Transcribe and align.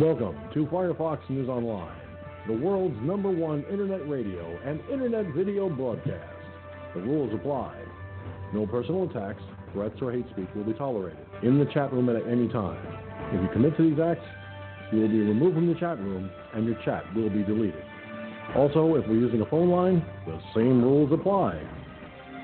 Welcome 0.00 0.38
to 0.54 0.64
Firefox 0.64 1.18
News 1.28 1.50
Online, 1.50 1.94
the 2.46 2.54
world's 2.54 2.96
number 3.02 3.30
one 3.30 3.66
internet 3.70 4.08
radio 4.08 4.58
and 4.64 4.80
internet 4.90 5.26
video 5.34 5.68
broadcast. 5.68 6.24
The 6.94 7.02
rules 7.02 7.34
apply. 7.34 7.76
No 8.54 8.66
personal 8.66 9.10
attacks, 9.10 9.42
threats, 9.74 9.96
or 10.00 10.10
hate 10.10 10.24
speech 10.30 10.48
will 10.56 10.64
be 10.64 10.72
tolerated 10.72 11.20
in 11.42 11.58
the 11.58 11.66
chat 11.66 11.92
room 11.92 12.08
at 12.08 12.26
any 12.26 12.48
time. 12.48 12.80
If 13.30 13.42
you 13.42 13.48
commit 13.52 13.76
to 13.76 13.90
these 13.90 14.00
acts, 14.00 14.24
you 14.90 15.00
will 15.00 15.08
be 15.08 15.20
removed 15.20 15.56
from 15.56 15.66
the 15.66 15.78
chat 15.78 15.98
room 15.98 16.30
and 16.54 16.64
your 16.64 16.78
chat 16.82 17.04
will 17.14 17.28
be 17.28 17.42
deleted. 17.42 17.84
Also, 18.56 18.94
if 18.94 19.06
we're 19.06 19.20
using 19.20 19.42
a 19.42 19.46
phone 19.50 19.68
line, 19.68 20.02
the 20.24 20.40
same 20.54 20.82
rules 20.82 21.12
apply. 21.12 21.60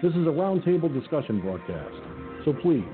This 0.03 0.13
is 0.13 0.27
a 0.27 0.37
roundtable 0.37 0.93
discussion 0.93 1.41
broadcast, 1.41 1.95
so 2.45 2.53
please, 2.53 2.85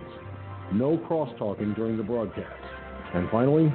no 0.72 0.98
cross 0.98 1.30
talking 1.36 1.74
during 1.74 1.96
the 1.96 2.04
broadcast. 2.04 2.62
And 3.12 3.28
finally, 3.28 3.74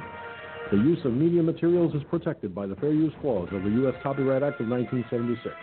the 0.70 0.76
use 0.76 0.98
of 1.06 1.14
media 1.14 1.42
materials 1.42 1.94
is 1.94 2.02
protected 2.10 2.54
by 2.54 2.66
the 2.66 2.74
Fair 2.76 2.92
Use 2.92 3.12
Clause 3.22 3.48
of 3.52 3.62
the 3.62 3.70
U.S. 3.70 3.94
Copyright 4.02 4.42
Act 4.42 4.60
of 4.60 4.68
1976, 4.68 5.54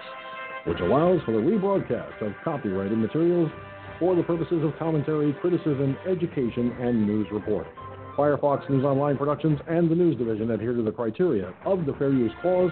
which 0.65 0.79
allows 0.79 1.21
for 1.25 1.31
the 1.31 1.37
rebroadcast 1.37 2.21
of 2.21 2.33
copyrighted 2.43 2.97
materials 2.97 3.51
for 3.99 4.15
the 4.15 4.23
purposes 4.23 4.63
of 4.63 4.77
commentary, 4.79 5.31
criticism, 5.33 5.95
education, 6.09 6.75
and 6.81 7.05
news 7.05 7.27
reporting. 7.31 7.71
Firefox 8.17 8.67
News 8.67 8.83
Online 8.83 9.15
Productions 9.15 9.59
and 9.67 9.91
the 9.91 9.95
News 9.95 10.17
Division 10.17 10.49
adhere 10.51 10.73
to 10.73 10.81
the 10.81 10.91
criteria 10.91 11.53
of 11.65 11.85
the 11.85 11.93
Fair 11.93 12.09
Use 12.09 12.31
Clause 12.41 12.71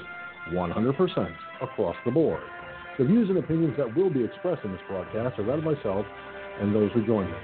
100% 0.49 1.35
across 1.61 1.95
the 2.03 2.11
board. 2.11 2.41
The 2.97 3.05
views 3.05 3.29
and 3.29 3.37
opinions 3.37 3.77
that 3.77 3.95
will 3.95 4.09
be 4.09 4.23
expressed 4.23 4.63
in 4.63 4.71
this 4.71 4.81
broadcast 4.87 5.37
are 5.37 5.43
that 5.43 5.59
of 5.59 5.63
myself 5.63 6.05
and 6.59 6.73
those 6.73 6.91
who 6.93 7.05
join 7.05 7.29
me, 7.29 7.37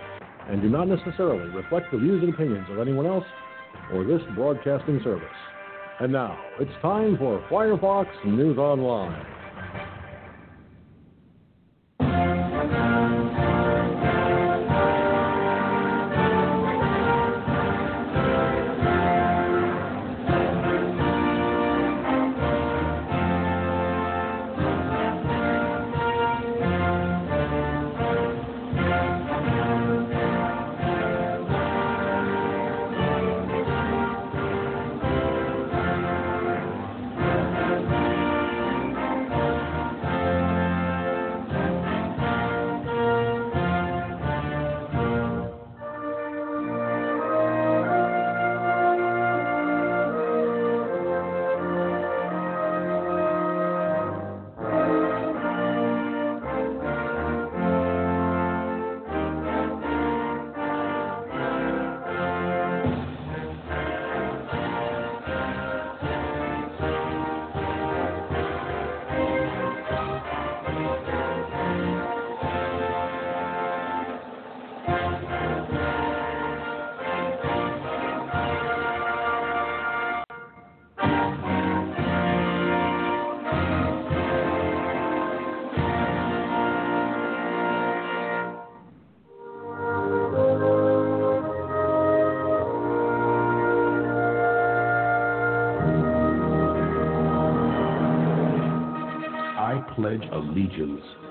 and 0.50 0.62
do 0.64 0.70
not 0.70 0.88
necessarily 0.88 1.50
reflect 1.50 1.92
the 1.92 1.98
views 1.98 2.24
and 2.24 2.34
opinions 2.34 2.68
of 2.72 2.80
anyone 2.80 3.06
else 3.06 3.26
or 3.92 4.04
this 4.04 4.22
broadcasting 4.36 5.02
service. 5.04 5.36
And 6.00 6.12
now, 6.12 6.46
it's 6.60 6.72
time 6.82 7.18
for 7.18 7.42
Firefox 7.50 8.08
News 8.26 8.58
Online. 8.58 9.39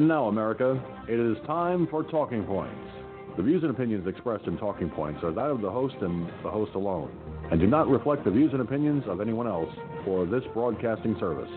And 0.00 0.08
now, 0.08 0.28
America, 0.28 0.82
it 1.08 1.20
is 1.20 1.36
time 1.46 1.86
for 1.90 2.02
Talking 2.02 2.42
Points. 2.44 2.74
The 3.36 3.42
views 3.42 3.62
and 3.62 3.70
opinions 3.70 4.08
expressed 4.08 4.46
in 4.46 4.56
Talking 4.56 4.88
Points 4.88 5.22
are 5.22 5.30
that 5.30 5.50
of 5.50 5.60
the 5.60 5.70
host 5.70 5.96
and 6.00 6.26
the 6.42 6.50
host 6.50 6.74
alone, 6.74 7.12
and 7.50 7.60
do 7.60 7.66
not 7.66 7.86
reflect 7.86 8.24
the 8.24 8.30
views 8.30 8.50
and 8.54 8.62
opinions 8.62 9.04
of 9.06 9.20
anyone 9.20 9.46
else 9.46 9.68
for 10.06 10.24
this 10.24 10.42
broadcasting 10.54 11.18
service. 11.20 11.50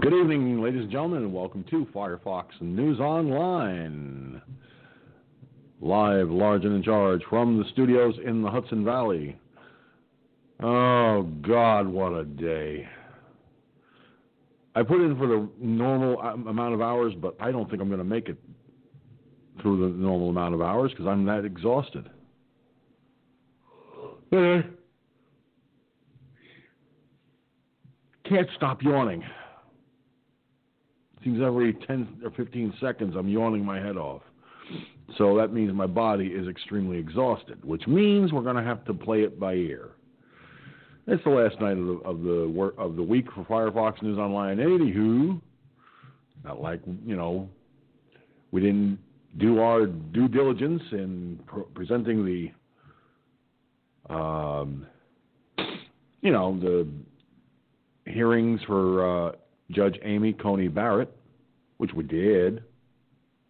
Good 0.00 0.14
evening, 0.14 0.62
ladies 0.62 0.84
and 0.84 0.90
gentlemen, 0.90 1.24
and 1.24 1.34
welcome 1.34 1.66
to 1.68 1.86
Firefox 1.94 2.46
News 2.62 2.98
Online. 2.98 4.40
Live, 5.82 6.30
large, 6.30 6.64
and 6.64 6.76
in 6.76 6.82
charge 6.82 7.20
from 7.28 7.58
the 7.58 7.68
studios 7.72 8.14
in 8.24 8.40
the 8.40 8.48
Hudson 8.48 8.86
Valley. 8.86 9.36
Oh, 10.60 11.24
God, 11.42 11.88
what 11.88 12.14
a 12.14 12.24
day. 12.24 12.88
I 14.74 14.82
put 14.82 15.00
in 15.00 15.16
for 15.16 15.26
the 15.26 15.48
normal 15.58 16.20
um, 16.20 16.46
amount 16.48 16.74
of 16.74 16.80
hours, 16.80 17.14
but 17.20 17.36
I 17.40 17.52
don't 17.52 17.68
think 17.70 17.80
I'm 17.80 17.88
going 17.88 17.98
to 17.98 18.04
make 18.04 18.28
it 18.28 18.38
through 19.62 19.90
the 19.90 19.96
normal 19.96 20.30
amount 20.30 20.54
of 20.54 20.62
hours 20.62 20.90
because 20.90 21.06
I'm 21.06 21.24
that 21.26 21.44
exhausted. 21.44 22.10
Can't 28.28 28.48
stop 28.56 28.82
yawning. 28.82 29.22
Seems 31.22 31.40
every 31.40 31.74
10 31.74 32.22
or 32.24 32.30
15 32.32 32.74
seconds 32.80 33.14
I'm 33.16 33.28
yawning 33.28 33.64
my 33.64 33.78
head 33.78 33.96
off. 33.96 34.22
So 35.18 35.36
that 35.36 35.52
means 35.52 35.72
my 35.72 35.86
body 35.86 36.28
is 36.28 36.48
extremely 36.48 36.98
exhausted, 36.98 37.64
which 37.64 37.86
means 37.86 38.32
we're 38.32 38.42
going 38.42 38.56
to 38.56 38.62
have 38.62 38.84
to 38.86 38.94
play 38.94 39.22
it 39.22 39.38
by 39.38 39.54
ear. 39.54 39.90
It's 41.06 41.22
the 41.24 41.30
last 41.30 41.60
night 41.60 41.76
of 41.76 41.84
the 41.86 42.00
of 42.04 42.22
the 42.22 42.48
work 42.48 42.74
of 42.78 42.96
the 42.96 43.02
week 43.02 43.26
for 43.34 43.44
Firefox 43.44 44.02
News 44.02 44.18
Online. 44.18 44.56
Anywho, 44.56 45.38
not 46.44 46.62
like 46.62 46.80
you 47.04 47.14
know, 47.14 47.46
we 48.52 48.62
didn't 48.62 48.98
do 49.36 49.60
our 49.60 49.86
due 49.86 50.28
diligence 50.28 50.82
in 50.92 51.40
pr- 51.46 51.60
presenting 51.74 52.24
the, 54.08 54.14
um, 54.14 54.86
you 56.22 56.30
know, 56.32 56.58
the 56.58 56.88
hearings 58.10 58.60
for 58.66 59.28
uh, 59.28 59.32
Judge 59.72 59.98
Amy 60.04 60.32
Coney 60.32 60.68
Barrett, 60.68 61.14
which 61.76 61.92
we 61.92 62.04
did, 62.04 62.62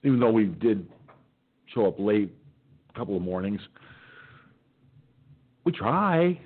even 0.02 0.18
though 0.18 0.32
we 0.32 0.46
did 0.46 0.88
show 1.66 1.86
up 1.86 2.00
late 2.00 2.32
a 2.90 2.98
couple 2.98 3.14
of 3.16 3.22
mornings. 3.22 3.60
We 5.64 5.70
try. 5.72 6.40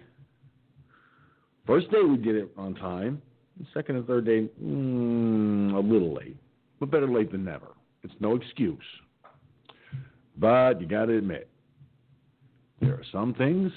First 1.68 1.90
day 1.90 2.00
we 2.02 2.16
did 2.16 2.34
it 2.34 2.50
on 2.56 2.74
time. 2.74 3.20
The 3.60 3.66
second 3.74 3.96
and 3.96 4.06
third 4.06 4.24
day, 4.24 4.48
mm, 4.62 5.74
a 5.74 5.78
little 5.78 6.14
late, 6.14 6.38
but 6.80 6.90
better 6.90 7.06
late 7.06 7.30
than 7.30 7.44
never. 7.44 7.66
It's 8.02 8.14
no 8.20 8.36
excuse. 8.36 8.78
But 10.38 10.80
you 10.80 10.86
got 10.86 11.06
to 11.06 11.18
admit, 11.18 11.50
there 12.80 12.94
are 12.94 13.04
some 13.12 13.34
things 13.34 13.70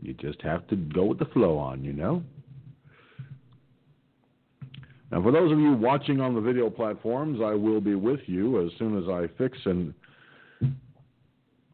you 0.00 0.14
just 0.14 0.40
have 0.42 0.68
to 0.68 0.76
go 0.76 1.06
with 1.06 1.18
the 1.18 1.24
flow 1.24 1.58
on, 1.58 1.82
you 1.82 1.92
know? 1.92 2.22
Now, 5.10 5.20
for 5.20 5.32
those 5.32 5.50
of 5.50 5.58
you 5.58 5.72
watching 5.72 6.20
on 6.20 6.36
the 6.36 6.40
video 6.40 6.70
platforms, 6.70 7.40
I 7.42 7.54
will 7.54 7.80
be 7.80 7.96
with 7.96 8.20
you 8.26 8.64
as 8.64 8.70
soon 8.78 8.96
as 8.96 9.08
I 9.08 9.26
fix 9.36 9.58
an 9.64 9.92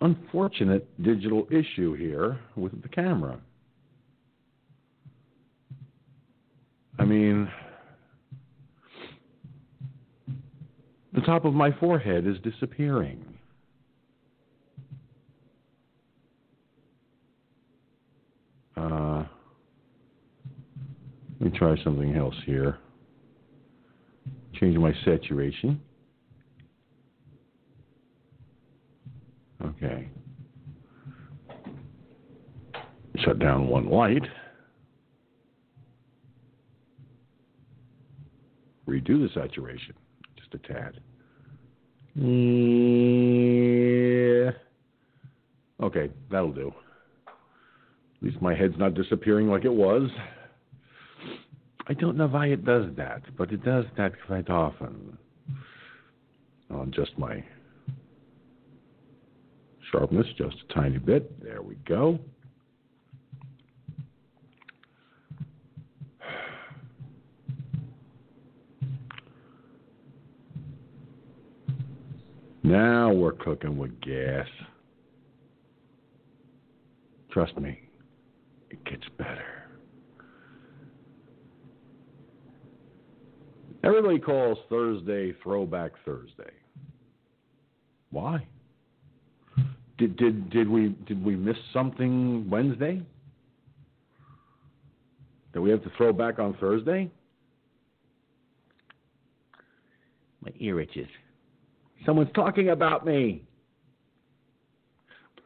unfortunate 0.00 0.88
digital 1.02 1.46
issue 1.50 1.92
here 1.92 2.38
with 2.56 2.80
the 2.80 2.88
camera. 2.88 3.38
I 7.04 7.06
mean, 7.06 7.50
the 11.12 11.20
top 11.20 11.44
of 11.44 11.52
my 11.52 11.70
forehead 11.70 12.26
is 12.26 12.38
disappearing. 12.38 13.22
Uh, 18.74 19.26
let 21.38 21.52
me 21.52 21.58
try 21.58 21.76
something 21.84 22.16
else 22.16 22.36
here. 22.46 22.78
Change 24.54 24.78
my 24.78 24.94
saturation. 25.04 25.82
Okay. 29.62 30.08
Shut 33.22 33.38
down 33.38 33.66
one 33.68 33.90
light. 33.90 34.22
Redo 39.04 39.20
the 39.20 39.28
saturation 39.34 39.94
just 40.36 40.54
a 40.54 40.58
tad. 40.58 41.00
Yeah. 42.14 42.24
Okay, 45.84 46.10
that'll 46.30 46.52
do. 46.52 46.72
At 47.26 48.22
least 48.22 48.40
my 48.40 48.54
head's 48.54 48.78
not 48.78 48.94
disappearing 48.94 49.48
like 49.48 49.64
it 49.64 49.72
was. 49.72 50.08
I 51.86 51.92
don't 51.94 52.16
know 52.16 52.28
why 52.28 52.46
it 52.46 52.64
does 52.64 52.86
that, 52.96 53.22
but 53.36 53.52
it 53.52 53.62
does 53.62 53.84
that 53.98 54.12
quite 54.26 54.48
often. 54.48 55.18
I'll 56.70 56.82
adjust 56.82 57.18
my 57.18 57.44
sharpness 59.92 60.26
just 60.38 60.56
a 60.70 60.74
tiny 60.74 60.98
bit. 60.98 61.42
There 61.42 61.60
we 61.60 61.74
go. 61.86 62.18
Now 72.74 73.12
we're 73.12 73.30
cooking 73.30 73.76
with 73.76 74.00
gas. 74.00 74.48
Trust 77.30 77.56
me, 77.56 77.78
it 78.68 78.84
gets 78.84 79.04
better. 79.16 79.68
Everybody 83.84 84.18
calls 84.18 84.58
Thursday 84.68 85.32
Throwback 85.40 85.92
Thursday. 86.04 86.50
Why? 88.10 88.44
Did 89.96 90.16
did 90.16 90.50
did 90.50 90.68
we 90.68 90.96
did 91.06 91.24
we 91.24 91.36
miss 91.36 91.56
something 91.72 92.50
Wednesday 92.50 93.00
that 95.52 95.60
we 95.60 95.70
have 95.70 95.84
to 95.84 95.92
throw 95.96 96.12
back 96.12 96.40
on 96.40 96.56
Thursday? 96.58 97.08
My 100.40 100.50
ear 100.58 100.80
itches. 100.80 101.06
Someone's 102.04 102.30
talking 102.34 102.70
about 102.70 103.06
me. 103.06 103.42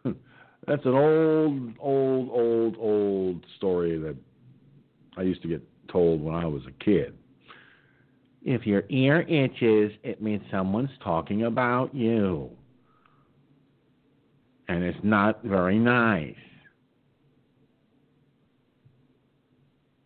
Hmm. 0.03 0.13
That's 0.67 0.85
an 0.85 0.95
old, 0.95 1.73
old, 1.79 2.31
old, 2.31 2.77
old 2.79 3.47
story 3.57 3.99
that 3.99 4.17
I 5.17 5.23
used 5.23 5.43
to 5.43 5.49
get 5.49 5.63
told 5.91 6.21
when 6.23 6.35
I 6.35 6.47
was 6.47 6.63
a 6.67 6.85
kid. 6.85 7.17
If 8.43 8.67
your 8.67 8.85
ear 8.89 9.23
itches, 9.23 9.93
it 10.03 10.23
means 10.23 10.43
someone's 10.51 10.91
talking 11.03 11.45
about 11.45 11.95
you. 11.95 12.51
And 14.69 14.85
it's 14.85 14.99
not 15.03 15.43
very 15.43 15.79
nice. 15.79 16.35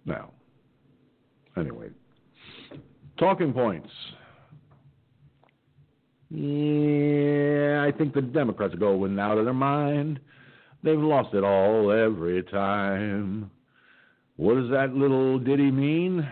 Now, 0.05 0.31
anyway, 1.57 1.89
talking 3.19 3.53
points. 3.53 3.91
Yeah, 6.35 7.85
I 7.87 7.93
think 7.93 8.15
the 8.15 8.23
Democrats 8.23 8.73
are 8.73 8.79
going 8.79 9.19
out 9.19 9.37
of 9.37 9.45
their 9.45 9.53
mind. 9.53 10.19
They've 10.83 10.99
lost 10.99 11.35
it 11.35 11.45
all 11.45 11.93
every 11.93 12.43
time. 12.45 13.51
What 14.37 14.55
does 14.55 14.71
that 14.71 14.95
little 14.95 15.39
ditty 15.39 15.71
mean? 15.71 16.27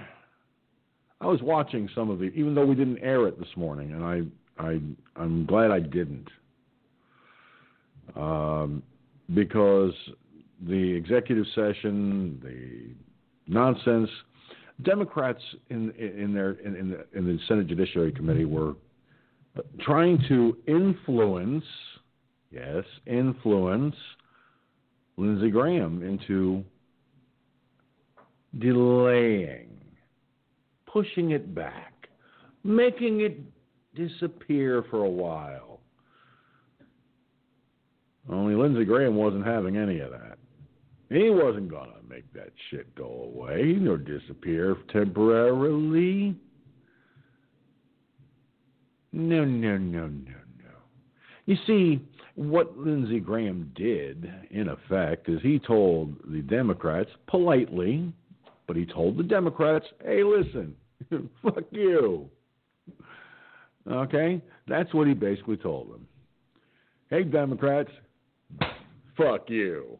I 1.20 1.26
was 1.26 1.42
watching 1.42 1.86
some 1.94 2.08
of 2.08 2.22
it, 2.22 2.32
even 2.34 2.54
though 2.54 2.64
we 2.64 2.74
didn't 2.74 3.00
air 3.00 3.26
it 3.26 3.38
this 3.38 3.54
morning, 3.56 3.92
and 3.92 4.02
I, 4.02 4.22
I, 4.58 4.80
I'm 5.16 5.44
glad 5.44 5.70
I 5.70 5.80
didn't, 5.80 6.28
um, 8.16 8.82
because 9.34 9.92
the 10.66 10.94
executive 10.94 11.44
session, 11.54 12.40
the 12.42 13.52
nonsense, 13.52 14.08
Democrats 14.82 15.42
in 15.68 15.90
in 15.90 16.32
their 16.32 16.52
in, 16.52 16.74
in 16.74 16.90
the, 16.90 17.06
in 17.12 17.26
the 17.26 17.38
Senate 17.46 17.66
Judiciary 17.66 18.12
Committee 18.12 18.46
were 18.46 18.74
trying 19.80 20.22
to 20.28 20.56
influence, 20.66 21.64
yes, 22.50 22.84
influence 23.06 23.96
Lindsey 25.16 25.50
Graham 25.50 26.02
into 26.02 26.64
delaying, 28.58 29.68
pushing 30.86 31.30
it 31.30 31.54
back, 31.54 32.08
making 32.64 33.20
it 33.20 33.38
disappear 33.94 34.84
for 34.90 35.04
a 35.04 35.10
while. 35.10 35.80
Only 38.28 38.54
Lindsey 38.54 38.84
Graham 38.84 39.16
wasn't 39.16 39.46
having 39.46 39.76
any 39.76 40.00
of 40.00 40.10
that. 40.12 40.38
He 41.08 41.28
wasn't 41.28 41.68
going 41.68 41.90
to 41.90 42.08
make 42.08 42.32
that 42.34 42.52
shit 42.70 42.94
go 42.94 43.30
away 43.34 43.76
or 43.88 43.96
disappear 43.96 44.76
temporarily. 44.92 46.36
No, 49.12 49.44
no, 49.44 49.76
no, 49.76 50.06
no, 50.06 50.06
no. 50.06 50.70
You 51.46 51.56
see, 51.66 52.00
what 52.36 52.78
Lindsey 52.78 53.20
Graham 53.20 53.72
did, 53.74 54.32
in 54.50 54.68
effect, 54.68 55.28
is 55.28 55.40
he 55.42 55.58
told 55.58 56.14
the 56.28 56.42
Democrats 56.42 57.10
politely, 57.26 58.12
but 58.66 58.76
he 58.76 58.86
told 58.86 59.16
the 59.16 59.22
Democrats, 59.22 59.84
hey, 60.04 60.22
listen, 60.22 60.74
fuck 61.42 61.64
you. 61.70 62.30
Okay? 63.90 64.40
That's 64.68 64.92
what 64.94 65.08
he 65.08 65.14
basically 65.14 65.56
told 65.56 65.92
them. 65.92 66.06
Hey, 67.08 67.24
Democrats, 67.24 67.90
fuck 69.16 69.50
you. 69.50 69.98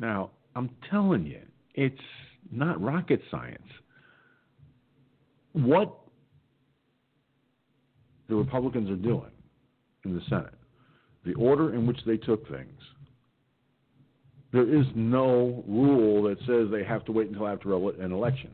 Now, 0.00 0.30
I'm 0.56 0.70
telling 0.90 1.26
you, 1.26 1.42
it's 1.74 2.00
not 2.50 2.82
rocket 2.82 3.20
science. 3.30 3.62
What 5.52 5.99
the 8.30 8.36
Republicans 8.36 8.88
are 8.88 8.96
doing 8.96 9.30
in 10.04 10.14
the 10.14 10.22
Senate, 10.28 10.54
the 11.26 11.34
order 11.34 11.74
in 11.74 11.86
which 11.86 11.98
they 12.06 12.16
took 12.16 12.48
things. 12.48 12.80
There 14.52 14.66
is 14.66 14.86
no 14.94 15.62
rule 15.68 16.22
that 16.24 16.38
says 16.46 16.68
they 16.70 16.84
have 16.84 17.04
to 17.04 17.12
wait 17.12 17.28
until 17.28 17.46
after 17.46 17.74
an 17.74 18.12
election. 18.12 18.50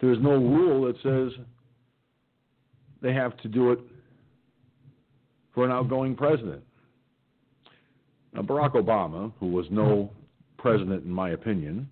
There 0.00 0.12
is 0.12 0.18
no 0.20 0.32
rule 0.32 0.86
that 0.86 0.96
says 1.02 1.38
they 3.00 3.12
have 3.12 3.36
to 3.38 3.48
do 3.48 3.72
it 3.72 3.78
for 5.54 5.64
an 5.64 5.70
outgoing 5.70 6.14
president. 6.14 6.62
Now, 8.32 8.42
Barack 8.42 8.74
Obama, 8.74 9.32
who 9.40 9.48
was 9.48 9.66
no 9.70 10.10
president 10.58 11.04
in 11.04 11.10
my 11.10 11.30
opinion, 11.30 11.88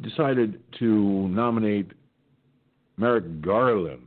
decided 0.00 0.60
to 0.78 1.28
nominate 1.28 1.92
Merrick 2.96 3.42
Garland. 3.42 4.02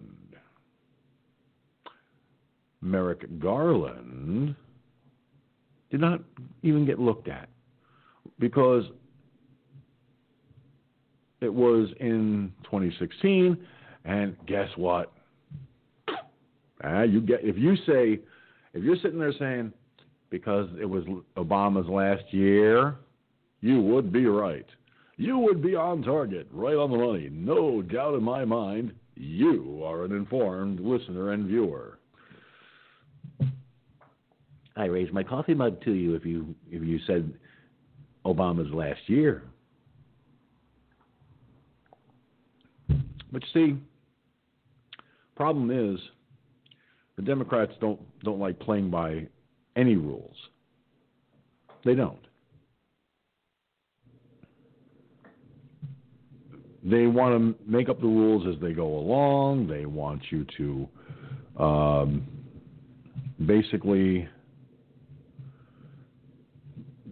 Merrick 2.81 3.39
Garland 3.39 4.55
did 5.91 6.00
not 6.00 6.22
even 6.63 6.86
get 6.86 7.00
looked 7.00 7.27
at 7.27 7.50
because 8.39 8.86
it 11.41 11.53
was 11.53 11.89
in 12.00 12.51
2016, 12.63 13.58
and 14.05 14.36
guess 14.46 14.69
what? 14.75 15.12
Ah, 16.84 17.01
you 17.01 17.19
get 17.19 17.43
if 17.43 17.58
you 17.58 17.75
say 17.86 18.19
if 18.74 18.84
you're 18.84 18.96
sitting 18.98 19.19
there 19.19 19.34
saying 19.38 19.74
because 20.29 20.69
it 20.79 20.86
was 20.86 21.03
Obama's 21.36 21.89
last 21.89 22.24
year, 22.31 22.96
you 23.62 23.81
would 23.81 24.13
be 24.13 24.25
right 24.25 24.65
you 25.19 25.38
would 25.38 25.61
be 25.61 25.75
on 25.75 26.01
target, 26.01 26.47
right 26.49 26.77
on 26.77 26.91
the 26.91 26.97
money. 26.97 27.27
No 27.29 27.81
doubt 27.81 28.15
in 28.15 28.23
my 28.23 28.45
mind, 28.45 28.93
you 29.15 29.81
are 29.83 30.05
an 30.05 30.13
informed 30.13 30.79
listener 30.79 31.33
and 31.33 31.45
viewer. 31.45 31.99
I 34.77 34.85
raise 34.85 35.11
my 35.11 35.23
coffee 35.23 35.53
mug 35.53 35.83
to 35.83 35.91
you 35.91 36.15
if 36.15 36.25
you 36.25 36.55
if 36.71 36.81
you 36.81 36.99
said 37.05 37.33
Obama's 38.25 38.73
last 38.73 39.01
year. 39.07 39.43
But 43.29 43.43
see, 43.53 43.75
problem 45.35 45.69
is 45.69 45.99
the 47.17 47.23
Democrats 47.23 47.73
don't 47.81 47.99
don't 48.23 48.39
like 48.39 48.57
playing 48.57 48.89
by 48.89 49.27
any 49.75 49.97
rules. 49.97 50.35
They 51.83 51.93
don't. 51.93 52.25
They 56.83 57.07
want 57.07 57.57
to 57.57 57.69
make 57.69 57.89
up 57.89 58.00
the 58.00 58.07
rules 58.07 58.48
as 58.48 58.62
they 58.62 58.74
go 58.74 58.98
along. 58.98 59.67
They 59.67 59.86
want 59.86 60.21
you 60.29 60.45
to 60.57 61.63
um, 61.63 62.27
basically 63.45 64.27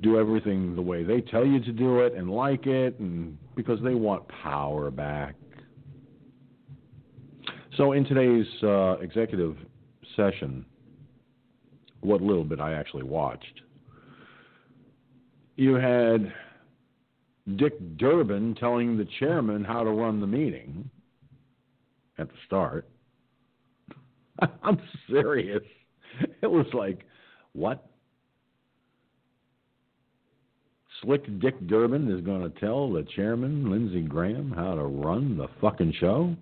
do 0.01 0.19
everything 0.19 0.75
the 0.75 0.81
way 0.81 1.03
they 1.03 1.21
tell 1.21 1.45
you 1.45 1.59
to 1.59 1.71
do 1.71 2.00
it 2.01 2.13
and 2.13 2.29
like 2.29 2.65
it, 2.67 3.00
and 3.00 3.38
because 3.55 3.79
they 3.83 3.95
want 3.95 4.27
power 4.27 4.91
back. 4.91 5.36
So, 7.75 7.91
in 7.91 8.05
today's 8.05 8.47
uh, 8.63 8.97
executive 9.01 9.57
session, 10.15 10.65
what 12.01 12.21
little 12.21 12.43
bit 12.43 12.59
I 12.59 12.74
actually 12.74 13.03
watched, 13.03 13.62
you 15.55 15.75
had 15.75 16.31
Dick 17.56 17.98
Durbin 17.98 18.56
telling 18.56 18.98
the 18.98 19.08
chairman 19.20 19.63
how 19.63 19.84
to 19.84 19.89
run 19.89 20.20
the 20.20 20.27
meeting 20.27 20.89
at 22.18 22.27
the 22.27 22.36
start. 22.46 22.88
I'm 24.63 24.80
serious. 25.10 25.63
It 26.42 26.48
was 26.48 26.66
like, 26.74 27.06
what? 27.54 27.89
Slick 31.01 31.39
Dick 31.39 31.68
Durbin 31.68 32.12
is 32.12 32.25
going 32.25 32.42
to 32.42 32.60
tell 32.60 32.92
the 32.92 33.06
chairman, 33.16 33.70
Lindsey 33.70 34.01
Graham, 34.01 34.51
how 34.51 34.75
to 34.75 34.84
run 34.84 35.38
the 35.38 35.48
fucking 35.62 35.94
show? 36.00 36.36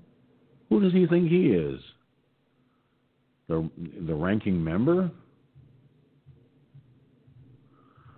Who 0.69 0.79
does 0.79 0.93
he 0.93 1.05
think 1.07 1.29
he 1.29 1.47
is? 1.47 1.79
The, 3.47 3.69
the 4.07 4.15
ranking 4.15 4.63
member? 4.63 5.11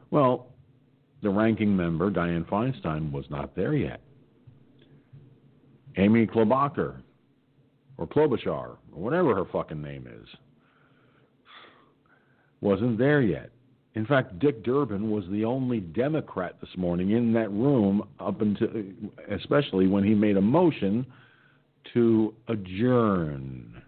Well, 0.09 0.47
the 1.21 1.29
ranking 1.29 1.75
member, 1.75 2.11
Dianne 2.11 2.47
Feinstein, 2.47 3.11
was 3.11 3.25
not 3.29 3.55
there 3.55 3.73
yet. 3.73 4.01
Amy 5.97 6.27
Klobuchar, 6.27 7.01
or 7.97 8.07
Klobuchar, 8.07 8.47
or 8.47 8.77
whatever 8.91 9.35
her 9.35 9.45
fucking 9.51 9.81
name 9.81 10.07
is, 10.07 10.27
wasn't 12.61 12.97
there 12.97 13.21
yet. 13.21 13.49
In 13.95 14.05
fact, 14.05 14.37
Dick 14.37 14.63
Durbin 14.63 15.09
was 15.09 15.23
the 15.31 15.43
only 15.43 15.79
Democrat 15.79 16.57
this 16.61 16.69
morning 16.77 17.11
in 17.11 17.33
that 17.33 17.49
room, 17.49 18.07
up 18.19 18.41
until, 18.41 18.69
especially 19.31 19.87
when 19.87 20.03
he 20.03 20.13
made 20.13 20.37
a 20.37 20.41
motion 20.41 21.03
to 21.95 22.35
adjourn. 22.47 23.81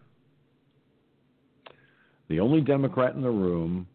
The 2.28 2.40
only 2.40 2.62
Democrat 2.62 3.14
in 3.14 3.22
the 3.22 3.30
room, 3.30 3.88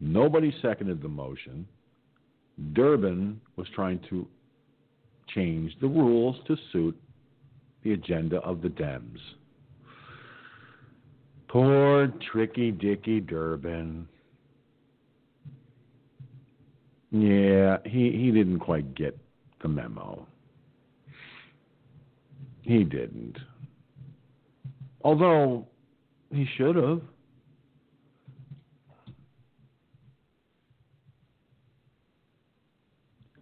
nobody 0.00 0.54
seconded 0.62 1.02
the 1.02 1.08
motion. 1.08 1.66
Durbin 2.72 3.40
was 3.56 3.66
trying 3.74 4.00
to 4.10 4.26
change 5.34 5.72
the 5.80 5.86
rules 5.86 6.36
to 6.46 6.56
suit 6.72 6.96
the 7.82 7.92
agenda 7.92 8.38
of 8.38 8.62
the 8.62 8.68
Dems. 8.68 9.18
Poor 11.48 12.12
tricky 12.30 12.70
Dicky 12.70 13.20
Durbin. 13.20 14.06
Yeah, 17.10 17.78
he, 17.84 18.10
he 18.12 18.30
didn't 18.30 18.58
quite 18.58 18.94
get 18.94 19.16
the 19.62 19.68
memo. 19.68 20.26
He 22.62 22.84
didn't. 22.84 23.38
Although 25.02 25.66
he 26.30 26.46
should 26.56 26.76
have. 26.76 27.00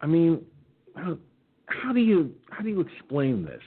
I 0.01 0.07
mean, 0.07 0.43
how, 0.95 1.93
do 1.93 2.01
you 2.01 2.33
how 2.51 2.63
do 2.63 2.69
you 2.69 2.81
explain 2.81 3.45
this 3.45 3.63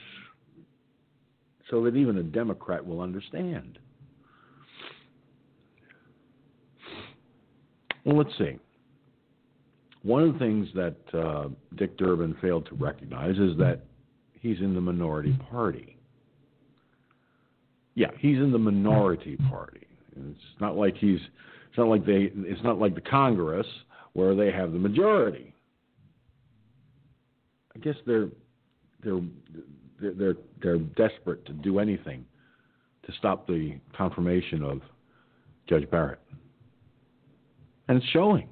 so 1.70 1.82
that 1.84 1.96
even 1.96 2.18
a 2.18 2.22
Democrat 2.22 2.84
will 2.84 3.00
understand? 3.00 3.78
Well, 8.04 8.16
let's 8.16 8.36
see. 8.38 8.58
One 10.02 10.22
of 10.22 10.32
the 10.32 10.38
things 10.38 10.68
that 10.74 10.96
uh, 11.12 11.48
Dick 11.76 11.98
Durbin 11.98 12.34
failed 12.40 12.66
to 12.66 12.74
recognize 12.74 13.36
is 13.36 13.56
that 13.58 13.82
he's 14.40 14.58
in 14.58 14.74
the 14.74 14.80
minority 14.80 15.38
party. 15.50 15.98
Yeah, 17.94 18.08
he's 18.18 18.38
in 18.38 18.50
the 18.50 18.58
minority 18.58 19.36
party. 19.50 19.86
It's 20.16 20.40
not 20.60 20.76
like 20.76 20.96
he's. 20.96 21.20
It's 21.68 21.78
not 21.78 21.88
like 21.88 22.06
they. 22.06 22.32
It's 22.34 22.62
not 22.64 22.78
like 22.78 22.94
the 22.94 23.02
Congress 23.02 23.66
where 24.14 24.34
they 24.34 24.50
have 24.50 24.72
the 24.72 24.78
majority. 24.78 25.49
I 27.80 27.82
guess 27.82 27.96
they're 28.06 28.28
they're 29.02 29.20
they're 30.00 30.36
they're 30.62 30.78
desperate 30.78 31.46
to 31.46 31.52
do 31.52 31.78
anything 31.78 32.26
to 33.06 33.12
stop 33.18 33.46
the 33.46 33.78
confirmation 33.96 34.62
of 34.62 34.82
Judge 35.66 35.88
Barrett, 35.90 36.18
and 37.88 37.96
it's 37.96 38.06
showing. 38.08 38.48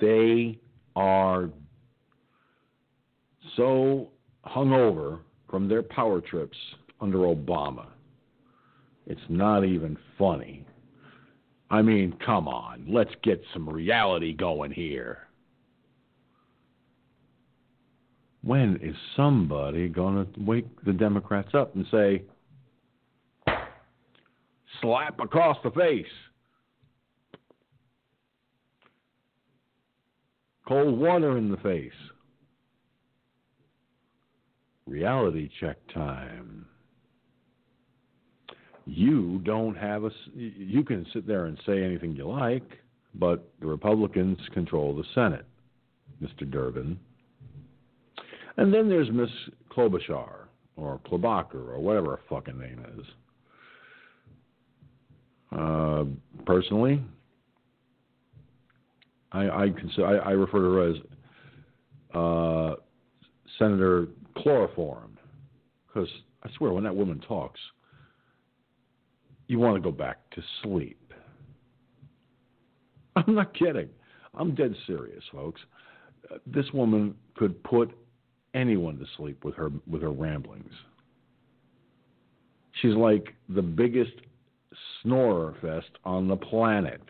They 0.00 0.58
are 0.96 1.50
so 3.56 4.08
hungover 4.46 5.20
from 5.48 5.68
their 5.68 5.82
power 5.82 6.20
trips 6.20 6.56
under 7.00 7.18
Obama. 7.18 7.86
It's 9.06 9.20
not 9.28 9.64
even 9.64 9.96
funny. 10.18 10.66
I 11.70 11.82
mean, 11.82 12.16
come 12.24 12.48
on, 12.48 12.86
let's 12.88 13.12
get 13.22 13.40
some 13.52 13.68
reality 13.68 14.32
going 14.32 14.72
here. 14.72 15.28
When 18.42 18.78
is 18.82 18.96
somebody 19.16 19.88
going 19.88 20.24
to 20.24 20.40
wake 20.40 20.84
the 20.84 20.92
Democrats 20.92 21.50
up 21.54 21.74
and 21.74 21.84
say, 21.90 22.22
slap 24.80 25.20
across 25.20 25.58
the 25.62 25.70
face? 25.70 26.06
Cold 30.66 30.98
water 30.98 31.36
in 31.36 31.50
the 31.50 31.56
face. 31.58 31.92
Reality 34.86 35.50
check 35.60 35.76
time. 35.92 36.64
You 38.86 39.40
don't 39.44 39.76
have 39.76 40.04
a. 40.04 40.10
You 40.34 40.82
can 40.82 41.06
sit 41.12 41.26
there 41.26 41.46
and 41.46 41.58
say 41.66 41.82
anything 41.82 42.16
you 42.16 42.28
like, 42.28 42.68
but 43.14 43.52
the 43.60 43.66
Republicans 43.66 44.38
control 44.52 44.96
the 44.96 45.04
Senate, 45.14 45.44
Mr. 46.22 46.50
Durbin. 46.50 46.98
And 48.60 48.72
then 48.74 48.90
there's 48.90 49.10
Miss 49.10 49.30
Klobuchar 49.74 50.44
or 50.76 51.00
Klobuchar 51.06 51.54
or 51.54 51.80
whatever 51.80 52.10
her 52.10 52.20
fucking 52.28 52.58
name 52.58 52.84
is. 52.98 53.06
Uh, 55.50 56.04
personally, 56.44 57.02
I 59.32 59.48
I, 59.48 59.68
consider, 59.70 60.06
I, 60.06 60.28
I 60.28 60.30
refer 60.32 60.58
to 60.58 60.72
her 60.74 60.90
as 60.90 60.96
uh, 62.14 62.74
Senator 63.58 64.08
Chloroform, 64.36 65.16
because 65.86 66.10
I 66.44 66.50
swear 66.58 66.74
when 66.74 66.84
that 66.84 66.94
woman 66.94 67.18
talks, 67.26 67.60
you 69.48 69.58
want 69.58 69.76
to 69.76 69.80
go 69.80 69.90
back 69.90 70.18
to 70.32 70.42
sleep. 70.62 71.14
I'm 73.16 73.34
not 73.34 73.54
kidding. 73.54 73.88
I'm 74.34 74.54
dead 74.54 74.74
serious, 74.86 75.24
folks. 75.32 75.62
This 76.46 76.66
woman 76.74 77.14
could 77.34 77.60
put 77.64 77.90
anyone 78.54 78.98
to 78.98 79.04
sleep 79.16 79.44
with 79.44 79.54
her 79.56 79.70
with 79.86 80.02
her 80.02 80.10
ramblings. 80.12 80.72
She's 82.80 82.94
like 82.94 83.34
the 83.48 83.62
biggest 83.62 84.12
snorer 85.02 85.54
fest 85.60 85.90
on 86.04 86.28
the 86.28 86.36
planet. 86.36 87.02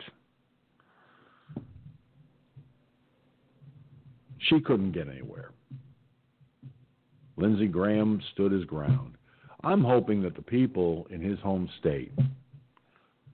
She 4.39 4.59
couldn't 4.59 4.91
get 4.91 5.07
anywhere. 5.07 5.51
Lindsey 7.37 7.67
Graham 7.67 8.21
stood 8.33 8.51
his 8.51 8.65
ground. 8.65 9.15
I'm 9.63 9.83
hoping 9.83 10.21
that 10.23 10.35
the 10.35 10.41
people 10.41 11.07
in 11.09 11.21
his 11.21 11.39
home 11.39 11.69
state 11.79 12.11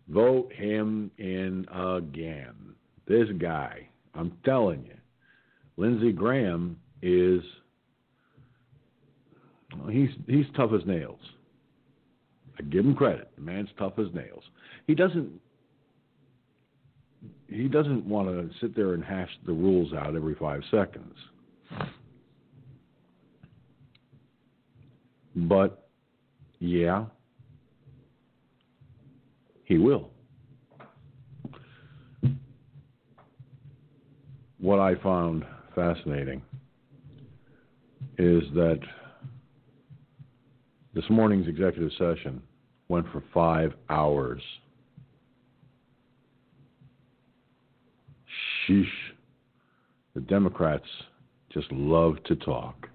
vote 0.09 0.51
him 0.53 1.09
in 1.17 1.65
again. 1.73 2.53
This 3.07 3.29
guy, 3.39 3.87
I'm 4.13 4.37
telling 4.43 4.83
you, 4.83 4.95
Lindsey 5.77 6.11
Graham 6.11 6.77
is 7.01 7.41
he's 9.89 10.09
he's 10.27 10.45
tough 10.55 10.71
as 10.73 10.85
nails. 10.85 11.19
I 12.59 12.63
give 12.63 12.85
him 12.85 12.95
credit. 12.95 13.29
The 13.35 13.41
man's 13.41 13.69
tough 13.77 13.93
as 13.99 14.07
nails. 14.13 14.43
He 14.87 14.95
doesn't 14.95 15.29
he 17.49 17.67
doesn't 17.67 18.05
want 18.05 18.27
to 18.27 18.49
sit 18.59 18.75
there 18.75 18.93
and 18.93 19.03
hash 19.03 19.29
the 19.45 19.53
rules 19.53 19.93
out 19.93 20.15
every 20.15 20.35
five 20.35 20.61
seconds. 20.69 21.15
But 25.35 25.87
yeah, 26.59 27.05
he 29.63 29.77
will. 29.77 30.09
What 34.59 34.79
I 34.79 34.95
found 34.95 35.45
fascinating 35.75 36.41
is 38.17 38.43
that 38.55 38.79
this 40.97 41.05
morning's 41.11 41.47
executive 41.47 41.91
session 41.91 42.41
went 42.87 43.05
for 43.11 43.23
five 43.31 43.71
hours. 43.87 44.41
Sheesh. 48.67 48.85
The 50.15 50.21
Democrats 50.21 50.87
just 51.53 51.71
love 51.71 52.15
to 52.25 52.35
talk. 52.35 52.89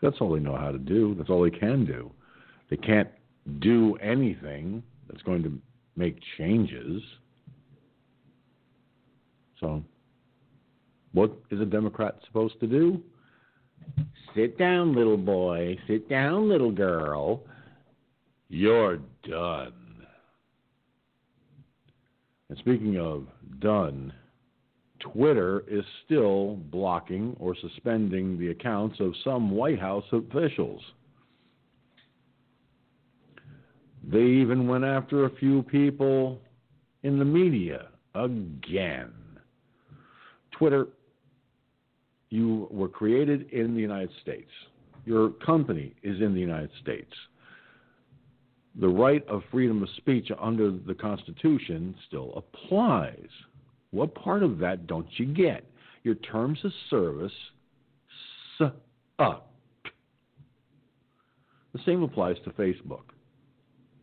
That's 0.00 0.16
all 0.22 0.32
they 0.32 0.40
know 0.40 0.56
how 0.56 0.72
to 0.72 0.78
do. 0.78 1.14
That's 1.18 1.28
all 1.28 1.42
they 1.42 1.50
can 1.50 1.84
do. 1.84 2.10
They 2.70 2.78
can't 2.78 3.10
do 3.58 3.96
anything 3.96 4.82
that's 5.06 5.20
going 5.20 5.42
to 5.42 5.52
make 5.96 6.16
changes. 6.38 7.02
So, 9.60 9.84
what 11.12 11.36
is 11.50 11.60
a 11.60 11.66
Democrat 11.66 12.16
supposed 12.24 12.58
to 12.60 12.66
do? 12.66 13.02
Sit 14.34 14.58
down, 14.58 14.94
little 14.94 15.16
boy. 15.16 15.78
Sit 15.86 16.08
down, 16.08 16.48
little 16.48 16.70
girl. 16.70 17.42
You're 18.48 18.98
done. 19.28 19.72
And 22.48 22.58
speaking 22.58 22.98
of 22.98 23.26
done, 23.60 24.12
Twitter 25.00 25.64
is 25.68 25.84
still 26.04 26.56
blocking 26.70 27.36
or 27.40 27.54
suspending 27.60 28.38
the 28.38 28.48
accounts 28.48 29.00
of 29.00 29.14
some 29.24 29.50
White 29.50 29.80
House 29.80 30.04
officials. 30.12 30.82
They 34.02 34.18
even 34.22 34.66
went 34.66 34.84
after 34.84 35.24
a 35.24 35.36
few 35.36 35.62
people 35.64 36.40
in 37.02 37.18
the 37.18 37.24
media 37.24 37.88
again. 38.14 39.12
Twitter, 40.52 40.88
you 42.30 42.68
were 42.70 42.88
created 42.88 43.50
in 43.50 43.74
the 43.74 43.80
United 43.80 44.10
States. 44.22 44.50
Your 45.04 45.30
company 45.30 45.94
is 46.02 46.20
in 46.20 46.32
the 46.34 46.40
United 46.40 46.70
States. 46.80 47.12
The 48.80 48.88
right 48.88 49.26
of 49.28 49.42
freedom 49.50 49.82
of 49.82 49.88
speech 49.96 50.30
under 50.40 50.70
the 50.70 50.94
Constitution 50.94 51.94
still 52.06 52.32
applies. 52.36 53.28
What 53.90 54.14
part 54.14 54.44
of 54.44 54.58
that 54.58 54.86
don't 54.86 55.08
you 55.16 55.26
get? 55.26 55.64
Your 56.04 56.14
terms 56.14 56.58
of 56.64 56.70
service 56.88 57.32
suck. 58.56 58.76
The 61.72 61.80
same 61.84 62.02
applies 62.02 62.36
to 62.44 62.50
Facebook. 62.50 63.02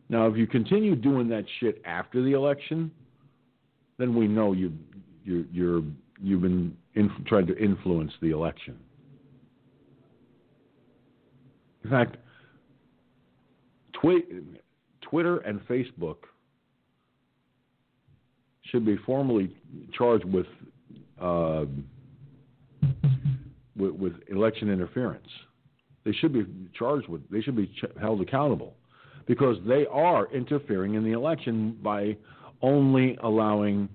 Now, 0.08 0.26
if 0.26 0.36
you 0.36 0.46
continue 0.46 0.96
doing 0.96 1.28
that 1.28 1.44
shit 1.60 1.82
after 1.84 2.22
the 2.22 2.32
election, 2.32 2.90
then 3.98 4.14
we 4.14 4.26
know 4.26 4.52
you 4.52 4.72
you 5.24 5.46
you're 5.52 5.82
you've 6.22 6.42
been 6.42 6.76
inf- 6.94 7.24
tried 7.26 7.46
to 7.46 7.56
influence 7.58 8.12
the 8.20 8.30
election. 8.30 8.78
In 11.84 11.90
fact, 11.90 12.16
twi- 13.92 14.24
Twitter 15.00 15.38
and 15.38 15.60
Facebook 15.66 16.16
should 18.62 18.84
be 18.84 18.96
formally 18.98 19.56
charged 19.92 20.24
with 20.24 20.46
uh, 21.20 21.64
with, 23.76 23.92
with, 23.92 24.12
election 24.28 24.70
interference. 24.70 25.26
They 26.04 26.12
should 26.12 26.32
be 26.32 26.46
charged 26.76 27.08
with. 27.08 27.28
They 27.30 27.40
should 27.40 27.56
be 27.56 27.66
ch- 27.66 27.84
held 28.00 28.20
accountable 28.20 28.74
because 29.26 29.56
they 29.66 29.86
are 29.86 30.32
interfering 30.32 30.94
in 30.94 31.04
the 31.04 31.12
election 31.12 31.76
by 31.82 32.16
only 32.62 33.16
allowing 33.22 33.88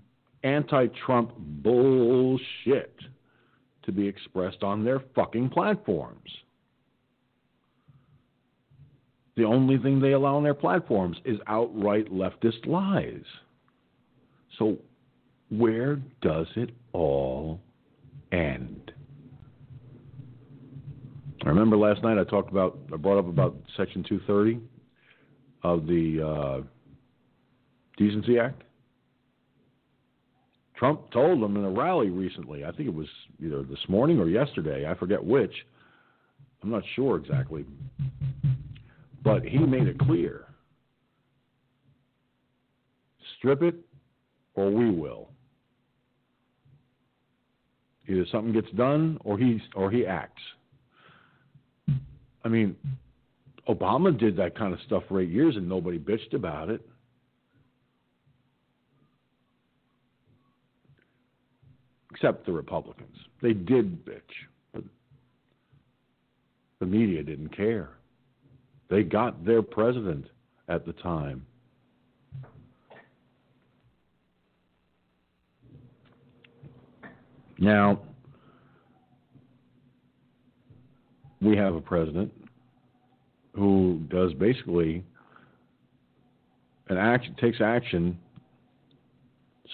anti-Trump 0.44 1.34
bullshit 1.38 2.96
to 3.84 3.92
be 3.92 4.08
expressed 4.08 4.64
on 4.64 4.84
their 4.84 5.02
fucking 5.16 5.50
platforms. 5.50 6.30
The 9.36 9.44
only 9.44 9.78
thing 9.78 10.00
they 10.00 10.12
allow 10.12 10.36
on 10.36 10.44
their 10.44 10.54
platforms 10.54 11.18
is 11.26 11.40
outright 11.48 12.12
leftist 12.12 12.66
lies. 12.66 13.24
So, 14.60 14.78
where 15.50 15.96
does 16.22 16.48
it 16.56 16.70
all 16.94 17.60
end? 18.32 18.92
I 21.46 21.50
remember 21.50 21.76
last 21.76 22.04
night 22.04 22.18
I 22.18 22.24
talked 22.24 22.52
about, 22.52 22.78
I 22.94 22.98
brought 22.98 23.18
up 23.18 23.28
about 23.28 23.56
Section 23.76 24.04
230 24.04 24.60
of 25.64 25.88
the 25.88 26.22
uh, 26.26 26.62
Decency 27.98 28.40
Act. 28.40 28.63
Trump 30.84 31.10
told 31.12 31.42
them 31.42 31.56
in 31.56 31.64
a 31.64 31.70
rally 31.70 32.10
recently, 32.10 32.66
I 32.66 32.72
think 32.74 32.90
it 32.90 32.94
was 32.94 33.08
either 33.42 33.64
this 33.64 33.80
morning 33.88 34.20
or 34.20 34.28
yesterday, 34.28 34.86
I 34.86 34.94
forget 34.96 35.24
which. 35.24 35.54
I'm 36.62 36.70
not 36.70 36.84
sure 36.94 37.16
exactly. 37.16 37.64
But 39.24 39.46
he 39.46 39.60
made 39.60 39.88
it 39.88 39.98
clear 39.98 40.48
strip 43.38 43.64
it 43.64 43.76
or 44.56 44.70
we 44.72 44.92
will. 44.92 45.30
Either 48.10 48.26
something 48.30 48.52
gets 48.52 48.70
done 48.72 49.18
or 49.24 49.38
he 49.38 49.62
or 49.76 49.90
he 49.90 50.06
acts. 50.06 50.42
I 52.44 52.50
mean, 52.50 52.76
Obama 53.70 54.20
did 54.20 54.36
that 54.36 54.58
kind 54.58 54.74
of 54.74 54.82
stuff 54.86 55.04
for 55.08 55.22
eight 55.22 55.30
years 55.30 55.56
and 55.56 55.70
nobody 55.70 55.98
bitched 55.98 56.34
about 56.34 56.70
it. 56.70 56.86
Except 62.24 62.46
the 62.46 62.54
Republicans. 62.54 63.18
They 63.42 63.52
did 63.52 64.06
bitch. 64.06 64.22
But 64.74 64.84
the 66.80 66.86
media 66.86 67.22
didn't 67.22 67.50
care. 67.54 67.90
They 68.90 69.04
got 69.04 69.44
their 69.44 69.62
president 69.62 70.28
at 70.70 70.86
the 70.86 70.94
time. 70.94 71.46
Now, 77.60 78.00
we 81.42 81.58
have 81.58 81.76
a 81.76 81.82
president 81.82 82.32
who 83.54 84.00
does 84.08 84.34
basically 84.36 85.04
an 86.88 86.96
action 86.96 87.36
takes 87.36 87.60
action 87.60 88.18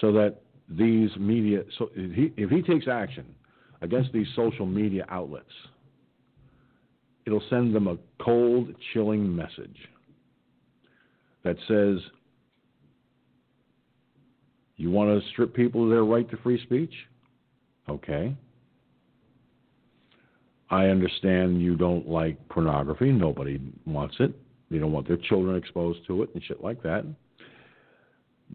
so 0.00 0.10
that 0.14 0.40
these 0.70 1.10
media 1.18 1.62
so 1.78 1.90
if 1.94 2.12
he, 2.12 2.32
if 2.36 2.50
he 2.50 2.62
takes 2.62 2.86
action 2.88 3.24
against 3.82 4.12
these 4.12 4.26
social 4.36 4.66
media 4.66 5.04
outlets 5.08 5.52
it'll 7.26 7.42
send 7.50 7.74
them 7.74 7.88
a 7.88 7.96
cold 8.22 8.68
chilling 8.92 9.34
message 9.34 9.76
that 11.44 11.56
says 11.66 11.98
you 14.76 14.90
want 14.90 15.10
to 15.10 15.28
strip 15.30 15.54
people 15.54 15.84
of 15.84 15.90
their 15.90 16.04
right 16.04 16.30
to 16.30 16.36
free 16.38 16.62
speech 16.62 16.92
okay 17.88 18.34
I 20.70 20.86
understand 20.86 21.60
you 21.60 21.76
don't 21.76 22.08
like 22.08 22.48
pornography. 22.48 23.10
Nobody 23.10 23.60
wants 23.86 24.14
it. 24.20 24.32
They 24.70 24.78
don't 24.78 24.92
want 24.92 25.08
their 25.08 25.16
children 25.16 25.56
exposed 25.56 26.06
to 26.06 26.22
it 26.22 26.30
and 26.34 26.42
shit 26.44 26.62
like 26.62 26.80
that. 26.84 27.04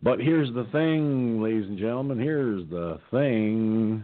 But 0.02 0.20
here's 0.20 0.54
the 0.54 0.66
thing, 0.72 1.42
ladies 1.42 1.68
and 1.68 1.78
gentlemen. 1.78 2.20
Here's 2.20 2.70
the 2.70 3.00
thing. 3.12 4.04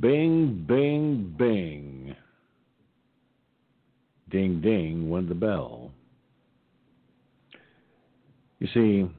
Bing, 0.00 0.64
bing, 0.66 1.34
bing. 1.38 2.16
Ding, 4.30 4.60
ding 4.60 5.10
went 5.10 5.28
the 5.28 5.34
bell. 5.34 5.92
You 8.58 8.68
see, 8.72 9.10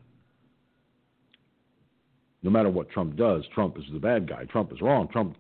no 2.43 2.49
matter 2.49 2.69
what 2.69 2.89
Trump 2.89 3.15
does, 3.15 3.43
Trump 3.53 3.77
is 3.77 3.83
the 3.91 3.99
bad 3.99 4.27
guy. 4.27 4.45
Trump 4.45 4.71
is 4.73 4.81
wrong. 4.81 5.07
Trump, 5.09 5.37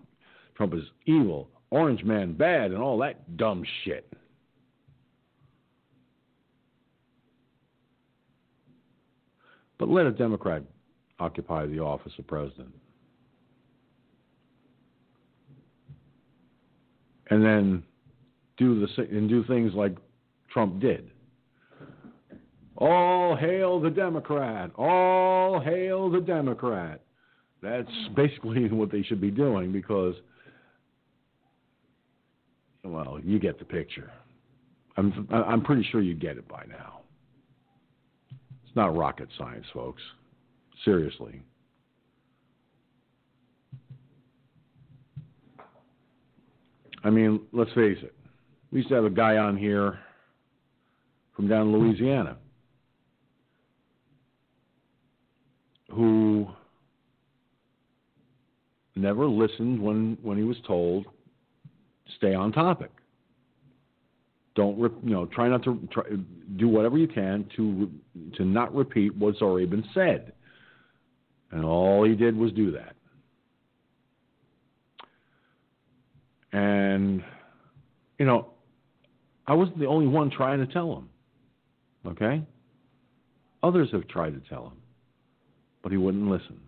Trump 0.55 0.73
is 0.73 0.83
evil. 1.05 1.49
Orange 1.71 2.03
Man 2.03 2.33
bad 2.33 2.71
and 2.71 2.81
all 2.81 2.97
that 2.99 3.37
dumb 3.37 3.63
shit. 3.83 4.13
But 9.83 9.89
let 9.89 10.05
a 10.05 10.11
Democrat 10.11 10.63
occupy 11.19 11.65
the 11.65 11.79
office 11.81 12.13
of 12.17 12.25
president. 12.25 12.73
And 17.29 17.43
then 17.43 17.83
do 18.55 18.79
the 18.79 19.01
and 19.01 19.27
do 19.27 19.43
things 19.43 19.73
like 19.73 19.97
Trump 20.53 20.79
did. 20.79 21.11
All 22.77 23.35
hail 23.35 23.81
the 23.81 23.89
Democrat. 23.89 24.71
All 24.77 25.59
hail 25.59 26.09
the 26.09 26.21
Democrat. 26.21 27.01
That's 27.61 27.91
basically 28.15 28.65
what 28.71 28.89
they 28.89 29.03
should 29.03 29.19
be 29.19 29.31
doing 29.31 29.73
because, 29.73 30.15
well, 32.85 33.19
you 33.21 33.37
get 33.37 33.59
the 33.59 33.65
picture. 33.65 34.13
I'm 34.95 35.27
I'm 35.29 35.61
pretty 35.61 35.85
sure 35.91 35.99
you 35.99 36.15
get 36.15 36.37
it 36.37 36.47
by 36.47 36.63
now. 36.69 37.02
It's 38.73 38.77
not 38.77 38.97
rocket 38.97 39.29
science, 39.37 39.67
folks. 39.71 40.01
Seriously. 40.83 41.43
I 47.03 47.11
mean, 47.11 47.41
let's 47.51 47.71
face 47.73 47.99
it. 48.01 48.15
We 48.71 48.79
used 48.79 48.89
to 48.89 48.95
have 48.95 49.05
a 49.05 49.11
guy 49.11 49.37
on 49.37 49.57
here 49.57 49.99
from 51.35 51.47
down 51.47 51.67
in 51.67 51.73
Louisiana 51.73 52.37
who 55.91 56.47
never 58.95 59.27
listened 59.27 59.79
when, 59.79 60.17
when 60.23 60.39
he 60.39 60.43
was 60.43 60.57
told 60.65 61.05
stay 62.17 62.33
on 62.33 62.51
topic. 62.51 62.89
Don't 64.55 64.77
you 64.77 64.91
know? 65.03 65.25
Try 65.25 65.49
not 65.49 65.63
to 65.63 65.79
try, 65.91 66.03
do 66.57 66.67
whatever 66.67 66.97
you 66.97 67.07
can 67.07 67.49
to 67.55 67.89
to 68.35 68.45
not 68.45 68.73
repeat 68.73 69.15
what's 69.15 69.41
already 69.41 69.65
been 69.65 69.85
said. 69.93 70.33
And 71.51 71.65
all 71.65 72.03
he 72.03 72.15
did 72.15 72.35
was 72.35 72.51
do 72.51 72.71
that. 72.71 72.95
And 76.51 77.23
you 78.19 78.25
know, 78.25 78.49
I 79.47 79.53
wasn't 79.53 79.79
the 79.79 79.87
only 79.87 80.07
one 80.07 80.29
trying 80.29 80.65
to 80.65 80.71
tell 80.71 80.95
him. 80.95 81.09
Okay? 82.05 82.43
Others 83.63 83.89
have 83.91 84.07
tried 84.07 84.31
to 84.31 84.49
tell 84.49 84.67
him, 84.67 84.77
but 85.81 85.91
he 85.91 85.97
wouldn't 85.97 86.29
listen. 86.29 86.59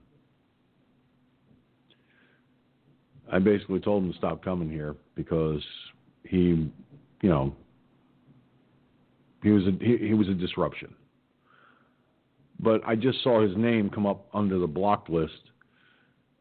I 3.31 3.39
basically 3.39 3.79
told 3.79 4.03
him 4.03 4.11
to 4.11 4.17
stop 4.17 4.43
coming 4.43 4.69
here 4.69 4.95
because 5.15 5.61
he, 6.23 6.71
you 7.21 7.29
know, 7.29 7.55
he 9.45 9.51
was 9.51 9.63
a 9.67 9.71
he, 9.79 9.97
he 9.97 10.13
was 10.15 10.27
a 10.27 10.33
disruption. 10.33 10.93
But 12.59 12.81
I 12.83 12.95
just 12.95 13.21
saw 13.23 13.47
his 13.47 13.55
name 13.55 13.91
come 13.91 14.07
up 14.07 14.25
under 14.33 14.57
the 14.57 14.65
block 14.65 15.07
list 15.07 15.33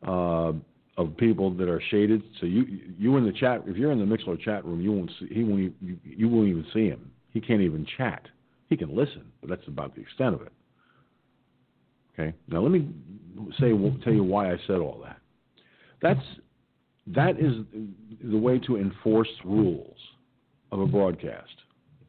uh, 0.08 0.52
of 0.96 1.16
people 1.18 1.50
that 1.50 1.68
are 1.68 1.82
shaded. 1.90 2.22
So 2.40 2.46
you 2.46 2.64
you 2.98 3.16
in 3.18 3.26
the 3.26 3.32
chat, 3.32 3.62
if 3.66 3.76
you're 3.76 3.92
in 3.92 3.98
the 3.98 4.06
Mixlr 4.16 4.40
chat 4.40 4.64
room, 4.64 4.80
you 4.80 4.90
won't 4.90 5.10
see 5.20 5.26
he 5.30 5.44
won't 5.44 5.74
you, 5.82 5.98
you 6.02 6.28
won't 6.30 6.48
even 6.48 6.64
see 6.72 6.88
him. 6.88 7.10
He 7.30 7.42
can't 7.42 7.60
even 7.60 7.86
chat. 7.98 8.26
He 8.70 8.76
can 8.76 8.96
listen, 8.96 9.26
but 9.42 9.50
that's 9.50 9.68
about 9.68 9.94
the 9.94 10.00
extent 10.00 10.34
of 10.34 10.40
it. 10.40 10.52
Okay. 12.14 12.34
Now 12.48 12.62
let 12.62 12.70
me 12.72 12.88
say 13.60 13.72
tell 14.02 14.14
you 14.14 14.24
why 14.24 14.50
I 14.50 14.56
said 14.66 14.76
all 14.76 14.98
that. 15.04 15.18
That's 16.00 16.26
that 17.08 17.38
is 17.38 17.52
the 18.24 18.38
way 18.38 18.58
to 18.60 18.78
enforce 18.78 19.28
rules 19.44 19.98
of 20.72 20.80
a 20.80 20.86
broadcast. 20.86 21.63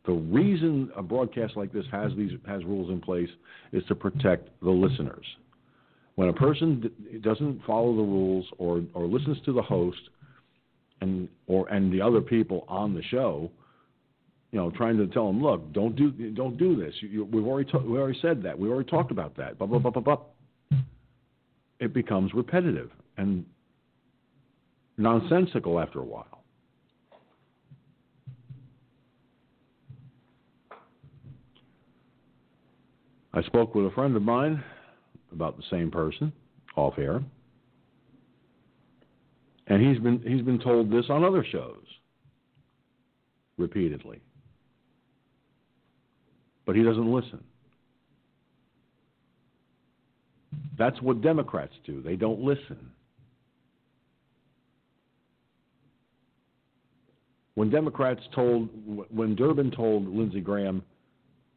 The 0.05 0.13
reason 0.13 0.91
a 0.95 1.01
broadcast 1.01 1.57
like 1.57 1.73
this 1.73 1.85
has 1.91 2.11
these 2.15 2.31
has 2.47 2.63
rules 2.63 2.91
in 2.91 3.01
place 3.01 3.29
is 3.71 3.83
to 3.87 3.95
protect 3.95 4.49
the 4.61 4.69
listeners. 4.69 5.25
When 6.15 6.29
a 6.29 6.33
person 6.33 6.89
doesn't 7.21 7.61
follow 7.65 7.95
the 7.95 8.03
rules 8.03 8.45
or, 8.57 8.83
or 8.93 9.05
listens 9.05 9.37
to 9.45 9.51
the 9.53 9.61
host 9.61 9.99
and 11.01 11.27
or 11.47 11.67
and 11.69 11.91
the 11.91 12.01
other 12.01 12.21
people 12.21 12.65
on 12.67 12.93
the 12.93 13.01
show, 13.03 13.49
you 14.51 14.59
know, 14.59 14.69
trying 14.71 14.97
to 14.97 15.07
tell 15.07 15.27
them, 15.27 15.41
look, 15.41 15.73
don't 15.73 15.95
do 15.95 16.11
don't 16.31 16.57
do 16.57 16.75
this. 16.75 16.93
You, 17.01 17.09
you, 17.09 17.25
we've 17.25 17.45
already 17.45 17.69
ta- 17.69 17.79
we 17.79 17.97
already 17.97 18.19
said 18.21 18.43
that. 18.43 18.57
We 18.57 18.69
already 18.69 18.89
talked 18.89 19.11
about 19.11 19.35
that. 19.37 19.57
Blah 19.57 19.67
blah 19.67 19.79
blah 19.79 19.91
blah 19.91 20.01
blah. 20.01 20.19
It 21.79 21.93
becomes 21.93 22.33
repetitive 22.33 22.91
and 23.17 23.45
nonsensical 24.97 25.79
after 25.79 25.99
a 25.99 26.05
while. 26.05 26.44
I 33.35 33.43
spoke 33.43 33.75
with 33.75 33.85
a 33.85 33.91
friend 33.91 34.15
of 34.15 34.21
mine 34.21 34.63
about 35.33 35.57
the 35.57 35.63
same 35.69 35.91
person 35.91 36.31
off 36.77 36.97
air. 36.97 37.21
And 39.67 39.85
he's 39.85 40.01
been 40.01 40.21
he's 40.25 40.41
been 40.41 40.59
told 40.59 40.89
this 40.89 41.05
on 41.09 41.25
other 41.25 41.45
shows 41.51 41.83
repeatedly. 43.57 44.21
But 46.65 46.77
he 46.77 46.83
doesn't 46.83 47.11
listen. 47.11 47.43
That's 50.77 51.01
what 51.01 51.21
Democrats 51.21 51.73
do. 51.85 52.01
They 52.01 52.15
don't 52.15 52.39
listen. 52.39 52.91
When 57.55 57.69
Democrats 57.69 58.21
told, 58.33 58.69
when 59.09 59.35
Durbin 59.35 59.71
told 59.71 60.07
Lindsey 60.07 60.41
Graham 60.41 60.83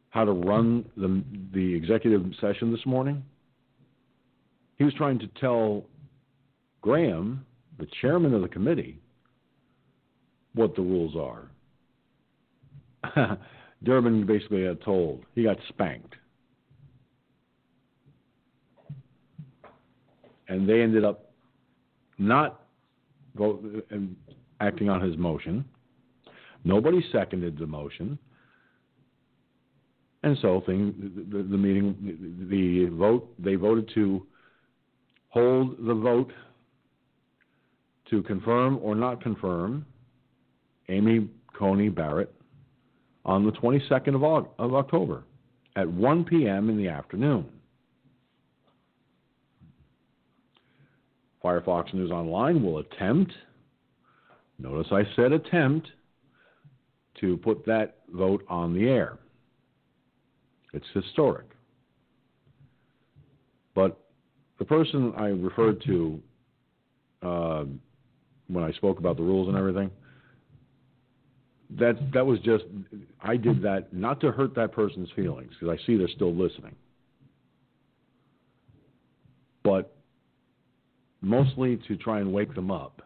how 0.09 0.25
to 0.25 0.31
run 0.31 0.85
the, 0.97 1.23
the 1.53 1.75
executive 1.75 2.23
session 2.41 2.71
this 2.71 2.85
morning, 2.85 3.23
he 4.77 4.83
was 4.83 4.93
trying 4.93 5.19
to 5.19 5.27
tell 5.39 5.85
Graham, 6.81 7.45
the 7.77 7.87
chairman 8.01 8.33
of 8.33 8.41
the 8.41 8.47
committee, 8.47 8.99
what 10.53 10.75
the 10.75 10.81
rules 10.81 11.15
are. 11.15 11.51
Durbin 13.83 14.25
basically 14.25 14.65
got 14.65 14.81
told. 14.81 15.23
He 15.35 15.43
got 15.43 15.57
spanked. 15.69 16.15
And 20.47 20.67
they 20.67 20.81
ended 20.81 21.05
up 21.05 21.31
not 22.17 22.63
vote, 23.35 23.63
acting 24.59 24.89
on 24.89 25.01
his 25.01 25.15
motion. 25.17 25.63
Nobody 26.63 27.03
seconded 27.11 27.57
the 27.57 27.67
motion. 27.67 28.17
And 30.23 30.37
so 30.41 30.61
the, 30.65 31.43
the 31.43 31.57
meeting, 31.57 32.47
the 32.49 32.85
vote, 32.95 33.33
they 33.39 33.55
voted 33.55 33.89
to 33.95 34.25
hold 35.29 35.77
the 35.85 35.93
vote 35.93 36.31
to 38.09 38.21
confirm 38.23 38.79
or 38.81 38.95
not 38.95 39.21
confirm 39.21 39.85
Amy 40.89 41.29
Coney 41.57 41.89
Barrett 41.89 42.33
on 43.23 43.45
the 43.45 43.51
22nd 43.53 44.15
of, 44.15 44.47
of 44.57 44.73
October 44.73 45.23
at 45.75 45.87
1 45.87 46.25
p.m. 46.25 46.69
in 46.69 46.77
the 46.77 46.89
afternoon. 46.89 47.45
Firefox 51.43 51.93
News 51.93 52.11
Online 52.11 52.61
will 52.61 52.79
attempt, 52.79 53.31
notice 54.57 54.87
I 54.91 55.03
said 55.15 55.31
attempt, 55.31 55.87
to 57.21 57.37
put 57.37 57.65
that 57.65 57.99
vote 58.13 58.43
on 58.49 58.73
the 58.73 58.89
air. 58.89 59.17
It's 60.73 60.85
historic. 60.93 61.45
But 63.75 63.99
the 64.57 64.65
person 64.65 65.13
I 65.17 65.27
referred 65.27 65.81
to 65.85 66.19
uh, 67.21 67.65
when 68.47 68.63
I 68.63 68.71
spoke 68.73 68.99
about 68.99 69.17
the 69.17 69.23
rules 69.23 69.47
and 69.47 69.57
everything, 69.57 69.91
that 71.77 72.11
that 72.13 72.25
was 72.25 72.39
just 72.39 72.63
I 73.21 73.37
did 73.37 73.61
that 73.61 73.93
not 73.93 74.19
to 74.21 74.31
hurt 74.31 74.55
that 74.55 74.71
person's 74.71 75.09
feelings 75.15 75.51
because 75.59 75.77
I 75.79 75.85
see 75.85 75.97
they're 75.97 76.07
still 76.07 76.33
listening, 76.33 76.75
but 79.63 79.95
mostly 81.21 81.77
to 81.87 81.95
try 81.95 82.19
and 82.19 82.33
wake 82.33 82.55
them 82.55 82.71
up. 82.71 83.01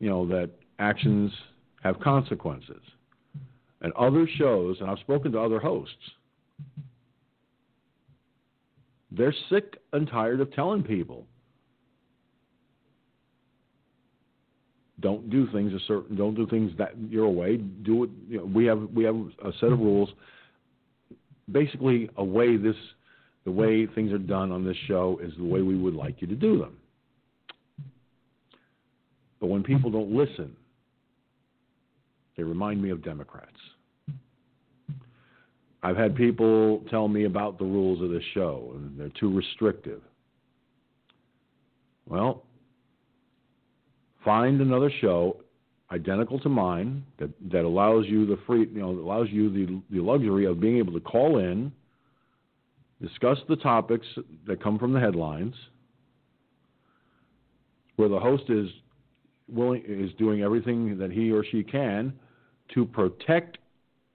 You 0.00 0.08
know 0.08 0.26
that 0.28 0.50
actions 0.78 1.30
have 1.82 2.00
consequences, 2.00 2.82
and 3.82 3.92
other 3.94 4.28
shows, 4.36 4.76
and 4.80 4.90
I've 4.90 4.98
spoken 4.98 5.32
to 5.32 5.40
other 5.40 5.58
hosts. 5.58 5.94
They're 9.10 9.34
sick 9.48 9.78
and 9.92 10.08
tired 10.08 10.40
of 10.40 10.52
telling 10.52 10.82
people 10.82 11.26
Don't 15.00 15.30
do 15.30 15.48
things 15.52 15.72
a 15.72 15.78
certain. 15.86 16.16
Don't 16.16 16.34
do 16.34 16.46
things 16.46 16.72
that 16.78 16.92
your 17.08 17.30
way. 17.30 17.56
Do 17.56 18.04
it. 18.04 18.10
You 18.28 18.38
know, 18.38 18.44
we 18.44 18.66
have 18.66 18.88
we 18.94 19.04
have 19.04 19.16
a 19.44 19.52
set 19.60 19.72
of 19.72 19.78
rules. 19.78 20.10
Basically, 21.50 22.10
a 22.16 22.24
way 22.24 22.56
this 22.56 22.76
the 23.44 23.50
way 23.50 23.86
things 23.86 24.12
are 24.12 24.18
done 24.18 24.52
on 24.52 24.64
this 24.64 24.76
show 24.86 25.18
is 25.22 25.32
the 25.38 25.44
way 25.44 25.62
we 25.62 25.76
would 25.76 25.94
like 25.94 26.20
you 26.20 26.26
to 26.26 26.34
do 26.34 26.58
them. 26.58 26.76
But 29.40 29.46
when 29.46 29.62
people 29.62 29.90
don't 29.90 30.14
listen, 30.14 30.54
they 32.36 32.42
remind 32.42 32.82
me 32.82 32.90
of 32.90 33.02
Democrats. 33.04 33.56
I've 35.82 35.96
had 35.96 36.14
people 36.14 36.82
tell 36.90 37.08
me 37.08 37.24
about 37.24 37.58
the 37.58 37.64
rules 37.64 38.02
of 38.02 38.10
this 38.10 38.22
show, 38.34 38.72
and 38.74 38.98
they're 38.98 39.12
too 39.18 39.34
restrictive. 39.34 40.02
Well, 42.06 42.44
find 44.24 44.60
another 44.60 44.90
show 45.00 45.36
identical 45.92 46.38
to 46.40 46.48
mine 46.48 47.04
that, 47.18 47.30
that 47.50 47.64
allows 47.64 48.06
you 48.06 48.26
the 48.26 48.38
free 48.46 48.68
you 48.72 48.80
know 48.80 48.90
allows 48.90 49.28
you 49.30 49.50
the, 49.50 49.82
the 49.90 50.00
luxury 50.00 50.44
of 50.46 50.60
being 50.60 50.78
able 50.78 50.92
to 50.92 51.00
call 51.00 51.38
in 51.38 51.72
discuss 53.02 53.38
the 53.48 53.56
topics 53.56 54.06
that 54.46 54.62
come 54.62 54.78
from 54.78 54.92
the 54.92 55.00
headlines 55.00 55.54
where 57.96 58.08
the 58.08 58.18
host 58.18 58.44
is 58.48 58.68
willing 59.52 59.82
is 59.86 60.10
doing 60.18 60.42
everything 60.42 60.98
that 60.98 61.10
he 61.10 61.30
or 61.30 61.44
she 61.44 61.62
can 61.62 62.12
to 62.74 62.84
protect 62.84 63.58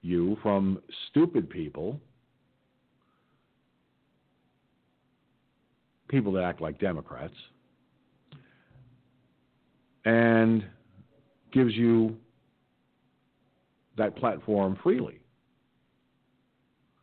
you 0.02 0.38
from 0.42 0.80
stupid 1.10 1.50
people, 1.50 2.00
people 6.08 6.32
that 6.34 6.44
act 6.44 6.62
like 6.62 6.80
Democrats, 6.80 7.34
and 10.06 10.64
gives 11.52 11.74
you 11.74 12.16
that 13.98 14.16
platform 14.16 14.78
freely. 14.84 15.20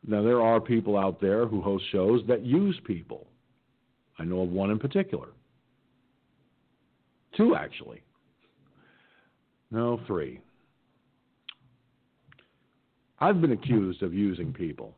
Now, 0.07 0.23
there 0.23 0.43
are 0.43 0.61
people 0.61 0.99
out 0.99 1.21
there 1.21 1.47
who 1.47 1.61
host 1.61 1.85
shows 1.91 2.23
that 2.29 2.45
use 2.45 2.79
people. 2.85 3.27
I 4.19 4.25
know 4.25 4.43
of 4.43 4.51
one 4.51 4.71
in 4.71 4.79
particular. 4.79 5.29
Two, 7.37 7.55
actually. 7.55 8.03
No, 9.73 9.99
three. 10.07 10.39
I've 13.19 13.41
been 13.41 13.53
accused 13.53 14.03
of 14.03 14.13
using 14.13 14.53
people. 14.53 14.95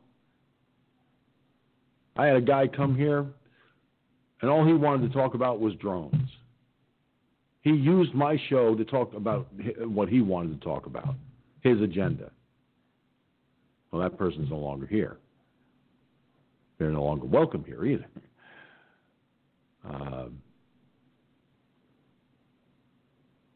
I 2.16 2.26
had 2.26 2.36
a 2.36 2.40
guy 2.40 2.66
come 2.66 2.96
here, 2.96 3.24
and 4.42 4.50
all 4.50 4.66
he 4.66 4.72
wanted 4.72 5.06
to 5.06 5.14
talk 5.16 5.34
about 5.34 5.60
was 5.60 5.74
drones. 5.74 6.28
He 7.62 7.70
used 7.70 8.14
my 8.14 8.36
show 8.48 8.74
to 8.74 8.84
talk 8.84 9.14
about 9.14 9.46
what 9.80 10.08
he 10.08 10.20
wanted 10.20 10.60
to 10.60 10.64
talk 10.64 10.86
about, 10.86 11.14
his 11.60 11.80
agenda. 11.80 12.30
Well, 13.90 14.02
that 14.02 14.18
person's 14.18 14.50
no 14.50 14.58
longer 14.58 14.86
here. 14.86 15.18
They're 16.78 16.90
no 16.90 17.04
longer 17.04 17.26
welcome 17.26 17.64
here 17.64 17.86
either. 17.86 18.06
Uh, 19.88 20.24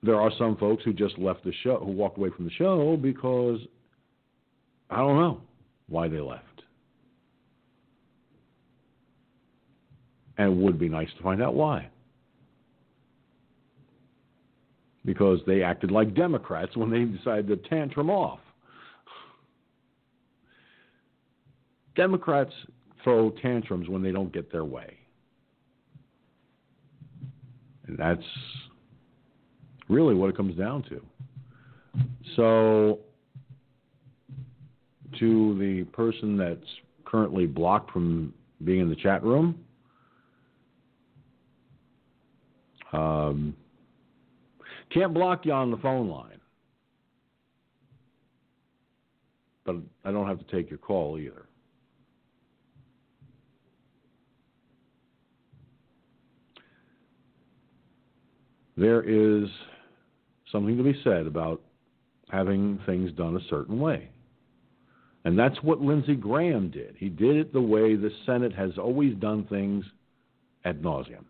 there 0.02 0.20
are 0.20 0.30
some 0.38 0.56
folks 0.56 0.84
who 0.84 0.92
just 0.92 1.18
left 1.18 1.44
the 1.44 1.52
show, 1.62 1.78
who 1.78 1.90
walked 1.90 2.18
away 2.18 2.30
from 2.34 2.44
the 2.44 2.50
show 2.52 2.96
because 2.96 3.58
I 4.90 4.98
don't 4.98 5.16
know 5.16 5.40
why 5.88 6.08
they 6.08 6.20
left. 6.20 6.44
And 10.36 10.52
it 10.52 10.64
would 10.64 10.78
be 10.78 10.88
nice 10.88 11.08
to 11.16 11.22
find 11.22 11.42
out 11.42 11.54
why. 11.54 11.88
Because 15.04 15.40
they 15.46 15.62
acted 15.62 15.90
like 15.90 16.14
Democrats 16.14 16.76
when 16.76 16.90
they 16.90 17.04
decided 17.04 17.48
to 17.48 17.56
tantrum 17.68 18.08
off. 18.08 18.40
Democrats 21.96 22.52
throw 23.02 23.30
tantrums 23.30 23.88
when 23.88 24.02
they 24.02 24.12
don't 24.12 24.32
get 24.32 24.52
their 24.52 24.64
way. 24.64 24.96
And 27.88 27.98
that's 27.98 28.22
really 29.88 30.14
what 30.14 30.30
it 30.30 30.36
comes 30.36 30.56
down 30.56 30.82
to. 30.84 31.00
So, 32.36 33.00
to 35.18 35.58
the 35.58 35.84
person 35.92 36.36
that's 36.36 36.60
currently 37.04 37.46
blocked 37.46 37.90
from 37.90 38.32
being 38.64 38.80
in 38.80 38.88
the 38.88 38.96
chat 38.96 39.22
room, 39.22 39.58
um, 42.92 43.54
can't 44.92 45.12
block 45.12 45.44
you 45.44 45.52
on 45.52 45.70
the 45.70 45.76
phone 45.78 46.08
line. 46.08 46.40
But 49.64 49.76
I 50.04 50.12
don't 50.12 50.26
have 50.26 50.38
to 50.38 50.56
take 50.56 50.70
your 50.70 50.78
call 50.78 51.18
either. 51.18 51.48
there 58.78 59.02
is 59.02 59.48
something 60.52 60.76
to 60.76 60.82
be 60.82 60.98
said 61.04 61.26
about 61.26 61.60
having 62.30 62.78
things 62.86 63.12
done 63.12 63.36
a 63.36 63.48
certain 63.48 63.78
way. 63.80 64.10
And 65.24 65.38
that's 65.38 65.56
what 65.62 65.80
Lindsey 65.80 66.14
Graham 66.14 66.70
did. 66.70 66.94
He 66.96 67.08
did 67.08 67.36
it 67.36 67.52
the 67.52 67.60
way 67.60 67.96
the 67.96 68.10
Senate 68.24 68.54
has 68.54 68.78
always 68.78 69.14
done 69.16 69.44
things 69.44 69.84
ad 70.64 70.82
nauseum. 70.82 71.24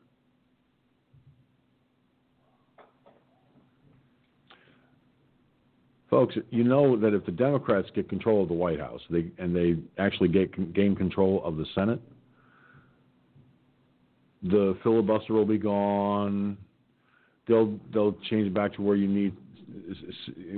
Folks, 6.11 6.37
you 6.51 6.65
know 6.65 6.97
that 6.97 7.13
if 7.13 7.27
the 7.27 7.33
Democrats 7.33 7.89
get 7.95 8.09
control 8.09 8.43
of 8.43 8.49
the 8.49 8.55
White 8.55 8.81
House 8.81 9.01
they, 9.11 9.31
and 9.39 9.55
they 9.55 9.77
actually 9.99 10.29
get, 10.29 10.73
gain 10.73 10.97
control 10.97 11.43
of 11.45 11.57
the 11.57 11.67
Senate, 11.75 12.01
the 14.43 14.77
filibuster 14.83 15.35
will 15.35 15.45
be 15.45 15.59
gone 15.59 16.57
they'll 17.49 17.79
they'll 17.93 18.17
change 18.31 18.53
back 18.53 18.75
to 18.75 18.83
where 18.83 18.97
you 18.97 19.09
need 19.09 19.37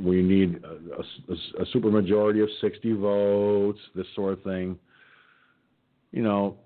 where 0.02 0.14
you 0.14 0.22
need 0.22 0.62
a, 0.64 1.00
a, 1.00 1.62
a 1.62 1.66
supermajority 1.74 2.42
of 2.42 2.48
60 2.60 2.92
votes, 2.94 3.78
this 3.94 4.06
sort 4.14 4.32
of 4.34 4.42
thing. 4.42 4.78
You 6.12 6.22
know, 6.22 6.56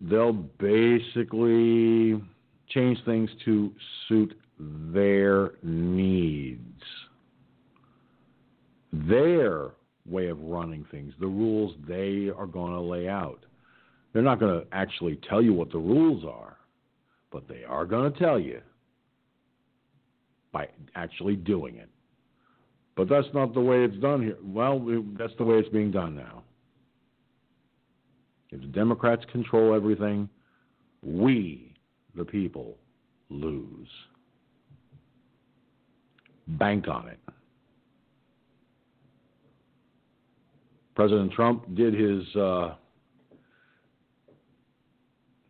they'll 0.00 0.32
basically 0.32 2.22
change 2.68 2.98
things 3.04 3.30
to 3.44 3.72
suit 4.08 4.36
their 4.58 5.52
needs, 5.62 6.60
their 8.92 9.70
way 10.06 10.28
of 10.28 10.40
running 10.40 10.84
things, 10.90 11.12
the 11.20 11.26
rules 11.26 11.74
they 11.88 12.30
are 12.36 12.46
going 12.46 12.72
to 12.72 12.80
lay 12.80 13.08
out. 13.08 13.44
They're 14.12 14.22
not 14.22 14.38
going 14.38 14.60
to 14.60 14.66
actually 14.72 15.18
tell 15.28 15.42
you 15.42 15.52
what 15.52 15.72
the 15.72 15.78
rules 15.78 16.24
are, 16.24 16.56
but 17.32 17.48
they 17.48 17.64
are 17.64 17.84
going 17.84 18.12
to 18.12 18.18
tell 18.18 18.38
you 18.38 18.60
by 20.54 20.68
actually 20.94 21.34
doing 21.36 21.76
it. 21.76 21.90
But 22.96 23.08
that's 23.08 23.26
not 23.34 23.52
the 23.52 23.60
way 23.60 23.84
it's 23.84 23.96
done 23.96 24.22
here. 24.22 24.38
Well, 24.42 24.78
that's 25.18 25.32
the 25.36 25.44
way 25.44 25.56
it's 25.56 25.68
being 25.68 25.90
done 25.90 26.14
now. 26.14 26.44
If 28.50 28.60
the 28.60 28.68
Democrats 28.68 29.24
control 29.32 29.74
everything, 29.74 30.28
we, 31.02 31.74
the 32.14 32.24
people, 32.24 32.78
lose. 33.28 33.88
Bank 36.46 36.86
on 36.86 37.08
it. 37.08 37.18
President 40.94 41.32
Trump 41.32 41.74
did 41.74 41.94
his 41.94 42.22
uh, 42.36 42.74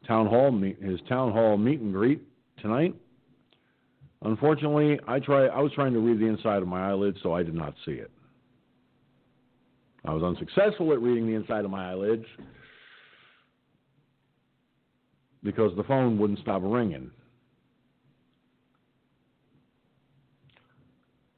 town 0.07 0.27
hall 0.27 0.51
meet, 0.51 0.83
his 0.83 0.99
town 1.07 1.31
hall 1.31 1.59
meet 1.59 1.81
and 1.81 1.93
greet 1.93 2.23
tonight. 2.57 2.95
Unfortunately, 4.25 4.99
I 5.07 5.21
try. 5.21 5.47
I 5.47 5.61
was 5.61 5.73
trying 5.73 5.93
to 5.93 6.01
read 6.01 6.19
the 6.19 6.27
inside 6.27 6.63
of 6.63 6.69
my 6.69 6.89
eyelids, 6.91 7.19
so 7.23 7.35
I 7.35 7.43
did 7.43 7.55
not 7.55 7.75
see 7.85 7.93
it. 7.93 8.11
I 10.07 10.13
was 10.13 10.23
unsuccessful 10.23 10.93
at 10.93 11.01
reading 11.01 11.27
the 11.27 11.35
inside 11.35 11.65
of 11.65 11.71
my 11.71 11.91
eyelids 11.91 12.25
because 15.43 15.77
the 15.77 15.85
phone 15.85 16.19
wouldn't 16.19 16.39
stop 16.41 16.63
ringing. 16.65 17.11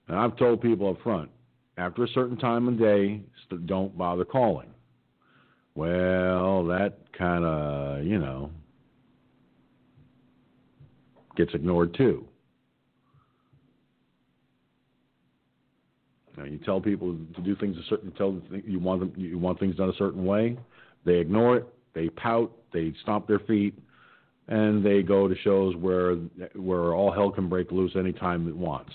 And 0.08 0.16
I've 0.16 0.36
told 0.36 0.60
people 0.60 0.88
up 0.88 1.02
front, 1.02 1.30
after 1.78 2.04
a 2.04 2.08
certain 2.08 2.36
time 2.36 2.68
of 2.68 2.78
day, 2.78 3.20
don't 3.66 3.96
bother 3.98 4.24
calling. 4.24 4.70
Well, 5.74 6.64
that 6.66 6.98
kind 7.18 7.44
of, 7.44 8.04
you 8.04 8.18
know, 8.18 8.50
gets 11.36 11.52
ignored 11.54 11.94
too. 11.94 12.26
You, 16.36 16.42
know, 16.42 16.48
you 16.48 16.58
tell 16.58 16.80
people 16.80 17.16
to 17.34 17.40
do 17.40 17.56
things 17.56 17.76
a 17.76 17.82
certain. 17.88 18.12
Tell 18.12 18.32
them 18.32 18.62
you 18.66 18.78
want 18.78 19.00
them. 19.00 19.12
You 19.16 19.38
want 19.38 19.58
things 19.58 19.76
done 19.76 19.88
a 19.88 19.96
certain 19.96 20.24
way. 20.24 20.58
They 21.04 21.16
ignore 21.16 21.56
it. 21.56 21.66
They 21.94 22.08
pout. 22.10 22.52
They 22.72 22.92
stomp 23.02 23.26
their 23.26 23.38
feet, 23.40 23.78
and 24.48 24.84
they 24.84 25.02
go 25.02 25.28
to 25.28 25.36
shows 25.38 25.74
where 25.76 26.16
where 26.54 26.94
all 26.94 27.12
hell 27.12 27.30
can 27.30 27.48
break 27.48 27.72
loose 27.72 27.92
anytime 27.96 28.48
it 28.48 28.56
wants, 28.56 28.92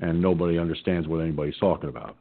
and 0.00 0.20
nobody 0.20 0.58
understands 0.58 1.08
what 1.08 1.20
anybody's 1.20 1.56
talking 1.58 1.88
about. 1.88 2.16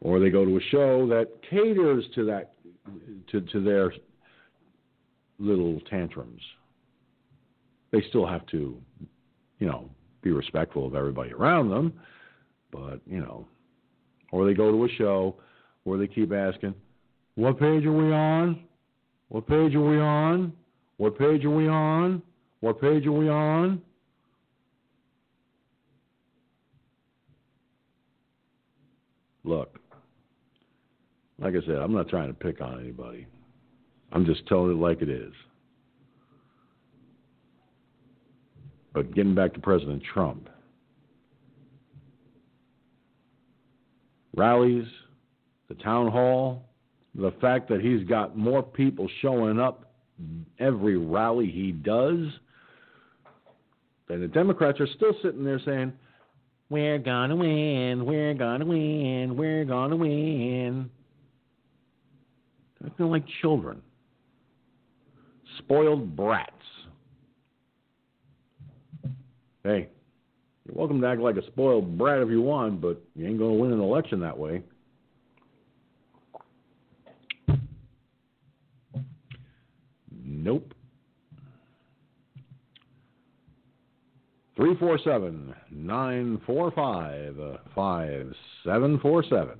Or 0.00 0.18
they 0.18 0.30
go 0.30 0.44
to 0.44 0.56
a 0.56 0.60
show 0.70 1.06
that 1.08 1.28
caters 1.48 2.04
to 2.16 2.24
that 2.24 2.54
to 3.30 3.40
to 3.40 3.60
their 3.62 3.92
little 5.38 5.80
tantrums. 5.88 6.40
They 7.92 8.02
still 8.08 8.26
have 8.26 8.46
to, 8.46 8.76
you 9.58 9.66
know, 9.66 9.90
be 10.22 10.30
respectful 10.30 10.86
of 10.86 10.94
everybody 10.94 11.32
around 11.32 11.68
them, 11.68 11.92
but, 12.72 13.00
you 13.06 13.20
know, 13.20 13.46
or 14.32 14.46
they 14.46 14.54
go 14.54 14.72
to 14.72 14.84
a 14.84 14.88
show 14.96 15.36
where 15.84 15.98
they 15.98 16.06
keep 16.06 16.32
asking, 16.32 16.74
What 17.36 17.60
page 17.60 17.84
are 17.84 17.92
we 17.92 18.12
on? 18.12 18.64
What 19.28 19.46
page 19.46 19.74
are 19.74 19.80
we 19.80 20.00
on? 20.00 20.52
What 20.96 21.18
page 21.18 21.44
are 21.44 21.50
we 21.50 21.68
on? 21.68 22.22
What 22.60 22.80
page 22.80 23.06
are 23.06 23.12
we 23.12 23.28
on? 23.28 23.82
Look, 29.44 29.78
like 31.40 31.54
I 31.54 31.66
said, 31.66 31.76
I'm 31.76 31.92
not 31.92 32.08
trying 32.08 32.28
to 32.28 32.34
pick 32.34 32.60
on 32.60 32.80
anybody. 32.80 33.26
I'm 34.12 34.24
just 34.24 34.46
telling 34.46 34.70
it 34.70 34.80
like 34.80 35.02
it 35.02 35.08
is. 35.08 35.32
But 38.92 39.14
getting 39.14 39.34
back 39.34 39.54
to 39.54 39.60
President 39.60 40.02
Trump, 40.12 40.48
rallies, 44.36 44.86
the 45.68 45.74
town 45.76 46.10
hall, 46.10 46.68
the 47.14 47.32
fact 47.40 47.68
that 47.68 47.80
he's 47.80 48.06
got 48.08 48.36
more 48.36 48.62
people 48.62 49.08
showing 49.20 49.60
up 49.60 49.92
every 50.58 50.96
rally 50.96 51.50
he 51.50 51.72
does, 51.72 52.18
and 54.08 54.22
the 54.22 54.28
Democrats 54.28 54.80
are 54.80 54.88
still 54.96 55.14
sitting 55.22 55.44
there 55.44 55.60
saying, 55.64 55.92
We're 56.68 56.98
gonna 56.98 57.36
win, 57.36 58.04
we're 58.04 58.34
gonna 58.34 58.66
win, 58.66 59.36
we're 59.36 59.64
gonna 59.64 59.96
win. 59.96 60.90
They're 62.98 63.06
like 63.06 63.24
children, 63.40 63.80
spoiled 65.58 66.16
brats. 66.16 66.50
Hey, 69.62 69.88
you're 70.64 70.76
welcome 70.76 71.00
to 71.00 71.06
act 71.06 71.20
like 71.20 71.36
a 71.36 71.46
spoiled 71.46 71.98
brat 71.98 72.22
if 72.22 72.28
you 72.28 72.40
want, 72.40 72.80
but 72.80 73.02
you 73.14 73.26
ain't 73.26 73.38
going 73.38 73.56
to 73.56 73.60
win 73.60 73.72
an 73.72 73.80
election 73.80 74.20
that 74.20 74.38
way. 74.38 74.62
Nope. 80.24 80.74
347 84.56 85.54
945 85.70 87.36
5747. 87.74 89.58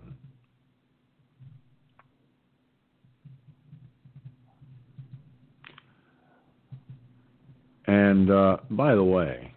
And 7.87 8.31
uh, 8.31 8.59
by 8.71 8.95
the 8.95 9.03
way, 9.03 9.52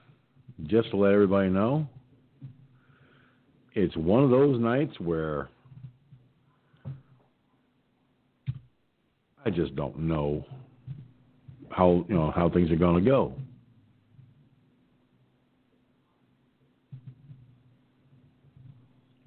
just 0.63 0.89
to 0.91 0.98
let 0.98 1.13
everybody 1.13 1.50
know, 1.50 1.88
it's 3.74 3.96
one 3.98 4.24
of 4.24 4.30
those 4.30 4.60
nights 4.60 5.00
where 5.00 5.50
I 9.46 9.50
just 9.50 9.76
don't 9.76 10.00
know 10.00 10.46
how 11.70 12.06
you 12.08 12.15
know 12.15 12.32
how 12.32 12.50
things 12.50 12.72
are 12.72 12.78
going 12.78 13.04
to 13.04 13.10
go. 13.10 13.34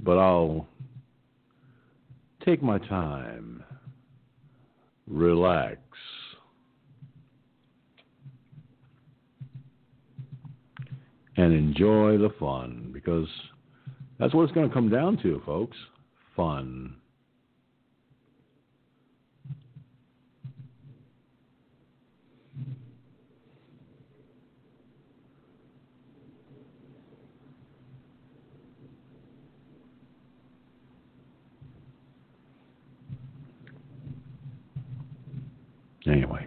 But 0.00 0.18
I'll 0.18 0.66
take 2.44 2.62
my 2.62 2.78
time, 2.78 3.62
relax, 5.06 5.78
and 11.38 11.52
enjoy 11.54 12.18
the 12.18 12.30
fun 12.40 12.90
because 12.92 13.28
that's 14.18 14.34
what 14.34 14.42
it's 14.42 14.52
going 14.52 14.68
to 14.68 14.74
come 14.74 14.90
down 14.90 15.16
to, 15.22 15.40
folks. 15.46 15.76
Fun. 16.34 16.96
Anyway, 36.04 36.46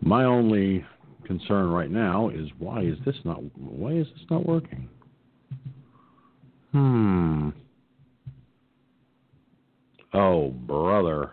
my 0.00 0.24
only 0.24 0.84
concern 1.24 1.70
right 1.70 1.90
now 1.90 2.28
is 2.28 2.48
why 2.58 2.82
is 2.82 2.96
this 3.04 3.16
not 3.24 3.40
why 3.56 3.92
is 3.92 4.06
this 4.16 4.26
not 4.30 4.46
working? 4.46 4.88
Hmm. 6.72 7.50
Oh, 10.14 10.50
brother. 10.50 11.32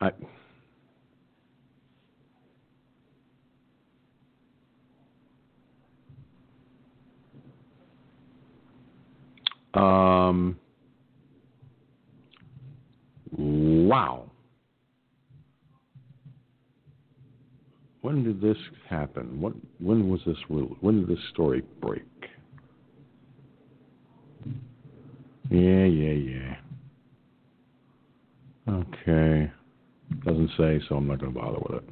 I 0.00 0.10
Um, 9.74 10.58
wow. 13.38 14.30
When 18.02 18.24
did 18.24 18.40
this 18.40 18.56
happen? 18.88 19.40
What? 19.40 19.54
When 19.78 20.08
was 20.08 20.20
this? 20.26 20.36
When 20.48 21.00
did 21.00 21.08
this 21.08 21.24
story 21.30 21.62
break? 21.80 22.02
Yeah, 25.50 25.84
yeah, 25.84 26.12
yeah. 26.12 26.56
Okay. 28.68 29.52
Doesn't 30.24 30.50
say, 30.56 30.80
so 30.88 30.96
I'm 30.96 31.06
not 31.06 31.20
going 31.20 31.32
to 31.32 31.38
bother 31.38 31.58
with 31.68 31.82
it. 31.82 31.88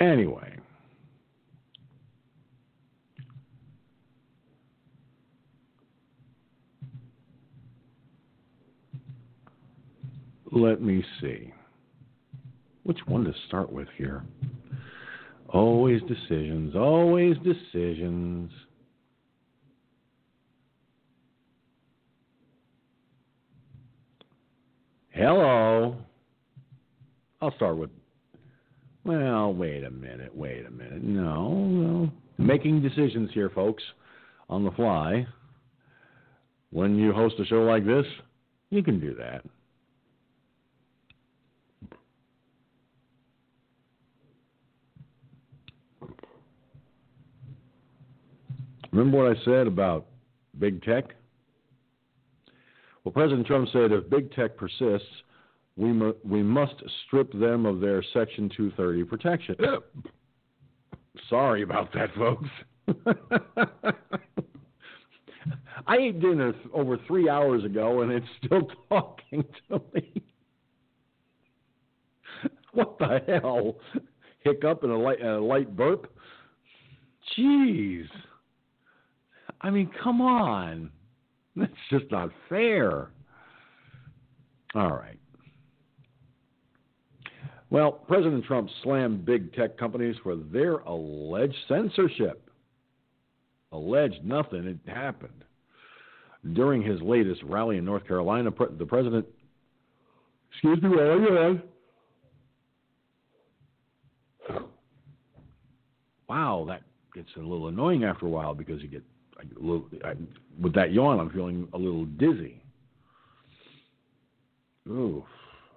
Anyway. 0.00 0.56
Let 10.56 10.80
me 10.80 11.04
see. 11.20 11.52
Which 12.84 13.00
one 13.04 13.24
to 13.24 13.34
start 13.46 13.70
with 13.70 13.88
here? 13.98 14.24
Always 15.50 16.00
decisions, 16.08 16.74
always 16.74 17.36
decisions. 17.44 18.50
Hello. 25.10 25.96
I'll 27.42 27.54
start 27.56 27.76
with. 27.76 27.90
Well, 29.04 29.52
wait 29.52 29.84
a 29.84 29.90
minute, 29.90 30.34
wait 30.34 30.64
a 30.64 30.70
minute. 30.70 31.04
No, 31.04 31.52
no. 31.52 32.10
Making 32.38 32.80
decisions 32.80 33.28
here, 33.34 33.50
folks, 33.50 33.82
on 34.48 34.64
the 34.64 34.70
fly. 34.70 35.26
When 36.70 36.96
you 36.96 37.12
host 37.12 37.34
a 37.40 37.44
show 37.44 37.62
like 37.64 37.84
this, 37.84 38.06
you 38.70 38.82
can 38.82 38.98
do 38.98 39.14
that. 39.16 39.44
Remember 48.96 49.24
what 49.24 49.36
I 49.36 49.44
said 49.44 49.66
about 49.66 50.06
big 50.58 50.82
tech? 50.82 51.04
Well, 53.04 53.12
President 53.12 53.46
Trump 53.46 53.68
said 53.70 53.92
if 53.92 54.08
big 54.08 54.32
tech 54.32 54.56
persists, 54.56 55.06
we, 55.76 55.92
mu- 55.92 56.14
we 56.24 56.42
must 56.42 56.76
strip 57.06 57.30
them 57.34 57.66
of 57.66 57.80
their 57.80 58.02
Section 58.14 58.50
230 58.56 59.04
protection. 59.04 59.54
Sorry 61.28 61.60
about 61.60 61.92
that, 61.92 62.08
folks. 62.14 62.48
I 65.86 65.96
ate 65.98 66.18
dinner 66.18 66.54
over 66.72 66.96
three 67.06 67.28
hours 67.28 67.64
ago 67.64 68.00
and 68.00 68.10
it's 68.10 68.24
still 68.42 68.66
talking 68.88 69.44
to 69.68 69.82
me. 69.92 70.22
what 72.72 72.98
the 72.98 73.20
hell? 73.26 73.76
Hiccup 74.40 74.84
and 74.84 74.92
a 74.92 74.96
light, 74.96 75.22
a 75.22 75.38
light 75.38 75.76
burp? 75.76 76.10
Jeez. 77.36 78.06
I 79.60 79.70
mean, 79.70 79.90
come 80.02 80.20
on. 80.20 80.90
That's 81.56 81.72
just 81.90 82.04
not 82.10 82.30
fair. 82.48 83.10
All 84.74 84.90
right. 84.90 85.18
Well, 87.70 87.90
President 87.90 88.44
Trump 88.44 88.68
slammed 88.82 89.24
big 89.24 89.52
tech 89.54 89.76
companies 89.76 90.16
for 90.22 90.36
their 90.36 90.74
alleged 90.78 91.56
censorship. 91.66 92.48
Alleged 93.72 94.24
nothing, 94.24 94.66
it 94.66 94.78
happened. 94.90 95.44
During 96.52 96.80
his 96.82 97.00
latest 97.02 97.42
rally 97.42 97.78
in 97.78 97.84
North 97.84 98.06
Carolina, 98.06 98.50
the 98.78 98.86
president, 98.86 99.26
excuse 100.52 100.80
me, 100.80 100.90
where 100.90 101.12
are 101.12 101.20
you 101.20 101.58
at? 104.48 104.60
Wow, 106.28 106.64
that 106.68 106.82
gets 107.14 107.28
a 107.36 107.40
little 107.40 107.68
annoying 107.68 108.04
after 108.04 108.26
a 108.26 108.30
while 108.30 108.54
because 108.54 108.80
you 108.82 108.88
get 108.88 109.02
little, 109.56 109.86
I, 110.04 110.14
with 110.60 110.74
that 110.74 110.92
yawn, 110.92 111.20
I'm 111.20 111.30
feeling 111.30 111.68
a 111.72 111.78
little 111.78 112.04
dizzy. 112.04 112.62
Ooh, 114.88 115.24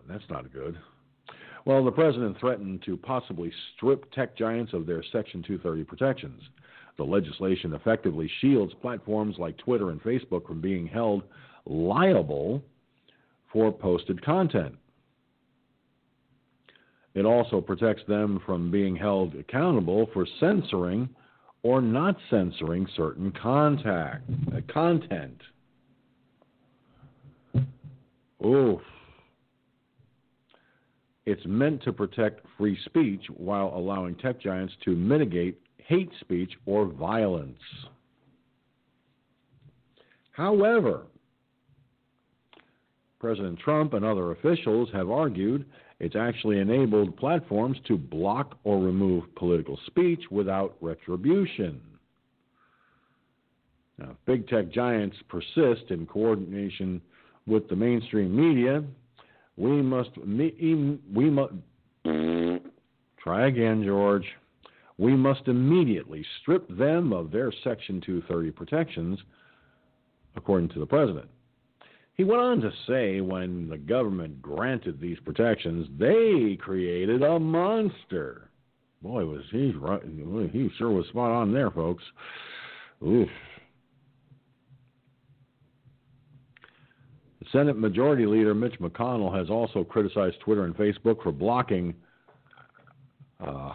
that's 0.08 0.24
not 0.30 0.52
good. 0.54 0.78
Well, 1.66 1.84
the 1.84 1.92
president 1.92 2.40
threatened 2.40 2.84
to 2.86 2.98
possibly 2.98 3.52
strip 3.76 4.12
tech 4.12 4.38
giants 4.38 4.74
of 4.74 4.86
their 4.86 5.04
Section 5.12 5.44
230 5.44 5.84
protections. 5.84 6.42
The 6.98 7.04
legislation 7.04 7.74
effectively 7.74 8.30
shields 8.42 8.74
platforms 8.82 9.36
like 9.38 9.58
Twitter 9.58 9.90
and 9.90 10.02
Facebook 10.02 10.46
from 10.48 10.62
being 10.62 10.88
held 10.88 11.24
liable 11.66 12.64
for 13.52 13.72
posted 13.72 14.24
content. 14.24 14.76
It 17.16 17.26
also 17.26 17.62
protects 17.62 18.04
them 18.08 18.42
from 18.46 18.72
being 18.72 18.96
held 18.96 19.36
accountable 19.36 20.10
for 20.14 20.28
censoring 20.40 21.10
or 21.64 21.82
not 21.82 22.16
censoring 22.30 22.88
certain 22.96 23.32
contact, 23.32 24.24
uh, 24.56 24.62
content. 24.72 25.42
Oof. 28.46 28.82
It's 31.26 31.46
meant 31.46 31.84
to 31.84 31.94
protect 31.94 32.46
free 32.58 32.78
speech 32.86 33.22
while 33.36 33.74
allowing 33.76 34.16
tech 34.16 34.42
giants 34.42 34.74
to 34.86 34.92
mitigate 34.92 35.60
hate 35.78 36.12
speech 36.22 36.54
or 36.66 36.86
violence. 36.86 37.60
However, 40.32 41.04
President 43.20 43.60
Trump 43.60 43.94
and 43.94 44.06
other 44.06 44.32
officials 44.32 44.90
have 44.94 45.10
argued 45.10 45.66
it's 46.00 46.16
actually 46.16 46.60
enabled 46.60 47.18
platforms 47.18 47.78
to 47.88 47.98
block 47.98 48.58
or 48.64 48.80
remove 48.80 49.24
political 49.36 49.78
speech 49.86 50.22
without 50.32 50.76
retribution. 50.80 51.82
Now, 53.98 54.12
if 54.12 54.18
big 54.26 54.48
tech 54.48 54.72
giants 54.72 55.18
persist 55.28 55.90
in 55.90 56.06
coordination 56.06 57.02
with 57.46 57.68
the 57.68 57.76
mainstream 57.76 58.34
media, 58.34 58.84
we 59.58 59.82
must 59.82 60.12
we 60.26 61.30
must 61.30 61.54
try 63.22 63.48
again, 63.48 63.84
George. 63.84 64.26
We 64.98 65.16
must 65.16 65.48
immediately 65.48 66.26
strip 66.42 66.68
them 66.78 67.14
of 67.14 67.32
their 67.32 67.52
Section 67.64 68.02
230 68.02 68.52
protections, 68.52 69.20
according 70.36 70.70
to 70.70 70.80
the 70.80 70.86
president. 70.86 71.30
He 72.20 72.26
went 72.26 72.42
on 72.42 72.60
to 72.60 72.72
say 72.86 73.22
when 73.22 73.70
the 73.70 73.78
government 73.78 74.42
granted 74.42 75.00
these 75.00 75.18
protections, 75.24 75.88
they 75.98 76.58
created 76.60 77.24
a 77.24 77.40
monster. 77.40 78.50
Boy, 79.02 79.24
was 79.24 79.44
he 79.52 79.72
right. 79.72 80.02
He 80.52 80.70
sure 80.78 80.90
was 80.90 81.08
spot 81.08 81.32
on 81.32 81.54
there, 81.54 81.72
folks. 81.72 82.04
Oof. 83.08 83.30
The 87.40 87.46
Senate 87.54 87.78
Majority 87.78 88.26
Leader 88.26 88.54
Mitch 88.54 88.78
McConnell 88.82 89.34
has 89.34 89.50
also 89.50 89.86
criticized 89.86 90.42
Twitter 90.42 90.66
and 90.66 90.76
Facebook 90.76 91.24
for 91.24 91.32
blocking 91.32 91.94
uh, 93.40 93.72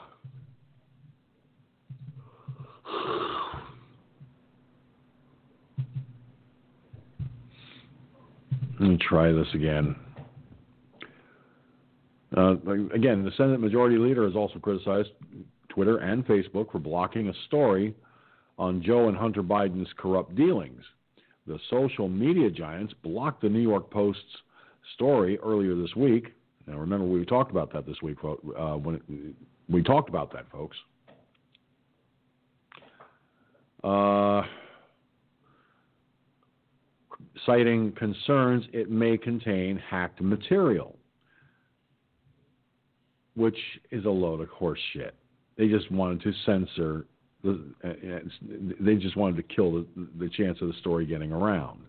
Let 8.85 8.91
me 8.91 8.99
try 8.99 9.33
this 9.33 9.47
again. 9.55 9.97
Uh, 12.37 12.57
again, 12.93 13.25
the 13.25 13.31
Senate 13.35 13.59
Majority 13.59 13.97
Leader 13.97 14.27
has 14.27 14.37
also 14.37 14.59
criticized 14.59 15.09
Twitter 15.71 15.97
and 15.97 16.23
Facebook 16.27 16.71
for 16.71 16.81
blocking 16.81 17.31
a 17.31 17.33
story 17.47 17.95
on 18.59 18.83
Joe 18.83 19.09
and 19.09 19.17
Hunter 19.17 19.43
Biden's 19.43 19.89
corrupt 19.97 20.35
dealings. 20.35 20.83
The 21.47 21.59
social 21.71 22.11
media 22.11 22.51
giants 22.51 22.93
blocked 23.03 23.41
the 23.41 23.49
New 23.49 23.63
York 23.63 23.91
Post's 23.91 24.23
story 24.95 25.39
earlier 25.39 25.75
this 25.75 25.97
week. 25.97 26.35
Now, 26.67 26.77
remember, 26.77 27.07
we 27.07 27.25
talked 27.25 27.51
about 27.51 27.73
that 27.73 27.87
this 27.87 28.03
week. 28.03 28.19
Uh, 28.23 28.75
when 28.75 28.97
it, 28.97 29.03
we 29.67 29.83
talked 29.83 30.11
about 30.11 30.31
that, 30.35 30.45
folks. 30.53 30.77
Uh, 33.83 34.43
citing 37.47 37.93
concerns 37.93 38.65
it 38.73 38.91
may 38.91 39.17
contain 39.17 39.79
hacked 39.79 40.21
material, 40.21 40.97
which 43.35 43.59
is 43.91 44.05
a 44.05 44.11
load 44.11 44.41
of 44.41 44.49
horse 44.49 44.81
shit. 44.93 45.15
They 45.57 45.69
just 45.69 45.91
wanted 45.91 46.23
to 46.23 46.33
censor, 46.45 47.07
uh, 47.47 47.53
they 48.81 48.97
just 48.97 49.17
wanted 49.17 49.37
to 49.37 49.55
kill 49.55 49.73
the, 49.73 49.87
the 50.19 50.29
chance 50.31 50.61
of 50.61 50.69
the 50.69 50.75
story 50.75 51.07
getting 51.07 51.33
around. 51.33 51.81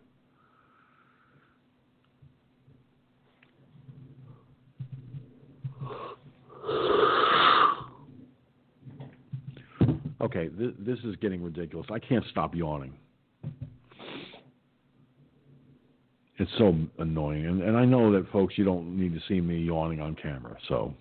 Okay, 10.22 10.50
th- 10.50 10.76
this 10.80 10.98
is 11.04 11.16
getting 11.18 11.44
ridiculous. 11.44 11.88
I 11.92 12.00
can't 12.00 12.26
stop 12.32 12.56
yawning. 12.56 12.94
It's 16.38 16.52
so 16.58 16.76
annoying. 17.00 17.46
And, 17.46 17.62
and 17.62 17.78
I 17.78 17.86
know 17.86 18.12
that, 18.12 18.30
folks, 18.32 18.58
you 18.58 18.66
don't 18.66 18.98
need 18.98 19.14
to 19.14 19.22
see 19.28 19.40
me 19.42 19.58
yawning 19.60 20.02
on 20.02 20.16
camera. 20.16 20.56
So 20.68 20.94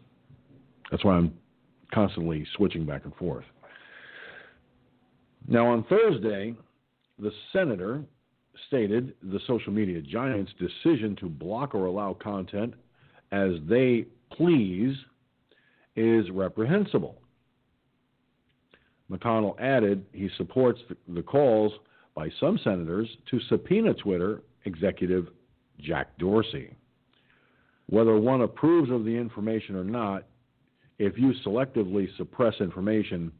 that's 0.90 1.04
why 1.04 1.14
I'm 1.14 1.34
constantly 1.92 2.46
switching 2.56 2.84
back 2.84 3.04
and 3.04 3.14
forth. 3.16 3.44
Now, 5.48 5.66
on 5.66 5.84
Thursday, 5.84 6.54
the 7.18 7.32
senator 7.52 8.02
stated 8.68 9.14
the 9.22 9.40
social 9.46 9.72
media 9.72 10.00
giants' 10.00 10.52
decision 10.58 11.16
to 11.16 11.26
block 11.26 11.74
or 11.74 11.86
allow 11.86 12.14
content 12.14 12.74
as 13.32 13.52
they 13.68 14.06
please 14.32 14.96
is 15.96 16.30
reprehensible. 16.30 17.20
McConnell 19.10 19.60
added 19.60 20.04
he 20.12 20.30
supports 20.36 20.80
the 21.08 21.22
calls 21.22 21.72
by 22.14 22.28
some 22.40 22.58
senators 22.64 23.08
to 23.30 23.40
subpoena 23.48 23.92
Twitter 23.94 24.42
executive 24.64 25.28
Jack 25.80 26.16
Dorsey. 26.18 26.74
Whether 27.86 28.16
one 28.18 28.42
approves 28.42 28.90
of 28.90 29.04
the 29.04 29.10
information 29.10 29.76
or 29.76 29.84
not, 29.84 30.24
if 30.98 31.18
you 31.18 31.32
selectively 31.44 32.08
suppress 32.16 32.54
information, 32.60 33.32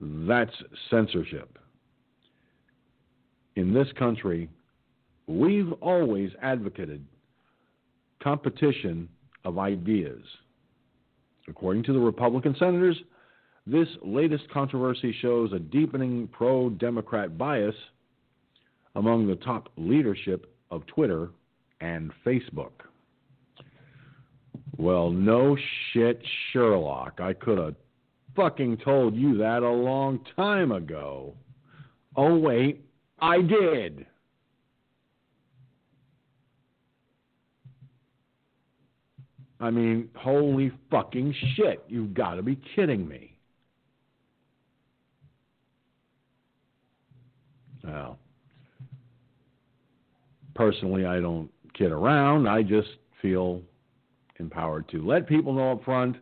that's 0.00 0.52
censorship. 0.90 1.58
In 3.56 3.72
this 3.72 3.88
country, 3.98 4.48
we've 5.26 5.72
always 5.80 6.30
advocated 6.42 7.04
competition 8.22 9.08
of 9.44 9.58
ideas. 9.58 10.22
According 11.48 11.84
to 11.84 11.92
the 11.92 11.98
Republican 11.98 12.56
senators, 12.58 12.96
this 13.66 13.88
latest 14.02 14.48
controversy 14.50 15.14
shows 15.20 15.52
a 15.52 15.58
deepening 15.58 16.28
pro 16.32 16.70
Democrat 16.70 17.38
bias 17.38 17.74
among 18.96 19.26
the 19.26 19.36
top 19.36 19.68
leadership 19.76 20.52
of 20.70 20.84
Twitter 20.86 21.28
and 21.80 22.10
Facebook. 22.24 22.72
Well, 24.78 25.10
no 25.10 25.56
shit, 25.92 26.20
Sherlock. 26.52 27.20
I 27.20 27.32
could 27.34 27.58
have 27.58 27.74
fucking 28.34 28.78
told 28.78 29.14
you 29.14 29.38
that 29.38 29.62
a 29.62 29.70
long 29.70 30.20
time 30.34 30.72
ago. 30.72 31.34
Oh, 32.16 32.36
wait, 32.36 32.84
I 33.20 33.40
did. 33.42 34.06
I 39.60 39.70
mean, 39.70 40.08
holy 40.14 40.70
fucking 40.90 41.34
shit. 41.54 41.82
You've 41.88 42.12
got 42.12 42.34
to 42.34 42.42
be 42.42 42.58
kidding 42.74 43.08
me. 43.08 43.36
Well, 47.82 48.18
personally, 50.56 51.06
I 51.06 51.20
don't 51.20 51.50
kid 51.74 51.92
around. 51.92 52.48
I 52.48 52.62
just 52.62 52.88
feel 53.22 53.62
empowered 54.38 54.88
to 54.90 55.06
let 55.06 55.28
people 55.28 55.52
know 55.52 55.72
up 55.72 55.84
front 55.84 56.16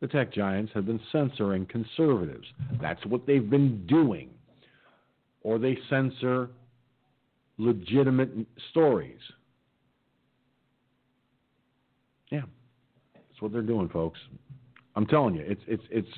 the 0.00 0.06
tech 0.06 0.32
giants 0.32 0.72
have 0.74 0.86
been 0.86 1.00
censoring 1.10 1.66
conservatives. 1.66 2.46
That's 2.80 3.04
what 3.06 3.26
they've 3.26 3.48
been 3.48 3.86
doing. 3.86 4.30
Or 5.42 5.58
they 5.58 5.78
censor 5.88 6.50
legitimate 7.58 8.30
stories. 8.70 9.20
Yeah. 12.30 12.42
That's 13.14 13.40
what 13.40 13.52
they're 13.52 13.62
doing, 13.62 13.88
folks. 13.88 14.18
I'm 14.96 15.06
telling 15.06 15.34
you, 15.34 15.42
it's 15.46 15.62
it's 15.66 15.82
it's 15.90 16.08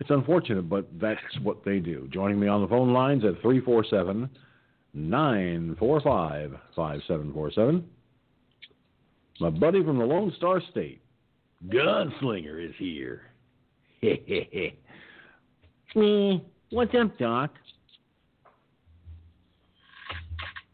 it's 0.00 0.10
unfortunate, 0.10 0.68
but 0.68 0.86
that's 1.00 1.20
what 1.42 1.64
they 1.64 1.78
do. 1.78 2.08
Joining 2.12 2.38
me 2.38 2.48
on 2.48 2.62
the 2.62 2.68
phone 2.68 2.92
lines 2.92 3.24
at 3.24 3.40
347 3.42 4.30
945 4.96 6.52
5747. 6.74 7.84
My 9.40 9.50
buddy 9.50 9.84
from 9.84 9.98
the 9.98 10.04
Lone 10.04 10.32
Star 10.38 10.62
State, 10.70 11.02
Gunslinger, 11.68 12.66
is 12.66 12.74
here. 12.78 13.30
Me, 15.94 16.42
what's 16.70 16.94
up, 16.94 17.18
Doc? 17.18 17.50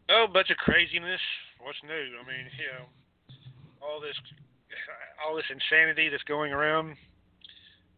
Oh, 0.09 0.27
bunch 0.31 0.49
of 0.49 0.57
craziness. 0.57 1.19
What's 1.59 1.77
new? 1.83 1.91
I 1.91 2.23
mean, 2.23 2.47
you 2.55 2.71
know, 2.79 2.87
all 3.81 3.99
this, 3.99 4.15
all 5.25 5.35
this 5.35 5.45
insanity 5.51 6.07
that's 6.07 6.23
going 6.23 6.53
around, 6.53 6.95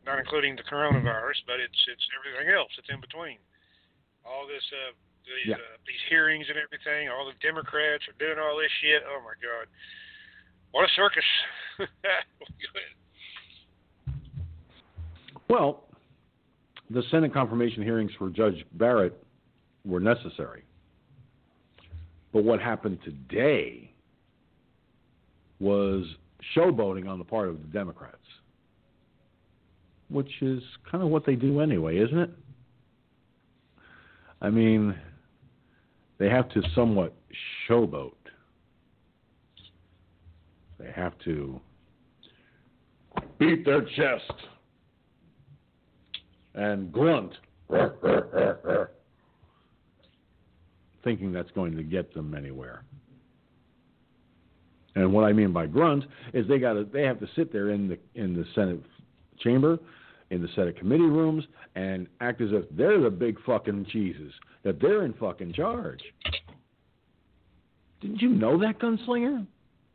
not 0.07 0.17
including 0.17 0.55
the 0.55 0.63
coronavirus, 0.63 1.45
but 1.45 1.59
it's 1.61 1.85
it's 1.85 2.07
everything 2.17 2.53
else 2.53 2.69
that's 2.75 2.89
in 2.89 3.01
between. 3.01 3.37
All 4.25 4.47
this 4.47 4.63
uh, 4.73 4.93
these 5.25 5.49
Yeah. 5.51 5.55
uh, 5.55 5.77
these 5.85 6.03
hearings 6.09 6.45
and 6.49 6.57
everything. 6.57 7.09
All 7.09 7.25
the 7.25 7.37
Democrats 7.41 8.03
are 8.07 8.17
doing 8.19 8.37
all 8.37 8.57
this 8.57 8.71
shit. 8.81 9.01
Oh 9.07 9.21
my 9.25 9.33
God, 9.41 9.67
what 10.71 10.85
a 10.85 10.91
circus! 10.95 11.25
Well, 15.47 15.83
the 16.89 17.03
Senate 17.11 17.33
confirmation 17.33 17.83
hearings 17.83 18.11
for 18.17 18.29
Judge 18.29 18.65
Barrett 18.73 19.13
were 19.85 19.99
necessary. 19.99 20.63
But 22.33 22.43
what 22.43 22.59
happened 22.59 22.99
today 23.03 23.91
was 25.59 26.05
showboating 26.55 27.07
on 27.07 27.19
the 27.19 27.23
part 27.25 27.47
of 27.49 27.61
the 27.61 27.67
Democrats, 27.67 28.17
which 30.09 30.41
is 30.41 30.61
kind 30.91 31.03
of 31.03 31.09
what 31.09 31.25
they 31.25 31.35
do 31.35 31.61
anyway, 31.61 31.97
isn't 31.97 32.17
it? 32.17 32.29
I 34.41 34.49
mean, 34.49 34.95
they 36.17 36.29
have 36.29 36.49
to 36.49 36.61
somewhat 36.73 37.13
showboat. 37.67 38.13
They 40.79 40.91
have 40.91 41.17
to 41.25 41.59
beat 43.39 43.65
their 43.65 43.81
chest 43.81 44.33
and 46.53 46.91
grunt, 46.91 47.33
thinking 51.03 51.31
that's 51.31 51.51
going 51.51 51.75
to 51.75 51.83
get 51.83 52.13
them 52.13 52.33
anywhere. 52.33 52.83
And 54.95 55.11
what 55.11 55.25
I 55.25 55.33
mean 55.33 55.51
by 55.51 55.65
grunt 55.65 56.05
is 56.33 56.47
they 56.47 56.57
got 56.57 56.91
they 56.93 57.03
have 57.03 57.19
to 57.19 57.27
sit 57.35 57.51
there 57.51 57.71
in 57.71 57.89
the 57.89 57.97
in 58.15 58.33
the 58.33 58.45
Senate 58.55 58.81
chamber, 59.39 59.77
in 60.29 60.41
the 60.41 60.47
Senate 60.55 60.77
committee 60.77 61.03
rooms, 61.03 61.43
and 61.75 62.07
act 62.21 62.41
as 62.41 62.49
if 62.51 62.63
they're 62.71 63.01
the 63.01 63.09
big 63.09 63.37
fucking 63.45 63.87
cheeses, 63.91 64.31
that 64.65 64.81
they're 64.81 65.05
in 65.05 65.13
fucking 65.13 65.53
charge. 65.53 66.01
Didn't 68.01 68.21
you 68.21 68.29
know 68.29 68.59
that, 68.59 68.79
gunslinger? 68.79 69.45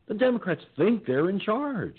The 0.08 0.14
Democrats 0.14 0.62
think 0.78 1.04
they're 1.04 1.28
in 1.28 1.40
charge. 1.40 1.96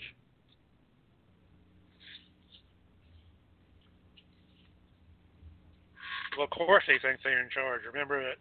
Well, 6.36 6.44
of 6.44 6.50
course 6.50 6.82
they 6.88 6.98
think 7.06 7.20
they're 7.22 7.42
in 7.42 7.50
charge. 7.50 7.82
Remember 7.86 8.22
that 8.24 8.36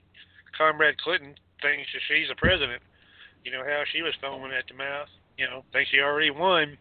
Comrade 0.57 0.97
Clinton 1.01 1.35
thinks 1.61 1.87
that 1.93 2.01
she's 2.07 2.29
the 2.29 2.35
president. 2.35 2.81
You 3.43 3.51
know 3.51 3.63
how 3.67 3.83
she 3.91 4.01
was 4.01 4.13
foaming 4.21 4.53
at 4.53 4.63
the 4.69 4.75
mouth. 4.75 5.09
You 5.37 5.45
know, 5.47 5.65
thinks 5.73 5.91
she 5.91 5.99
already 5.99 6.31
won. 6.31 6.77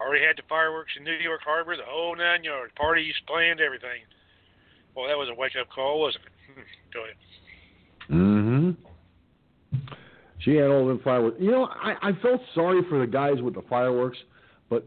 Already 0.00 0.24
had 0.24 0.36
the 0.36 0.46
fireworks 0.48 0.92
in 0.96 1.02
New 1.02 1.18
York 1.18 1.40
Harbor, 1.44 1.76
the 1.76 1.82
whole 1.84 2.16
nine 2.16 2.44
yards. 2.44 2.72
Parties 2.76 3.14
planned, 3.26 3.60
everything. 3.60 4.06
Well, 4.94 5.06
that 5.08 5.16
was 5.16 5.28
a 5.30 5.34
wake 5.38 5.52
up 5.60 5.68
call, 5.70 6.00
wasn't 6.00 6.24
it? 6.24 6.32
Hmm, 6.54 6.60
Go 6.92 7.04
ahead. 7.04 7.16
Mm-hmm. 8.10 8.70
She 10.40 10.54
had 10.56 10.70
all 10.70 10.86
them 10.86 11.00
fireworks. 11.04 11.36
You 11.38 11.50
know, 11.50 11.64
I, 11.64 11.94
I 12.02 12.12
felt 12.22 12.40
sorry 12.54 12.80
for 12.88 12.98
the 12.98 13.06
guys 13.06 13.40
with 13.42 13.54
the 13.54 13.62
fireworks, 13.68 14.18
but 14.68 14.84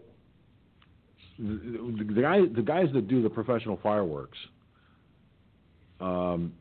the, 1.37 1.93
the, 1.97 2.13
the 2.13 2.21
guy, 2.21 2.39
the 2.53 2.61
guys 2.61 2.87
that 2.93 3.07
do 3.07 3.21
the 3.21 3.29
professional 3.29 3.79
fireworks, 3.81 4.37
um, 6.01 6.53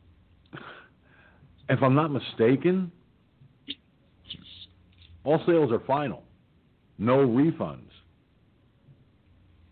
if 1.68 1.82
I'm 1.82 1.94
not 1.94 2.10
mistaken, 2.10 2.92
all 5.24 5.42
sales 5.46 5.72
are 5.72 5.80
final, 5.86 6.22
no 6.98 7.18
refunds. 7.18 7.91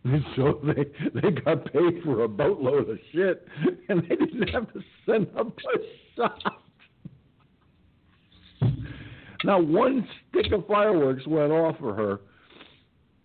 And 0.04 0.24
so 0.34 0.60
they 0.64 1.20
they 1.20 1.30
got 1.42 1.70
paid 1.72 2.02
for 2.02 2.22
a 2.22 2.28
boatload 2.28 2.88
of 2.88 2.98
shit, 3.12 3.46
and 3.90 4.02
they 4.02 4.16
didn't 4.16 4.48
have 4.48 4.72
to 4.72 4.80
send 5.04 5.26
up 5.38 5.48
a 5.58 5.78
shot. 6.16 6.62
Now 9.44 9.60
one 9.60 10.08
stick 10.30 10.52
of 10.52 10.66
fireworks 10.66 11.26
went 11.26 11.52
off 11.52 11.76
for 11.78 11.94
her 11.94 12.20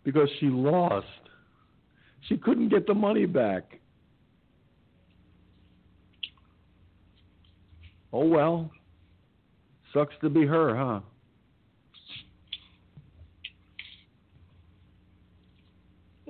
because 0.03 0.29
she 0.39 0.47
lost. 0.47 1.05
She 2.27 2.37
couldn't 2.37 2.69
get 2.69 2.87
the 2.87 2.93
money 2.93 3.25
back. 3.25 3.79
Oh 8.11 8.25
well. 8.25 8.69
Sucks 9.93 10.15
to 10.21 10.29
be 10.29 10.45
her, 10.45 10.75
huh? 10.75 10.99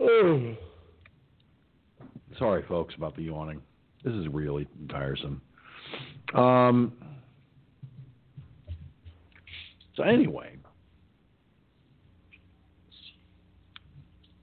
Sorry, 2.38 2.64
folks, 2.68 2.94
about 2.96 3.16
the 3.16 3.24
yawning. 3.24 3.62
This 4.04 4.14
is 4.14 4.28
really 4.28 4.68
tiresome. 4.90 5.42
Um, 6.34 6.94
so 9.96 10.04
anyway, 10.04 10.58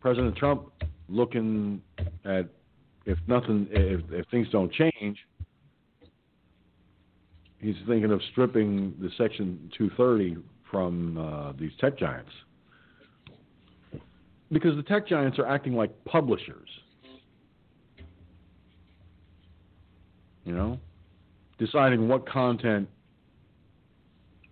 President 0.01 0.37
Trump 0.37 0.73
looking 1.09 1.81
at 2.25 2.49
if 3.05 3.19
nothing, 3.27 3.69
if, 3.71 4.01
if 4.11 4.27
things 4.31 4.49
don't 4.51 4.73
change, 4.73 5.19
he's 7.59 7.77
thinking 7.87 8.11
of 8.11 8.21
stripping 8.33 8.95
the 9.01 9.11
Section 9.19 9.71
230 9.77 10.39
from 10.71 11.19
uh, 11.19 11.53
these 11.59 11.73
tech 11.81 11.99
giants 11.99 12.31
because 14.53 14.77
the 14.77 14.83
tech 14.83 15.09
giants 15.09 15.39
are 15.39 15.47
acting 15.47 15.75
like 15.75 15.91
publishers. 16.05 16.69
You 20.45 20.55
know, 20.55 20.79
deciding 21.59 22.09
what 22.09 22.29
content 22.29 22.89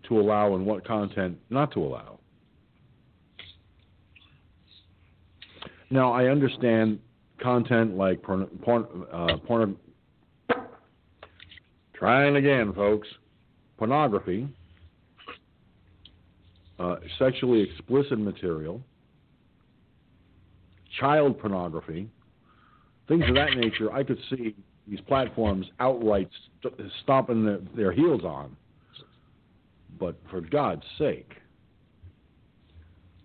to 0.08 0.18
allow 0.18 0.54
and 0.54 0.64
what 0.64 0.86
content 0.86 1.36
not 1.50 1.72
to 1.72 1.80
allow. 1.80 2.18
Now, 5.90 6.12
I 6.12 6.26
understand 6.26 7.00
content 7.42 7.96
like 7.96 8.22
porn, 8.22 8.46
porn, 8.62 8.86
uh, 9.12 9.36
porn 9.38 9.76
trying 11.94 12.36
again, 12.36 12.72
folks, 12.72 13.08
pornography, 13.76 14.48
uh, 16.78 16.96
sexually 17.18 17.60
explicit 17.60 18.18
material, 18.20 18.80
child 21.00 21.38
pornography, 21.38 22.08
things 23.08 23.24
of 23.28 23.34
that 23.34 23.56
nature. 23.56 23.92
I 23.92 24.04
could 24.04 24.18
see 24.30 24.54
these 24.86 25.00
platforms 25.02 25.66
outright 25.80 26.28
st- 26.62 26.74
stomping 27.02 27.44
their, 27.44 27.60
their 27.74 27.92
heels 27.92 28.22
on. 28.24 28.56
But 29.98 30.16
for 30.30 30.40
God's 30.40 30.84
sake, 30.98 31.32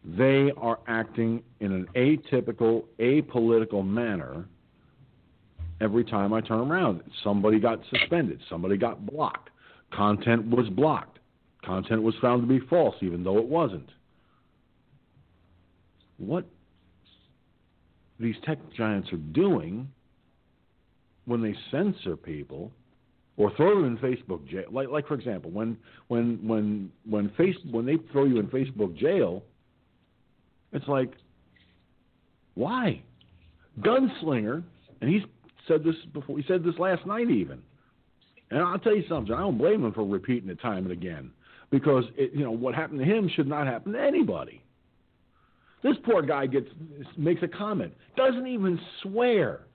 they 0.04 0.52
are 0.58 0.80
acting 0.88 1.42
in 1.60 1.72
an 1.72 1.88
atypical, 1.96 2.86
apolitical 3.00 3.86
manner 3.86 4.46
every 5.82 6.04
time 6.04 6.34
I 6.34 6.42
turn 6.42 6.60
around. 6.60 7.02
Somebody 7.24 7.60
got 7.60 7.80
suspended, 7.90 8.40
somebody 8.50 8.78
got 8.78 9.06
blocked, 9.06 9.50
content 9.92 10.48
was 10.48 10.70
blocked, 10.70 11.20
content 11.64 12.04
was 12.04 12.14
found 12.22 12.42
to 12.44 12.48
be 12.48 12.66
false, 12.68 12.96
even 13.02 13.24
though 13.24 13.38
it 13.38 13.46
wasn't. 13.46 13.90
What 16.18 16.46
these 18.20 18.36
tech 18.46 18.58
giants 18.76 19.12
are 19.12 19.18
doing 19.18 19.88
when 21.26 21.42
they 21.42 21.56
censor 21.72 22.16
people 22.16 22.72
or 23.38 23.52
throw 23.56 23.82
them 23.82 23.86
in 23.86 23.98
Facebook 23.98 24.48
jail. 24.48 24.66
Like, 24.72 24.90
like 24.90 25.08
for 25.08 25.16
example, 25.16 25.52
when 25.52 25.78
when 26.08 26.40
when 26.48 26.92
when 27.10 27.30
face 27.38 27.56
when 27.70 27.86
they 27.86 27.98
throw 28.12 28.26
you 28.26 28.40
in 28.40 28.48
Facebook 28.48 28.96
jail, 28.98 29.44
it's 30.72 30.88
like, 30.88 31.12
why? 32.54 33.02
Gunslinger, 33.82 34.64
and 35.02 35.10
he's 35.10 35.24
said 35.68 35.84
this 35.84 35.96
before. 36.14 36.38
He 36.38 36.46
said 36.48 36.64
this 36.64 36.76
last 36.80 37.06
night 37.06 37.30
even. 37.30 37.62
And 38.52 38.62
I'll 38.62 38.80
tell 38.80 38.96
you 38.96 39.04
something. 39.10 39.34
I 39.34 39.40
don't 39.40 39.58
blame 39.58 39.84
him 39.84 39.92
for 39.92 40.06
repeating 40.06 40.50
it 40.50 40.62
time 40.62 40.84
and 40.84 40.92
again 40.92 41.32
because 41.72 42.06
it, 42.16 42.32
you 42.34 42.44
know 42.44 42.52
what 42.52 42.76
happened 42.76 43.00
to 43.00 43.06
him 43.06 43.30
should 43.36 43.48
not 43.48 43.68
happen 43.68 43.94
to 43.94 44.02
anybody. 44.02 44.62
This 45.86 45.98
poor 46.04 46.24
guy 46.24 46.48
gets 46.48 46.66
makes 47.16 47.44
a 47.44 47.48
comment, 47.48 47.94
doesn't 48.18 48.48
even 48.48 48.80
swear. 49.04 49.68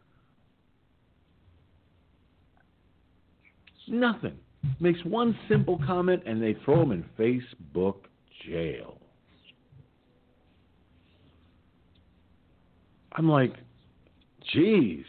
Nothing. 3.87 4.37
Makes 4.81 5.05
one 5.05 5.39
simple 5.49 5.81
comment 5.87 6.25
and 6.27 6.43
they 6.43 6.57
throw 6.65 6.83
him 6.83 6.91
in 6.91 7.05
Facebook 7.17 7.95
jail. 8.45 8.99
I'm 13.13 13.29
like, 13.29 13.55
geez. 14.53 15.05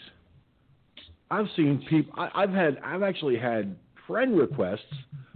I've 1.31 1.47
seen 1.55 1.83
people. 1.89 2.13
I, 2.15 2.29
I've 2.43 2.51
had. 2.51 2.77
I've 2.85 3.01
actually 3.01 3.39
had 3.39 3.75
friend 4.05 4.37
requests 4.37 4.81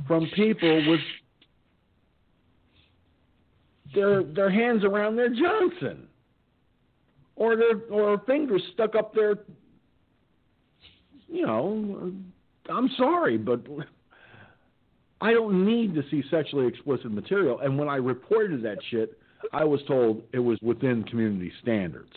from 0.06 0.30
people 0.36 0.88
with 0.88 1.00
their 3.96 4.24
their 4.24 4.50
hands 4.50 4.84
around 4.84 5.16
their 5.16 5.30
Johnson, 5.30 6.08
or 7.36 7.56
their 7.56 7.78
or 7.90 8.20
fingers 8.28 8.62
stuck 8.74 8.96
up 8.96 9.16
their. 9.16 9.40
You 11.28 11.46
know, 11.48 12.12
I'm 12.70 12.90
sorry, 12.98 13.38
but 13.38 13.62
I 15.22 15.32
don't 15.32 15.66
need 15.66 15.96
to 15.96 16.04
see 16.12 16.24
sexually 16.30 16.68
explicit 16.68 17.12
material. 17.12 17.60
And 17.60 17.80
when 17.80 17.90
I 17.90 17.96
reported 17.96 18.62
that 18.64 18.78
shit, 18.92 19.18
I 19.52 19.64
was 19.64 19.82
told 19.88 20.22
it 20.34 20.40
was 20.40 20.60
within 20.62 21.04
community 21.04 21.52
standards. 21.62 22.12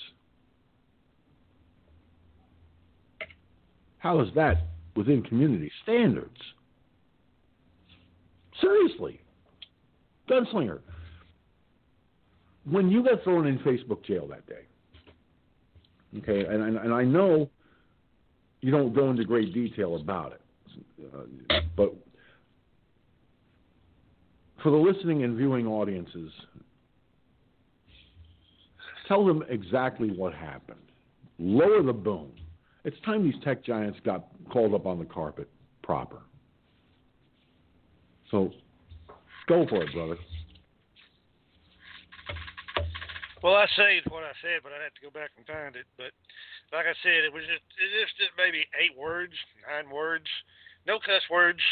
How 3.99 4.21
is 4.21 4.29
that 4.35 4.59
within 4.95 5.23
community 5.23 5.71
standards? 5.83 6.37
Seriously. 8.61 9.21
Gunslinger. 10.29 10.81
When 12.71 12.91
you 12.91 13.03
got 13.03 13.23
thrown 13.25 13.47
in 13.47 13.59
Facebook 13.61 14.05
jail 14.05 14.27
that 14.29 14.47
day, 14.47 14.67
okay, 16.19 16.45
and, 16.47 16.63
and, 16.63 16.77
and 16.77 16.93
I 16.93 17.05
know 17.05 17.49
you 18.61 18.71
don't 18.71 18.95
go 18.95 19.11
into 19.11 19.25
great 19.25 19.55
detail 19.55 19.97
about 19.97 20.33
it, 20.33 20.41
uh, 21.15 21.61
but 21.77 21.95
for 24.63 24.71
the 24.71 24.77
listening 24.77 25.23
and 25.25 25.37
viewing 25.37 25.67
audiences, 25.67 26.31
tell 29.07 29.25
them 29.25 29.45
exactly 29.49 30.11
what 30.11 30.35
happened. 30.35 30.79
Lower 31.39 31.83
the 31.83 31.93
boom. 31.93 32.33
It's 32.85 32.97
time 33.05 33.23
these 33.23 33.41
tech 33.45 33.65
giants 33.65 33.99
got 34.05 34.27
called 34.51 34.75
up 34.75 34.87
on 34.87 34.99
the 34.99 35.05
carpet 35.05 35.49
proper. 35.83 36.19
So 38.31 38.51
go 39.47 39.67
for 39.69 39.83
it, 39.83 39.93
brother. 39.93 40.17
Well, 43.43 43.55
I 43.55 43.71
saved 43.79 44.11
what 44.11 44.27
I 44.27 44.35
said, 44.43 44.67
but 44.67 44.75
I'd 44.75 44.83
have 44.83 44.99
to 44.99 45.07
go 45.07 45.15
back 45.15 45.31
and 45.39 45.47
find 45.47 45.79
it. 45.79 45.87
But 45.95 46.11
like 46.75 46.91
I 46.91 46.97
said, 47.07 47.23
it 47.23 47.33
was 47.33 47.47
just 47.47 47.63
it 47.79 47.89
just 48.19 48.35
maybe 48.35 48.67
eight 48.75 48.99
words, 48.99 49.35
nine 49.63 49.87
words, 49.91 50.27
no 50.87 50.99
cuss 50.99 51.23
words, 51.31 51.63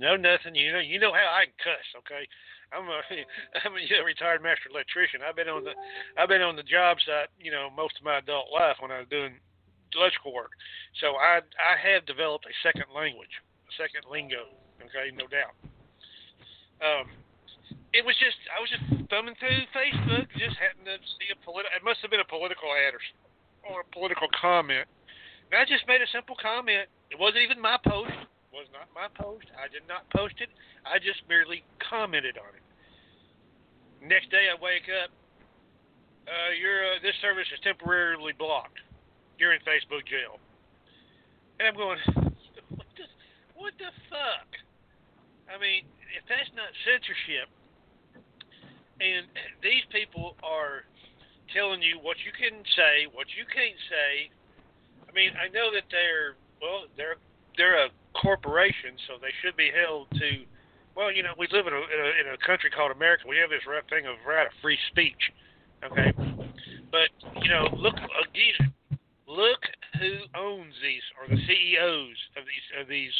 no 0.00 0.16
nothing. 0.16 0.56
You 0.56 0.72
know, 0.72 0.80
you 0.80 0.96
know 0.96 1.12
how 1.12 1.28
I 1.28 1.52
cuss. 1.60 1.84
Okay, 2.04 2.24
I'm 2.72 2.88
a 2.88 3.00
I'm 3.64 3.76
a 3.76 4.04
retired 4.04 4.40
master 4.40 4.72
electrician. 4.72 5.20
I've 5.20 5.36
been 5.36 5.52
on 5.52 5.64
the 5.64 5.76
I've 6.16 6.32
been 6.32 6.40
on 6.42 6.56
the 6.56 6.64
job 6.64 6.96
site, 7.04 7.28
you 7.36 7.52
know, 7.52 7.68
most 7.68 8.00
of 8.00 8.04
my 8.04 8.18
adult 8.18 8.48
life 8.48 8.80
when 8.80 8.90
I 8.90 9.04
was 9.04 9.08
doing 9.12 9.36
electrical 9.92 10.32
work. 10.32 10.56
So 11.04 11.20
I 11.20 11.44
I 11.60 11.76
have 11.76 12.08
developed 12.08 12.48
a 12.48 12.56
second 12.64 12.88
language, 12.96 13.36
a 13.68 13.72
second 13.76 14.08
lingo. 14.08 14.48
Okay, 14.80 15.12
no 15.12 15.28
doubt. 15.28 15.52
Um, 16.80 17.12
it 17.92 18.06
was 18.06 18.14
just 18.22 18.38
I 18.54 18.62
was 18.62 18.70
just 18.70 18.86
thumbing 19.10 19.34
through 19.42 19.66
Facebook, 19.74 20.30
just 20.38 20.54
happened 20.58 20.86
to 20.86 20.96
see 21.18 21.30
a 21.34 21.38
political. 21.42 21.74
It 21.74 21.82
must 21.82 21.98
have 22.06 22.10
been 22.10 22.22
a 22.22 22.30
political 22.30 22.70
ad 22.70 22.94
or, 22.94 23.02
or 23.66 23.76
a 23.82 23.88
political 23.90 24.30
comment. 24.30 24.86
And 25.50 25.58
I 25.58 25.66
just 25.66 25.82
made 25.90 25.98
a 25.98 26.10
simple 26.14 26.38
comment. 26.38 26.86
It 27.10 27.18
wasn't 27.18 27.42
even 27.42 27.58
my 27.58 27.74
post 27.82 28.14
It 28.14 28.54
was 28.54 28.70
not 28.70 28.86
my 28.94 29.10
post. 29.18 29.50
I 29.58 29.66
did 29.66 29.82
not 29.90 30.06
post 30.14 30.38
it. 30.38 30.46
I 30.86 31.02
just 31.02 31.26
merely 31.26 31.66
commented 31.82 32.38
on 32.38 32.54
it. 32.54 32.62
Next 33.98 34.30
day 34.30 34.46
I 34.46 34.54
wake 34.62 34.86
up. 34.86 35.10
Uh, 36.30 36.54
your 36.54 36.94
uh, 36.94 37.02
this 37.02 37.18
service 37.18 37.50
is 37.50 37.58
temporarily 37.66 38.30
blocked. 38.38 38.78
You're 39.34 39.50
in 39.50 39.62
Facebook 39.66 40.06
jail. 40.06 40.38
And 41.58 41.66
I'm 41.66 41.74
going, 41.74 41.98
what 42.70 42.88
the, 42.94 43.06
what 43.58 43.74
the 43.82 43.90
fuck? 44.06 44.48
I 45.50 45.58
mean, 45.58 45.82
if 46.14 46.22
that's 46.30 46.48
not 46.54 46.70
censorship, 46.86 47.50
and 49.00 49.24
these 49.64 49.84
people 49.88 50.36
are 50.44 50.84
telling 51.56 51.82
you 51.82 51.98
what 51.98 52.20
you 52.22 52.32
can 52.36 52.62
say, 52.76 53.08
what 53.10 53.26
you 53.34 53.48
can't 53.48 53.80
say. 53.88 54.30
I 55.08 55.12
mean, 55.12 55.32
I 55.34 55.48
know 55.50 55.72
that 55.74 55.88
they're 55.90 56.36
well, 56.60 56.86
they're 56.96 57.16
they're 57.56 57.86
a 57.86 57.90
corporation, 58.14 58.94
so 59.08 59.16
they 59.18 59.32
should 59.42 59.56
be 59.56 59.72
held 59.72 60.10
to. 60.20 60.44
Well, 60.94 61.10
you 61.10 61.22
know, 61.22 61.32
we 61.38 61.48
live 61.50 61.66
in 61.66 61.72
a, 61.72 61.82
in 61.82 61.98
a 61.98 62.10
in 62.20 62.26
a 62.34 62.38
country 62.44 62.70
called 62.70 62.92
America. 62.92 63.24
We 63.26 63.40
have 63.40 63.50
this 63.50 63.64
thing 63.88 64.06
of 64.06 64.20
right 64.28 64.46
of 64.46 64.54
free 64.62 64.78
speech. 64.92 65.32
Okay, 65.80 66.12
but 66.92 67.08
you 67.42 67.50
know, 67.50 67.66
look 67.74 67.96
again. 67.96 68.72
Look 69.26 69.62
who 69.98 70.26
owns 70.34 70.74
these, 70.82 71.06
or 71.14 71.30
the 71.30 71.40
CEOs 71.46 72.18
of 72.36 72.42
these 72.44 72.66
of 72.80 72.88
these 72.88 73.14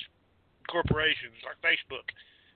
corporations, 0.68 1.38
like 1.46 1.58
Facebook. 1.64 2.04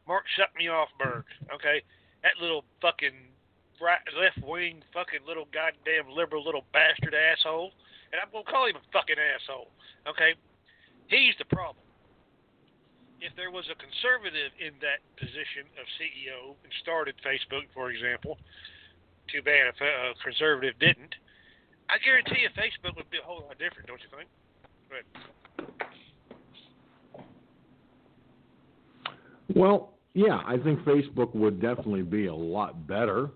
Mark 0.07 0.25
Zuckerberg. 0.37 1.25
Okay, 1.55 1.81
that 2.25 2.41
little 2.41 2.64
fucking 2.81 3.14
right 3.81 4.01
left 4.16 4.41
wing 4.41 4.81
fucking 4.97 5.20
little 5.29 5.47
goddamn 5.53 6.09
liberal 6.09 6.43
little 6.43 6.64
bastard 6.72 7.14
asshole. 7.14 7.70
And 8.11 8.18
I'm 8.18 8.33
gonna 8.33 8.49
call 8.49 8.66
him 8.66 8.81
a 8.81 8.85
fucking 8.93 9.20
asshole. 9.20 9.68
Okay, 10.09 10.35
he's 11.07 11.37
the 11.39 11.45
problem 11.45 11.85
if 13.20 13.33
there 13.37 13.51
was 13.51 13.64
a 13.72 13.77
conservative 13.81 14.53
in 14.61 14.77
that 14.85 15.01
position 15.16 15.64
of 15.81 15.89
CEO 15.97 16.57
and 16.61 16.72
started 16.83 17.14
Facebook, 17.25 17.64
for 17.72 17.91
example, 17.91 18.37
too 19.33 19.41
bad 19.41 19.72
if 19.72 19.81
a 19.81 20.12
conservative 20.20 20.77
didn't. 20.79 21.16
I 21.89 21.97
guarantee 22.05 22.45
you 22.45 22.53
Facebook 22.53 22.97
would 22.97 23.09
be 23.09 23.18
a 23.18 23.25
whole 23.25 23.49
lot 23.49 23.57
different, 23.59 23.89
don't 23.89 24.01
you 24.01 24.12
think? 24.12 24.29
Well, 29.55 29.93
yeah, 30.14 30.42
I 30.46 30.56
think 30.58 30.80
Facebook 30.80 31.34
would 31.34 31.60
definitely 31.60 32.02
be 32.02 32.26
a 32.26 32.34
lot 32.34 32.86
better. 32.86 33.30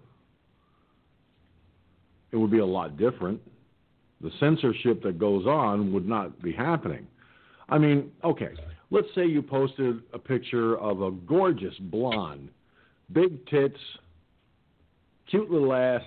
It 2.30 2.36
would 2.36 2.50
be 2.50 2.60
a 2.60 2.66
lot 2.66 2.96
different. 2.96 3.40
The 4.20 4.30
censorship 4.38 5.02
that 5.02 5.18
goes 5.18 5.46
on 5.46 5.92
would 5.92 6.08
not 6.08 6.40
be 6.40 6.52
happening. 6.52 7.06
I 7.68 7.78
mean, 7.78 8.10
okay, 8.24 8.50
let's 8.90 9.08
say 9.14 9.26
you 9.26 9.42
posted 9.42 10.02
a 10.12 10.18
picture 10.18 10.78
of 10.78 11.02
a 11.02 11.10
gorgeous 11.10 11.74
blonde, 11.80 12.48
big 13.12 13.44
tits, 13.46 13.78
cute 15.30 15.50
little 15.50 15.72
ass, 15.72 16.02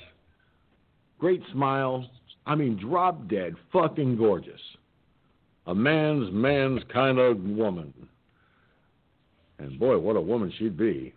great 1.20 1.42
smile. 1.52 2.10
I 2.46 2.56
mean, 2.56 2.78
drop 2.78 3.28
dead, 3.28 3.56
fucking 3.72 4.18
gorgeous. 4.18 4.62
A 5.68 5.76
man's 5.76 6.32
man's 6.32 6.82
kind 6.92 7.20
of 7.20 7.40
woman. 7.40 7.94
And 9.62 9.80
boy, 9.80 9.98
what 10.00 10.16
a 10.16 10.22
woman 10.22 10.52
she'd 10.58 10.78
be. 10.78 11.14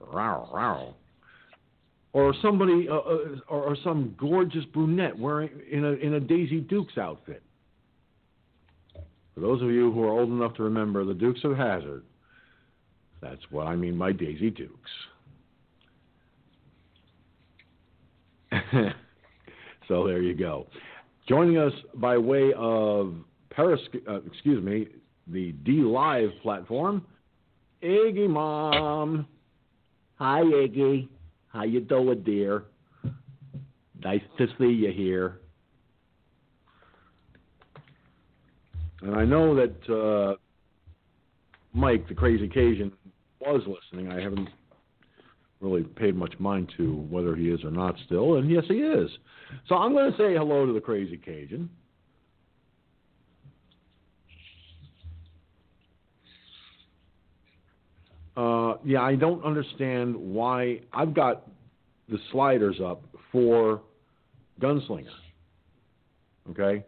Row, 0.00 0.48
row. 0.52 0.94
Or 2.12 2.34
somebody, 2.42 2.88
uh, 2.88 2.94
uh, 2.94 3.18
or, 3.48 3.76
some 3.82 4.14
gorgeous 4.18 4.64
brunette 4.72 5.18
wearing 5.18 5.50
in 5.70 5.84
a 5.84 5.92
in 5.92 6.14
a 6.14 6.20
Daisy 6.20 6.60
Dukes 6.60 6.96
outfit. 6.96 7.42
For 9.34 9.40
those 9.40 9.62
of 9.62 9.70
you 9.70 9.90
who 9.92 10.04
are 10.04 10.10
old 10.10 10.28
enough 10.28 10.54
to 10.54 10.62
remember 10.62 11.04
the 11.04 11.14
Dukes 11.14 11.40
of 11.42 11.56
Hazzard, 11.56 12.04
that's 13.20 13.40
what 13.50 13.66
I 13.66 13.74
mean 13.74 13.98
by 13.98 14.12
Daisy 14.12 14.50
Dukes. 14.50 14.90
so 19.88 20.06
there 20.06 20.22
you 20.22 20.34
go. 20.34 20.68
Joining 21.28 21.58
us 21.58 21.72
by 21.94 22.16
way 22.16 22.52
of 22.56 23.14
Periscope, 23.50 24.02
uh, 24.08 24.20
excuse 24.22 24.62
me, 24.62 24.86
the 25.26 25.52
DLive 25.64 26.30
platform, 26.42 27.04
Iggy 27.84 28.28
Mom. 28.28 29.26
Hi, 30.16 30.40
Iggy. 30.40 31.06
How 31.48 31.64
you 31.64 31.80
doing, 31.80 32.22
dear? 32.22 32.64
Nice 34.02 34.22
to 34.38 34.46
see 34.58 34.72
you 34.72 34.90
here. 34.90 35.40
And 39.02 39.14
I 39.14 39.24
know 39.26 39.54
that 39.54 39.94
uh, 39.94 40.36
Mike, 41.74 42.08
the 42.08 42.14
Crazy 42.14 42.48
Cajun, 42.48 42.90
was 43.40 43.60
listening. 43.66 44.10
I 44.10 44.20
haven't 44.20 44.48
really 45.60 45.82
paid 45.82 46.16
much 46.16 46.34
mind 46.38 46.72
to 46.78 47.06
whether 47.10 47.36
he 47.36 47.50
is 47.50 47.62
or 47.64 47.70
not 47.70 47.96
still, 48.06 48.36
and 48.36 48.50
yes, 48.50 48.64
he 48.66 48.76
is. 48.76 49.10
So 49.68 49.74
I'm 49.74 49.92
going 49.92 50.10
to 50.10 50.16
say 50.16 50.34
hello 50.34 50.64
to 50.64 50.72
the 50.72 50.80
Crazy 50.80 51.18
Cajun. 51.18 51.68
Uh, 58.36 58.74
yeah, 58.84 59.02
I 59.02 59.14
don't 59.14 59.44
understand 59.44 60.16
why 60.16 60.80
I've 60.92 61.14
got 61.14 61.48
the 62.08 62.18
sliders 62.32 62.80
up 62.84 63.04
for 63.30 63.80
Gunslinger. 64.60 65.06
Okay, 66.50 66.84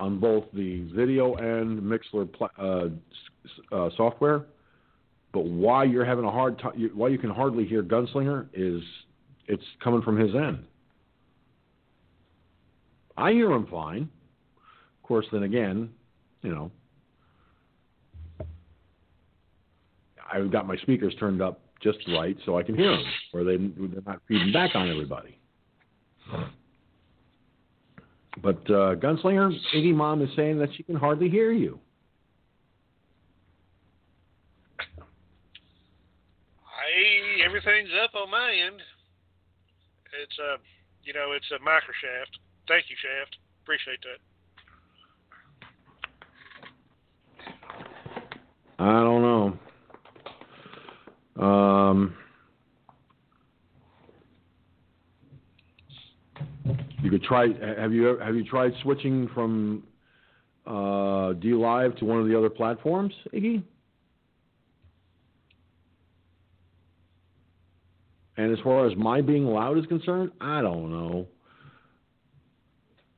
on 0.00 0.18
both 0.18 0.44
the 0.52 0.90
video 0.94 1.34
and 1.34 1.80
Mixlr 1.80 2.28
uh, 2.58 3.74
uh, 3.74 3.90
software. 3.96 4.46
But 5.32 5.44
why 5.44 5.84
you're 5.84 6.04
having 6.04 6.24
a 6.24 6.30
hard 6.30 6.58
time, 6.58 6.90
why 6.94 7.08
you 7.08 7.18
can 7.18 7.30
hardly 7.30 7.64
hear 7.64 7.82
Gunslinger 7.82 8.48
is 8.52 8.82
it's 9.46 9.62
coming 9.82 10.02
from 10.02 10.18
his 10.18 10.34
end. 10.34 10.64
I 13.16 13.32
hear 13.32 13.50
him 13.52 13.66
fine. 13.70 14.08
Of 15.02 15.06
course, 15.06 15.26
then 15.32 15.44
again, 15.44 15.90
you 16.42 16.50
know, 16.54 16.70
I've 20.32 20.50
got 20.50 20.66
my 20.66 20.76
speakers 20.76 21.14
turned 21.18 21.42
up 21.42 21.60
just 21.82 21.98
right 22.08 22.36
so 22.44 22.58
I 22.58 22.62
can 22.62 22.76
hear 22.76 22.90
them, 22.90 23.04
where 23.32 23.44
they, 23.44 23.56
they're 23.56 24.02
not 24.06 24.20
feeding 24.28 24.52
back 24.52 24.74
on 24.74 24.90
everybody. 24.90 25.38
But 28.42 28.58
uh, 28.70 28.94
Gunslinger, 28.96 29.52
Iggy 29.74 29.94
Mom 29.94 30.22
is 30.22 30.30
saying 30.36 30.58
that 30.58 30.68
she 30.76 30.82
can 30.82 30.94
hardly 30.94 31.28
hear 31.28 31.52
you. 31.52 31.80
I 36.80 37.44
everything's 37.44 37.90
up 38.04 38.14
on 38.14 38.30
my 38.30 38.52
end. 38.66 38.80
It's 40.22 40.38
a, 40.38 40.54
uh, 40.54 40.56
you 41.04 41.12
know, 41.12 41.32
it's 41.32 41.50
a 41.50 41.58
microshaft. 41.58 42.38
Thank 42.68 42.84
you, 42.88 42.96
Shaft. 43.02 43.36
Appreciate 43.62 44.00
that. 44.02 44.20
I 48.78 49.02
don't 49.02 49.22
know. 49.22 49.58
Um, 51.40 52.14
you 57.02 57.10
could 57.10 57.22
try. 57.22 57.46
Have 57.78 57.92
you 57.92 58.18
have 58.22 58.36
you 58.36 58.44
tried 58.44 58.72
switching 58.82 59.28
from 59.34 59.82
uh, 60.66 61.32
DLive 61.40 61.98
to 61.98 62.04
one 62.04 62.20
of 62.20 62.28
the 62.28 62.36
other 62.36 62.50
platforms, 62.50 63.14
Iggy? 63.34 63.62
And 68.36 68.52
as 68.52 68.58
far 68.62 68.86
as 68.86 68.96
my 68.96 69.20
being 69.20 69.46
loud 69.46 69.78
is 69.78 69.86
concerned, 69.86 70.32
I 70.40 70.60
don't 70.62 70.90
know. 70.90 71.26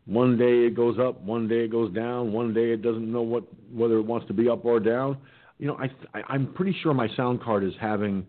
One 0.06 0.36
day 0.36 0.66
it 0.66 0.74
goes 0.74 0.98
up, 0.98 1.20
one 1.22 1.46
day 1.46 1.64
it 1.64 1.70
goes 1.70 1.92
down, 1.92 2.32
one 2.32 2.52
day 2.52 2.72
it 2.72 2.82
doesn't 2.82 3.10
know 3.10 3.22
what 3.22 3.44
whether 3.72 3.98
it 3.98 4.02
wants 4.02 4.26
to 4.28 4.32
be 4.32 4.48
up 4.48 4.64
or 4.64 4.78
down. 4.78 5.18
You 5.58 5.68
know, 5.68 5.76
I, 5.78 5.90
I 6.18 6.22
I'm 6.28 6.52
pretty 6.52 6.76
sure 6.82 6.92
my 6.94 7.08
sound 7.16 7.42
card 7.42 7.64
is 7.64 7.74
having 7.80 8.26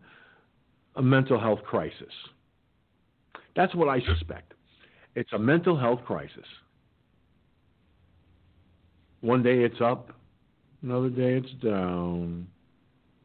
a 0.96 1.02
mental 1.02 1.40
health 1.40 1.64
crisis. 1.64 2.14
That's 3.56 3.74
what 3.76 3.90
I 3.90 4.00
suspect. 4.02 4.54
It's 5.16 5.32
a 5.34 5.40
mental 5.40 5.78
health 5.78 6.02
crisis. 6.06 6.46
One 9.22 9.42
day 9.42 9.64
it's 9.64 9.80
up, 9.80 10.12
another 10.82 11.10
day 11.10 11.36
it's 11.36 11.54
down, 11.64 12.48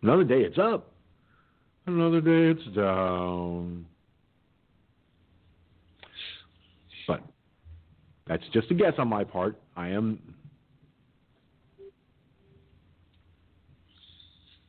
another 0.03 0.23
day 0.23 0.43
it's 0.43 0.59
up, 0.59 0.93
another 1.87 2.21
day 2.21 2.51
it's 2.51 2.77
down. 2.77 3.85
But 7.09 7.23
that's 8.29 8.45
just 8.53 8.71
a 8.71 8.75
guess 8.75 8.93
on 8.99 9.09
my 9.09 9.25
part. 9.25 9.59
I 9.77 9.89
am. 9.89 10.21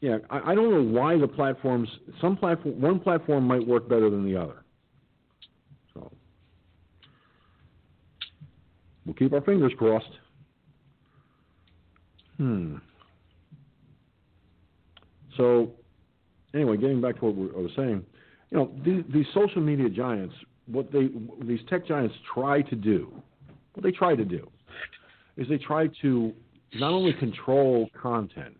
Yeah, 0.02 0.20
I, 0.30 0.52
I 0.52 0.56
don't 0.56 0.72
know 0.72 1.00
why 1.00 1.18
the 1.18 1.28
platforms. 1.28 1.89
Some 2.22 2.38
platform, 2.38 2.80
one 2.80 3.00
platform 3.00 3.45
might 3.45 3.66
work 3.66 3.89
better 3.89 4.10
than 4.10 4.24
the 4.24 4.39
other. 4.39 4.64
So 5.93 6.12
we'll 9.06 9.16
keep 9.16 9.34
our 9.34 9.41
fingers 9.41 9.74
crossed. 9.78 10.12
Hmm. 12.38 12.78
So, 15.36 15.72
anyway, 16.54 16.78
getting 16.78 17.02
back 17.02 17.20
to 17.20 17.26
what 17.26 17.56
I 17.56 17.62
was 17.62 17.72
saying, 17.76 18.04
you 18.52 18.58
know, 18.58 18.72
these, 18.84 19.04
these 19.14 19.26
social 19.34 19.62
media 19.62 19.89
giants, 19.89 20.36
what 20.66 20.91
they, 20.91 21.10
these 21.43 21.60
tech 21.70 21.86
giants 21.86 22.16
try 22.34 22.62
to 22.64 22.76
do, 22.76 23.12
what 23.74 23.84
they 23.84 23.91
try 23.91 24.16
to 24.16 24.26
do, 24.26 24.50
is 25.36 25.47
they 25.47 25.58
try 25.58 25.88
to 26.02 26.34
not 26.76 26.91
only 26.91 27.14
control 27.14 27.89
content 28.02 28.56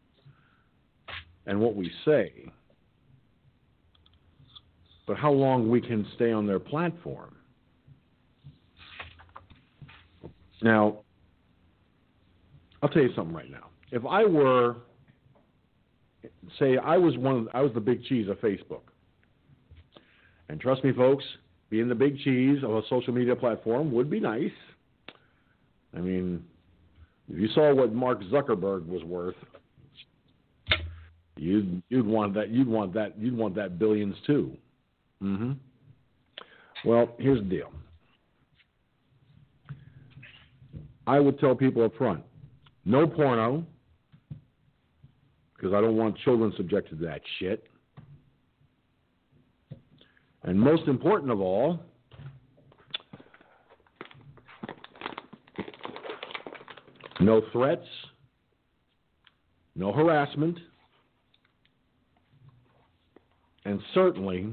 and 1.50 1.60
what 1.60 1.76
we 1.76 1.92
say, 2.06 2.32
but 5.08 5.18
how 5.18 5.32
long 5.32 5.68
we 5.68 5.82
can 5.82 6.06
stay 6.14 6.32
on 6.32 6.46
their 6.46 6.60
platform. 6.60 7.36
Now, 10.62 11.00
I'll 12.84 12.90
tell 12.90 13.02
you 13.02 13.10
something 13.16 13.36
right 13.36 13.50
now 13.50 13.66
if 13.92 14.06
I 14.06 14.26
were, 14.26 14.76
say, 16.60 16.78
I 16.78 16.98
was 16.98 17.18
one, 17.18 17.36
of, 17.38 17.48
I 17.56 17.62
was 17.62 17.74
the 17.74 17.80
big 17.80 18.04
cheese 18.04 18.30
of 18.30 18.38
Facebook, 18.42 18.84
and 20.50 20.62
trust 20.62 20.84
me, 20.84 20.94
folks, 20.94 21.24
being 21.72 21.90
the 21.90 21.96
big 21.96 22.20
cheese 22.20 22.64
of 22.64 22.70
a 22.76 22.82
social 22.92 23.12
media 23.12 23.36
platform 23.36 23.92
would 23.92 24.12
be 24.12 24.20
nice. 24.20 24.52
I 25.98 26.02
mean, 26.02 26.44
if 27.28 27.40
you 27.40 27.48
saw 27.56 27.74
what 27.74 27.92
Mark 27.92 28.22
Zuckerberg 28.26 28.86
was 28.86 29.04
worth, 29.04 29.36
you'd 31.40 31.82
you'd 31.90 32.06
want 32.06 32.34
that 32.34 32.50
you'd 32.50 32.68
want 32.68 32.94
that 32.94 33.18
you'd 33.18 33.38
want 33.38 33.56
that 33.56 33.80
billions 33.80 34.16
too. 34.26 34.58
Mhm. 35.22 35.58
Well, 36.86 37.16
here's 37.18 37.40
the 37.40 37.50
deal. 37.50 37.72
I 41.08 41.20
would 41.20 41.40
tell 41.40 41.56
people 41.56 41.84
up 41.84 41.96
front, 41.96 42.24
no 42.86 43.08
porno, 43.08 43.66
because 45.56 45.74
I 45.74 45.82
don't 45.82 45.98
want 45.98 46.18
children 46.20 46.54
subjected 46.56 47.00
to 47.00 47.06
that 47.06 47.22
shit. 47.40 47.66
And 50.44 50.60
most 50.60 50.88
important 50.88 51.32
of 51.32 51.42
all, 51.42 51.80
no 57.20 57.42
threats, 57.52 57.88
no 59.76 59.92
harassment, 59.92 60.58
and 63.70 63.80
certainly, 63.94 64.52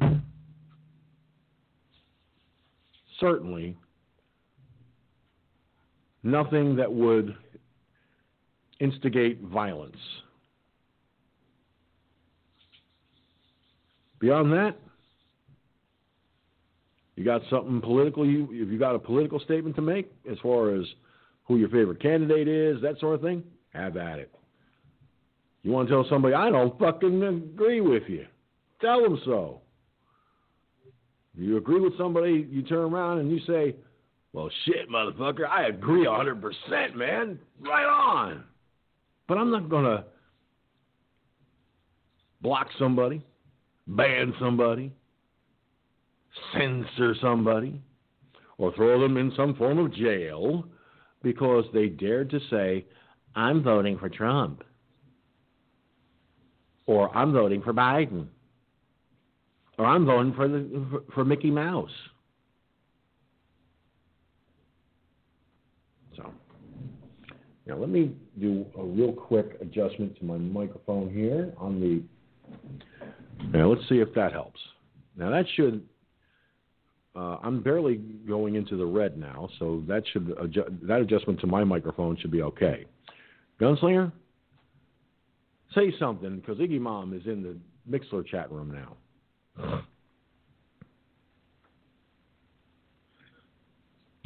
certainly, 3.18 3.74
nothing 6.22 6.76
that 6.76 6.92
would 6.92 7.34
instigate 8.78 9.40
violence. 9.40 9.96
Beyond 14.18 14.52
that, 14.52 14.76
you 17.14 17.24
got 17.24 17.40
something 17.48 17.80
political. 17.80 18.26
You 18.26 18.48
if 18.52 18.68
you 18.70 18.78
got 18.78 18.94
a 18.94 18.98
political 18.98 19.40
statement 19.40 19.76
to 19.76 19.82
make 19.82 20.12
as 20.30 20.36
far 20.42 20.74
as 20.74 20.84
who 21.44 21.56
your 21.56 21.70
favorite 21.70 22.02
candidate 22.02 22.48
is, 22.48 22.82
that 22.82 23.00
sort 23.00 23.14
of 23.14 23.22
thing, 23.22 23.42
have 23.72 23.96
at 23.96 24.18
it. 24.18 24.30
You 25.62 25.70
want 25.70 25.88
to 25.88 25.94
tell 25.94 26.06
somebody 26.10 26.34
I 26.34 26.50
don't 26.50 26.78
fucking 26.78 27.22
agree 27.22 27.80
with 27.80 28.02
you, 28.08 28.26
tell 28.80 29.02
them 29.02 29.20
so. 29.24 29.60
You 31.34 31.58
agree 31.58 31.80
with 31.80 31.96
somebody, 31.98 32.48
you 32.50 32.62
turn 32.62 32.92
around 32.92 33.18
and 33.18 33.30
you 33.30 33.40
say, 33.40 33.76
"Well, 34.32 34.50
shit, 34.64 34.88
motherfucker, 34.88 35.46
I 35.48 35.66
agree 35.66 36.06
100%, 36.06 36.94
man. 36.94 37.38
Right 37.60 37.84
on." 37.84 38.44
But 39.28 39.38
I'm 39.38 39.50
not 39.50 39.68
gonna 39.68 40.04
block 42.40 42.68
somebody 42.78 43.22
ban 43.86 44.34
somebody, 44.40 44.92
censor 46.52 47.14
somebody, 47.20 47.80
or 48.58 48.72
throw 48.74 49.00
them 49.00 49.16
in 49.16 49.32
some 49.36 49.54
form 49.54 49.78
of 49.78 49.94
jail 49.94 50.64
because 51.22 51.64
they 51.72 51.88
dared 51.88 52.30
to 52.30 52.40
say, 52.50 52.84
I'm 53.34 53.62
voting 53.62 53.98
for 53.98 54.08
Trump, 54.08 54.64
or 56.86 57.14
I'm 57.16 57.32
voting 57.32 57.62
for 57.62 57.72
Biden, 57.72 58.26
or 59.78 59.86
I'm 59.86 60.06
voting 60.06 60.32
for, 60.34 60.48
the, 60.48 61.02
for, 61.14 61.24
Mickey 61.24 61.50
Mouse. 61.50 61.90
So, 66.16 66.30
now 67.66 67.76
let 67.76 67.88
me 67.88 68.12
do 68.40 68.64
a 68.78 68.84
real 68.84 69.12
quick 69.12 69.58
adjustment 69.60 70.18
to 70.18 70.24
my 70.24 70.38
microphone 70.38 71.10
here 71.10 71.52
on 71.58 71.80
the 71.80 72.02
now 73.52 73.72
let's 73.72 73.88
see 73.88 73.96
if 73.96 74.12
that 74.14 74.32
helps. 74.32 74.60
Now 75.16 75.30
that 75.30 75.44
should. 75.54 75.82
Uh, 77.14 77.38
I'm 77.42 77.62
barely 77.62 77.96
going 77.96 78.56
into 78.56 78.76
the 78.76 78.84
red 78.84 79.16
now, 79.16 79.48
so 79.58 79.82
that 79.88 80.02
should 80.12 80.34
that 80.82 81.00
adjustment 81.00 81.40
to 81.40 81.46
my 81.46 81.64
microphone 81.64 82.16
should 82.18 82.30
be 82.30 82.42
okay. 82.42 82.84
Gunslinger, 83.58 84.12
say 85.74 85.94
something 85.98 86.36
because 86.36 86.58
Iggy 86.58 86.78
Mom 86.78 87.14
is 87.14 87.26
in 87.26 87.42
the 87.42 87.56
Mixlr 87.90 88.26
chat 88.26 88.52
room 88.52 88.70
now. 88.70 88.96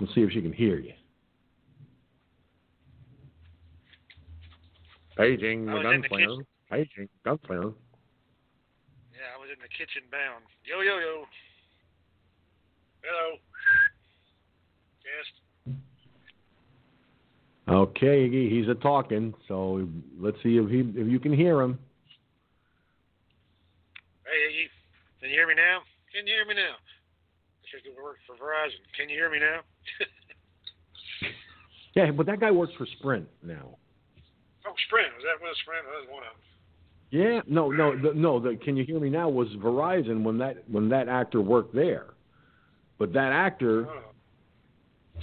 Let's 0.00 0.14
see 0.14 0.22
if 0.22 0.30
she 0.30 0.40
can 0.40 0.52
hear 0.52 0.78
you. 0.78 0.92
Paging 5.16 5.66
the 5.66 5.72
gunslinger. 5.72 6.44
Paging 6.70 7.08
gunslinger 7.26 7.74
Yeah, 9.12 9.28
I 9.34 9.38
was 9.38 9.50
in 9.52 9.60
the 9.60 9.68
kitchen 9.68 10.02
bound. 10.10 10.44
Yo, 10.64 10.80
yo, 10.80 10.98
yo. 10.98 11.26
Hello. 13.02 13.36
Yes. 15.04 15.76
Okay, 17.68 18.48
he's 18.48 18.68
a 18.68 18.74
talking. 18.74 19.34
So 19.46 19.86
let's 20.18 20.36
see 20.42 20.56
if 20.56 20.70
he 20.70 20.80
if 20.98 21.06
you 21.06 21.20
can 21.20 21.32
hear 21.32 21.60
him. 21.60 21.78
Hey, 24.24 24.52
Iggy, 24.52 24.68
can 25.20 25.30
you 25.30 25.36
hear 25.36 25.46
me 25.46 25.54
now? 25.54 25.80
Can 26.14 26.26
you 26.26 26.34
hear 26.34 26.46
me 26.46 26.54
now? 26.54 26.74
I 26.80 27.64
should 27.70 27.82
work 28.02 28.16
for 28.26 28.34
Verizon. 28.36 28.82
Can 28.96 29.08
you 29.08 29.16
hear 29.16 29.30
me 29.30 29.38
now? 29.38 29.60
yeah, 31.94 32.10
but 32.10 32.26
that 32.26 32.40
guy 32.40 32.50
works 32.50 32.72
for 32.76 32.86
Sprint 32.98 33.28
now. 33.42 33.76
Oh, 34.66 34.72
Sprint. 34.86 35.08
Was 35.14 35.24
that 35.24 35.42
one 35.42 35.52
Sprint? 35.62 35.84
That 35.86 36.00
was 36.00 36.08
one 36.10 36.22
of 36.24 36.34
them. 36.34 36.42
Yeah, 37.12 37.40
no, 37.48 37.70
no, 37.70 37.96
the, 38.00 38.14
no. 38.14 38.38
The, 38.38 38.56
can 38.56 38.76
you 38.76 38.84
hear 38.84 39.00
me 39.00 39.10
now? 39.10 39.28
Was 39.28 39.48
Verizon 39.58 40.22
when 40.22 40.38
that 40.38 40.62
when 40.70 40.88
that 40.90 41.08
actor 41.08 41.40
worked 41.40 41.74
there, 41.74 42.14
but 42.98 43.12
that 43.14 43.32
actor 43.32 43.86
Oh. 43.88 45.20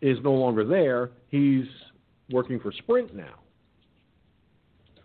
is 0.00 0.18
no 0.22 0.32
longer 0.32 0.64
there. 0.64 1.10
He's 1.28 1.64
working 2.30 2.60
for 2.60 2.70
Sprint 2.72 3.14
now. 3.16 3.34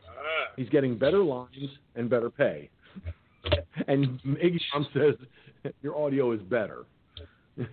Ah. 0.08 0.51
He's 0.55 0.70
getting 0.70 0.97
better 0.99 1.24
lines 1.24 1.55
and 1.95 2.10
better 2.10 2.30
pay. 2.30 2.70
and 3.88 4.20
Iggy 4.24 4.60
says 4.93 5.16
your 5.82 5.98
audio 5.98 6.32
is 6.32 6.41
better. 6.41 6.86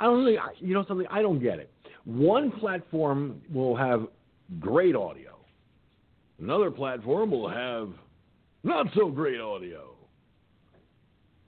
I 0.00 0.04
don't 0.04 0.24
think 0.24 0.38
you 0.60 0.74
know 0.74 0.84
something. 0.86 1.06
I 1.10 1.22
don't 1.22 1.42
get 1.42 1.58
it. 1.58 1.70
One 2.04 2.50
platform 2.52 3.40
will 3.52 3.76
have 3.76 4.06
great 4.60 4.94
audio. 4.94 5.36
Another 6.40 6.70
platform 6.70 7.30
will 7.30 7.48
have 7.48 7.90
not 8.62 8.86
so 8.94 9.08
great 9.08 9.40
audio. 9.40 9.94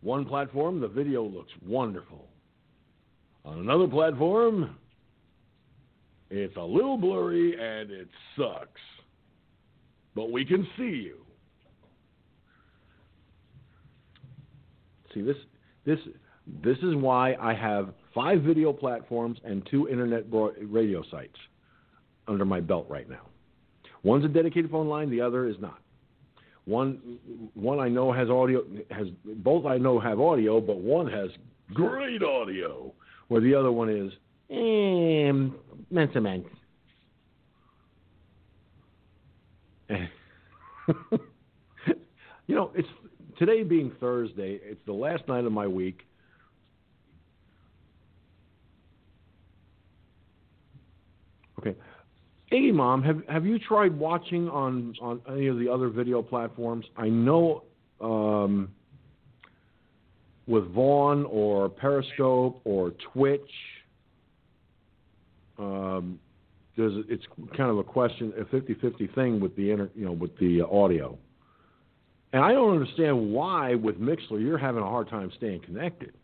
One 0.02 0.24
platform, 0.24 0.80
the 0.80 0.88
video 0.88 1.22
looks 1.22 1.52
wonderful. 1.64 2.26
On 3.44 3.58
another 3.58 3.86
platform, 3.86 4.76
it's 6.30 6.56
a 6.56 6.62
little 6.62 6.96
blurry 6.96 7.52
and 7.52 7.90
it 7.90 8.08
sucks. 8.36 8.80
But 10.20 10.32
we 10.32 10.44
can 10.44 10.68
see 10.76 10.82
you. 10.82 11.16
See 15.14 15.22
this 15.22 15.36
this 15.86 15.98
this 16.62 16.76
is 16.82 16.94
why 16.94 17.36
I 17.40 17.54
have 17.54 17.94
five 18.14 18.42
video 18.42 18.70
platforms 18.70 19.38
and 19.44 19.66
two 19.70 19.88
internet 19.88 20.24
radio 20.60 21.02
sites 21.10 21.38
under 22.28 22.44
my 22.44 22.60
belt 22.60 22.84
right 22.90 23.08
now. 23.08 23.28
One's 24.02 24.26
a 24.26 24.28
dedicated 24.28 24.70
phone 24.70 24.88
line, 24.88 25.08
the 25.08 25.22
other 25.22 25.48
is 25.48 25.56
not. 25.58 25.78
One 26.66 27.18
one 27.54 27.80
I 27.80 27.88
know 27.88 28.12
has 28.12 28.28
audio 28.28 28.62
has 28.90 29.06
both 29.24 29.64
I 29.64 29.78
know 29.78 29.98
have 29.98 30.20
audio, 30.20 30.60
but 30.60 30.80
one 30.80 31.10
has 31.10 31.30
great 31.72 32.22
audio, 32.22 32.92
where 33.28 33.40
the 33.40 33.54
other 33.54 33.72
one 33.72 33.88
is 33.88 34.12
um 34.50 35.56
meant 35.90 36.12
you 42.46 42.54
know, 42.54 42.70
it's 42.74 42.88
today 43.38 43.62
being 43.62 43.92
Thursday, 44.00 44.60
it's 44.62 44.80
the 44.86 44.92
last 44.92 45.26
night 45.28 45.44
of 45.44 45.52
my 45.52 45.66
week. 45.66 46.02
Okay. 51.58 51.76
Hey, 52.46 52.70
mom, 52.72 53.02
have 53.02 53.22
have 53.28 53.44
you 53.44 53.58
tried 53.58 53.96
watching 53.96 54.48
on 54.48 54.94
on 55.00 55.20
any 55.28 55.46
of 55.46 55.58
the 55.58 55.68
other 55.68 55.88
video 55.88 56.22
platforms? 56.22 56.86
I 56.96 57.08
know 57.08 57.64
um, 58.00 58.70
with 60.46 60.66
Vaughn 60.72 61.26
or 61.26 61.68
Periscope 61.68 62.60
or 62.64 62.92
Twitch, 63.12 63.50
um, 65.58 66.18
there's 66.80 67.04
it's 67.08 67.24
kind 67.56 67.70
of 67.70 67.78
a 67.78 67.84
question, 67.84 68.32
a 68.38 68.44
50-50 68.44 69.14
thing 69.14 69.40
with 69.40 69.54
the 69.56 69.70
inter, 69.70 69.90
you 69.94 70.06
know, 70.06 70.12
with 70.12 70.36
the 70.38 70.62
audio. 70.62 71.18
And 72.32 72.42
I 72.42 72.52
don't 72.52 72.72
understand 72.72 73.32
why 73.32 73.74
with 73.74 74.00
Mixlr 74.00 74.40
you're 74.40 74.58
having 74.58 74.82
a 74.82 74.86
hard 74.86 75.08
time 75.10 75.30
staying 75.36 75.60
connected. 75.60 76.14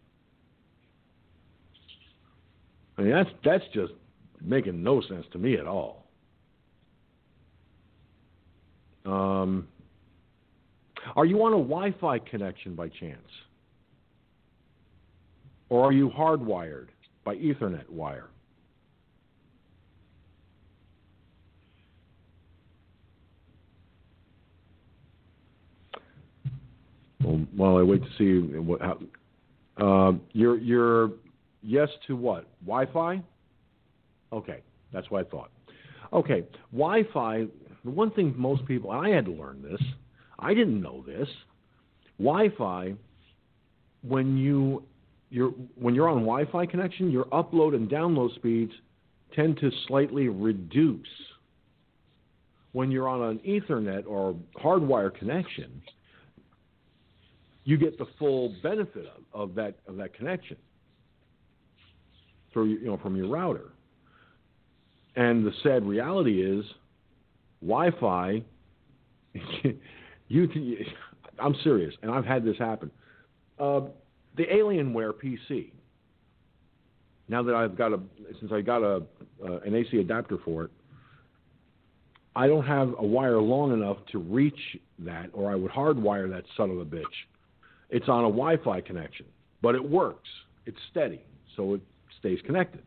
I 2.97 3.03
mean 3.03 3.11
that's 3.11 3.31
that's 3.45 3.65
just 3.75 3.93
making 4.41 4.83
no 4.83 5.03
sense 5.03 5.27
to 5.33 5.39
me 5.39 5.55
at 5.55 5.67
all. 5.67 6.07
Um, 9.05 9.69
are 11.15 11.27
you 11.27 11.43
on 11.45 11.53
a 11.53 11.57
Wi-Fi 11.57 12.19
connection 12.21 12.75
by 12.75 12.89
chance, 12.89 13.29
or 15.69 15.85
are 15.85 15.93
you 15.93 16.11
hardwired 16.11 16.89
by 17.25 17.37
Ethernet 17.37 17.89
wire? 17.89 18.31
Well, 27.27 27.41
while 27.57 27.77
I 27.77 27.83
wait 27.83 28.03
to 28.03 28.09
see 28.17 28.57
what 28.57 28.81
how, 28.81 28.99
uh, 29.79 30.13
you're 30.33 30.59
you're 30.59 31.11
yes 31.61 31.89
to 32.07 32.15
what 32.15 32.47
Wi-Fi? 32.65 33.21
Okay, 34.33 34.63
that's 34.93 35.11
what 35.11 35.27
I 35.27 35.31
thought. 35.31 35.51
Okay, 36.13 36.45
Wi-Fi. 36.73 37.47
The 37.85 37.91
one 37.91 38.13
thing 38.13 38.33
most 38.37 38.65
people, 38.67 38.91
I 38.91 39.09
had 39.09 39.25
to 39.25 39.33
learn 39.33 39.61
this. 39.63 39.81
I 40.39 40.55
didn't 40.55 40.81
know 40.81 41.05
this. 41.07 41.29
Wi-Fi, 42.19 42.95
when 44.03 44.37
you 44.37 44.85
you're 45.31 45.51
when 45.75 45.97
you're 45.97 46.09
on 46.09 46.21
Wi-Fi 46.21 46.67
connection, 46.67 47.11
your 47.11 47.25
upload 47.27 47.75
and 47.75 47.91
download 47.91 48.37
speeds 48.37 48.73
tend 49.35 49.59
to 49.59 49.71
slightly 49.89 50.29
reduce. 50.29 51.07
When 52.71 52.93
you're 52.93 53.09
on 53.09 53.23
an 53.23 53.39
Ethernet 53.41 54.07
or 54.07 54.37
hardwire 54.63 55.13
connection, 55.19 55.83
you 57.67 57.77
get 57.77 57.99
the 57.99 58.07
full 58.19 58.55
benefit 58.63 59.07
of, 59.35 59.51
of 59.51 59.55
that 59.57 59.75
of 59.87 59.97
that 59.97 60.15
connection 60.15 60.57
through 62.53 62.67
you 62.67 62.87
know 62.87 62.97
from 62.97 63.15
your 63.15 63.29
router. 63.29 63.73
And 65.17 65.45
the 65.45 65.53
sad 65.63 65.85
reality 65.85 66.43
is, 66.43 66.65
Wi-Fi. 67.61 68.43
you 70.29 70.49
can. 70.49 70.77
I'm 71.39 71.55
serious, 71.63 71.95
and 72.03 72.11
I've 72.11 72.25
had 72.25 72.45
this 72.45 72.57
happen. 72.57 72.91
Uh, 73.59 73.81
the 74.37 74.45
Alienware 74.45 75.13
PC. 75.13 75.73
Now 77.29 77.43
that 77.43 77.55
I've 77.55 77.77
got 77.77 77.93
a, 77.93 77.99
since 78.39 78.53
I 78.53 78.61
got 78.61 78.83
a 78.83 79.03
uh, 79.45 79.59
an 79.67 79.75
AC 79.75 79.99
adapter 79.99 80.39
for 80.45 80.65
it, 80.65 80.71
I 82.37 82.47
don't 82.47 82.65
have 82.65 82.95
a 82.99 83.05
wire 83.05 83.41
long 83.41 83.73
enough 83.73 83.97
to 84.13 84.19
reach 84.19 84.79
that, 85.01 85.31
or 85.33 85.51
I 85.51 85.57
would 85.57 85.73
hardwire 85.73 86.31
that 86.31 86.45
son 86.57 86.71
of 86.71 86.79
a 86.79 86.85
bitch. 86.85 87.03
It's 87.91 88.09
on 88.09 88.25
a 88.25 88.29
Wi-Fi 88.29 88.81
connection, 88.81 89.27
but 89.63 89.75
it 89.75 89.91
works. 89.91 90.29
It's 90.67 90.79
steady, 90.91 91.23
so 91.57 91.75
it 91.75 91.81
stays 92.19 92.39
connected. 92.45 92.83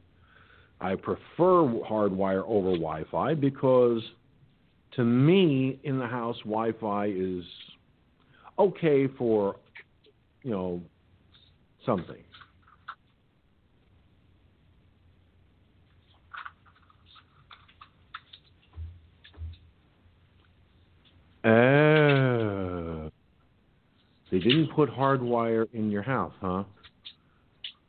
I 0.82 0.95
prefer 0.95 1.64
hardwire 1.89 2.43
over 2.47 2.72
Wi-Fi 2.72 3.34
because, 3.36 4.02
to 4.95 5.04
me, 5.04 5.80
in 5.84 6.00
the 6.00 6.08
house, 6.08 6.38
Wi-Fi 6.39 7.08
is 7.08 7.43
okay 8.58 9.08
for, 9.08 9.56
you 10.43 10.52
know, 10.52 10.82
something. 11.86 12.24
Oh. 21.45 22.38
They 24.32 24.39
didn't 24.39 24.67
put 24.75 24.89
hardwire 24.89 25.67
in 25.73 25.89
your 25.89 26.03
house, 26.03 26.34
huh? 26.39 26.63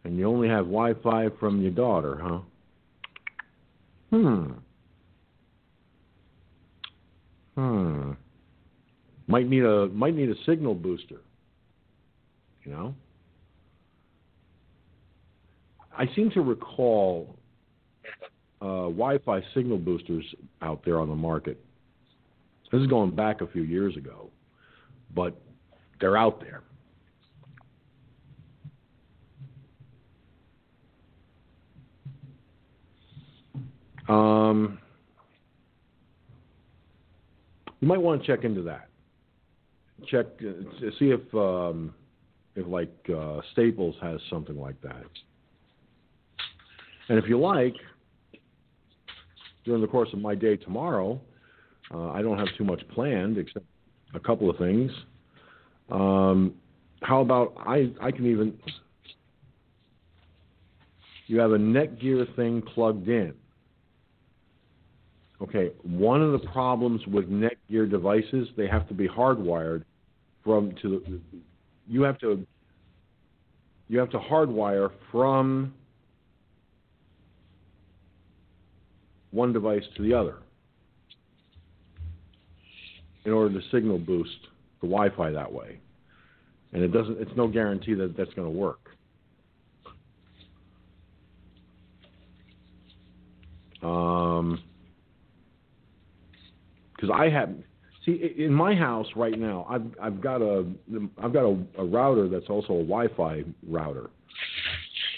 And 0.05 0.17
you 0.17 0.27
only 0.27 0.49
have 0.49 0.65
Wi-Fi 0.65 1.29
from 1.39 1.61
your 1.61 1.71
daughter, 1.71 2.19
huh? 2.23 2.39
Hmm. 4.11 4.53
Hmm. 7.57 8.13
Might 9.27 9.49
need 9.49 9.65
a 9.65 9.87
might 9.89 10.15
need 10.15 10.31
a 10.31 10.35
signal 10.47 10.75
booster. 10.75 11.21
You 12.65 12.73
know? 12.73 12.95
I 15.97 16.07
seem 16.15 16.31
to 16.31 16.41
recall 16.41 17.37
uh, 18.63 18.89
Wi-Fi 18.89 19.43
signal 19.55 19.79
boosters 19.79 20.25
out 20.63 20.83
there 20.85 20.99
on 20.99 21.09
the 21.09 21.15
market. 21.15 21.63
This 22.73 22.81
is 22.81 22.87
going 22.87 23.15
back 23.15 23.41
a 23.41 23.47
few 23.47 23.63
years 23.63 23.97
ago, 23.97 24.31
but 25.15 25.41
they're 26.01 26.17
out 26.17 26.41
there. 26.41 26.63
Um, 34.09 34.79
you 37.81 37.87
might 37.87 37.99
want 38.01 38.21
to 38.21 38.27
check 38.27 38.45
into 38.45 38.63
that. 38.63 38.89
Check 40.07 40.27
uh, 40.41 40.91
see 40.99 41.11
if 41.11 41.35
um, 41.35 41.95
if 42.57 42.67
like 42.67 42.93
uh, 43.15 43.41
Staples 43.53 43.95
has 44.03 44.21
something 44.29 44.59
like 44.59 44.81
that. 44.83 45.05
And 47.09 47.19
if 47.19 47.29
you 47.29 47.39
like, 47.39 47.75
during 49.65 49.81
the 49.81 49.89
course 49.89 50.09
of 50.13 50.21
my 50.21 50.35
day 50.35 50.57
tomorrow, 50.57 51.21
uh, 51.93 52.11
I 52.11 52.23
don't 52.23 52.39
have 52.39 52.49
too 52.57 52.65
much 52.65 52.81
planned 52.89 53.37
except 53.37 53.67
a 54.15 54.21
couple 54.21 54.49
of 54.49 54.57
things. 54.59 54.91
Um, 55.91 56.55
how 57.03 57.21
about 57.21 57.55
I? 57.59 57.91
I 58.01 58.11
can 58.11 58.27
even. 58.27 58.59
You 61.27 61.39
have 61.39 61.53
a 61.53 61.59
Netgear 61.59 62.35
thing 62.37 62.63
plugged 62.63 63.09
in. 63.09 63.35
Okay, 65.43 65.71
one 65.83 66.23
of 66.23 66.33
the 66.33 66.47
problems 66.49 67.01
with 67.07 67.31
Netgear 67.31 67.89
devices, 67.91 68.49
they 68.57 68.67
have 68.67 68.87
to 68.89 68.95
be 68.95 69.09
hardwired 69.09 69.85
from 70.45 70.75
to 70.83 71.03
the. 71.07 71.21
You 71.89 72.03
have 72.03 72.19
to. 72.19 72.47
You 73.89 73.99
have 73.99 74.11
to 74.11 74.19
hardwire 74.19 74.91
from 75.11 75.75
one 79.33 79.53
device 79.53 79.83
to 79.97 80.03
the 80.03 80.15
other 80.15 80.37
in 83.25 83.33
order 83.33 83.61
to 83.61 83.67
signal 83.71 83.99
boost 83.99 84.50
the 84.81 84.87
Wi-Fi 84.87 85.31
that 85.33 85.53
way, 85.53 85.79
and 86.73 86.83
it 86.83 86.89
doesn't. 86.89 87.21
It's 87.21 87.31
no 87.37 87.49
guarantee 87.49 87.95
that 87.95 88.17
that's 88.17 88.33
going 88.35 88.51
to 88.51 88.59
work. 88.59 88.91
Um, 93.83 94.63
because 96.95 97.11
I 97.15 97.31
have 97.31 97.51
see 98.05 98.35
in 98.39 98.53
my 98.53 98.75
house 98.75 99.07
right 99.17 99.39
now, 99.39 99.67
I've 99.69 99.87
I've 100.01 100.21
got 100.21 100.43
a 100.43 100.67
I've 101.23 101.33
got 101.33 101.45
a, 101.45 101.59
a 101.79 101.85
router 101.85 102.29
that's 102.29 102.49
also 102.49 102.75
a 102.75 102.83
Wi-Fi 102.83 103.45
router. 103.69 104.11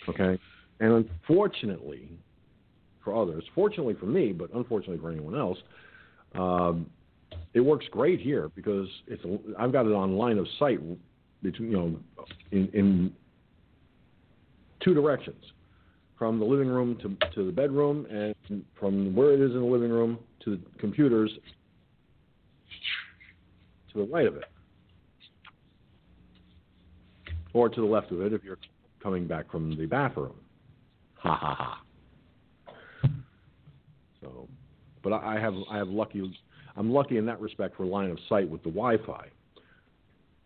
Okay, 0.08 0.38
and 0.80 0.92
unfortunately 0.92 2.08
for 3.04 3.20
others, 3.20 3.44
fortunately 3.54 3.94
for 3.94 4.06
me, 4.06 4.32
but 4.32 4.52
unfortunately 4.54 4.98
for 4.98 5.10
anyone 5.10 5.36
else, 5.36 5.58
um, 6.34 6.86
it 7.55 7.61
works 7.61 7.86
great 7.90 8.20
here 8.20 8.50
because 8.55 8.88
it's 9.07 9.22
I've 9.59 9.72
got 9.72 9.86
it 9.86 9.92
on 9.92 10.16
line 10.16 10.38
of 10.38 10.46
sight 10.59 10.80
between 11.42 11.70
you 11.70 11.76
know 11.76 11.96
in, 12.50 12.68
in 12.72 13.12
two 14.80 14.94
directions 14.94 15.44
from 16.18 16.38
the 16.38 16.44
living 16.44 16.68
room 16.68 16.96
to, 17.03 17.16
to 17.34 17.46
the 17.46 17.53
bedroom 17.53 18.07
and 18.11 18.64
from 18.78 19.14
where 19.14 19.32
it 19.32 19.40
is 19.40 19.53
in 19.53 19.61
the 19.61 19.66
living 19.66 19.90
room 19.90 20.18
to 20.44 20.57
the 20.57 20.61
computers 20.78 21.30
to 23.92 23.98
the 23.98 24.05
right 24.05 24.26
of 24.26 24.36
it 24.36 24.44
or 27.55 27.68
to 27.68 27.80
the 27.80 27.86
left 27.86 28.11
of 28.12 28.20
it 28.20 28.32
if 28.32 28.42
you're 28.44 28.59
coming 29.03 29.26
back 29.26 29.50
from 29.50 29.76
the 29.76 29.86
bathroom. 29.86 30.34
Ha 31.16 31.36
ha 31.36 31.55
ha. 31.55 33.09
So, 34.20 34.48
but 35.03 35.12
I 35.12 35.38
have 35.40 35.55
I 35.70 35.76
have 35.76 35.88
lucky 35.88 36.32
I'm 36.76 36.90
lucky 36.92 37.18
in 37.18 37.26
that 37.26 37.40
respect 37.40 37.76
for 37.76 37.84
line 37.84 38.10
of 38.10 38.18
sight 38.28 38.48
with 38.48 38.62
the 38.62 38.70
Wi-Fi. 38.70 39.28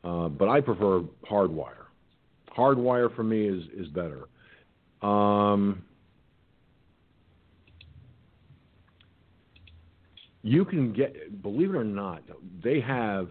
Uh, 0.04 0.28
but 0.28 0.48
I 0.48 0.60
prefer 0.60 1.02
hardwire. 1.28 1.86
Hardwire 2.56 3.14
for 3.14 3.22
me 3.22 3.46
is 3.48 3.64
is 3.76 3.88
better. 3.88 4.28
Um, 5.02 5.82
you 10.42 10.64
can 10.64 10.92
get, 10.92 11.42
believe 11.42 11.70
it 11.70 11.76
or 11.76 11.84
not, 11.84 12.22
they 12.62 12.80
have 12.80 13.28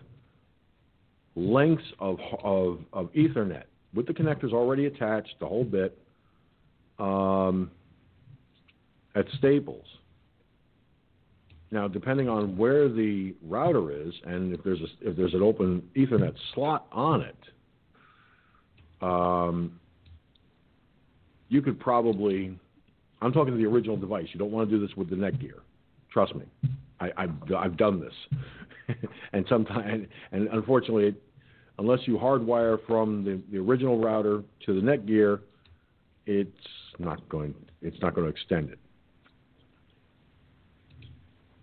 lengths 1.36 1.86
of 2.00 2.20
of, 2.44 2.80
of 2.94 3.12
Ethernet 3.14 3.64
with 3.94 4.06
the 4.06 4.14
connectors 4.14 4.52
already 4.52 4.86
attached, 4.86 5.34
the 5.40 5.48
whole 5.48 5.64
bit, 5.64 5.98
um, 7.00 7.72
at 9.16 9.26
Staples. 9.38 9.86
Now, 11.76 11.90
depending 11.90 12.30
on 12.30 12.56
where 12.56 12.88
the 12.88 13.36
router 13.44 13.92
is, 13.92 14.14
and 14.24 14.54
if 14.54 14.64
there's 14.64 14.80
a, 14.80 15.10
if 15.10 15.18
there's 15.18 15.34
an 15.34 15.42
open 15.42 15.84
Ethernet 15.94 16.34
slot 16.54 16.88
on 16.90 17.22
it, 17.22 17.38
um, 19.02 19.78
you 21.50 21.62
could 21.62 21.78
probably. 21.78 22.58
I'm 23.22 23.34
talking 23.34 23.52
to 23.52 23.58
the 23.58 23.66
original 23.66 23.98
device. 23.98 24.28
You 24.32 24.40
don't 24.40 24.52
want 24.52 24.70
to 24.70 24.78
do 24.78 24.88
this 24.88 24.96
with 24.96 25.10
the 25.10 25.18
Netgear. 25.18 25.60
Trust 26.10 26.34
me, 26.36 26.46
I, 27.02 27.12
have 27.18 27.32
I've 27.54 27.76
done 27.76 28.00
this, 28.00 28.96
and 29.34 29.46
sometimes 29.50 30.08
and 30.32 30.48
unfortunately, 30.54 31.14
unless 31.78 32.00
you 32.06 32.18
hardwire 32.18 32.78
from 32.88 33.26
the, 33.26 33.42
the 33.52 33.58
original 33.58 34.00
router 34.00 34.44
to 34.66 34.74
the 34.74 34.80
Netgear, 34.80 35.42
it's 36.26 36.50
not 37.00 37.28
going 37.28 37.54
it's 37.82 38.02
not 38.02 38.16
going 38.16 38.28
to 38.28 38.32
extend 38.32 38.70
it. 38.70 38.80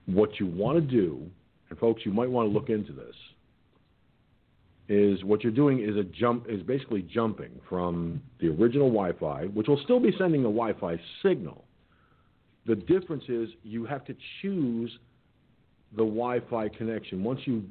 What 0.06 0.40
you 0.40 0.46
want 0.46 0.76
to 0.76 0.80
do, 0.80 1.30
and 1.70 1.78
folks, 1.78 2.02
you 2.04 2.12
might 2.12 2.30
want 2.30 2.48
to 2.48 2.52
look 2.52 2.68
into 2.68 2.92
this 2.92 3.14
is 4.88 5.22
what 5.24 5.42
you're 5.42 5.52
doing 5.52 5.80
is 5.80 5.96
a 5.96 6.02
jump 6.02 6.46
is 6.48 6.62
basically 6.62 7.02
jumping 7.02 7.50
from 7.68 8.20
the 8.40 8.48
original 8.48 8.88
Wi-Fi, 8.88 9.46
which 9.46 9.68
will 9.68 9.80
still 9.84 10.00
be 10.00 10.12
sending 10.18 10.42
the 10.42 10.48
Wi-Fi 10.48 11.00
signal. 11.22 11.64
The 12.66 12.74
difference 12.74 13.24
is 13.28 13.48
you 13.62 13.84
have 13.86 14.04
to 14.04 14.14
choose 14.40 14.98
the 15.92 16.04
Wi-Fi 16.04 16.68
connection. 16.70 17.22
Once 17.22 17.40
you 17.44 17.64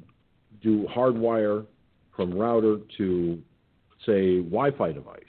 do 0.62 0.86
hardwire 0.94 1.66
from 2.16 2.34
router 2.34 2.78
to 2.98 3.40
say 4.06 4.38
Wi-Fi 4.38 4.92
device, 4.92 5.22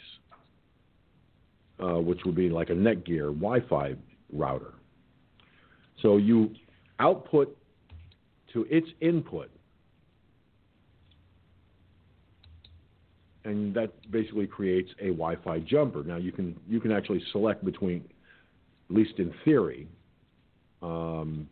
uh, 1.79 1.99
which 1.99 2.19
would 2.25 2.35
be 2.35 2.49
like 2.49 2.69
a 2.69 2.73
Netgear 2.73 3.27
Wi-Fi 3.33 3.95
router. 4.31 4.73
So 6.01 6.17
you 6.17 6.51
output 7.03 7.57
to 8.53 8.65
its 8.69 8.87
input 9.01 9.49
and 13.45 13.73
that 13.73 13.89
basically 14.11 14.47
creates 14.47 14.89
a 14.99 15.07
Wi-Fi 15.07 15.59
jumper. 15.59 16.03
Now 16.03 16.17
you 16.17 16.31
can 16.31 16.55
you 16.67 16.79
can 16.79 16.91
actually 16.91 17.21
select 17.31 17.63
between, 17.65 18.03
at 18.89 18.95
least 18.95 19.13
in 19.17 19.33
theory, 19.43 19.87
um, 20.81 21.47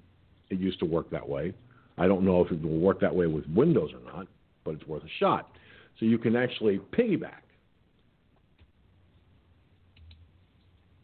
it 0.49 0.59
used 0.59 0.79
to 0.79 0.85
work 0.85 1.09
that 1.11 1.27
way. 1.27 1.53
I 1.97 2.07
don't 2.07 2.23
know 2.23 2.43
if 2.43 2.51
it 2.51 2.61
will 2.61 2.79
work 2.79 2.99
that 3.01 3.13
way 3.13 3.27
with 3.27 3.45
Windows 3.47 3.91
or 3.93 4.13
not, 4.13 4.27
but 4.63 4.75
it's 4.75 4.87
worth 4.87 5.03
a 5.03 5.13
shot. 5.19 5.51
So 5.99 6.05
you 6.05 6.17
can 6.17 6.35
actually 6.35 6.79
piggyback 6.97 7.43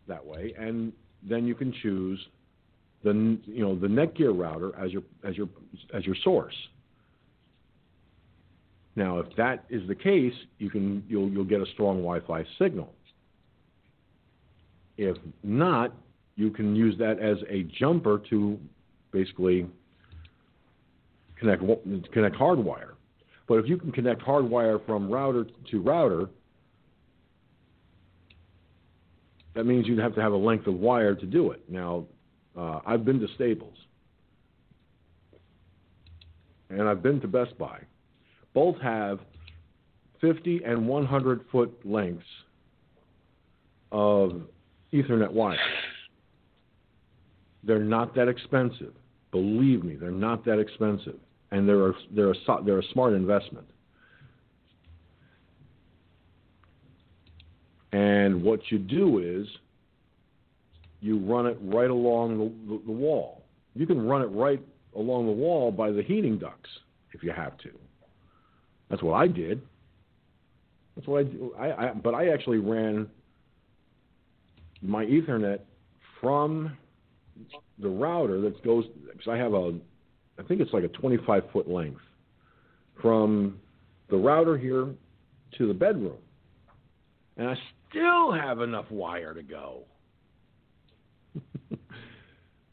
that 0.08 0.26
way, 0.26 0.54
and 0.58 0.94
then 1.22 1.46
you 1.46 1.54
can 1.54 1.74
choose 1.82 2.26
the 3.04 3.38
you 3.46 3.62
know 3.62 3.76
the 3.76 3.88
Netgear 3.88 4.38
router 4.38 4.76
as 4.78 4.92
your 4.92 5.04
as 5.24 5.36
your 5.36 5.48
as 5.94 6.06
your 6.06 6.16
source. 6.24 6.56
Now, 8.96 9.20
if 9.20 9.28
that 9.36 9.66
is 9.70 9.88
the 9.88 9.96
case, 9.96 10.34
you 10.58 10.70
can 10.70 11.04
you'll 11.08 11.30
you'll 11.30 11.44
get 11.44 11.62
a 11.62 11.66
strong 11.74 11.98
Wi-Fi 11.98 12.44
signal. 12.58 12.92
If 14.98 15.18
not, 15.44 15.94
you 16.36 16.50
can 16.50 16.76
use 16.76 16.98
that 16.98 17.20
as 17.20 17.38
a 17.50 17.64
jumper 17.80 18.22
to 18.30 18.60
basically 19.12 19.68
connect 21.40 21.64
connect 22.12 22.36
hardwire. 22.36 22.94
But 23.48 23.60
if 23.60 23.68
you 23.68 23.78
can 23.78 23.92
connect 23.92 24.22
hardwire 24.22 24.84
from 24.86 25.10
router 25.10 25.46
to 25.72 25.82
router, 25.82 26.28
that 29.56 29.66
means 29.66 29.88
you'd 29.88 30.00
have 30.00 30.16
to 30.16 30.22
have 30.22 30.34
a 30.34 30.38
length 30.38 30.68
of 30.68 30.76
wire 30.76 31.16
to 31.16 31.26
do 31.26 31.52
it. 31.52 31.62
Now, 31.70 32.06
uh, 32.58 32.80
I've 32.86 33.06
been 33.06 33.20
to 33.20 33.28
Staples, 33.36 33.76
and 36.70 36.82
I've 36.84 37.04
been 37.04 37.22
to 37.22 37.28
Best 37.28 37.58
Buy 37.58 37.80
both 38.58 38.82
have 38.82 39.20
50 40.20 40.62
and 40.66 40.88
100 40.88 41.46
foot 41.52 41.72
lengths 41.86 42.26
of 43.92 44.42
Ethernet 44.92 45.32
wire. 45.32 45.60
They're 47.64 47.78
not 47.78 48.16
that 48.16 48.28
expensive. 48.28 48.94
Believe 49.30 49.84
me, 49.84 49.96
they're 49.96 50.10
not 50.10 50.44
that 50.46 50.58
expensive, 50.58 51.20
and 51.52 51.70
they're 51.70 51.90
a, 51.90 51.94
they're 52.16 52.32
a, 52.32 52.64
they're 52.66 52.80
a 52.80 52.92
smart 52.94 53.14
investment. 53.14 53.68
And 57.92 58.42
what 58.42 58.62
you 58.72 58.80
do 58.80 59.20
is 59.20 59.48
you 61.08 61.18
run 61.20 61.46
it 61.46 61.58
right 61.62 61.90
along 61.90 62.38
the, 62.38 62.74
the, 62.74 62.82
the 62.86 62.92
wall. 62.92 63.44
You 63.74 63.88
can 63.88 64.06
run 64.06 64.22
it 64.22 64.26
right 64.26 64.62
along 64.96 65.26
the 65.26 65.32
wall 65.32 65.72
by 65.72 65.92
the 65.92 66.04
heating 66.04 66.38
ducts 66.38 66.70
if 67.14 67.24
you 67.24 67.32
have 67.32 67.58
to. 67.60 67.70
That's 68.90 69.02
what 69.02 69.14
I 69.14 69.28
did. 69.28 69.62
That's 70.96 71.08
what 71.08 71.26
I, 71.58 71.64
I, 71.64 71.88
I 71.90 71.94
but 71.94 72.14
I 72.14 72.30
actually 72.30 72.58
ran 72.58 73.08
my 74.82 75.06
Ethernet 75.06 75.60
from 76.20 76.76
the 77.80 77.90
router 77.90 78.42
that 78.42 78.64
goes 78.64 78.86
because 79.12 79.28
I 79.28 79.38
have 79.38 79.54
a 79.54 79.78
I 80.40 80.44
think 80.44 80.62
it's 80.62 80.74
like 80.74 80.84
a 80.84 80.90
25 80.90 81.44
foot 81.54 81.70
length 81.70 82.02
from 83.02 83.60
the 84.10 84.18
router 84.18 84.58
here 84.58 84.88
to 85.58 85.68
the 85.68 85.74
bedroom, 85.74 86.18
and 87.38 87.48
I 87.48 87.56
still 87.90 88.32
have 88.32 88.62
enough 88.62 88.90
wire 88.90 89.34
to 89.34 89.44
go. 89.44 89.84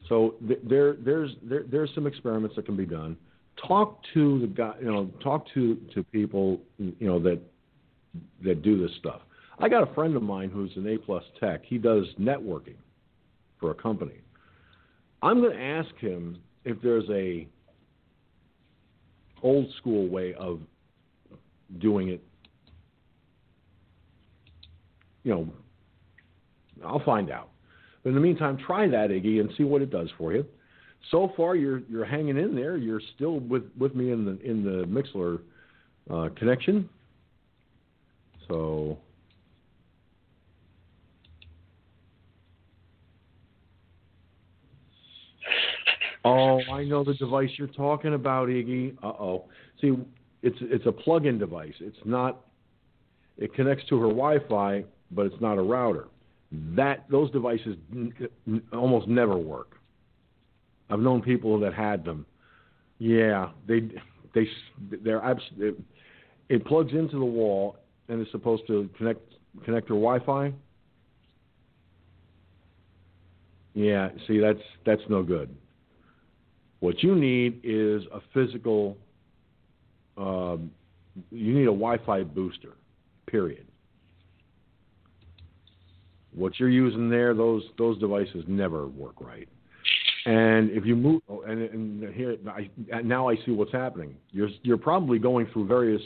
So 0.09 0.35
th- 0.47 0.61
there 0.65 0.95
there's 0.95 1.31
there, 1.43 1.65
there's 1.71 1.91
some 1.95 2.07
experiments 2.07 2.57
that 2.57 2.67
can 2.67 2.77
be 2.77 2.87
done 2.87 3.17
talk 3.67 4.01
to 4.15 4.41
the 4.41 4.47
guy, 4.47 4.75
you 4.81 4.87
know, 4.87 5.11
talk 5.23 5.47
to 5.55 5.77
to 5.95 6.03
people, 6.05 6.61
you 6.79 6.95
know, 7.01 7.21
that 7.21 7.41
that 8.45 8.63
do 8.63 8.81
this 8.81 8.95
stuff. 8.99 9.21
I 9.59 9.69
got 9.69 9.89
a 9.89 9.95
friend 9.95 10.17
of 10.17 10.23
mine 10.23 10.51
who's 10.51 10.73
an 10.77 10.87
A 10.89 10.99
plus 10.99 11.23
tech. 11.39 11.63
He 11.65 11.79
does 11.79 12.05
networking 12.21 12.77
for 13.61 13.71
a 13.71 13.75
company. 13.75 14.21
I'm 15.23 15.41
going 15.41 15.57
to 15.57 15.63
ask 15.63 15.95
him 15.97 16.39
if 16.65 16.81
there's 16.83 17.09
a 17.11 17.47
old 19.43 19.67
school 19.79 20.09
way 20.09 20.35
of 20.35 20.61
doing 21.79 22.09
it. 22.09 22.23
You 25.23 25.35
know, 25.35 25.49
I'll 26.85 27.05
find 27.05 27.31
out. 27.31 27.51
But 28.05 28.11
in 28.11 28.15
the 28.15 28.21
meantime, 28.21 28.59
try 28.59 28.87
that 28.87 29.11
Iggy 29.11 29.41
and 29.41 29.51
see 29.59 29.65
what 29.65 29.83
it 29.83 29.91
does 29.91 30.09
for 30.17 30.33
you. 30.33 30.45
So 31.11 31.33
far, 31.37 31.57
you're 31.57 31.81
you're 31.91 32.05
hanging 32.05 32.37
in 32.39 32.55
there. 32.55 32.77
You're 32.77 33.01
still 33.17 33.41
with, 33.41 33.65
with 33.79 33.95
me 33.97 34.13
in 34.13 34.25
the 34.25 34.41
in 34.43 34.63
the 34.63 34.85
Mixlr 34.85 35.41
uh, 36.11 36.29
connection. 36.37 36.89
So 38.49 38.99
Oh, 46.25 46.61
I 46.73 46.85
know 46.85 47.05
the 47.05 47.15
device 47.15 47.51
you're 47.57 47.69
talking 47.69 48.15
about, 48.15 48.49
Iggy. 48.49 48.97
Uh 49.03 49.09
oh. 49.09 49.45
See, 49.81 49.93
it's 50.43 50.57
it's 50.61 50.87
a 50.87 50.93
plug-in 50.93 51.39
device. 51.39 51.75
It's 51.81 51.99
not. 52.05 52.41
It 53.37 53.53
connects 53.55 53.87
to 53.89 54.01
her 54.01 54.09
Wi-Fi, 54.09 54.85
but 55.11 55.27
it's 55.27 55.41
not 55.41 55.59
a 55.59 55.63
router. 55.63 56.07
That 56.77 57.05
those 57.11 57.31
devices 57.31 57.77
almost 58.73 59.09
never 59.09 59.37
work. 59.37 59.77
I've 60.91 61.01
known 61.01 61.23
people 61.23 61.59
that 61.61 61.75
had 61.75 62.05
them. 62.05 62.27
Yeah, 62.99 63.51
they 63.67 63.81
they 64.35 64.47
they're 65.03 65.23
it, 65.59 65.81
it 66.49 66.65
plugs 66.65 66.93
into 66.93 67.19
the 67.19 67.25
wall 67.25 67.77
and 68.09 68.21
is 68.21 68.31
supposed 68.31 68.67
to 68.67 68.89
connect 68.97 69.21
connect 69.65 69.89
your 69.89 69.99
Wi-Fi. 69.99 70.53
Yeah, 73.75 74.11
see 74.27 74.39
that's 74.39 74.61
that's 74.87 75.03
no 75.09 75.23
good. 75.23 75.55
What 76.81 77.03
you 77.03 77.15
need 77.15 77.61
is 77.65 78.03
a 78.13 78.21
physical. 78.33 78.97
Um, 80.17 80.71
you 81.31 81.55
need 81.55 81.65
a 81.65 81.67
Wi-Fi 81.67 82.25
booster. 82.25 82.75
Period. 83.27 83.67
What 86.35 86.59
you're 86.59 86.69
using 86.69 87.09
there, 87.09 87.35
those 87.35 87.63
those 87.79 87.99
devices 87.99 88.45
never 88.47 88.87
work 88.87 89.21
right. 89.21 89.49
And 90.27 90.71
if 90.71 90.87
you 90.87 90.97
move, 90.97 91.21
oh, 91.29 91.43
and, 91.43 91.61
and 91.61 92.15
here 92.15 92.37
I, 92.49 92.71
now 93.03 93.29
I 93.29 93.37
see 93.45 93.53
what's 93.53 93.73
happening. 93.73 94.15
You're 94.31 94.51
you're 94.63 94.79
probably 94.79 95.19
going 95.19 95.47
through 95.53 95.67
various 95.67 96.03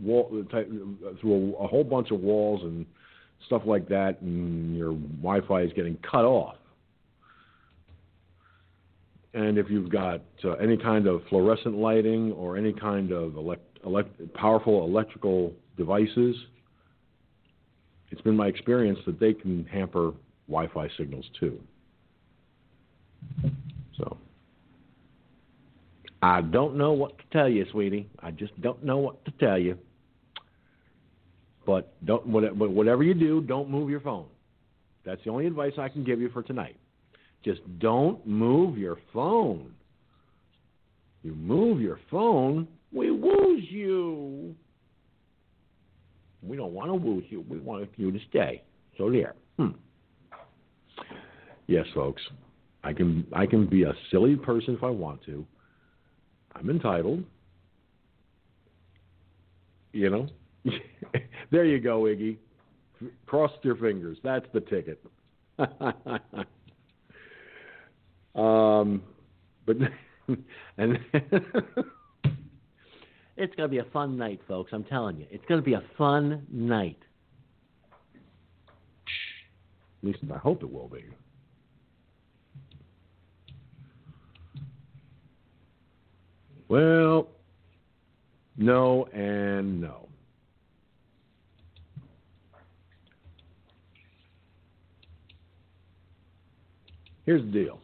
wall 0.00 0.30
through 0.50 1.56
a, 1.58 1.64
a 1.64 1.66
whole 1.66 1.84
bunch 1.84 2.10
of 2.10 2.20
walls 2.20 2.62
and 2.62 2.84
stuff 3.46 3.62
like 3.64 3.88
that, 3.88 4.20
and 4.20 4.76
your 4.76 4.92
Wi-Fi 4.92 5.62
is 5.62 5.72
getting 5.74 5.96
cut 6.08 6.24
off 6.24 6.56
and 9.34 9.58
if 9.58 9.70
you've 9.70 9.90
got 9.90 10.22
uh, 10.44 10.52
any 10.54 10.76
kind 10.76 11.06
of 11.06 11.22
fluorescent 11.28 11.76
lighting 11.76 12.32
or 12.32 12.56
any 12.56 12.72
kind 12.72 13.12
of 13.12 13.36
elect- 13.36 13.78
elect- 13.84 14.34
powerful 14.34 14.84
electrical 14.84 15.52
devices, 15.76 16.36
it's 18.12 18.20
been 18.20 18.36
my 18.36 18.46
experience 18.46 18.98
that 19.06 19.18
they 19.18 19.32
can 19.32 19.64
hamper 19.64 20.12
Wi-Fi 20.46 20.88
signals 20.96 21.24
too. 21.40 21.58
So 23.96 24.18
I 26.20 26.42
don't 26.42 26.76
know 26.76 26.92
what 26.92 27.16
to 27.18 27.24
tell 27.32 27.48
you, 27.48 27.64
sweetie. 27.72 28.08
I 28.20 28.30
just 28.30 28.58
don't 28.60 28.84
know 28.84 28.98
what 28.98 29.24
to 29.24 29.30
tell 29.32 29.58
you. 29.58 29.78
But 31.64 31.94
don't 32.04 32.26
whatever 32.26 33.02
you 33.02 33.14
do, 33.14 33.40
don't 33.40 33.70
move 33.70 33.88
your 33.88 34.00
phone. 34.00 34.26
That's 35.04 35.22
the 35.24 35.30
only 35.30 35.46
advice 35.46 35.72
I 35.78 35.88
can 35.88 36.04
give 36.04 36.20
you 36.20 36.28
for 36.28 36.42
tonight. 36.42 36.76
Just 37.44 37.60
don't 37.78 38.24
move 38.26 38.76
your 38.76 38.98
phone. 39.12 39.72
You 41.22 41.34
move 41.34 41.80
your 41.80 41.98
phone, 42.10 42.68
we 42.92 43.10
lose 43.10 43.64
you. 43.70 44.54
We 46.42 46.56
don't 46.56 46.72
want 46.72 46.90
to 46.90 47.08
lose 47.08 47.24
you. 47.28 47.44
We 47.48 47.58
want 47.58 47.88
you 47.96 48.10
to 48.10 48.18
stay. 48.28 48.62
So 48.98 49.10
there. 49.10 49.34
Hmm. 49.58 49.70
Yes, 51.66 51.86
folks. 51.94 52.22
I 52.84 52.92
can 52.92 53.26
I 53.32 53.46
can 53.46 53.66
be 53.66 53.84
a 53.84 53.92
silly 54.10 54.36
person 54.36 54.74
if 54.74 54.82
I 54.82 54.90
want 54.90 55.22
to. 55.24 55.46
I'm 56.54 56.68
entitled. 56.68 57.24
You 59.92 60.10
know? 60.10 60.28
there 61.50 61.64
you 61.64 61.80
go, 61.80 62.02
Iggy. 62.02 62.36
Cross 63.26 63.52
your 63.62 63.76
fingers. 63.76 64.18
That's 64.22 64.46
the 64.52 64.60
ticket. 64.60 65.02
Um, 68.34 69.02
but 69.66 69.76
and 70.78 70.98
it's 73.42 73.54
going 73.54 73.68
to 73.68 73.70
be 73.70 73.78
a 73.78 73.90
fun 73.92 74.16
night, 74.16 74.40
folks. 74.46 74.72
I'm 74.72 74.84
telling 74.84 75.16
you, 75.16 75.26
it's 75.30 75.44
going 75.46 75.60
to 75.60 75.64
be 75.64 75.74
a 75.74 75.82
fun 75.98 76.46
night. 76.50 76.98
At 80.02 80.08
least 80.08 80.18
I 80.32 80.38
hope 80.38 80.62
it 80.62 80.72
will 80.72 80.88
be. 80.88 81.04
Well, 86.68 87.28
no 88.56 89.04
and 89.12 89.80
no. 89.80 90.08
Here's 97.24 97.42
the 97.42 97.50
deal 97.50 97.78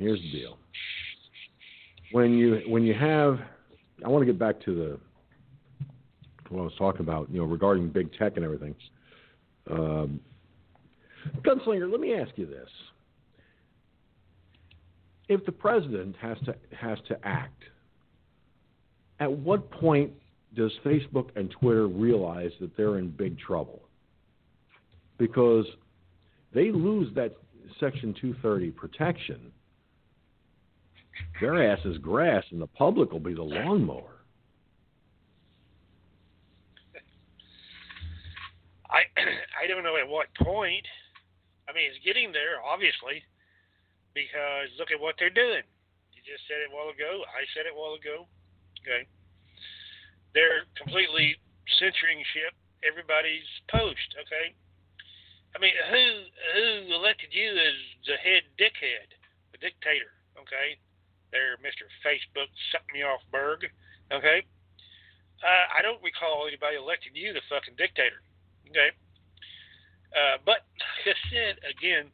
here's 0.00 0.20
the 0.20 0.30
deal. 0.32 0.56
When 2.10 2.32
you 2.32 2.62
when 2.66 2.82
you 2.82 2.94
have, 2.94 3.38
I 4.04 4.08
want 4.08 4.22
to 4.22 4.26
get 4.26 4.38
back 4.38 4.60
to 4.62 4.74
the 4.74 5.00
what 6.48 6.60
I 6.60 6.64
was 6.64 6.72
talking 6.76 7.02
about, 7.02 7.30
you 7.30 7.38
know, 7.38 7.46
regarding 7.46 7.88
big 7.90 8.12
tech 8.14 8.32
and 8.36 8.44
everything. 8.44 8.74
Um, 9.70 10.20
Gunslinger, 11.42 11.90
let 11.90 12.00
me 12.00 12.14
ask 12.14 12.32
you 12.36 12.46
this: 12.46 12.68
If 15.28 15.44
the 15.46 15.52
president 15.52 16.16
has 16.20 16.38
to 16.46 16.54
has 16.76 16.98
to 17.08 17.18
act, 17.24 17.62
at 19.20 19.30
what 19.30 19.70
point 19.70 20.12
does 20.56 20.72
Facebook 20.84 21.28
and 21.36 21.50
Twitter 21.50 21.86
realize 21.86 22.50
that 22.60 22.76
they're 22.76 22.98
in 22.98 23.10
big 23.10 23.38
trouble? 23.38 23.82
Because 25.18 25.66
they 26.52 26.72
lose 26.72 27.14
that 27.14 27.36
Section 27.78 28.14
230 28.20 28.70
protection 28.72 29.52
their 31.40 31.72
ass 31.72 31.80
is 31.84 31.98
grass, 31.98 32.44
and 32.50 32.60
the 32.60 32.66
public 32.66 33.12
will 33.12 33.20
be 33.20 33.34
the 33.34 33.42
lawnmower. 33.42 34.20
I 38.90 39.06
I 39.62 39.66
don't 39.66 39.84
know 39.84 39.96
at 39.96 40.06
what 40.06 40.26
point. 40.42 40.86
I 41.68 41.72
mean, 41.72 41.86
it's 41.86 42.02
getting 42.04 42.34
there, 42.34 42.58
obviously, 42.60 43.22
because 44.12 44.68
look 44.78 44.90
at 44.90 44.98
what 44.98 45.14
they're 45.18 45.32
doing. 45.32 45.62
You 46.12 46.20
just 46.26 46.42
said 46.50 46.58
it 46.60 46.68
a 46.68 46.74
while 46.74 46.90
ago. 46.90 47.22
I 47.30 47.46
said 47.54 47.70
it 47.70 47.72
a 47.72 47.78
while 47.78 47.94
ago. 47.94 48.26
Okay, 48.82 49.06
they're 50.34 50.66
completely 50.76 51.38
censoring 51.78 52.20
ship 52.34 52.52
everybody's 52.82 53.46
post. 53.70 54.08
Okay, 54.18 54.52
I 55.54 55.58
mean, 55.62 55.76
who 55.88 56.04
who 56.58 56.66
elected 56.94 57.30
you 57.30 57.54
as 57.54 57.76
the 58.04 58.18
head 58.18 58.44
dickhead, 58.58 59.08
the 59.54 59.58
dictator? 59.62 60.10
Okay, 60.34 60.80
there, 61.32 61.56
Mr. 61.62 61.86
Facebook 62.04 62.50
suck 62.72 62.82
me 62.92 63.02
off 63.02 63.20
Berg. 63.30 63.66
Okay? 64.12 64.42
Uh, 65.40 65.66
I 65.78 65.82
don't 65.82 66.02
recall 66.02 66.46
anybody 66.46 66.76
electing 66.76 67.14
you 67.14 67.32
the 67.32 67.40
fucking 67.48 67.74
dictator. 67.78 68.20
Okay? 68.68 68.90
Uh, 70.12 70.36
but 70.44 70.66
like 71.06 71.14
I 71.14 71.18
said, 71.30 71.54
again, 71.64 72.10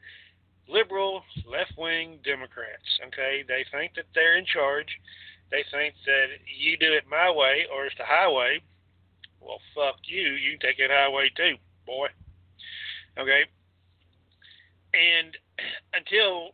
liberal, 0.69 1.23
left 1.49 1.73
wing 1.79 2.19
Democrats, 2.25 2.87
okay, 3.09 3.45
they 3.47 3.65
think 3.73 3.95
that 3.97 4.05
they're 4.15 4.37
in 4.37 4.45
charge. 4.45 4.89
They 5.51 5.65
think 5.71 5.95
that 6.05 6.27
you 6.45 6.77
do 6.77 6.93
it 6.93 7.05
my 7.09 7.31
way 7.31 7.67
or 7.73 7.87
it's 7.87 7.97
the 7.97 8.05
highway. 8.05 8.61
Well, 9.41 9.61
fuck 9.75 9.97
you. 10.05 10.35
You 10.35 10.59
can 10.59 10.61
take 10.61 10.79
that 10.79 10.91
highway 10.91 11.31
too, 11.37 11.57
boy. 11.87 12.09
Okay? 13.19 13.45
And 14.93 15.37
until 15.95 16.51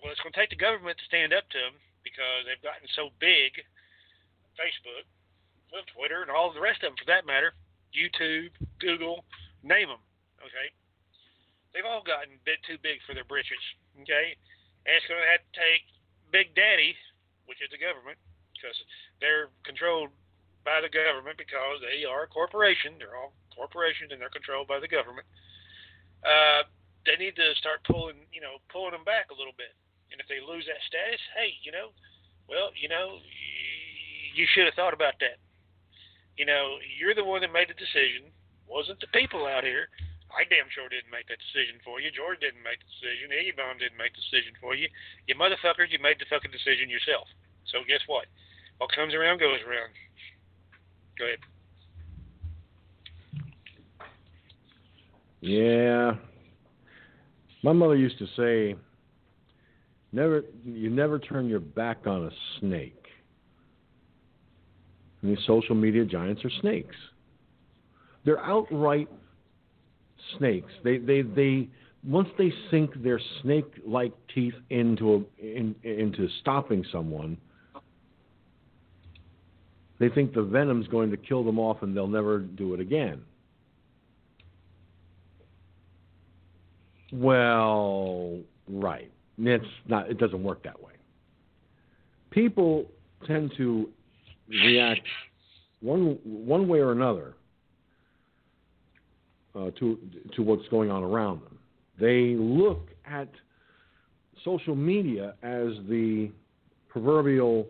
well, 0.00 0.12
it's 0.12 0.20
going 0.20 0.32
to 0.32 0.40
take 0.40 0.52
the 0.52 0.60
government 0.60 0.98
to 0.98 1.10
stand 1.10 1.32
up 1.32 1.48
to 1.50 1.58
them 1.58 1.76
because 2.04 2.44
they've 2.44 2.62
gotten 2.64 2.88
so 2.94 3.10
big. 3.18 3.56
Facebook, 4.58 5.06
well, 5.70 5.86
Twitter, 5.94 6.26
and 6.26 6.34
all 6.34 6.50
the 6.50 6.58
rest 6.58 6.82
of 6.82 6.90
them, 6.90 6.98
for 6.98 7.06
that 7.06 7.22
matter, 7.22 7.54
YouTube, 7.94 8.50
Google, 8.82 9.22
name 9.62 9.86
them. 9.86 10.02
Okay, 10.42 10.68
they've 11.70 11.86
all 11.86 12.02
gotten 12.02 12.34
a 12.34 12.42
bit 12.42 12.58
too 12.66 12.74
big 12.82 12.98
for 13.06 13.14
their 13.14 13.26
britches. 13.26 13.62
Okay, 14.02 14.34
and 14.82 14.92
it's 14.98 15.06
going 15.06 15.22
to 15.22 15.30
have 15.30 15.46
to 15.46 15.54
take 15.54 15.86
Big 16.34 16.58
Daddy, 16.58 16.98
which 17.46 17.62
is 17.62 17.70
the 17.70 17.78
government, 17.78 18.18
because 18.50 18.74
they're 19.22 19.54
controlled 19.62 20.10
by 20.66 20.82
the 20.82 20.90
government 20.90 21.38
because 21.38 21.80
they 21.80 22.04
are 22.04 22.26
a 22.26 22.30
corporation. 22.30 22.98
They're 22.98 23.16
all 23.16 23.32
corporations 23.54 24.12
and 24.12 24.20
they're 24.20 24.32
controlled 24.32 24.68
by 24.68 24.78
the 24.78 24.90
government. 24.90 25.24
Uh, 26.20 26.68
they 27.08 27.16
need 27.16 27.32
to 27.40 27.56
start 27.56 27.80
pulling, 27.88 28.28
you 28.28 28.44
know, 28.44 28.60
pulling 28.68 28.92
them 28.92 29.08
back 29.08 29.32
a 29.32 29.38
little 29.40 29.56
bit. 29.56 29.72
And 30.12 30.20
if 30.20 30.28
they 30.28 30.44
lose 30.44 30.68
that 30.68 30.80
status, 30.84 31.20
hey, 31.32 31.56
you 31.64 31.72
know, 31.72 31.96
well, 32.44 32.68
you 32.76 32.88
know, 32.88 33.16
you 34.36 34.44
should 34.52 34.68
have 34.68 34.76
thought 34.76 34.92
about 34.92 35.16
that. 35.24 35.40
You 36.36 36.44
know, 36.44 36.76
you're 37.00 37.16
the 37.16 37.24
one 37.24 37.40
that 37.40 37.52
made 37.52 37.72
the 37.72 37.76
decision. 37.80 38.28
Wasn't 38.68 39.00
the 39.00 39.08
people 39.16 39.48
out 39.48 39.64
here. 39.64 39.88
I 40.28 40.44
damn 40.44 40.68
sure 40.68 40.92
didn't 40.92 41.08
make 41.08 41.26
that 41.32 41.40
decision 41.40 41.80
for 41.80 42.04
you. 42.04 42.12
George 42.12 42.44
didn't 42.44 42.60
make 42.60 42.78
the 42.84 42.88
decision. 42.92 43.32
Iggy 43.32 43.56
Bomb 43.56 43.80
didn't 43.80 43.96
make 43.96 44.12
the 44.12 44.20
decision 44.20 44.52
for 44.60 44.76
you. 44.76 44.92
You 45.24 45.34
motherfuckers, 45.40 45.88
you 45.88 45.96
made 45.98 46.20
the 46.20 46.28
fucking 46.28 46.52
decision 46.52 46.92
yourself. 46.92 47.24
So 47.72 47.80
guess 47.88 48.04
what? 48.04 48.28
What 48.76 48.92
comes 48.92 49.16
around 49.16 49.40
goes 49.40 49.64
around. 49.64 49.96
Go 51.16 51.24
ahead. 51.24 51.40
Yeah. 55.40 56.16
My 57.62 57.72
mother 57.72 57.96
used 57.96 58.18
to 58.18 58.26
say, 58.36 58.76
"Never, 60.12 60.44
you 60.64 60.90
never 60.90 61.18
turn 61.18 61.48
your 61.48 61.60
back 61.60 62.06
on 62.06 62.26
a 62.26 62.30
snake." 62.60 62.94
These 65.22 65.38
social 65.46 65.74
media 65.74 66.04
giants 66.04 66.44
are 66.44 66.50
snakes. 66.60 66.94
They're 68.24 68.44
outright 68.44 69.08
snakes. 70.38 70.72
They, 70.84 70.98
they, 70.98 71.22
they. 71.22 71.68
Once 72.06 72.28
they 72.38 72.52
sink 72.70 73.02
their 73.02 73.20
snake-like 73.42 74.12
teeth 74.32 74.54
into 74.70 75.14
a, 75.14 75.44
in, 75.44 75.74
into 75.82 76.28
stopping 76.40 76.84
someone, 76.92 77.36
they 79.98 80.08
think 80.08 80.32
the 80.32 80.42
venom's 80.42 80.86
going 80.86 81.10
to 81.10 81.16
kill 81.16 81.42
them 81.42 81.58
off, 81.58 81.82
and 81.82 81.96
they'll 81.96 82.06
never 82.06 82.38
do 82.38 82.74
it 82.74 82.80
again. 82.80 83.22
Well, 87.12 88.38
right. 88.68 89.10
It's 89.38 89.64
not. 89.86 90.10
It 90.10 90.18
doesn't 90.18 90.42
work 90.42 90.62
that 90.64 90.80
way. 90.82 90.92
People 92.30 92.86
tend 93.26 93.52
to 93.56 93.88
react 94.48 95.06
one 95.80 96.18
one 96.24 96.68
way 96.68 96.80
or 96.80 96.92
another 96.92 97.34
uh, 99.54 99.70
to 99.78 99.98
to 100.34 100.42
what's 100.42 100.66
going 100.68 100.90
on 100.90 101.02
around 101.02 101.42
them. 101.42 101.58
They 101.98 102.34
look 102.36 102.90
at 103.06 103.28
social 104.44 104.74
media 104.74 105.34
as 105.42 105.68
the 105.88 106.30
proverbial 106.88 107.66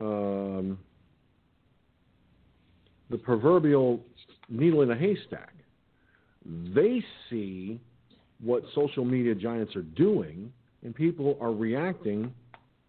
um, 0.00 0.78
the 3.10 3.18
proverbial 3.18 4.00
needle 4.48 4.82
in 4.82 4.90
a 4.90 4.96
haystack. 4.96 5.54
They 6.44 7.02
see 7.28 7.80
what 8.42 8.62
social 8.74 9.04
media 9.04 9.34
giants 9.34 9.74
are 9.76 9.82
doing, 9.82 10.52
and 10.82 10.94
people 10.94 11.36
are 11.40 11.52
reacting 11.52 12.32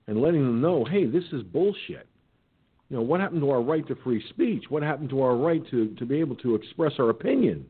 and 0.08 0.22
letting 0.22 0.44
them 0.44 0.62
know, 0.62 0.86
hey, 0.86 1.06
this 1.06 1.24
is 1.32 1.44
bullshit. 1.44 2.08
You 2.90 2.98
know, 2.98 3.02
what 3.02 3.20
happened 3.20 3.42
to 3.42 3.50
our 3.50 3.62
right 3.62 3.86
to 3.88 3.96
free 3.96 4.24
speech? 4.30 4.64
What 4.70 4.84
happened 4.84 5.10
to 5.10 5.22
our 5.22 5.36
right 5.36 5.62
to, 5.72 5.94
to 5.96 6.06
be 6.06 6.20
able 6.20 6.36
to 6.38 6.56
express 6.56 6.94
our 7.00 7.10
opinion? 7.10 7.66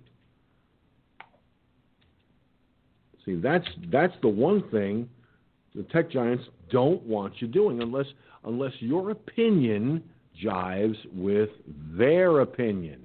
See, 3.25 3.35
that's 3.35 3.67
that's 3.91 4.13
the 4.21 4.29
one 4.29 4.63
thing 4.69 5.09
the 5.75 5.83
tech 5.83 6.09
giants 6.09 6.45
don't 6.71 7.03
want 7.03 7.33
you 7.41 7.47
doing 7.47 7.81
unless 7.81 8.05
unless 8.45 8.71
your 8.79 9.11
opinion 9.11 10.01
jives 10.43 10.95
with 11.13 11.49
their 11.91 12.39
opinion. 12.39 13.01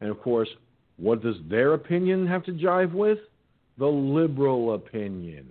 And 0.00 0.10
of 0.10 0.20
course, 0.20 0.48
what 0.96 1.22
does 1.22 1.36
their 1.48 1.74
opinion 1.74 2.26
have 2.26 2.44
to 2.44 2.52
jive 2.52 2.92
with? 2.92 3.18
The 3.78 3.86
liberal 3.86 4.74
opinion. 4.74 5.48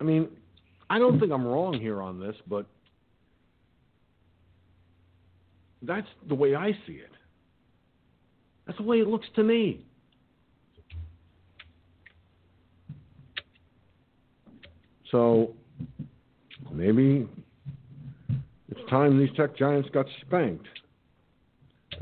I 0.00 0.04
mean, 0.04 0.28
I 0.88 0.98
don't 0.98 1.18
think 1.18 1.32
I'm 1.32 1.44
wrong 1.44 1.74
here 1.74 2.00
on 2.00 2.20
this, 2.20 2.36
but 2.46 2.66
that's 5.82 6.06
the 6.28 6.34
way 6.34 6.54
I 6.54 6.72
see 6.86 6.94
it. 6.94 7.10
That's 8.66 8.78
the 8.78 8.84
way 8.84 8.98
it 8.98 9.08
looks 9.08 9.26
to 9.34 9.42
me. 9.42 9.84
So 15.10 15.54
maybe 16.70 17.26
it's 18.68 18.90
time 18.90 19.18
these 19.18 19.34
tech 19.36 19.56
giants 19.56 19.88
got 19.92 20.06
spanked 20.20 20.68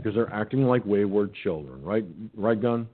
because 0.07 0.15
they're 0.15 0.33
acting 0.33 0.63
like 0.63 0.87
wayward 0.87 1.35
children, 1.43 1.83
right? 1.83 2.07
Right, 2.39 2.63
Gun? 2.63 2.87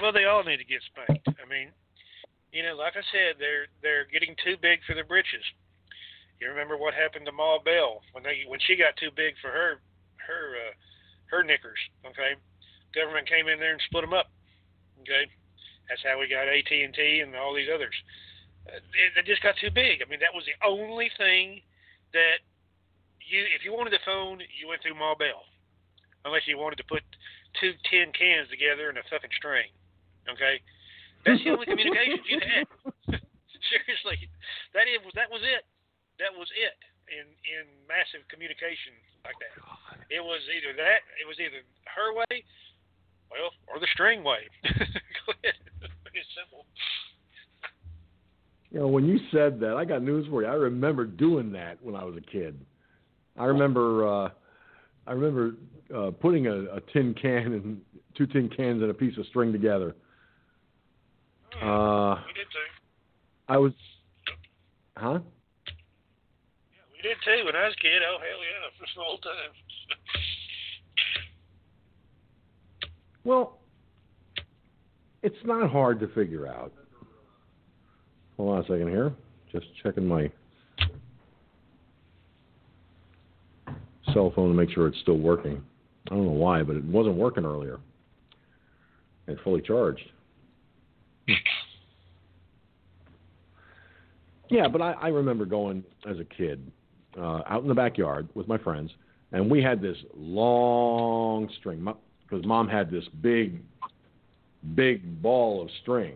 Well, 0.00 0.08
they 0.08 0.24
all 0.24 0.42
need 0.42 0.56
to 0.56 0.64
get 0.64 0.80
spanked. 0.88 1.28
I 1.28 1.44
mean, 1.44 1.68
you 2.48 2.62
know, 2.62 2.72
like 2.80 2.96
I 2.96 3.04
said, 3.12 3.36
they're 3.36 3.68
they're 3.84 4.08
getting 4.08 4.32
too 4.40 4.56
big 4.62 4.80
for 4.86 4.94
their 4.94 5.04
britches. 5.04 5.44
You 6.40 6.48
remember 6.48 6.78
what 6.78 6.94
happened 6.94 7.26
to 7.26 7.32
Ma 7.32 7.58
Bell 7.60 8.00
when 8.16 8.24
they 8.24 8.48
when 8.48 8.56
she 8.64 8.72
got 8.72 8.96
too 8.96 9.10
big 9.12 9.34
for 9.42 9.50
her 9.52 9.84
her 10.22 10.56
uh, 10.56 10.72
her 11.28 11.42
knickers? 11.44 11.82
Okay, 12.08 12.40
government 12.96 13.28
came 13.28 13.52
in 13.52 13.60
there 13.60 13.76
and 13.76 13.82
split 13.84 14.00
them 14.00 14.14
up. 14.16 14.32
Okay, 15.02 15.28
that's 15.90 16.00
how 16.08 16.16
we 16.16 16.24
got 16.24 16.48
AT 16.48 16.72
and 16.72 16.94
T 16.94 17.20
and 17.20 17.36
all 17.36 17.52
these 17.52 17.68
others. 17.68 17.92
Uh, 18.64 18.80
they, 18.96 19.20
they 19.20 19.26
just 19.28 19.42
got 19.42 19.60
too 19.60 19.74
big. 19.74 20.00
I 20.00 20.08
mean, 20.08 20.24
that 20.24 20.32
was 20.32 20.48
the 20.48 20.56
only 20.64 21.10
thing 21.18 21.60
that 22.16 22.40
you 23.28 23.44
if 23.52 23.64
you 23.64 23.72
wanted 23.72 23.94
a 23.94 24.02
phone, 24.04 24.40
you 24.58 24.68
went 24.68 24.82
through 24.82 24.96
Ma 24.96 25.14
Bell, 25.14 25.44
unless 26.24 26.48
you 26.48 26.58
wanted 26.58 26.76
to 26.80 26.86
put 26.88 27.04
two 27.60 27.72
tin 27.88 28.12
cans 28.16 28.48
together 28.48 28.90
in 28.90 28.96
a 28.96 29.04
fucking 29.08 29.32
string. 29.36 29.68
Okay, 30.28 30.60
that's 31.24 31.40
the 31.44 31.52
only 31.52 31.68
communications 31.72 32.24
you 32.28 32.40
had. 32.40 32.64
Seriously, 33.68 34.18
that 34.72 34.88
is 34.88 35.00
that 35.14 35.28
was 35.28 35.44
it. 35.44 35.64
That 36.18 36.32
was 36.34 36.48
it 36.56 36.76
in 37.12 37.26
in 37.44 37.64
massive 37.88 38.24
communication 38.28 38.96
like 39.24 39.36
that. 39.40 39.54
It 40.08 40.24
was 40.24 40.40
either 40.48 40.72
that, 40.76 41.04
it 41.20 41.26
was 41.28 41.36
either 41.36 41.60
her 41.92 42.16
way, 42.16 42.44
well, 43.28 43.52
or 43.68 43.80
the 43.80 43.90
string 43.92 44.24
way. 44.24 44.48
Go 44.64 45.36
ahead. 45.44 45.60
It's 46.16 46.28
simple. 46.34 46.64
You 48.70 48.80
know, 48.80 48.88
when 48.88 49.06
you 49.06 49.18
said 49.32 49.60
that, 49.60 49.76
I 49.76 49.84
got 49.84 50.02
news 50.02 50.26
for 50.28 50.42
you. 50.42 50.48
I 50.48 50.54
remember 50.54 51.04
doing 51.04 51.52
that 51.52 51.82
when 51.82 51.94
I 51.94 52.04
was 52.04 52.16
a 52.16 52.20
kid. 52.20 52.58
I 53.38 53.44
remember, 53.44 54.06
uh, 54.06 54.30
I 55.06 55.12
remember 55.12 55.54
uh, 55.94 56.10
putting 56.10 56.46
a, 56.46 56.64
a 56.76 56.80
tin 56.92 57.14
can 57.14 57.52
and 57.52 57.80
two 58.16 58.26
tin 58.26 58.48
cans 58.48 58.82
and 58.82 58.90
a 58.90 58.94
piece 58.94 59.16
of 59.16 59.26
string 59.26 59.52
together. 59.52 59.94
Oh, 61.62 61.66
uh, 61.66 62.14
we 62.26 62.32
did 62.34 62.46
too. 62.52 62.58
I 63.48 63.58
was, 63.58 63.72
huh? 64.96 65.20
Yeah, 66.72 66.84
we 66.92 67.02
did 67.02 67.16
too 67.24 67.44
when 67.46 67.56
I 67.56 67.64
was 67.64 67.74
a 67.78 67.82
kid. 67.82 68.02
Oh 68.06 68.18
hell 68.18 68.42
yeah, 68.42 68.68
for 68.78 68.86
some 68.94 69.04
old 69.08 69.22
times. 69.22 69.56
well, 73.24 73.58
it's 75.22 75.36
not 75.44 75.70
hard 75.70 76.00
to 76.00 76.08
figure 76.08 76.46
out. 76.46 76.72
Hold 78.36 78.56
on 78.56 78.64
a 78.64 78.66
second 78.66 78.88
here. 78.88 79.12
Just 79.52 79.66
checking 79.82 80.06
my 80.06 80.30
cell 84.12 84.32
phone 84.34 84.48
to 84.48 84.54
make 84.54 84.70
sure 84.70 84.86
it's 84.86 84.98
still 85.00 85.18
working. 85.18 85.62
I 86.10 86.14
don't 86.14 86.24
know 86.24 86.32
why, 86.32 86.62
but 86.62 86.76
it 86.76 86.84
wasn't 86.84 87.16
working 87.16 87.44
earlier. 87.44 87.78
And 89.26 89.38
fully 89.40 89.60
charged. 89.60 90.04
yeah, 94.48 94.68
but 94.68 94.80
I, 94.80 94.92
I 94.92 95.08
remember 95.08 95.44
going 95.44 95.84
as 96.08 96.18
a 96.18 96.24
kid 96.24 96.70
uh, 97.18 97.42
out 97.46 97.62
in 97.62 97.68
the 97.68 97.74
backyard 97.74 98.28
with 98.34 98.48
my 98.48 98.58
friends, 98.58 98.90
and 99.32 99.50
we 99.50 99.62
had 99.62 99.82
this 99.82 99.96
long 100.16 101.48
string 101.58 101.86
because 102.22 102.44
mom 102.46 102.68
had 102.68 102.90
this 102.90 103.04
big 103.20 103.60
big 104.74 105.22
ball 105.22 105.62
of 105.62 105.68
string. 105.82 106.14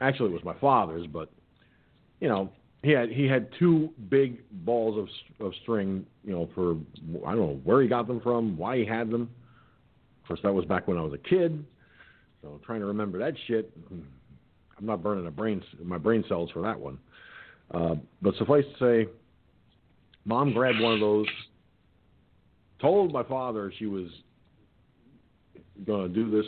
Actually, 0.00 0.30
it 0.30 0.34
was 0.34 0.44
my 0.44 0.58
father's, 0.60 1.06
but 1.06 1.30
you 2.20 2.28
know, 2.28 2.50
he 2.84 2.90
had 2.90 3.08
he 3.08 3.26
had 3.26 3.48
two 3.58 3.90
big 4.10 4.38
balls 4.64 4.98
of 4.98 5.46
of 5.46 5.52
string. 5.62 6.04
You 6.22 6.32
know, 6.32 6.50
for 6.54 6.76
I 7.26 7.30
don't 7.30 7.40
know 7.40 7.60
where 7.64 7.82
he 7.82 7.88
got 7.88 8.06
them 8.06 8.20
from, 8.20 8.56
why 8.56 8.78
he 8.78 8.84
had 8.84 9.10
them. 9.10 9.30
Of 10.22 10.28
course, 10.28 10.40
that 10.42 10.52
was 10.52 10.64
back 10.66 10.86
when 10.86 10.96
I 10.96 11.02
was 11.02 11.12
a 11.12 11.28
kid, 11.28 11.64
so 12.42 12.60
trying 12.64 12.80
to 12.80 12.86
remember 12.86 13.18
that 13.18 13.34
shit. 13.46 13.70
I'm 13.90 14.86
not 14.86 15.02
burning 15.02 15.26
a 15.26 15.30
brain 15.30 15.62
my 15.82 15.98
brain 15.98 16.24
cells 16.28 16.50
for 16.52 16.62
that 16.62 16.78
one. 16.78 16.98
Uh, 17.72 17.94
but 18.20 18.34
suffice 18.36 18.64
to 18.78 19.04
say, 19.04 19.10
mom 20.24 20.52
grabbed 20.52 20.80
one 20.80 20.94
of 20.94 21.00
those, 21.00 21.26
told 22.80 23.12
my 23.12 23.22
father 23.22 23.72
she 23.78 23.86
was 23.86 24.08
going 25.86 26.06
to 26.06 26.14
do 26.14 26.30
this 26.30 26.46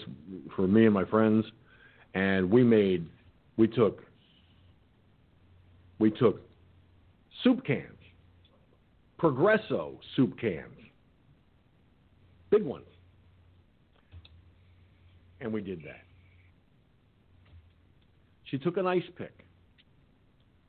for 0.54 0.66
me 0.66 0.84
and 0.84 0.94
my 0.94 1.04
friends, 1.04 1.44
and 2.14 2.48
we 2.50 2.62
made, 2.62 3.06
we 3.56 3.66
took, 3.66 4.02
we 5.98 6.10
took 6.10 6.40
soup 7.42 7.64
cans, 7.64 7.82
Progresso 9.18 9.98
soup 10.14 10.38
cans, 10.38 10.76
big 12.50 12.62
ones, 12.64 12.86
And 15.40 15.52
we 15.52 15.60
did 15.60 15.80
that. 15.84 16.02
She 18.44 18.58
took 18.58 18.76
an 18.76 18.86
ice 18.86 19.02
pick, 19.18 19.44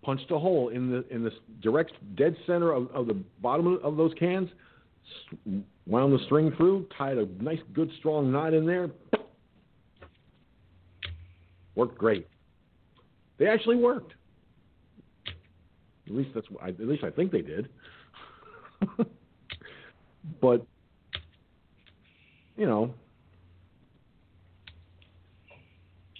punched 0.01 0.31
a 0.31 0.39
hole 0.39 0.69
in 0.69 0.89
the 0.89 1.05
in 1.13 1.23
the 1.23 1.31
direct 1.61 1.93
dead 2.15 2.35
center 2.47 2.71
of, 2.71 2.89
of 2.91 3.07
the 3.07 3.21
bottom 3.41 3.79
of 3.83 3.97
those 3.97 4.13
cans, 4.17 4.49
wound 5.85 6.13
the 6.13 6.23
string 6.25 6.51
through, 6.57 6.87
tied 6.97 7.17
a 7.17 7.25
nice, 7.41 7.59
good, 7.73 7.91
strong 7.99 8.31
knot 8.31 8.53
in 8.53 8.65
there. 8.65 8.89
Worked 11.75 11.97
great. 11.97 12.27
They 13.37 13.47
actually 13.47 13.75
worked. 13.75 14.13
At 16.07 16.15
least 16.15 16.29
that's 16.33 16.47
at 16.65 16.79
least 16.79 17.03
I 17.03 17.11
think 17.11 17.31
they 17.31 17.41
did. 17.41 17.69
but 20.41 20.65
you 22.55 22.65
know, 22.65 22.93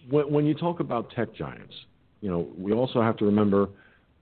when, 0.10 0.32
when 0.32 0.46
you 0.46 0.54
talk 0.54 0.80
about 0.80 1.10
tech 1.12 1.34
giants, 1.34 1.74
you 2.22 2.30
know, 2.30 2.48
we 2.58 2.74
also 2.74 3.02
have 3.02 3.18
to 3.18 3.26
remember 3.26 3.70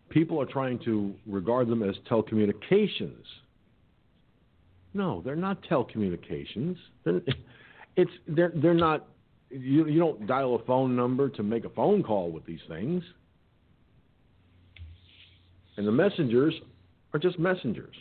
people 0.10 0.40
are 0.42 0.46
trying 0.46 0.80
to 0.80 1.14
regard 1.26 1.68
them 1.68 1.84
as 1.84 1.96
telecommunications. 2.10 3.24
No, 4.94 5.22
they're 5.24 5.36
not 5.36 5.62
telecommunications. 5.64 6.78
They're, 7.04 7.22
it's 7.96 8.12
they're 8.28 8.52
they're 8.56 8.74
not. 8.74 9.08
You 9.50 9.88
you 9.88 10.00
don't 10.00 10.26
dial 10.26 10.56
a 10.56 10.64
phone 10.66 10.96
number 10.96 11.30
to 11.30 11.44
make 11.44 11.66
a 11.66 11.70
phone 11.70 12.02
call 12.02 12.32
with 12.32 12.46
these 12.46 12.62
things. 12.68 13.04
And 15.78 15.88
the 15.88 15.92
messengers 15.92 16.54
are 17.14 17.20
just 17.20 17.38
messengers. 17.38 17.96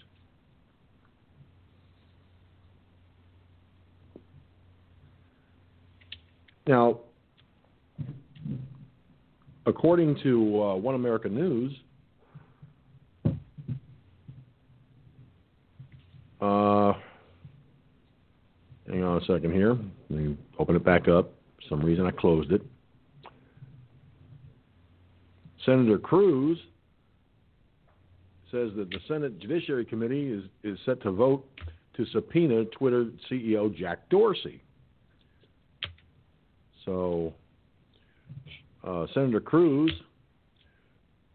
Now, 6.67 7.01
according 9.67 10.19
to 10.23 10.63
uh, 10.63 10.75
One 10.77 10.95
America 10.95 11.29
News, 11.29 11.73
uh, 16.41 16.95
hang 18.89 19.03
on 19.03 19.23
a 19.23 19.25
second 19.27 19.53
here. 19.53 19.77
Let 20.09 20.21
me 20.21 20.37
open 20.59 20.75
it 20.77 20.85
back 20.85 21.07
up. 21.09 21.33
For 21.57 21.63
some 21.69 21.81
reason 21.81 22.07
I 22.07 22.13
closed 22.13 22.53
it. 22.53 22.63
Senator 25.67 25.99
Cruz 25.99 26.59
says 28.55 28.71
that 28.77 28.89
the 28.91 29.01
Senate 29.09 29.41
Judiciary 29.41 29.85
Committee 29.85 30.31
is, 30.31 30.45
is 30.63 30.79
set 30.87 31.03
to 31.03 31.11
vote 31.11 31.45
to 31.97 32.07
subpoena 32.07 32.65
Twitter 32.67 33.07
CEO 33.29 33.75
Jack 33.77 34.09
Dorsey. 34.11 34.63
So 36.85 37.35
uh, 38.87 39.07
Senator 39.13 39.41
Cruz 39.41 39.93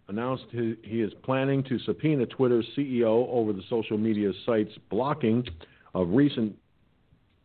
announced 0.08 0.46
he, 0.52 0.76
he 0.84 1.02
is 1.02 1.12
planning 1.24 1.62
to 1.66 1.78
subpoena 1.80 2.26
Twitter's 2.26 2.66
CEO 2.78 3.28
over 3.30 3.52
the 3.52 3.64
social 3.70 3.98
media 3.98 4.32
site's 4.46 4.74
blocking 4.90 5.46
of 5.94 6.10
recent 6.12 6.56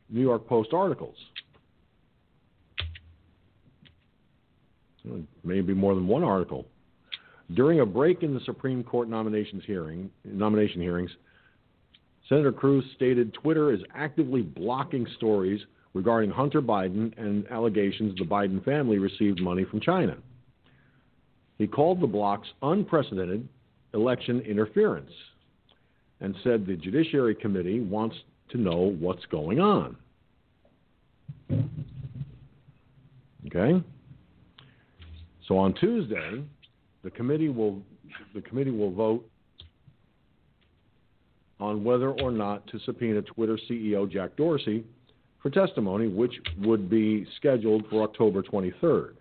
New 0.09 0.21
York 0.21 0.47
Post 0.47 0.73
articles. 0.73 1.17
Maybe 5.43 5.75
more 5.75 5.97
than 5.97 6.07
one 6.07 6.23
article. 6.23 6.67
During 7.53 7.81
a 7.81 7.87
break 7.87 8.23
in 8.23 8.33
the 8.33 8.41
Supreme 8.41 8.83
Court 8.83 9.09
nominations 9.09 9.63
hearing, 9.67 10.11
nomination 10.25 10.81
hearings, 10.81 11.11
Senator 12.29 12.53
Cruz 12.53 12.85
stated 12.97 13.35
Twitter 13.35 13.73
is 13.73 13.81
actively 13.95 14.41
blocking 14.41 15.07
stories 15.17 15.61
regarding 15.93 16.31
Hunter 16.31 16.63
Biden 16.63 17.13
and 17.19 17.47
allegations 17.51 18.17
the 18.19 18.25
Biden 18.25 18.65
family 18.65 18.99
received 18.99 19.43
money 19.43 19.65
from 19.65 19.81
China. 19.81 20.17
He 21.59 21.67
called 21.67 22.01
the 22.01 22.07
blocks 22.07 22.49
unprecedented 22.63 23.47
election 23.93 24.41
interference 24.41 25.11
and 26.21 26.35
said 26.43 26.67
the 26.67 26.77
Judiciary 26.77 27.35
Committee 27.35 27.81
wants 27.81 28.17
to 28.51 28.59
know 28.59 28.97
what's 28.99 29.25
going 29.27 29.61
on. 29.61 29.97
Okay? 33.47 33.85
So 35.47 35.59
on 35.59 35.75
Tuesday, 35.75 36.43
the 37.05 37.11
committee 37.11 37.51
will 37.51 37.81
the 38.35 38.41
committee 38.41 38.71
will 38.71 38.91
vote 38.91 39.29
on 41.61 41.85
whether 41.85 42.11
or 42.11 42.33
not 42.33 42.67
to 42.67 42.81
subpoena 42.81 43.23
Twitter 43.23 43.59
CEO 43.71 44.11
Jack 44.11 44.37
Dorsey 44.37 44.85
for 45.41 45.51
testimony, 45.51 46.09
which 46.09 46.35
would 46.59 46.91
be 46.91 47.27
scheduled 47.37 47.85
for 47.89 48.03
October 48.03 48.43
23rd. 48.43 49.13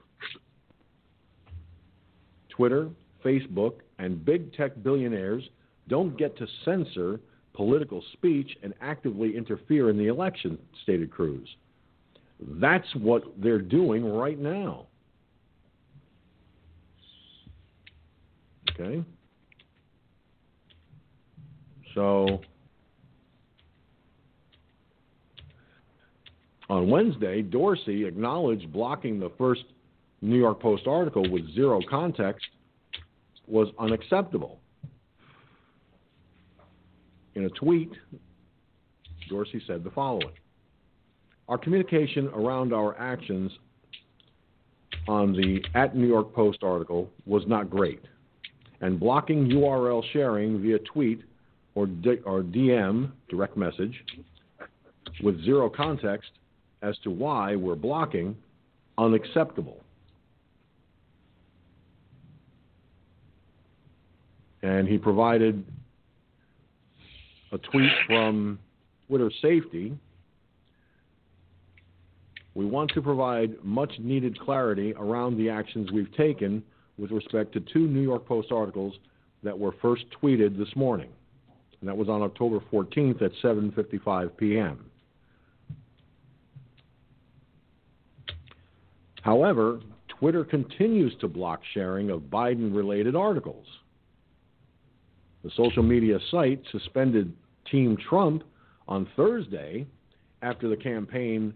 Twitter, 2.49 2.89
Facebook, 3.23 3.73
and 3.99 4.23
big 4.23 4.53
tech 4.53 4.72
billionaires 4.84 5.43
don't 5.89 6.18
get 6.18 6.38
to 6.38 6.47
censor 6.65 7.19
political 7.53 8.03
speech 8.14 8.57
and 8.64 8.73
actively 8.81 9.35
interfere 9.35 9.89
in 9.89 9.97
the 9.97 10.07
election, 10.07 10.57
stated 10.81 11.11
Cruz. 11.11 11.47
That's 12.39 12.88
what 12.95 13.23
they're 13.38 13.60
doing 13.61 14.05
right 14.05 14.39
now. 14.39 14.88
Okay? 18.73 19.03
So 21.95 22.41
On 26.73 26.89
Wednesday, 26.89 27.43
Dorsey 27.43 28.05
acknowledged 28.05 28.73
blocking 28.73 29.19
the 29.19 29.29
first 29.37 29.63
New 30.21 30.39
York 30.39 30.59
Post 30.59 30.87
article 30.87 31.29
with 31.29 31.53
zero 31.53 31.79
context 31.87 32.47
was 33.47 33.67
unacceptable. 33.77 34.59
In 37.35 37.45
a 37.45 37.49
tweet, 37.49 37.91
Dorsey 39.29 39.61
said 39.67 39.83
the 39.83 39.91
following 39.91 40.31
Our 41.47 41.59
communication 41.59 42.27
around 42.29 42.73
our 42.73 42.97
actions 42.97 43.51
on 45.07 45.33
the 45.33 45.63
at 45.75 45.95
New 45.95 46.07
York 46.07 46.33
Post 46.33 46.63
article 46.63 47.11
was 47.27 47.43
not 47.45 47.69
great, 47.69 48.01
and 48.84 48.99
blocking 48.99 49.47
URL 49.47 50.03
sharing 50.11 50.61
via 50.61 50.77
tweet 50.80 51.22
or, 51.73 51.88
D- 51.88 52.19
or 52.26 52.43
DM, 52.43 53.11
direct 53.30 53.55
message, 53.55 54.03
with 55.23 55.41
zero 55.45 55.69
context 55.69 56.31
as 56.81 56.97
to 57.05 57.10
why 57.10 57.55
we're 57.55 57.76
blocking 57.76 58.35
unacceptable. 58.97 59.80
And 64.64 64.85
he 64.85 64.97
provided 64.97 65.64
a 67.53 67.57
tweet 67.60 67.91
from 68.05 68.60
Twitter 69.07 69.31
Safety. 69.41 69.97
We 72.53 72.65
want 72.65 72.91
to 72.95 73.01
provide 73.01 73.64
much 73.64 73.93
needed 73.99 74.38
clarity 74.39 74.93
around 74.97 75.38
the 75.38 75.49
actions 75.49 75.89
we've 75.93 76.14
taken 76.18 76.61
with 76.97 77.11
respect 77.11 77.53
to 77.53 77.59
two 77.59 77.87
New 77.87 78.01
York 78.01 78.25
Post 78.25 78.51
articles 78.51 78.93
that 79.43 79.57
were 79.57 79.73
first 79.81 80.05
tweeted 80.21 80.57
this 80.57 80.75
morning. 80.75 81.09
And 81.79 81.89
that 81.89 81.97
was 81.97 82.07
on 82.07 82.21
October 82.21 82.59
14th 82.71 83.21
at 83.21 83.31
7:55 83.43 84.37
p.m. 84.37 84.85
However, 89.21 89.79
Twitter 90.07 90.43
continues 90.43 91.13
to 91.19 91.27
block 91.27 91.61
sharing 91.73 92.09
of 92.09 92.21
Biden 92.21 92.73
related 92.73 93.15
articles. 93.15 93.65
The 95.43 95.51
social 95.57 95.83
media 95.83 96.19
site 96.31 96.61
suspended 96.71 97.33
Team 97.69 97.97
Trump 98.09 98.43
on 98.87 99.07
Thursday 99.15 99.85
after 100.41 100.69
the 100.69 100.77
campaign 100.77 101.53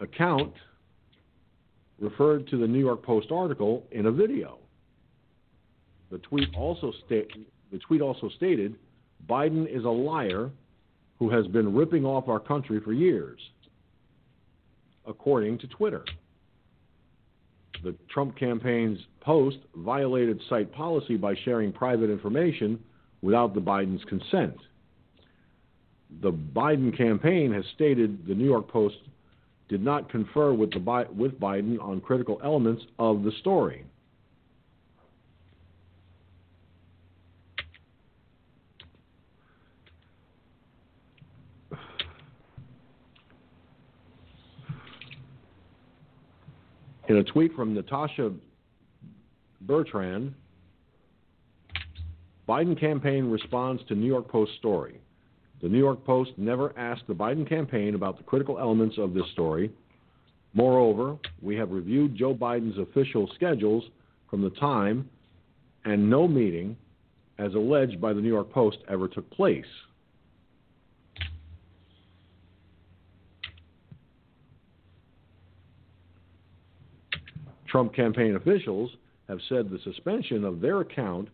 account 0.00 0.52
referred 2.04 2.46
to 2.48 2.56
the 2.56 2.66
New 2.66 2.78
York 2.78 3.02
Post 3.02 3.32
article 3.32 3.84
in 3.90 4.06
a 4.06 4.12
video. 4.12 4.58
The 6.10 6.18
tweet 6.18 6.48
also, 6.56 6.92
sta- 7.06 7.28
the 7.72 7.78
tweet 7.78 8.00
also 8.00 8.28
stated 8.36 8.76
Biden 9.28 9.66
is 9.66 9.84
a 9.84 9.88
liar 9.88 10.50
who 11.18 11.30
has 11.30 11.46
been 11.48 11.74
ripping 11.74 12.04
off 12.04 12.28
our 12.28 12.40
country 12.40 12.80
for 12.80 12.92
years, 12.92 13.40
according 15.06 15.58
to 15.58 15.66
Twitter 15.66 16.04
the 17.84 17.94
Trump 18.08 18.36
campaign's 18.36 18.98
post 19.20 19.58
violated 19.76 20.40
site 20.48 20.72
policy 20.72 21.16
by 21.16 21.34
sharing 21.44 21.70
private 21.70 22.10
information 22.10 22.82
without 23.22 23.54
the 23.54 23.60
Biden's 23.60 24.04
consent. 24.06 24.56
The 26.22 26.32
Biden 26.32 26.96
campaign 26.96 27.52
has 27.52 27.64
stated 27.74 28.26
the 28.26 28.34
New 28.34 28.44
York 28.44 28.68
Post 28.68 28.96
did 29.68 29.82
not 29.82 30.10
confer 30.10 30.52
with, 30.52 30.70
the, 30.72 31.06
with 31.14 31.38
Biden 31.40 31.80
on 31.80 32.00
critical 32.00 32.40
elements 32.44 32.82
of 32.98 33.22
the 33.22 33.32
story. 33.40 33.84
In 47.06 47.16
a 47.16 47.24
tweet 47.24 47.54
from 47.54 47.74
Natasha 47.74 48.32
Bertrand, 49.60 50.34
Biden 52.48 52.78
campaign 52.78 53.30
responds 53.30 53.82
to 53.88 53.94
New 53.94 54.06
York 54.06 54.28
Post 54.28 54.52
story. 54.58 55.00
The 55.62 55.68
New 55.68 55.78
York 55.78 56.04
Post 56.04 56.32
never 56.36 56.78
asked 56.78 57.06
the 57.06 57.14
Biden 57.14 57.48
campaign 57.48 57.94
about 57.94 58.18
the 58.18 58.24
critical 58.24 58.58
elements 58.58 58.98
of 58.98 59.14
this 59.14 59.24
story. 59.32 59.70
Moreover, 60.52 61.16
we 61.42 61.56
have 61.56 61.70
reviewed 61.70 62.16
Joe 62.16 62.34
Biden's 62.34 62.78
official 62.78 63.30
schedules 63.34 63.84
from 64.30 64.42
the 64.42 64.50
time, 64.50 65.08
and 65.84 66.08
no 66.08 66.28
meeting, 66.28 66.76
as 67.38 67.54
alleged 67.54 68.00
by 68.00 68.12
the 68.12 68.20
New 68.20 68.28
York 68.28 68.52
Post, 68.52 68.78
ever 68.88 69.08
took 69.08 69.28
place. 69.30 69.64
Trump 77.66 77.92
campaign 77.92 78.36
officials 78.36 78.90
have 79.28 79.40
said 79.48 79.68
the 79.68 79.80
suspension 79.82 80.44
of 80.44 80.60
their 80.60 80.80
account 80.80 81.28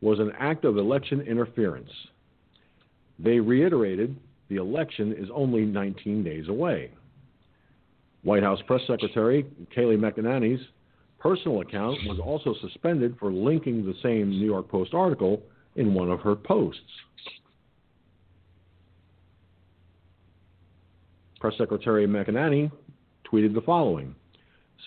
was 0.00 0.18
an 0.18 0.32
act 0.36 0.64
of 0.64 0.78
election 0.78 1.20
interference. 1.20 1.90
They 3.18 3.40
reiterated 3.40 4.16
the 4.48 4.56
election 4.56 5.12
is 5.12 5.28
only 5.34 5.64
19 5.64 6.22
days 6.22 6.48
away. 6.48 6.90
White 8.22 8.42
House 8.42 8.60
Press 8.66 8.82
Secretary 8.86 9.46
Kayleigh 9.74 9.98
McEnany's 9.98 10.60
personal 11.18 11.60
account 11.60 11.98
was 12.06 12.18
also 12.18 12.54
suspended 12.60 13.16
for 13.18 13.32
linking 13.32 13.84
the 13.84 13.94
same 14.02 14.30
New 14.30 14.46
York 14.46 14.68
Post 14.68 14.94
article 14.94 15.42
in 15.76 15.94
one 15.94 16.10
of 16.10 16.20
her 16.20 16.36
posts. 16.36 16.80
Press 21.40 21.54
Secretary 21.58 22.06
McEnany 22.06 22.70
tweeted 23.30 23.54
the 23.54 23.60
following 23.60 24.14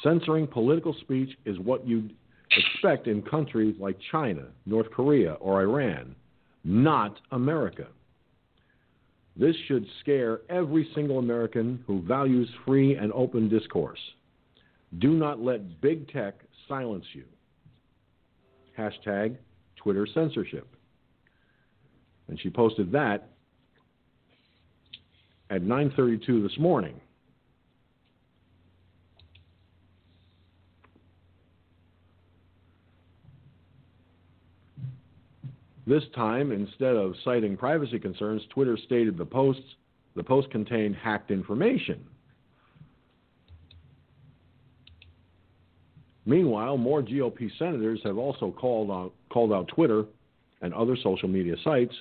Censoring 0.03 0.47
political 0.47 0.95
speech 1.01 1.29
is 1.45 1.59
what 1.59 1.85
you'd 1.85 2.13
expect 2.51 3.07
in 3.07 3.21
countries 3.21 3.75
like 3.79 3.97
China, 4.11 4.45
North 4.65 4.89
Korea, 4.91 5.33
or 5.33 5.61
Iran, 5.61 6.15
not 6.63 7.19
America. 7.31 7.87
This 9.39 9.55
should 9.67 9.85
scare 10.01 10.41
every 10.49 10.89
single 10.93 11.17
American 11.17 11.81
who 11.87 12.01
values 12.01 12.49
free 12.65 12.95
and 12.95 13.13
open 13.13 13.47
discourse. 13.47 13.99
Do 14.97 15.13
not 15.13 15.41
let 15.41 15.79
big 15.79 16.11
tech 16.11 16.35
silence 16.67 17.05
you. 17.13 17.23
Hashtag 18.77 19.37
Twitter 19.77 20.05
censorship. 20.13 20.67
And 22.27 22.37
she 22.41 22.49
posted 22.49 22.91
that 22.91 23.29
at 25.49 25.61
9:32 25.61 26.43
this 26.43 26.59
morning. 26.59 26.99
This 35.89 36.03
time, 36.13 36.51
instead 36.51 36.95
of 36.95 37.15
citing 37.25 37.57
privacy 37.57 37.97
concerns, 37.97 38.43
Twitter 38.51 38.77
stated 38.85 39.17
the 39.17 39.25
posts 39.25 39.63
the 40.15 40.23
post 40.23 40.51
contained 40.51 40.95
hacked 40.95 41.31
information. 41.31 42.05
Meanwhile, 46.27 46.77
more 46.77 47.01
GOP 47.01 47.49
senators 47.57 48.01
have 48.03 48.19
also 48.19 48.51
called 48.51 48.91
out, 48.91 49.13
called 49.31 49.51
out 49.51 49.67
Twitter 49.69 50.05
and 50.61 50.75
other 50.75 50.95
social 50.95 51.27
media 51.27 51.55
sites. 51.63 51.95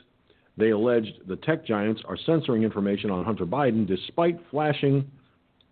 They 0.59 0.69
alleged 0.71 1.27
the 1.27 1.37
tech 1.37 1.65
giants 1.65 2.03
are 2.07 2.19
censoring 2.27 2.65
information 2.65 3.11
on 3.11 3.25
Hunter 3.25 3.47
Biden 3.47 3.87
despite 3.87 4.39
flashing 4.51 5.11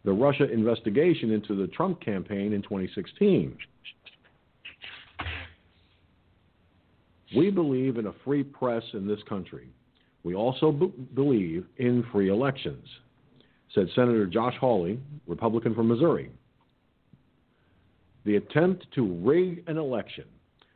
the 0.05 0.13
Russia 0.13 0.51
investigation 0.51 1.33
into 1.33 1.55
the 1.55 1.67
Trump 1.67 2.01
campaign 2.01 2.55
in 2.55 2.63
2016. 2.63 3.59
We 7.35 7.51
believe 7.51 7.97
in 7.97 8.07
a 8.07 8.15
free 8.25 8.45
press 8.45 8.83
in 8.93 9.07
this 9.07 9.23
country. 9.29 9.69
We 10.23 10.35
also 10.35 10.71
b- 10.71 10.93
believe 11.15 11.67
in 11.79 12.05
free 12.13 12.29
elections, 12.29 12.87
said 13.75 13.89
Senator 13.95 14.27
Josh 14.27 14.55
Hawley, 14.61 15.01
Republican 15.27 15.75
from 15.75 15.89
Missouri. 15.89 16.31
The 18.25 18.37
attempt 18.37 18.87
to 18.95 19.15
rig 19.23 19.63
an 19.67 19.77
election, 19.77 20.25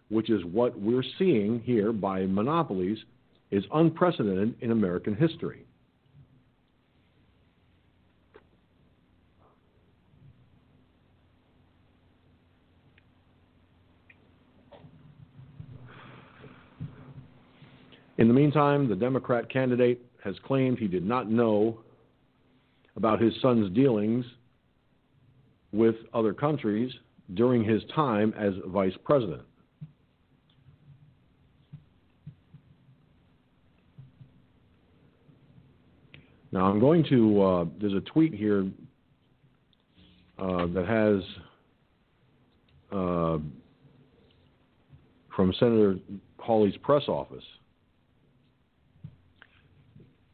which 0.09 0.31
is 0.31 0.45
what 0.45 0.79
we're 0.79 1.05
seeing 1.19 1.61
here 1.61 1.93
by 1.93 2.27
monopolies, 2.27 2.99
is 3.51 3.65
unprecedented 3.73 4.55
in 4.61 4.71
American 4.71 5.15
history. 5.15 5.65
In 18.21 18.29
the 18.29 18.35
meantime, 18.35 18.87
the 18.87 18.95
Democrat 18.95 19.49
candidate 19.49 19.99
has 20.23 20.35
claimed 20.45 20.79
he 20.79 20.89
did 20.89 21.07
not 21.07 21.31
know 21.31 21.79
about 22.95 23.19
his 23.19 23.33
son's 23.41 23.75
dealings 23.75 24.27
with 25.73 25.95
other 26.13 26.35
countries 26.35 26.93
during 27.33 27.65
his 27.65 27.83
time 27.95 28.35
as 28.39 28.53
vice 28.67 28.93
president. 29.05 29.41
Now, 36.53 36.67
I'm 36.67 36.79
going 36.79 37.03
to, 37.09 37.43
uh, 37.43 37.65
there's 37.81 37.95
a 37.95 38.03
tweet 38.03 38.35
here 38.35 38.67
uh, 40.39 40.67
that 40.67 40.87
has 40.87 41.23
uh, 42.93 43.39
from 45.35 45.55
Senator 45.59 45.97
Hawley's 46.39 46.77
press 46.83 47.05
office. 47.09 47.45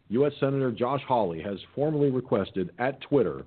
U.S. 0.09 0.33
Senator 0.39 0.71
Josh 0.71 1.03
Hawley 1.07 1.43
has 1.43 1.59
formally 1.75 2.11
requested 2.11 2.71
at 2.79 3.01
Twitter 3.01 3.45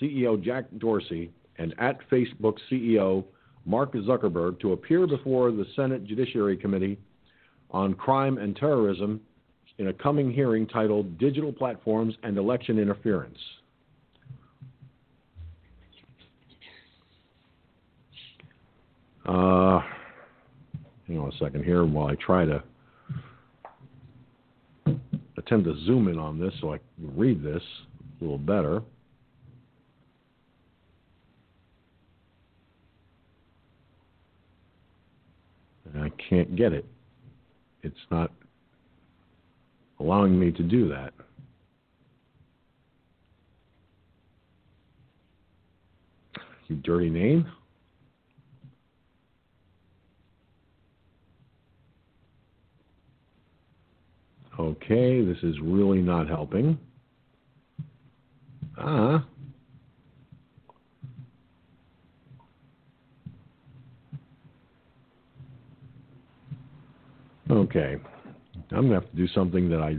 CEO 0.00 0.42
Jack 0.42 0.64
Dorsey 0.78 1.30
and 1.58 1.74
at 1.78 1.98
Facebook 2.10 2.58
CEO 2.70 3.24
Mark 3.64 3.92
Zuckerberg 3.94 4.60
to 4.60 4.72
appear 4.72 5.06
before 5.06 5.50
the 5.50 5.66
Senate 5.74 6.04
Judiciary 6.04 6.56
Committee 6.56 6.98
on 7.70 7.94
Crime 7.94 8.38
and 8.38 8.54
Terrorism 8.54 9.20
in 9.78 9.88
a 9.88 9.92
coming 9.92 10.30
hearing 10.32 10.66
titled 10.66 11.18
Digital 11.18 11.52
Platforms 11.52 12.14
and 12.22 12.38
Election 12.38 12.78
Interference. 12.78 13.38
Uh, 19.26 19.80
hang 21.08 21.18
on 21.18 21.32
a 21.32 21.36
second 21.38 21.64
here 21.64 21.84
while 21.84 22.06
I 22.06 22.14
try 22.14 22.44
to 22.44 22.62
attempt 25.46 25.66
to 25.66 25.84
zoom 25.84 26.08
in 26.08 26.18
on 26.18 26.38
this 26.40 26.52
so 26.60 26.72
I 26.72 26.78
can 26.78 27.16
read 27.16 27.42
this 27.42 27.62
a 28.20 28.24
little 28.24 28.38
better. 28.38 28.82
And 35.94 36.02
I 36.02 36.10
can't 36.28 36.56
get 36.56 36.72
it. 36.72 36.84
It's 37.82 37.96
not 38.10 38.32
allowing 40.00 40.38
me 40.38 40.50
to 40.50 40.62
do 40.62 40.88
that. 40.88 41.14
You 46.68 46.76
dirty 46.76 47.08
name. 47.08 47.46
Okay, 54.58 55.22
this 55.22 55.38
is 55.42 55.56
really 55.60 56.00
not 56.00 56.28
helping. 56.28 56.78
Ah. 58.78 59.24
Okay. 67.50 67.96
I'm 68.70 68.88
going 68.88 68.88
to 68.88 68.94
have 68.94 69.10
to 69.10 69.16
do 69.16 69.28
something 69.28 69.68
that 69.68 69.80
I 69.80 69.96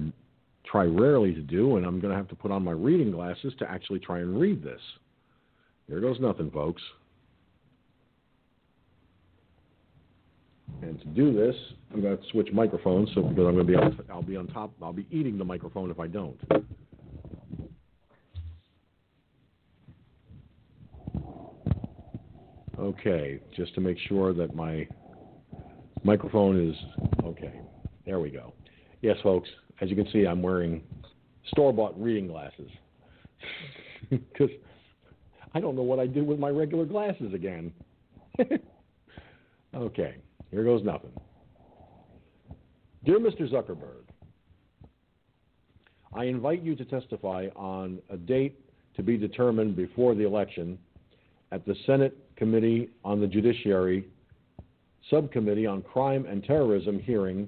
try 0.66 0.84
rarely 0.84 1.34
to 1.34 1.42
do, 1.42 1.78
and 1.78 1.86
I'm 1.86 2.00
going 2.00 2.12
to 2.12 2.18
have 2.18 2.28
to 2.30 2.36
put 2.36 2.52
on 2.52 2.64
my 2.64 2.72
reading 2.72 3.12
glasses 3.12 3.54
to 3.60 3.70
actually 3.70 4.00
try 4.00 4.20
and 4.20 4.40
read 4.40 4.64
this. 4.64 4.82
There 5.88 6.02
goes 6.02 6.20
nothing, 6.20 6.52
folks. 6.52 6.82
And 10.82 11.00
to 11.00 11.08
do 11.08 11.34
this, 11.34 11.56
I'm 11.94 12.02
going 12.02 12.18
to 12.18 12.24
switch 12.32 12.50
microphones 12.54 13.10
so 13.16 13.22
because 13.22 13.46
I'm 13.48 13.56
going 13.56 13.58
to 13.58 13.64
be 13.64 13.74
to, 13.74 14.12
I'll 14.12 14.22
be 14.22 14.38
on 14.38 14.48
top. 14.48 14.72
I'll 14.82 14.94
be 14.94 15.08
eating 15.12 15.38
the 15.38 15.46
microphone 15.46 15.90
if 15.90 16.00
I 16.00 16.08
don't. 16.08 16.40
Okay, 22.80 23.40
just 23.56 23.74
to 23.76 23.82
make 23.82 23.98
sure 24.08 24.34
that 24.34 24.56
my 24.56 24.88
microphone 26.04 26.70
is 26.70 26.76
okay. 27.24 27.60
There 28.06 28.20
we 28.20 28.30
go. 28.30 28.54
Yes, 29.02 29.18
folks, 29.24 29.50
as 29.82 29.90
you 29.90 29.96
can 29.96 30.10
see, 30.12 30.26
I'm 30.28 30.42
wearing 30.42 30.84
store 31.48 31.74
bought 31.74 32.00
reading 32.02 32.28
glasses. 32.28 32.70
Because 34.10 34.50
I 35.54 35.60
don't 35.60 35.76
know 35.76 35.82
what 35.82 36.00
I 36.00 36.08
do 36.08 36.24
with 36.24 36.40
my 36.40 36.50
regular 36.50 36.86
glasses 36.86 37.34
again. 37.34 37.74
okay, 39.76 40.16
here 40.52 40.64
goes 40.64 40.84
nothing. 40.84 41.12
Dear 43.06 43.20
Mr. 43.20 43.50
Zuckerberg, 43.50 44.04
I 46.14 46.26
invite 46.26 46.64
you 46.64 46.76
to 46.76 46.86
testify 46.86 47.48
on 47.56 48.00
a 48.10 48.18
date 48.18 48.60
to 48.96 49.04
be 49.04 49.18
determined 49.18 49.76
before 49.76 50.16
the 50.16 50.26
election 50.26 50.78
at 51.52 51.66
the 51.66 51.76
Senate 51.86 52.18
Committee 52.36 52.90
on 53.04 53.22
the 53.22 53.28
Judiciary 53.28 54.08
Subcommittee 55.10 55.66
on 55.66 55.82
Crime 55.82 56.26
and 56.26 56.44
Terrorism 56.44 57.00
hearing 57.00 57.48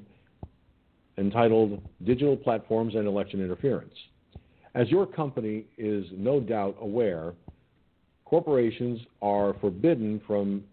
entitled 1.17 1.81
Digital 2.05 2.37
Platforms 2.37 2.95
and 2.95 3.07
Election 3.07 3.41
Interference. 3.41 3.93
As 4.75 4.89
your 4.89 5.05
company 5.05 5.65
is 5.77 6.05
no 6.15 6.39
doubt 6.39 6.77
aware, 6.79 7.33
corporations 8.23 9.01
are 9.21 9.55
forbidden 9.59 10.21
from 10.25 10.63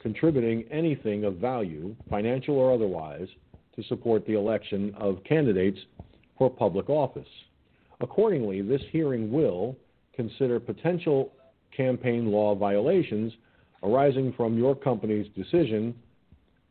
contributing 0.00 0.64
anything 0.70 1.24
of 1.24 1.36
value, 1.36 1.94
financial 2.10 2.56
or 2.56 2.72
otherwise, 2.72 3.28
to 3.76 3.82
support 3.84 4.26
the 4.26 4.34
election 4.34 4.94
of 4.98 5.22
candidates 5.24 5.78
for 6.38 6.50
public 6.50 6.88
office. 6.88 7.28
Accordingly, 8.00 8.62
this 8.62 8.82
hearing 8.90 9.32
will 9.32 9.76
consider 10.14 10.60
potential 10.60 11.32
campaign 11.76 12.30
law 12.30 12.54
violations 12.54 13.32
arising 13.82 14.32
from 14.36 14.56
your 14.56 14.74
company's 14.74 15.26
decision 15.34 15.94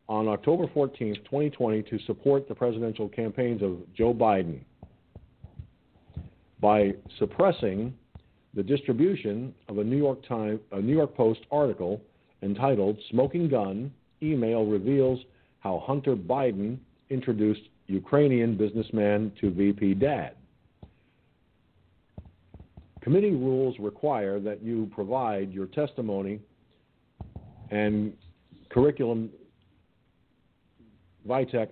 on 0.10 0.28
October 0.28 0.66
14, 0.74 1.16
2020, 1.16 1.84
to 1.84 2.00
support 2.06 2.48
the 2.48 2.56
presidential 2.56 3.08
campaigns 3.08 3.62
of 3.62 3.78
Joe 3.96 4.14
Biden 4.14 4.60
by 6.60 6.94
suppressing 7.20 7.94
the 8.54 8.64
distribution 8.64 9.54
of 9.68 9.78
a 9.80 9.84
New 9.84 9.98
York 9.98 10.26
Times, 10.28 10.60
a 10.72 10.80
New 10.80 10.96
York 10.96 11.16
Post 11.16 11.42
article 11.52 12.02
entitled 12.44 12.98
"Smoking 13.10 13.50
Gun: 13.50 13.92
Email 14.22 14.66
Reveals 14.66 15.20
How 15.60 15.84
Hunter 15.86 16.16
Biden 16.16 16.78
Introduced 17.10 17.62
Ukrainian 17.88 18.56
Businessman 18.58 19.32
to 19.42 19.52
VP 19.52 19.96
Dad." 19.96 20.36
Committee 23.02 23.32
rules 23.32 23.76
require 23.80 24.40
that 24.40 24.62
you 24.62 24.90
provide 24.94 25.52
your 25.52 25.66
testimony 25.66 26.40
and 27.70 28.14
curriculum 28.70 29.30
vitae 31.28 31.68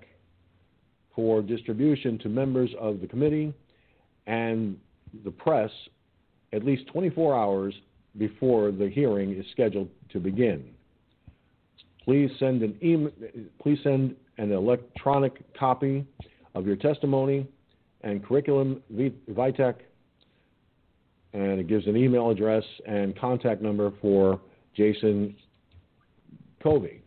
for 1.16 1.42
distribution 1.42 2.18
to 2.20 2.30
members 2.30 2.70
of 2.80 3.02
the 3.02 3.08
committee 3.08 3.54
and 4.28 4.78
the 5.24 5.32
press 5.32 5.72
at 6.54 6.66
least 6.66 6.88
24 6.88 7.36
hours 7.36 7.74
before 8.18 8.72
the 8.72 8.90
hearing 8.90 9.38
is 9.38 9.46
scheduled 9.52 9.90
to 10.10 10.20
begin. 10.20 10.64
Please 12.04 12.32
send 12.40 12.64
an 12.64 13.12
please 13.62 13.80
send 13.84 14.16
an 14.38 14.52
electronic 14.52 15.42
copy 15.58 16.06
of 16.56 16.66
your 16.66 16.76
testimony 16.76 17.48
and 18.02 18.26
curriculum 18.26 18.82
vitae 19.30 19.74
and 21.34 21.60
it 21.60 21.68
gives 21.68 21.88
an 21.88 21.96
email 21.96 22.30
address 22.30 22.64
and 22.86 23.18
contact 23.18 23.62
number 23.62 23.94
for 24.02 24.40
Jason 24.76 25.36
Covey. 26.62 27.02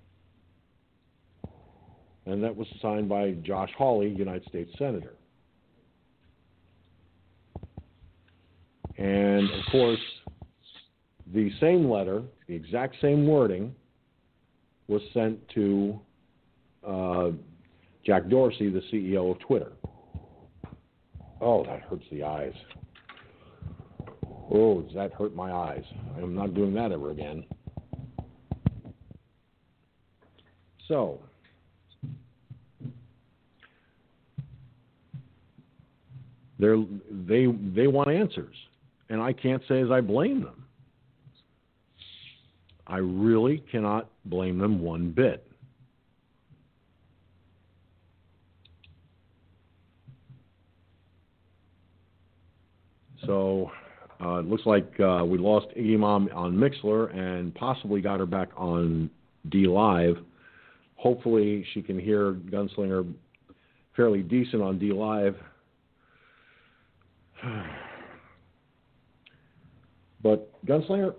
And 2.26 2.43
that 2.43 2.56
was 2.56 2.66
signed 2.81 3.09
by 3.09 3.32
Josh 3.43 3.70
Hawley, 3.76 4.09
United 4.09 4.48
States 4.48 4.70
Senator. 4.78 5.14
And 8.97 9.51
of 9.51 9.60
course, 9.70 10.01
the 11.32 11.51
same 11.60 11.88
letter, 11.88 12.22
the 12.48 12.55
exact 12.55 12.96
same 13.01 13.26
wording, 13.26 13.74
was 14.88 15.01
sent 15.12 15.38
to 15.51 15.98
uh, 16.86 17.30
Jack 18.05 18.28
Dorsey, 18.28 18.70
the 18.70 18.82
CEO 18.92 19.30
of 19.30 19.38
Twitter. 19.40 19.72
Oh, 21.40 21.64
that 21.64 21.82
hurts 21.82 22.05
the 22.10 22.22
eyes. 22.22 22.52
Oh, 24.52 24.82
does 24.82 24.94
that 24.94 25.12
hurt 25.12 25.34
my 25.34 25.52
eyes? 25.52 25.84
I'm 26.16 26.34
not 26.34 26.55
doing 26.55 26.74
that 26.74 26.92
ever 26.92 27.10
again. 27.10 27.44
So, 30.86 31.18
they 36.59 36.68
they 37.26 37.46
they 37.74 37.86
want 37.86 38.10
answers, 38.10 38.55
and 39.09 39.20
I 39.20 39.32
can't 39.32 39.62
say 39.66 39.80
as 39.80 39.90
I 39.90 40.02
blame 40.02 40.42
them. 40.42 40.63
I 42.86 42.98
really 42.98 43.62
cannot 43.70 44.11
blame 44.27 44.59
them 44.59 44.81
one 44.81 45.11
bit. 45.11 45.47
So 53.27 53.70
uh, 54.20 54.40
it 54.40 54.47
looks 54.47 54.66
like 54.66 54.93
uh, 55.01 55.24
we 55.27 55.39
lost 55.39 55.66
Iggy 55.77 55.98
Mom 55.98 56.28
on 56.35 56.55
Mixlr 56.55 57.15
and 57.16 57.55
possibly 57.55 58.01
got 58.01 58.20
her 58.20 58.27
back 58.27 58.48
on 58.56 59.11
DLive. 59.48 60.23
Hopefully, 60.97 61.65
she 61.73 61.82
can 61.82 61.98
hear 61.98 62.35
Gunslinger 62.35 63.12
fairly 63.97 64.23
decent 64.23 64.62
on 64.62 64.78
DLive. 64.78 65.36
But 70.23 70.48
Gunslinger, 70.65 71.15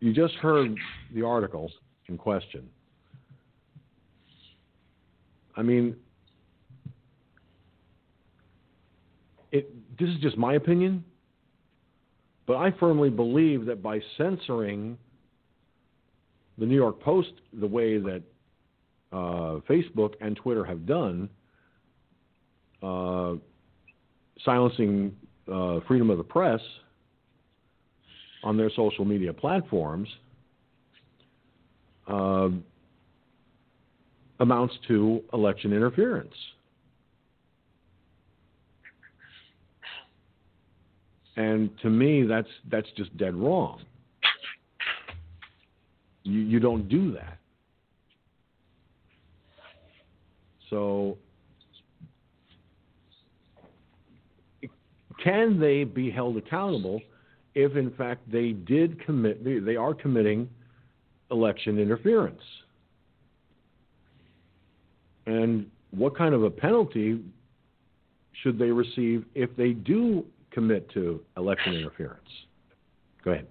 you 0.00 0.12
just 0.12 0.34
heard 0.34 0.76
the 1.14 1.22
article 1.22 1.70
in 2.08 2.18
question. 2.18 2.68
I 5.56 5.62
mean, 5.62 5.96
it, 9.52 9.70
this 9.98 10.08
is 10.08 10.16
just 10.20 10.36
my 10.36 10.54
opinion. 10.54 11.04
But 12.46 12.56
I 12.56 12.70
firmly 12.78 13.10
believe 13.10 13.66
that 13.66 13.82
by 13.82 14.00
censoring 14.16 14.96
the 16.58 16.66
New 16.66 16.76
York 16.76 17.00
Post 17.00 17.32
the 17.52 17.66
way 17.66 17.98
that 17.98 18.22
uh, 19.12 19.60
Facebook 19.68 20.14
and 20.20 20.36
Twitter 20.36 20.64
have 20.64 20.86
done, 20.86 21.28
uh, 22.82 23.34
silencing 24.44 25.16
uh, 25.52 25.80
freedom 25.88 26.10
of 26.10 26.18
the 26.18 26.24
press 26.24 26.60
on 28.46 28.56
their 28.56 28.70
social 28.70 29.04
media 29.04 29.32
platforms, 29.32 30.08
uh, 32.06 32.48
amounts 34.38 34.72
to 34.86 35.20
election 35.32 35.72
interference. 35.72 36.32
And 41.36 41.70
to 41.82 41.90
me, 41.90 42.22
that's 42.22 42.48
that's 42.70 42.86
just 42.96 43.14
dead 43.16 43.34
wrong. 43.34 43.82
You 46.22 46.40
you 46.40 46.60
don't 46.60 46.88
do 46.88 47.12
that. 47.14 47.38
So 50.70 51.18
can 55.22 55.58
they 55.58 55.82
be 55.82 56.12
held 56.12 56.36
accountable 56.36 57.00
if 57.56 57.74
in 57.74 57.90
fact 57.92 58.30
they 58.30 58.52
did 58.52 59.04
commit 59.04 59.44
they 59.44 59.74
are 59.74 59.94
committing 59.94 60.48
election 61.32 61.78
interference? 61.80 62.42
And 65.26 65.68
what 65.90 66.16
kind 66.16 66.34
of 66.34 66.44
a 66.44 66.50
penalty 66.50 67.20
should 68.42 68.58
they 68.58 68.70
receive 68.70 69.24
if 69.34 69.54
they 69.56 69.72
do 69.72 70.24
commit 70.56 70.88
to 70.90 71.20
election 71.36 71.74
interference. 71.74 72.32
Go 73.24 73.32
ahead. 73.32 73.46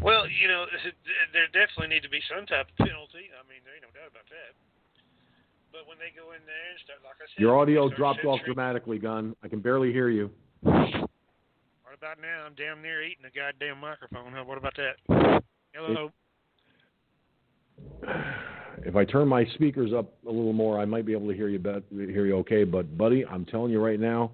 Well, 0.00 0.26
you 0.28 0.48
know, 0.48 0.66
there 1.32 1.46
definitely 1.50 1.94
need 1.94 2.02
to 2.02 2.10
be 2.10 2.20
some 2.30 2.46
type 2.46 2.66
of 2.70 2.76
penalty. 2.86 3.30
I 3.34 3.42
mean, 3.50 3.62
there 3.66 3.74
ain't 3.74 3.82
no 3.82 3.90
doubt 3.90 4.10
about 4.10 4.30
that. 4.30 4.54
But 5.72 5.88
when 5.88 5.96
they 5.98 6.12
go 6.14 6.32
in 6.32 6.44
there 6.44 6.68
and 6.70 6.78
start, 6.84 7.00
like 7.02 7.16
I 7.16 7.24
said, 7.34 7.40
your 7.40 7.58
audio 7.58 7.88
dropped 7.88 8.24
off 8.26 8.40
dramatically, 8.44 8.98
Gun. 8.98 9.34
I 9.42 9.48
can 9.48 9.60
barely 9.60 9.90
hear 9.90 10.10
you. 10.10 10.30
What 10.60 11.96
about 11.96 12.20
now? 12.20 12.44
I'm 12.46 12.54
damn 12.54 12.82
near 12.82 13.02
eating 13.02 13.24
the 13.24 13.30
goddamn 13.34 13.80
microphone. 13.80 14.34
What 14.46 14.58
about 14.58 14.76
that? 14.76 15.42
Hello. 15.72 16.10
It, 18.02 18.12
if 18.84 18.96
I 18.96 19.04
turn 19.04 19.28
my 19.28 19.46
speakers 19.54 19.92
up 19.92 20.12
a 20.26 20.30
little 20.30 20.52
more, 20.52 20.78
I 20.78 20.84
might 20.84 21.06
be 21.06 21.12
able 21.12 21.28
to 21.28 21.34
hear 21.34 21.48
you 21.48 21.58
better, 21.58 21.82
hear 21.90 22.26
you 22.26 22.36
okay. 22.38 22.64
But 22.64 22.98
buddy, 22.98 23.24
I'm 23.24 23.44
telling 23.44 23.72
you 23.72 23.80
right 23.80 24.00
now, 24.00 24.32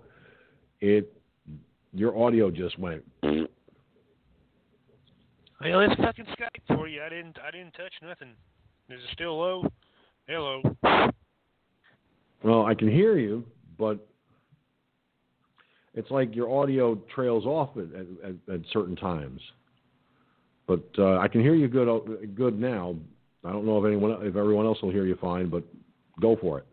it 0.80 1.12
your 1.92 2.18
audio 2.18 2.50
just 2.50 2.78
went. 2.78 3.04
Well, 3.22 3.46
it's 5.80 6.00
fucking 6.00 6.26
Skype 6.26 6.76
for 6.76 6.88
you. 6.88 7.02
I 7.02 7.08
didn't 7.08 7.36
I 7.46 7.50
didn't 7.50 7.72
touch 7.72 7.92
nothing. 8.02 8.30
Is 8.88 9.00
it 9.02 9.10
still 9.12 9.38
low? 9.38 9.68
Hello. 10.26 10.62
Well, 12.42 12.66
I 12.66 12.74
can 12.74 12.90
hear 12.90 13.18
you, 13.18 13.44
but 13.78 14.06
it's 15.94 16.10
like 16.10 16.34
your 16.34 16.50
audio 16.50 16.96
trails 17.14 17.44
off 17.44 17.70
at, 17.76 18.28
at, 18.28 18.54
at 18.54 18.60
certain 18.72 18.96
times. 18.96 19.40
But 20.66 20.84
uh, 20.98 21.18
I 21.18 21.28
can 21.28 21.40
hear 21.40 21.54
you 21.54 21.66
good 21.66 22.36
good 22.36 22.60
now. 22.60 22.94
I 23.44 23.52
don't 23.52 23.64
know 23.64 23.82
if 23.82 23.86
anyone 23.86 24.12
if 24.22 24.36
everyone 24.36 24.66
else 24.66 24.80
will 24.82 24.90
hear 24.90 25.06
you 25.06 25.16
fine, 25.20 25.48
but 25.48 25.64
go 26.20 26.36
for 26.36 26.58
it. 26.58 26.66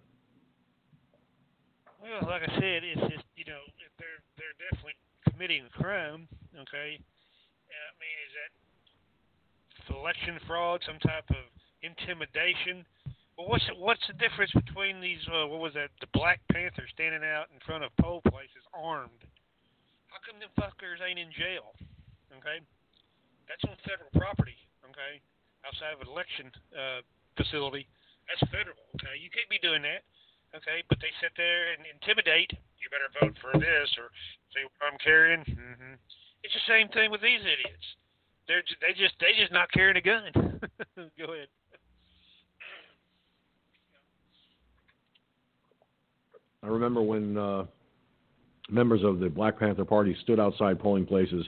Well, 2.03 2.29
like 2.29 2.43
I 2.43 2.53
said, 2.55 2.83
it's 2.83 3.01
just 3.01 3.25
you 3.35 3.45
know 3.45 3.63
they're 3.97 4.19
they're 4.37 4.57
definitely 4.69 4.99
committing 5.31 5.63
a 5.65 5.81
crime. 5.81 6.27
Okay, 6.53 6.99
I 6.99 7.91
mean 7.97 8.15
is 8.27 8.33
that 8.35 8.51
election 10.05 10.37
fraud, 10.45 10.81
some 10.85 10.99
type 10.99 11.25
of 11.29 11.49
intimidation? 11.81 12.85
Well, 13.35 13.51
what's 13.51 13.67
what's 13.75 14.05
the 14.07 14.15
difference 14.15 14.51
between 14.55 15.03
these? 15.03 15.19
Uh, 15.27 15.47
what 15.51 15.59
was 15.59 15.75
that? 15.75 15.91
The 15.99 16.07
Black 16.15 16.39
Panthers 16.51 16.87
standing 16.95 17.23
out 17.23 17.51
in 17.51 17.59
front 17.67 17.83
of 17.83 17.91
poll 17.99 18.23
places 18.23 18.63
armed. 18.71 19.27
How 20.07 20.23
come 20.23 20.39
them 20.39 20.51
fuckers 20.55 21.03
ain't 21.03 21.19
in 21.19 21.27
jail? 21.35 21.75
Okay, 22.39 22.63
that's 23.51 23.63
on 23.67 23.75
federal 23.83 24.07
property. 24.15 24.55
Okay, 24.87 25.19
outside 25.67 25.91
of 25.91 25.99
an 25.99 26.07
election 26.07 26.47
uh, 26.71 27.03
facility, 27.35 27.83
that's 28.31 28.39
federal. 28.47 28.79
Okay, 28.95 29.19
you 29.19 29.27
can't 29.27 29.51
be 29.51 29.59
doing 29.59 29.83
that. 29.83 30.07
Okay, 30.55 30.87
but 30.87 30.95
they 31.03 31.11
sit 31.19 31.35
there 31.35 31.75
and 31.75 31.83
intimidate. 31.83 32.55
You 32.79 32.87
better 32.87 33.11
vote 33.19 33.35
for 33.43 33.51
this 33.59 33.91
or 33.99 34.07
see 34.55 34.63
what 34.63 34.79
I'm 34.87 34.99
carrying. 35.03 35.43
Mm-hmm. 35.43 35.99
It's 36.47 36.55
the 36.55 36.67
same 36.71 36.87
thing 36.95 37.11
with 37.11 37.19
these 37.19 37.43
idiots. 37.43 37.83
They're 38.47 38.63
they 38.79 38.95
just 38.95 39.19
they 39.19 39.35
just 39.35 39.51
not 39.51 39.67
carrying 39.75 39.99
a 39.99 40.05
gun. 40.05 40.31
Go 41.19 41.35
ahead. 41.35 41.51
I 46.65 46.67
remember 46.69 47.01
when 47.03 47.37
uh, 47.37 47.65
members 48.69 49.03
of 49.03 49.19
the 49.19 49.29
Black 49.29 49.59
Panther 49.59 49.85
Party 49.85 50.17
stood 50.23 50.39
outside 50.39 50.79
polling 50.79 51.05
places. 51.05 51.45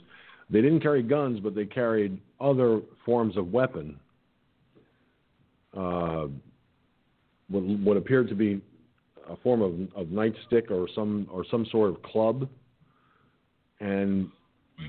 They 0.51 0.61
didn't 0.61 0.81
carry 0.81 1.01
guns, 1.01 1.39
but 1.39 1.55
they 1.55 1.65
carried 1.65 2.19
other 2.39 2.81
forms 3.03 3.35
of 3.35 3.51
weapon. 3.51 3.99
Uh, 5.75 6.27
what, 7.49 7.63
what 7.63 7.97
appeared 7.97 8.29
to 8.29 8.35
be 8.35 8.61
a 9.27 9.35
form 9.37 9.61
of, 9.61 9.73
of 9.99 10.07
nightstick 10.07 10.69
or 10.69 10.87
some 10.93 11.27
or 11.31 11.43
some 11.49 11.65
sort 11.71 11.89
of 11.89 12.01
club, 12.03 12.47
and 13.79 14.29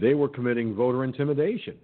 they 0.00 0.14
were 0.14 0.28
committing 0.28 0.74
voter 0.74 1.04
intimidation. 1.04 1.76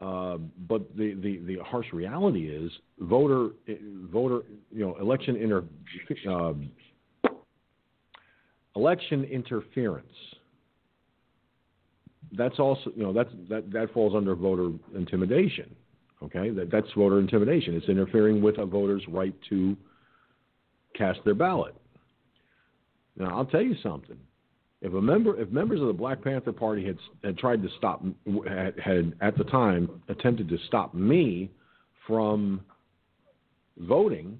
Uh, 0.00 0.38
but 0.68 0.96
the, 0.96 1.14
the, 1.14 1.38
the 1.38 1.64
harsh 1.64 1.92
reality 1.92 2.48
is 2.48 2.70
voter 3.00 3.50
voter 4.12 4.42
you 4.70 4.86
know 4.86 4.96
election 5.00 5.34
inter 5.34 5.64
uh, 6.30 6.52
election 8.76 9.24
interference. 9.24 10.06
That's 12.30 12.60
also 12.60 12.92
you 12.94 13.02
know 13.02 13.12
that's 13.12 13.30
that 13.48 13.72
that 13.72 13.92
falls 13.92 14.14
under 14.14 14.36
voter 14.36 14.70
intimidation. 14.94 15.74
Okay, 16.22 16.50
that 16.50 16.70
that's 16.70 16.86
voter 16.96 17.18
intimidation. 17.18 17.74
It's 17.74 17.88
interfering 17.88 18.40
with 18.40 18.58
a 18.58 18.66
voter's 18.66 19.02
right 19.08 19.34
to 19.48 19.76
cast 20.94 21.18
their 21.24 21.34
ballot. 21.34 21.74
Now 23.16 23.36
I'll 23.36 23.46
tell 23.46 23.62
you 23.62 23.74
something. 23.82 24.18
If 24.80 24.92
a 24.92 25.02
member, 25.02 25.40
if 25.40 25.50
members 25.50 25.80
of 25.80 25.88
the 25.88 25.92
Black 25.92 26.22
Panther 26.22 26.52
Party 26.52 26.86
had 26.86 26.98
had 27.24 27.36
tried 27.36 27.62
to 27.62 27.68
stop, 27.78 28.04
had, 28.46 28.78
had 28.78 29.14
at 29.20 29.36
the 29.36 29.44
time 29.44 30.02
attempted 30.08 30.48
to 30.48 30.58
stop 30.68 30.94
me 30.94 31.50
from 32.06 32.60
voting, 33.78 34.38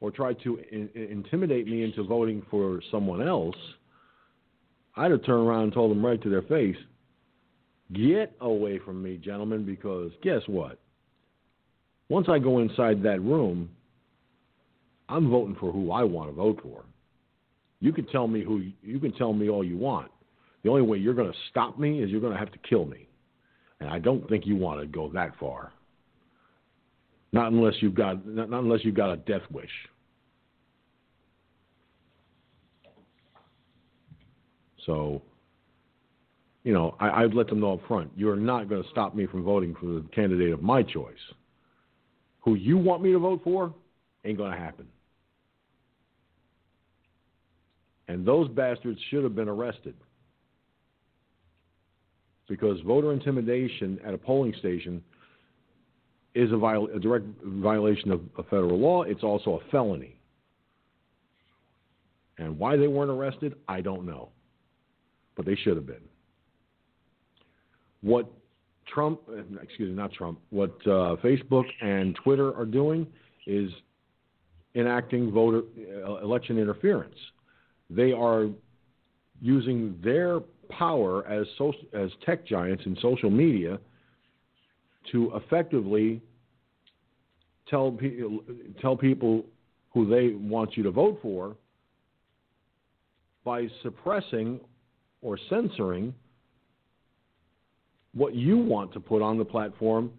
or 0.00 0.10
tried 0.12 0.38
to 0.44 0.58
in, 0.70 0.88
intimidate 0.94 1.66
me 1.66 1.82
into 1.82 2.04
voting 2.04 2.42
for 2.48 2.80
someone 2.92 3.26
else, 3.26 3.56
I'd 4.96 5.10
have 5.10 5.24
turned 5.24 5.48
around 5.48 5.64
and 5.64 5.72
told 5.72 5.90
them 5.90 6.04
right 6.04 6.22
to 6.22 6.30
their 6.30 6.42
face, 6.42 6.76
"Get 7.92 8.36
away 8.40 8.78
from 8.78 9.02
me, 9.02 9.18
gentlemen!" 9.18 9.64
Because 9.64 10.12
guess 10.22 10.46
what? 10.46 10.78
Once 12.08 12.28
I 12.28 12.38
go 12.38 12.58
inside 12.60 13.02
that 13.02 13.20
room, 13.20 13.68
I'm 15.08 15.28
voting 15.28 15.56
for 15.56 15.72
who 15.72 15.90
I 15.90 16.04
want 16.04 16.30
to 16.30 16.34
vote 16.34 16.60
for. 16.62 16.84
You 17.82 17.92
can 17.92 18.06
tell 18.06 18.28
me 18.28 18.44
who 18.44 18.62
you 18.80 19.00
can 19.00 19.12
tell 19.12 19.32
me 19.32 19.50
all 19.50 19.64
you 19.64 19.76
want. 19.76 20.08
The 20.62 20.70
only 20.70 20.82
way 20.82 20.98
you're 20.98 21.14
going 21.14 21.30
to 21.30 21.38
stop 21.50 21.80
me 21.80 22.00
is 22.00 22.10
you're 22.10 22.20
going 22.20 22.32
to 22.32 22.38
have 22.38 22.52
to 22.52 22.58
kill 22.58 22.84
me, 22.84 23.08
and 23.80 23.90
I 23.90 23.98
don't 23.98 24.26
think 24.28 24.46
you 24.46 24.54
want 24.54 24.80
to 24.80 24.86
go 24.86 25.10
that 25.12 25.32
far. 25.40 25.72
Not 27.32 27.50
unless 27.50 27.74
you've 27.80 27.96
got 27.96 28.24
not, 28.24 28.48
not 28.48 28.62
unless 28.62 28.84
you've 28.84 28.94
got 28.94 29.10
a 29.10 29.16
death 29.16 29.42
wish. 29.50 29.68
So, 34.86 35.20
you 36.62 36.72
know, 36.72 36.94
I, 37.00 37.24
I'd 37.24 37.34
let 37.34 37.48
them 37.48 37.58
know 37.58 37.74
up 37.74 37.80
front. 37.88 38.12
You're 38.14 38.36
not 38.36 38.68
going 38.68 38.82
to 38.82 38.88
stop 38.90 39.16
me 39.16 39.26
from 39.26 39.42
voting 39.42 39.74
for 39.80 39.86
the 39.86 40.04
candidate 40.14 40.52
of 40.52 40.62
my 40.62 40.84
choice. 40.84 41.14
Who 42.44 42.54
you 42.54 42.78
want 42.78 43.02
me 43.02 43.10
to 43.10 43.18
vote 43.18 43.40
for 43.42 43.74
ain't 44.24 44.38
going 44.38 44.52
to 44.52 44.58
happen. 44.58 44.86
And 48.12 48.26
those 48.26 48.46
bastards 48.48 49.00
should 49.08 49.24
have 49.24 49.34
been 49.34 49.48
arrested. 49.48 49.94
Because 52.46 52.78
voter 52.82 53.10
intimidation 53.10 53.98
at 54.04 54.12
a 54.12 54.18
polling 54.18 54.52
station 54.58 55.02
is 56.34 56.52
a, 56.52 56.56
viol- 56.58 56.90
a 56.94 57.00
direct 57.00 57.24
violation 57.42 58.12
of, 58.12 58.20
of 58.36 58.44
federal 58.50 58.78
law. 58.78 59.02
It's 59.04 59.22
also 59.22 59.60
a 59.60 59.70
felony. 59.70 60.18
And 62.36 62.58
why 62.58 62.76
they 62.76 62.86
weren't 62.86 63.10
arrested, 63.10 63.54
I 63.66 63.80
don't 63.80 64.04
know. 64.04 64.28
But 65.34 65.46
they 65.46 65.54
should 65.54 65.76
have 65.76 65.86
been. 65.86 66.04
What 68.02 68.30
Trump, 68.92 69.20
excuse 69.62 69.88
me, 69.88 69.94
not 69.94 70.12
Trump, 70.12 70.38
what 70.50 70.76
uh, 70.84 71.16
Facebook 71.24 71.64
and 71.80 72.14
Twitter 72.16 72.54
are 72.58 72.66
doing 72.66 73.06
is 73.46 73.70
enacting 74.74 75.32
voter 75.32 75.62
uh, 76.06 76.16
election 76.16 76.58
interference 76.58 77.16
they 77.94 78.12
are 78.12 78.46
using 79.40 79.98
their 80.02 80.40
power 80.68 81.26
as 81.26 81.46
social, 81.58 81.80
as 81.92 82.10
tech 82.24 82.46
giants 82.46 82.84
in 82.86 82.96
social 83.02 83.30
media 83.30 83.78
to 85.10 85.32
effectively 85.34 86.20
tell 87.68 87.96
tell 88.80 88.96
people 88.96 89.44
who 89.92 90.08
they 90.08 90.34
want 90.34 90.76
you 90.76 90.82
to 90.82 90.90
vote 90.90 91.18
for 91.20 91.56
by 93.44 93.66
suppressing 93.82 94.60
or 95.20 95.38
censoring 95.50 96.14
what 98.14 98.34
you 98.34 98.56
want 98.56 98.92
to 98.92 99.00
put 99.00 99.22
on 99.22 99.38
the 99.38 99.44
platform 99.44 100.10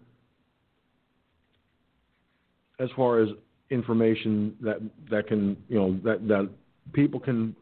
as 2.78 2.88
far 2.96 3.20
as 3.20 3.28
information 3.70 4.54
that 4.60 4.80
that 5.10 5.26
can 5.26 5.56
you 5.68 5.78
know 5.78 5.98
that 6.04 6.26
that 6.28 6.48
people 6.92 7.18
can 7.18 7.54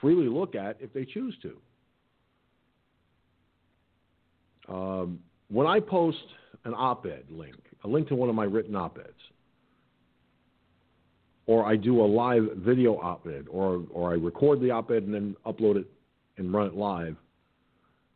freely 0.00 0.28
look 0.28 0.54
at 0.54 0.76
if 0.80 0.92
they 0.92 1.04
choose 1.04 1.34
to. 1.42 1.56
Um, 4.72 5.20
when 5.48 5.66
I 5.66 5.80
post 5.80 6.18
an 6.64 6.74
op 6.74 7.06
ed 7.06 7.24
link, 7.30 7.56
a 7.84 7.88
link 7.88 8.08
to 8.08 8.14
one 8.14 8.28
of 8.28 8.34
my 8.34 8.44
written 8.44 8.76
op 8.76 8.98
eds, 8.98 9.08
or 11.46 11.64
I 11.64 11.76
do 11.76 12.02
a 12.02 12.06
live 12.06 12.50
video 12.56 12.98
op 12.98 13.26
ed, 13.26 13.46
or, 13.50 13.82
or 13.90 14.10
I 14.10 14.14
record 14.14 14.60
the 14.60 14.70
op 14.70 14.90
ed 14.90 15.04
and 15.04 15.14
then 15.14 15.34
upload 15.46 15.76
it 15.76 15.86
and 16.36 16.52
run 16.52 16.66
it 16.66 16.74
live, 16.74 17.16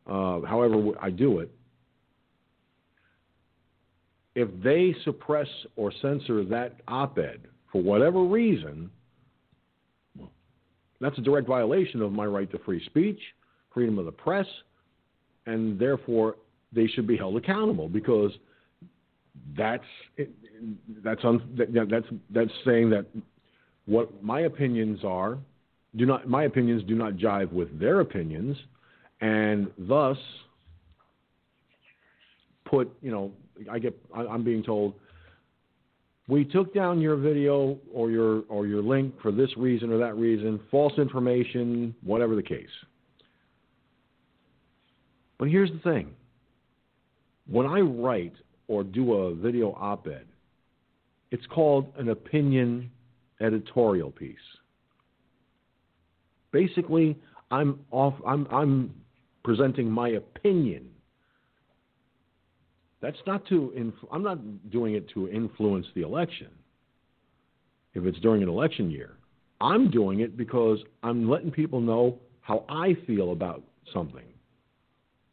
uh, 0.07 0.41
however 0.43 0.93
I 1.01 1.11
do 1.11 1.39
it, 1.39 1.51
if 4.35 4.49
they 4.63 4.95
suppress 5.05 5.49
or 5.77 5.93
censor 6.03 6.45
that 6.45 6.77
op 6.89 7.19
ed 7.19 7.41
for 7.71 7.83
whatever 7.83 8.23
reason, 8.25 8.91
that's 11.03 11.19
a 11.19 11.21
direct 11.21 11.49
violation 11.49 12.01
of 12.01 12.13
my 12.13 12.25
right 12.25 12.51
to 12.53 12.59
free 12.61 12.83
speech, 12.87 13.21
freedom 13.75 13.99
of 13.99 14.07
the 14.07 14.13
press, 14.13 14.47
and 15.47 15.79
therefore 15.79 16.37
they 16.73 16.87
should 16.87 17.07
be 17.07 17.17
held 17.17 17.37
accountable 17.37 17.89
because 17.89 18.31
that's 19.57 19.85
that's 21.03 21.25
un, 21.25 21.59
that's 21.91 22.07
that's 22.31 22.51
saying 22.65 22.89
that 22.91 23.05
what 23.87 24.23
my 24.23 24.43
opinions 24.43 25.01
are 25.05 25.39
do 25.97 26.07
not 26.07 26.29
my 26.29 26.45
opinions 26.45 26.83
do 26.85 26.95
not 26.95 27.15
jive 27.15 27.53
with 27.53 27.79
their 27.79 28.01
opinions, 28.01 28.57
and 29.21 29.69
thus 29.77 30.17
put 32.65 32.91
you 33.03 33.11
know 33.11 33.33
I 33.71 33.79
get 33.79 33.99
I'm 34.15 34.45
being 34.45 34.63
told 34.63 34.95
we 36.29 36.45
took 36.45 36.73
down 36.73 37.01
your 37.01 37.17
video 37.17 37.79
or 37.93 38.11
your 38.11 38.43
or 38.49 38.67
your 38.67 38.83
link 38.83 39.15
for 39.21 39.33
this 39.33 39.51
reason 39.57 39.91
or 39.93 39.99
that 39.99 40.17
reason, 40.17 40.61
false 40.71 40.93
information, 40.99 41.95
whatever 42.03 42.37
the 42.37 42.43
case. 42.43 42.69
But 45.39 45.49
here's 45.49 45.71
the 45.73 45.81
thing. 45.81 46.11
When 47.51 47.67
I 47.67 47.81
write 47.81 48.35
or 48.69 48.85
do 48.85 49.15
a 49.15 49.35
video 49.35 49.73
op-ed, 49.73 50.27
it's 51.33 51.45
called 51.47 51.93
an 51.99 52.11
opinion 52.11 52.91
editorial 53.41 54.13
piece. 54.13 54.37
Basically, 56.53 57.19
I'm 57.51 57.81
off. 57.91 58.15
I'm 58.27 58.47
I'm 58.51 58.95
presenting 59.43 59.91
my 59.91 60.11
opinion. 60.11 60.92
That's 63.03 63.19
not 63.27 63.45
to. 63.49 63.93
I'm 64.13 64.23
not 64.23 64.71
doing 64.71 64.95
it 64.95 65.11
to 65.11 65.29
influence 65.29 65.87
the 65.95 66.03
election. 66.03 66.49
If 67.95 68.07
it's 68.07 68.19
during 68.21 68.43
an 68.43 68.49
election 68.49 68.91
year, 68.91 69.17
I'm 69.61 69.91
doing 69.91 70.21
it 70.21 70.37
because 70.37 70.79
I'm 71.03 71.29
letting 71.29 71.51
people 71.51 71.81
know 71.81 72.19
how 72.41 72.65
I 72.69 72.97
feel 73.07 73.33
about 73.33 73.63
something. 73.93 74.25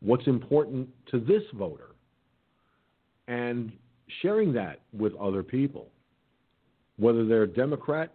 What's 0.01 0.27
important 0.27 0.89
to 1.11 1.19
this 1.19 1.43
voter, 1.53 1.95
and 3.27 3.71
sharing 4.21 4.51
that 4.53 4.81
with 4.91 5.13
other 5.15 5.43
people, 5.43 5.89
whether 6.97 7.25
they're 7.25 7.45
Democrat, 7.45 8.11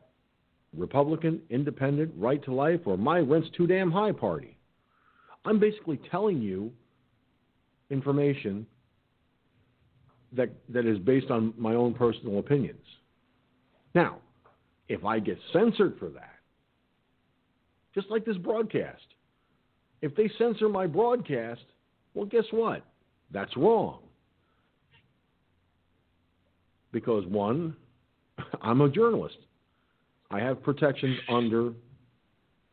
Republican, 0.76 1.40
Independent, 1.50 2.12
Right 2.16 2.42
to 2.44 2.52
Life, 2.52 2.80
or 2.86 2.98
my 2.98 3.20
rent's 3.20 3.48
too 3.56 3.68
damn 3.68 3.92
high 3.92 4.12
party. 4.12 4.56
I'm 5.44 5.60
basically 5.60 6.00
telling 6.10 6.42
you 6.42 6.72
information 7.90 8.66
that 10.36 10.50
that 10.68 10.86
is 10.86 10.98
based 10.98 11.30
on 11.30 11.54
my 11.56 11.74
own 11.74 11.94
personal 11.94 12.38
opinions. 12.38 12.84
Now, 13.94 14.18
if 14.88 15.04
I 15.04 15.18
get 15.18 15.38
censored 15.52 15.96
for 15.98 16.08
that, 16.10 16.34
just 17.94 18.10
like 18.10 18.24
this 18.24 18.36
broadcast, 18.36 19.02
if 20.02 20.14
they 20.16 20.30
censor 20.38 20.68
my 20.68 20.86
broadcast, 20.86 21.62
well, 22.14 22.26
guess 22.26 22.44
what? 22.50 22.84
That's 23.30 23.56
wrong. 23.56 24.00
Because 26.92 27.24
one, 27.26 27.76
I'm 28.62 28.80
a 28.80 28.88
journalist. 28.88 29.38
I 30.30 30.40
have 30.40 30.62
protections 30.62 31.18
under 31.28 31.72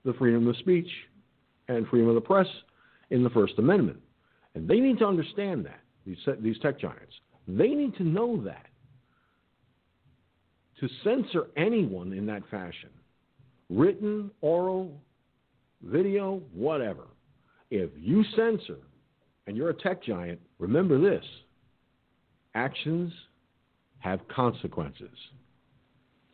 the 0.03 0.13
freedom 0.13 0.47
of 0.47 0.57
speech 0.57 0.89
and 1.67 1.87
freedom 1.87 2.09
of 2.09 2.15
the 2.15 2.21
press 2.21 2.47
in 3.11 3.23
the 3.23 3.29
First 3.29 3.53
Amendment. 3.59 3.99
And 4.55 4.67
they 4.67 4.79
need 4.79 4.99
to 4.99 5.05
understand 5.05 5.65
that, 5.65 5.79
these, 6.05 6.17
these 6.39 6.57
tech 6.59 6.79
giants. 6.79 7.13
They 7.57 7.69
need 7.69 7.95
to 7.97 8.03
know 8.03 8.41
that. 8.43 8.67
To 10.79 10.89
censor 11.03 11.47
anyone 11.57 12.13
in 12.13 12.25
that 12.27 12.41
fashion, 12.49 12.89
written, 13.69 14.31
oral, 14.41 14.99
video, 15.83 16.41
whatever, 16.53 17.07
if 17.69 17.89
you 17.97 18.23
censor 18.35 18.79
and 19.45 19.55
you're 19.55 19.69
a 19.69 19.73
tech 19.73 20.03
giant, 20.03 20.39
remember 20.59 20.99
this 20.99 21.25
actions 22.55 23.13
have 23.99 24.19
consequences. 24.27 25.17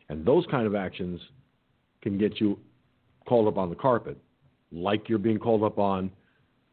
And 0.10 0.26
those 0.26 0.46
kind 0.50 0.66
of 0.66 0.76
actions 0.76 1.20
can 2.02 2.18
get 2.18 2.40
you 2.40 2.58
called 3.28 3.48
up 3.48 3.58
on 3.58 3.70
the 3.70 3.76
carpet, 3.76 4.18
like 4.72 5.10
you're 5.10 5.20
being 5.20 5.40
called 5.40 5.64
up 5.64 5.78
on 5.78 6.10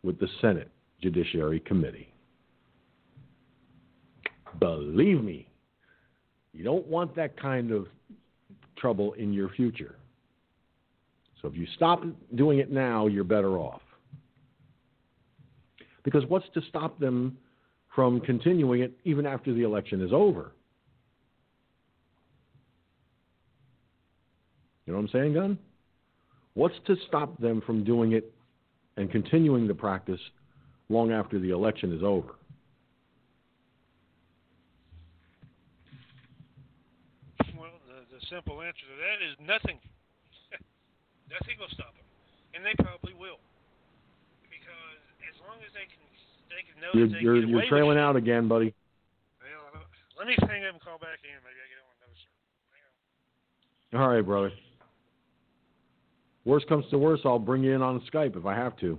with 0.02 0.18
the 0.20 0.28
Senate 0.40 0.70
Judiciary 1.02 1.60
Committee. 1.60 2.13
Believe 4.60 5.22
me, 5.22 5.48
you 6.52 6.64
don't 6.64 6.86
want 6.86 7.14
that 7.16 7.40
kind 7.40 7.70
of 7.70 7.86
trouble 8.76 9.12
in 9.14 9.32
your 9.32 9.48
future. 9.50 9.96
So 11.40 11.48
if 11.48 11.56
you 11.56 11.66
stop 11.74 12.02
doing 12.34 12.58
it 12.58 12.70
now, 12.70 13.06
you're 13.06 13.24
better 13.24 13.58
off. 13.58 13.82
Because 16.02 16.24
what's 16.28 16.46
to 16.54 16.62
stop 16.68 16.98
them 16.98 17.36
from 17.94 18.20
continuing 18.20 18.82
it 18.82 18.92
even 19.04 19.26
after 19.26 19.52
the 19.52 19.62
election 19.62 20.00
is 20.00 20.12
over? 20.12 20.52
You 24.86 24.92
know 24.92 24.98
what 24.98 25.04
I'm 25.04 25.10
saying, 25.12 25.34
Gun? 25.34 25.58
What's 26.54 26.74
to 26.86 26.96
stop 27.08 27.38
them 27.40 27.62
from 27.66 27.84
doing 27.84 28.12
it 28.12 28.32
and 28.96 29.10
continuing 29.10 29.66
the 29.66 29.74
practice 29.74 30.20
long 30.88 31.10
after 31.10 31.38
the 31.38 31.50
election 31.50 31.92
is 31.92 32.02
over? 32.02 32.36
Well, 37.64 37.80
the, 37.88 38.20
the 38.20 38.20
simple 38.28 38.60
answer 38.60 38.84
to 38.84 38.96
that 39.00 39.24
is 39.24 39.40
nothing. 39.40 39.80
nothing 41.32 41.56
will 41.56 41.72
stop 41.72 41.96
them, 41.96 42.04
and 42.52 42.60
they 42.60 42.76
probably 42.76 43.16
will, 43.16 43.40
because 44.52 45.00
as 45.24 45.32
long 45.48 45.56
as 45.64 45.72
they 45.72 45.88
can, 45.88 46.04
they 46.52 46.60
can 46.60 46.76
know 46.76 46.92
You're 46.92 47.08
that 47.08 47.16
they 47.16 47.24
you're, 47.24 47.40
get 47.40 47.48
you're 47.48 47.64
trailing 47.72 47.96
with 47.96 48.04
out 48.04 48.20
again, 48.20 48.52
buddy. 48.52 48.76
Well, 49.40 49.80
let 50.20 50.28
me 50.28 50.36
hang 50.44 50.68
up 50.68 50.76
and 50.76 50.82
call 50.84 51.00
back 51.00 51.24
in. 51.24 51.40
Maybe 51.40 51.56
I 51.56 51.72
get 51.72 51.80
on 51.80 51.88
another. 53.96 54.04
All 54.04 54.12
right, 54.12 54.20
brother. 54.20 54.52
Worst 56.44 56.68
comes 56.68 56.84
to 56.90 56.98
worst, 56.98 57.24
I'll 57.24 57.38
bring 57.38 57.64
you 57.64 57.72
in 57.72 57.80
on 57.80 58.04
Skype 58.12 58.36
if 58.36 58.44
I 58.44 58.54
have 58.54 58.76
to. 58.84 58.98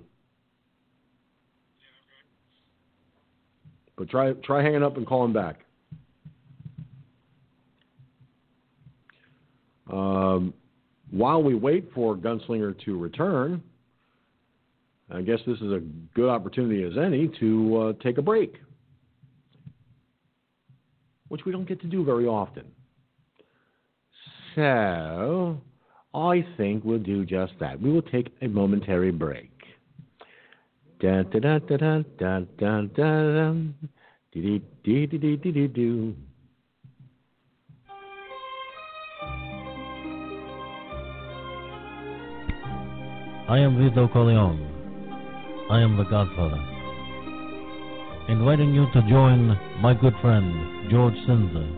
But 3.96 4.10
try 4.10 4.34
try 4.42 4.64
hanging 4.64 4.82
up 4.82 4.98
and 4.98 5.06
calling 5.06 5.34
back. 5.34 5.65
Um, 9.96 10.54
while 11.12 11.42
we 11.42 11.56
wait 11.56 11.90
for 11.94 12.16
Gunslinger 12.16 12.84
to 12.86 13.00
return, 13.00 13.64
I 15.10 15.22
guess 15.22 15.40
this 15.48 15.58
is 15.58 15.72
a 15.72 15.82
good 16.14 16.30
opportunity 16.30 16.84
as 16.84 16.98
any 16.98 17.30
to 17.40 17.78
uh, 17.78 18.04
take 18.04 18.18
a 18.18 18.22
break, 18.22 18.56
which 21.30 21.46
we 21.46 21.52
don't 21.52 21.68
get 21.68 21.80
to 21.82 21.88
do 21.88 22.04
very 22.04 22.26
often. 22.26 22.66
So, 24.56 25.62
I 26.14 26.46
think 26.58 26.84
we'll 26.84 27.00
do 27.00 27.26
just 27.26 27.54
that. 27.60 27.80
We 27.80 27.92
will 27.92 28.02
take 28.02 28.34
a 28.42 28.48
momentary 28.48 29.12
break. 29.12 29.52
I 43.48 43.60
am 43.60 43.78
Vito 43.78 44.08
Corleone. 44.08 44.58
I 45.70 45.80
am 45.80 45.98
the 45.98 46.04
Godfather. 46.06 46.58
Inviting 48.28 48.74
you 48.74 48.88
to 48.92 49.08
join 49.08 49.56
my 49.82 49.94
good 49.94 50.16
friend 50.20 50.90
George 50.90 51.14
Sinzer 51.28 51.70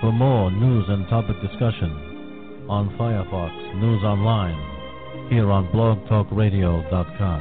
for 0.00 0.12
more 0.12 0.52
news 0.52 0.84
and 0.86 1.08
topic 1.08 1.34
discussion 1.42 2.66
on 2.68 2.96
Firefox 2.96 3.50
News 3.80 4.04
Online 4.04 5.28
here 5.28 5.50
on 5.50 5.66
blogtalkradio.com. 5.72 7.40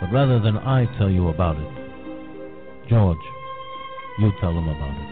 But 0.00 0.10
rather 0.10 0.40
than 0.40 0.56
I 0.56 0.86
tell 0.96 1.10
you 1.10 1.28
about 1.28 1.58
it, 1.58 2.88
George, 2.88 3.18
you 4.18 4.32
tell 4.40 4.54
them 4.54 4.66
about 4.66 4.96
it. 4.96 5.08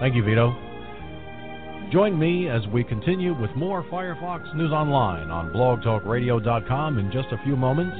Thank 0.00 0.16
you, 0.16 0.24
Vito. 0.24 0.65
Join 1.92 2.18
me 2.18 2.48
as 2.48 2.66
we 2.72 2.82
continue 2.82 3.32
with 3.32 3.54
more 3.54 3.84
Firefox 3.84 4.52
News 4.56 4.72
Online 4.72 5.30
on 5.30 5.52
blogtalkradio.com 5.52 6.98
in 6.98 7.12
just 7.12 7.28
a 7.30 7.38
few 7.44 7.54
moments. 7.54 7.96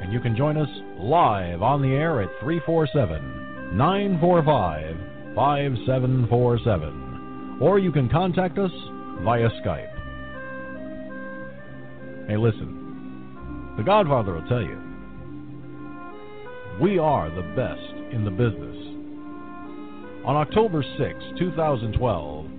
And 0.00 0.10
you 0.10 0.20
can 0.20 0.34
join 0.34 0.56
us 0.56 0.70
live 0.98 1.60
on 1.60 1.82
the 1.82 1.88
air 1.88 2.22
at 2.22 2.30
347 2.40 3.76
945 3.76 4.96
5747. 5.34 7.58
Or 7.60 7.78
you 7.78 7.92
can 7.92 8.08
contact 8.08 8.58
us 8.58 8.70
via 9.22 9.50
Skype. 9.62 9.92
Hey, 12.26 12.38
listen. 12.38 13.74
The 13.76 13.82
Godfather 13.82 14.32
will 14.32 14.48
tell 14.48 14.62
you. 14.62 14.80
We 16.80 16.98
are 16.98 17.28
the 17.28 17.42
best 17.54 18.14
in 18.14 18.24
the 18.24 18.30
business. 18.30 18.76
On 20.24 20.36
October 20.36 20.82
6, 20.82 20.98
2012, 21.38 22.49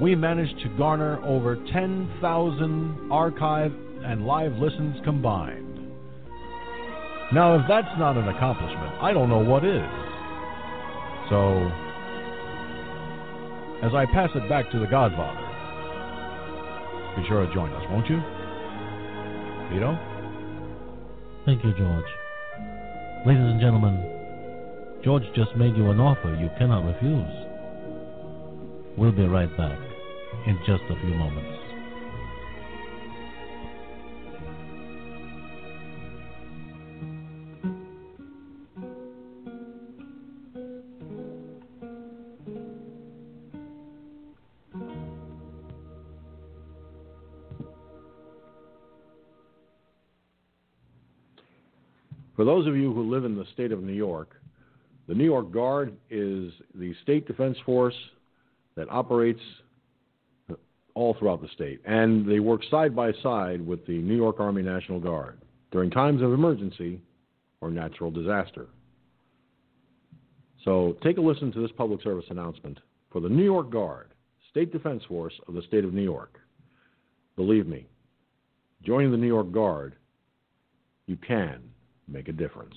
we 0.00 0.14
managed 0.14 0.60
to 0.62 0.68
garner 0.76 1.18
over 1.24 1.56
10,000 1.72 3.08
archive 3.10 3.72
and 4.04 4.26
live 4.26 4.52
listens 4.52 4.96
combined. 5.04 5.64
Now, 7.32 7.58
if 7.58 7.62
that's 7.66 7.88
not 7.98 8.16
an 8.16 8.28
accomplishment, 8.28 8.92
I 9.00 9.12
don't 9.12 9.28
know 9.28 9.38
what 9.38 9.64
is. 9.64 9.82
So, 11.30 11.66
as 13.82 13.94
I 13.94 14.04
pass 14.12 14.30
it 14.34 14.48
back 14.48 14.70
to 14.70 14.78
the 14.78 14.86
Godfather, 14.86 15.42
be 17.16 17.26
sure 17.26 17.46
to 17.46 17.54
join 17.54 17.72
us, 17.72 17.82
won't 17.90 18.08
you? 18.08 18.20
Vito? 19.72 19.98
Thank 21.46 21.64
you, 21.64 21.72
George. 21.76 22.04
Ladies 23.26 23.42
and 23.42 23.60
gentlemen, 23.60 25.00
George 25.02 25.24
just 25.34 25.56
made 25.56 25.74
you 25.74 25.90
an 25.90 25.98
offer 25.98 26.36
you 26.38 26.50
cannot 26.58 26.84
refuse. 26.84 27.46
We'll 28.96 29.12
be 29.12 29.26
right 29.26 29.54
back 29.56 29.85
in 30.46 30.56
just 30.64 30.82
a 30.90 31.00
few 31.00 31.14
moments. 31.14 31.66
For 52.36 52.44
those 52.44 52.66
of 52.66 52.76
you 52.76 52.92
who 52.92 53.10
live 53.10 53.24
in 53.24 53.34
the 53.34 53.46
state 53.54 53.72
of 53.72 53.82
New 53.82 53.94
York, 53.94 54.40
the 55.08 55.14
New 55.14 55.24
York 55.24 55.50
Guard 55.50 55.96
is 56.10 56.52
the 56.74 56.94
state 57.02 57.26
defense 57.26 57.56
force 57.64 57.94
that 58.76 58.88
operates 58.90 59.40
all 60.96 61.14
throughout 61.18 61.42
the 61.42 61.48
state. 61.48 61.80
And 61.84 62.26
they 62.26 62.40
work 62.40 62.62
side 62.70 62.96
by 62.96 63.12
side 63.22 63.64
with 63.64 63.86
the 63.86 63.98
New 63.98 64.16
York 64.16 64.40
Army 64.40 64.62
National 64.62 64.98
Guard 64.98 65.38
during 65.70 65.90
times 65.90 66.22
of 66.22 66.32
emergency 66.32 67.00
or 67.60 67.70
natural 67.70 68.10
disaster. 68.10 68.66
So 70.64 70.96
take 71.02 71.18
a 71.18 71.20
listen 71.20 71.52
to 71.52 71.60
this 71.60 71.70
public 71.76 72.02
service 72.02 72.24
announcement 72.30 72.80
for 73.12 73.20
the 73.20 73.28
New 73.28 73.44
York 73.44 73.70
Guard, 73.70 74.14
State 74.50 74.72
Defense 74.72 75.02
Force 75.06 75.34
of 75.46 75.54
the 75.54 75.62
state 75.62 75.84
of 75.84 75.92
New 75.92 76.02
York. 76.02 76.40
Believe 77.36 77.66
me, 77.66 77.86
joining 78.82 79.10
the 79.10 79.18
New 79.18 79.26
York 79.26 79.52
Guard, 79.52 79.96
you 81.06 81.16
can 81.16 81.60
make 82.08 82.28
a 82.28 82.32
difference. 82.32 82.74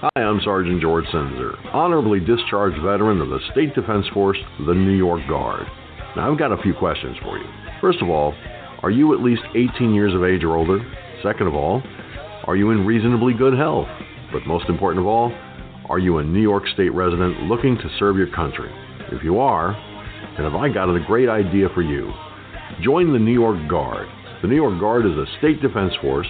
Hi, 0.00 0.22
I'm 0.22 0.40
Sergeant 0.44 0.80
George 0.80 1.06
Sinzer, 1.06 1.58
honorably 1.74 2.20
discharged 2.20 2.80
veteran 2.84 3.20
of 3.20 3.30
the 3.30 3.40
State 3.50 3.74
Defense 3.74 4.06
Force, 4.14 4.38
the 4.64 4.72
New 4.72 4.96
York 4.96 5.22
Guard. 5.28 5.66
Now, 6.14 6.30
I've 6.30 6.38
got 6.38 6.52
a 6.52 6.62
few 6.62 6.72
questions 6.72 7.16
for 7.20 7.36
you. 7.36 7.44
First 7.80 8.00
of 8.00 8.08
all, 8.08 8.32
are 8.84 8.92
you 8.92 9.12
at 9.12 9.24
least 9.24 9.42
18 9.56 9.92
years 9.92 10.14
of 10.14 10.22
age 10.22 10.44
or 10.44 10.56
older? 10.56 10.78
Second 11.20 11.48
of 11.48 11.54
all, 11.56 11.82
are 12.46 12.54
you 12.54 12.70
in 12.70 12.86
reasonably 12.86 13.34
good 13.34 13.58
health? 13.58 13.88
But 14.32 14.46
most 14.46 14.68
important 14.68 15.00
of 15.00 15.08
all, 15.08 15.32
are 15.90 15.98
you 15.98 16.18
a 16.18 16.22
New 16.22 16.42
York 16.42 16.68
State 16.74 16.94
resident 16.94 17.50
looking 17.50 17.76
to 17.78 17.90
serve 17.98 18.16
your 18.16 18.30
country? 18.30 18.70
If 19.10 19.24
you 19.24 19.40
are, 19.40 19.72
then 20.36 20.44
have 20.48 20.54
I 20.54 20.68
got 20.68 20.94
a 20.94 21.04
great 21.08 21.28
idea 21.28 21.70
for 21.74 21.82
you. 21.82 22.12
Join 22.84 23.12
the 23.12 23.18
New 23.18 23.34
York 23.34 23.68
Guard. 23.68 24.06
The 24.42 24.48
New 24.48 24.54
York 24.54 24.78
Guard 24.78 25.06
is 25.06 25.18
a 25.18 25.26
state 25.38 25.60
defense 25.60 25.92
force 26.00 26.28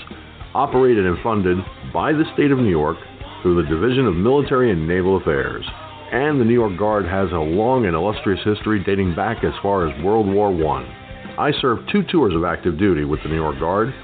operated 0.54 1.04
and 1.04 1.18
funded 1.22 1.58
by 1.92 2.12
the 2.12 2.24
state 2.32 2.50
of 2.50 2.56
New 2.56 2.70
York 2.70 2.96
through 3.42 3.62
the 3.62 3.68
Division 3.68 4.06
of 4.06 4.14
Military 4.14 4.70
and 4.70 4.86
Naval 4.86 5.16
Affairs. 5.16 5.64
And 6.12 6.40
the 6.40 6.44
New 6.44 6.54
York 6.54 6.78
Guard 6.78 7.04
has 7.06 7.30
a 7.32 7.38
long 7.38 7.86
and 7.86 7.94
illustrious 7.94 8.40
history 8.44 8.82
dating 8.82 9.14
back 9.14 9.44
as 9.44 9.52
far 9.62 9.88
as 9.88 10.04
World 10.04 10.26
War 10.26 10.48
I. 10.48 11.46
I 11.48 11.52
served 11.60 11.90
two 11.92 12.02
tours 12.02 12.34
of 12.34 12.44
active 12.44 12.78
duty 12.78 13.04
with 13.04 13.22
the 13.22 13.28
New 13.28 13.36
York 13.36 13.58
Guard. 13.58 13.94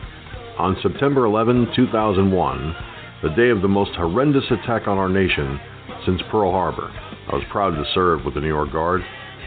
On 0.59 0.77
September 0.83 1.25
11, 1.25 1.69
2001, 1.75 2.77
the 3.23 3.31
day 3.31 3.49
of 3.51 3.63
the 3.63 3.69
most 3.69 3.93
horrendous 3.97 4.45
attack 4.51 4.87
on 4.87 4.99
our 4.99 5.09
nation 5.09 5.59
since 6.07 6.21
Pearl 6.31 6.53
Harbor, 6.53 6.91
I 7.33 7.35
was 7.35 7.45
proud 7.51 7.71
to 7.71 7.85
serve 7.95 8.25
with 8.25 8.35
the 8.35 8.41
New 8.41 8.49
York 8.49 8.71
Guard. 8.71 9.01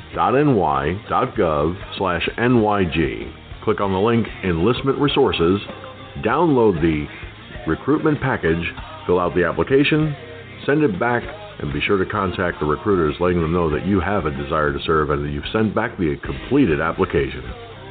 slash 1.97 2.29
NYG. 2.37 3.33
Click 3.65 3.81
on 3.81 3.93
the 3.93 3.99
link 3.99 4.27
Enlistment 4.45 4.99
Resources, 4.99 5.61
download 6.25 6.83
the 6.83 7.07
recruitment 7.67 8.21
package, 8.21 8.67
fill 9.07 9.19
out 9.21 9.35
the 9.35 9.45
application, 9.45 10.15
send 10.67 10.83
it 10.83 10.99
back, 10.99 11.23
and 11.61 11.73
be 11.73 11.81
sure 11.81 12.03
to 12.03 12.11
contact 12.11 12.59
the 12.59 12.67
recruiters 12.67 13.15
letting 13.21 13.41
them 13.41 13.53
know 13.53 13.71
that 13.71 13.87
you 13.87 14.01
have 14.01 14.27
a 14.27 14.31
desire 14.31 14.73
to 14.73 14.81
serve 14.85 15.11
and 15.11 15.25
that 15.25 15.31
you've 15.31 15.45
sent 15.53 15.73
back 15.75 15.97
the 15.99 16.17
completed 16.25 16.81
application. 16.81 17.45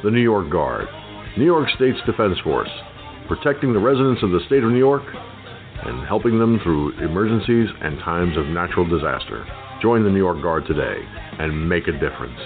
The 0.04 0.10
New 0.10 0.20
York 0.20 0.50
Guard. 0.50 0.86
New 1.36 1.44
York 1.44 1.68
State's 1.76 2.00
Defense 2.06 2.38
Force, 2.42 2.70
protecting 3.28 3.72
the 3.72 3.78
residents 3.78 4.22
of 4.22 4.32
the 4.32 4.40
state 4.46 4.64
of 4.64 4.70
New 4.70 4.78
York 4.78 5.04
and 5.84 6.06
helping 6.06 6.38
them 6.38 6.58
through 6.62 6.98
emergencies 6.98 7.68
and 7.80 7.98
times 8.00 8.36
of 8.36 8.46
natural 8.46 8.86
disaster. 8.86 9.46
Join 9.80 10.02
the 10.02 10.10
New 10.10 10.18
York 10.18 10.42
Guard 10.42 10.66
today 10.66 10.98
and 11.38 11.68
make 11.68 11.86
a 11.86 11.92
difference. 11.92 12.38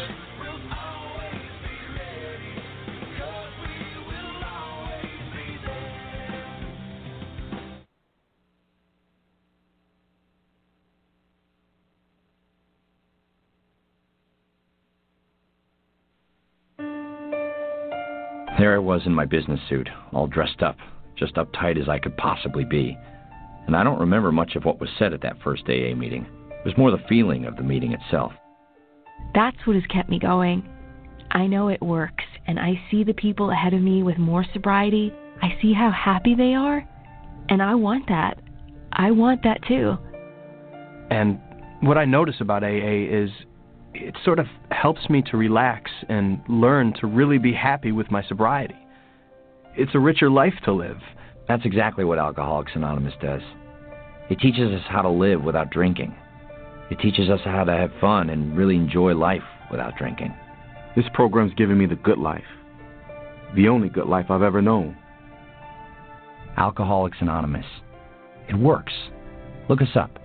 There 18.64 18.76
I 18.76 18.78
was 18.78 19.02
in 19.04 19.12
my 19.12 19.26
business 19.26 19.60
suit, 19.68 19.90
all 20.14 20.26
dressed 20.26 20.62
up, 20.62 20.78
just 21.18 21.34
uptight 21.34 21.78
as 21.78 21.86
I 21.86 21.98
could 21.98 22.16
possibly 22.16 22.64
be. 22.64 22.96
And 23.66 23.76
I 23.76 23.84
don't 23.84 24.00
remember 24.00 24.32
much 24.32 24.56
of 24.56 24.64
what 24.64 24.80
was 24.80 24.88
said 24.98 25.12
at 25.12 25.20
that 25.20 25.36
first 25.44 25.64
AA 25.64 25.94
meeting. 25.94 26.26
It 26.48 26.64
was 26.64 26.78
more 26.78 26.90
the 26.90 27.04
feeling 27.06 27.44
of 27.44 27.56
the 27.56 27.62
meeting 27.62 27.92
itself. 27.92 28.32
That's 29.34 29.58
what 29.66 29.76
has 29.76 29.84
kept 29.88 30.08
me 30.08 30.18
going. 30.18 30.66
I 31.30 31.46
know 31.46 31.68
it 31.68 31.82
works, 31.82 32.24
and 32.46 32.58
I 32.58 32.80
see 32.90 33.04
the 33.04 33.12
people 33.12 33.50
ahead 33.50 33.74
of 33.74 33.82
me 33.82 34.02
with 34.02 34.16
more 34.16 34.46
sobriety. 34.54 35.12
I 35.42 35.58
see 35.60 35.74
how 35.74 35.90
happy 35.90 36.34
they 36.34 36.54
are, 36.54 36.88
and 37.50 37.60
I 37.60 37.74
want 37.74 38.08
that. 38.08 38.40
I 38.94 39.10
want 39.10 39.42
that 39.42 39.62
too. 39.68 39.98
And 41.10 41.38
what 41.82 41.98
I 41.98 42.06
notice 42.06 42.36
about 42.40 42.64
AA 42.64 43.10
is 43.10 43.28
it 43.94 44.14
sort 44.24 44.38
of 44.38 44.46
helps 44.70 45.08
me 45.08 45.22
to 45.30 45.36
relax 45.36 45.90
and 46.08 46.40
learn 46.48 46.92
to 47.00 47.06
really 47.06 47.38
be 47.38 47.52
happy 47.52 47.92
with 47.92 48.10
my 48.10 48.22
sobriety. 48.24 48.76
It's 49.76 49.94
a 49.94 49.98
richer 49.98 50.30
life 50.30 50.54
to 50.64 50.72
live. 50.72 50.98
That's 51.48 51.64
exactly 51.64 52.04
what 52.04 52.18
Alcoholics 52.18 52.72
Anonymous 52.74 53.14
does. 53.20 53.42
It 54.30 54.38
teaches 54.40 54.72
us 54.72 54.82
how 54.88 55.02
to 55.02 55.08
live 55.08 55.42
without 55.42 55.70
drinking. 55.70 56.14
It 56.90 56.98
teaches 57.00 57.28
us 57.28 57.40
how 57.44 57.64
to 57.64 57.72
have 57.72 57.90
fun 58.00 58.30
and 58.30 58.56
really 58.56 58.76
enjoy 58.76 59.14
life 59.14 59.42
without 59.70 59.96
drinking. 59.96 60.34
This 60.96 61.06
program's 61.12 61.54
given 61.54 61.78
me 61.78 61.86
the 61.86 61.96
good 61.96 62.18
life. 62.18 62.44
The 63.56 63.68
only 63.68 63.88
good 63.88 64.06
life 64.06 64.26
I've 64.30 64.42
ever 64.42 64.62
known. 64.62 64.96
Alcoholics 66.56 67.18
Anonymous. 67.20 67.66
It 68.48 68.56
works. 68.56 68.92
Look 69.68 69.82
us 69.82 69.96
up. 69.96 70.18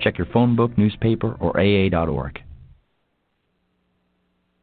Check 0.00 0.18
your 0.18 0.28
phone 0.32 0.54
book, 0.54 0.76
newspaper, 0.78 1.36
or 1.40 1.58
AA.org. 1.58 2.40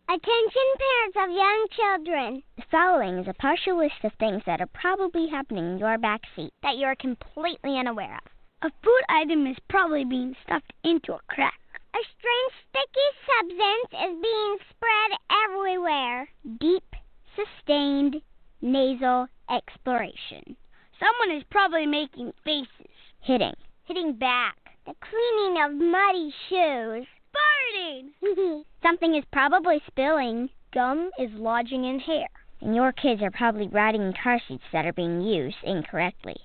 Attention 0.08 0.68
parents 0.78 1.18
of 1.18 1.36
young 1.36 1.66
children. 1.76 2.44
The 2.58 2.64
following 2.70 3.18
is 3.18 3.28
a 3.28 3.34
partial 3.34 3.80
list 3.80 4.04
of 4.04 4.14
things 4.14 4.44
that 4.46 4.62
are 4.62 4.68
probably 4.68 5.28
happening 5.28 5.66
in 5.66 5.78
your 5.80 5.98
back 5.98 6.22
seat 6.36 6.54
that 6.62 6.78
you 6.78 6.86
are 6.86 6.96
completely 6.96 7.80
unaware 7.80 8.14
of. 8.24 8.32
A 8.62 8.72
food 8.84 9.02
item 9.10 9.48
is 9.48 9.58
probably 9.68 10.06
being 10.06 10.36
stuffed 10.44 10.72
into 10.84 11.14
a 11.14 11.20
crack. 11.28 11.60
A 11.96 12.00
strange 12.20 12.54
sticky 12.70 13.10
substance 13.26 14.12
is 14.12 14.22
being 14.22 14.58
spread 14.70 15.20
everywhere. 15.44 16.30
Deep, 16.60 16.96
sustained, 17.36 18.22
nasal 18.62 19.28
exploration. 19.50 20.56
Someone 21.00 21.36
is 21.36 21.44
probably 21.50 21.88
making 21.88 22.32
faces. 22.44 22.94
Hitting. 23.22 23.56
Hitting 23.86 24.14
back. 24.14 24.56
The 24.86 24.94
cleaning 25.02 25.64
of 25.64 25.74
muddy 25.74 26.32
shoes. 26.48 27.08
Something 28.84 29.16
is 29.16 29.24
probably 29.32 29.82
spilling. 29.88 30.50
Gum 30.74 31.10
is 31.20 31.32
lodging 31.34 31.86
in 31.86 32.00
hair. 32.00 32.28
And 32.62 32.76
your 32.76 32.92
kids 32.92 33.22
are 33.22 33.32
probably 33.32 33.68
riding 33.68 34.02
in 34.02 34.14
car 34.14 34.40
seats 34.48 34.64
that 34.72 34.86
are 34.86 34.94
being 34.94 35.22
used 35.22 35.58
incorrectly. 35.64 36.38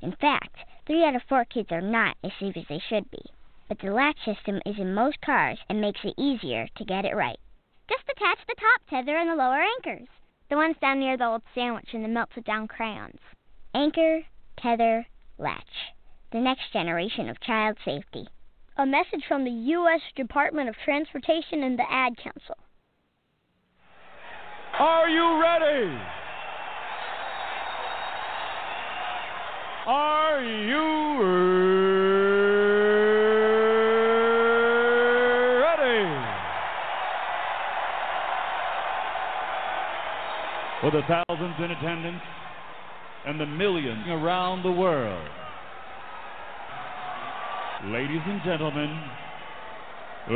In 0.00 0.12
fact, 0.12 0.56
three 0.86 1.04
out 1.04 1.14
of 1.14 1.22
four 1.28 1.44
kids 1.44 1.70
are 1.70 1.80
not 1.80 2.16
as 2.24 2.32
safe 2.40 2.56
as 2.56 2.64
they 2.68 2.82
should 2.88 3.10
be. 3.10 3.22
But 3.68 3.78
the 3.78 3.92
latch 3.92 4.18
system 4.24 4.60
is 4.66 4.78
in 4.78 4.94
most 4.94 5.20
cars 5.20 5.58
and 5.68 5.80
makes 5.80 6.00
it 6.04 6.14
easier 6.18 6.66
to 6.76 6.84
get 6.84 7.04
it 7.04 7.14
right. 7.14 7.38
Just 7.88 8.08
attach 8.08 8.38
the 8.46 8.54
top 8.54 8.80
tether 8.88 9.16
and 9.16 9.30
the 9.30 9.36
lower 9.36 9.60
anchors. 9.60 10.08
The 10.48 10.56
ones 10.56 10.76
down 10.80 11.00
near 11.00 11.16
the 11.16 11.26
old 11.26 11.42
sandwich 11.54 11.92
and 11.92 12.04
the 12.04 12.08
melted 12.08 12.44
down 12.44 12.66
crayons. 12.66 13.20
Anchor, 13.74 14.22
tether, 14.56 15.06
latch. 15.38 15.94
The 16.32 16.40
next 16.40 16.72
generation 16.72 17.28
of 17.28 17.40
child 17.40 17.78
safety. 17.84 18.28
A 18.80 18.86
message 18.86 19.22
from 19.28 19.44
the 19.44 19.50
U.S. 19.50 20.00
Department 20.16 20.70
of 20.70 20.74
Transportation 20.86 21.64
and 21.64 21.78
the 21.78 21.84
Ad 21.90 22.14
Council. 22.16 22.56
Are 24.78 25.06
you 25.06 25.38
ready? 25.38 26.00
Are 29.86 30.42
you 30.42 31.20
ready? 35.60 36.06
For 40.80 40.90
the 40.90 41.02
thousands 41.06 41.56
in 41.58 41.70
attendance 41.70 42.22
and 43.26 43.38
the 43.38 43.44
millions 43.44 44.06
around 44.08 44.62
the 44.62 44.72
world. 44.72 45.28
Ladies 47.86 48.20
and 48.26 48.42
gentlemen, 48.44 48.90
uh, 50.28 50.34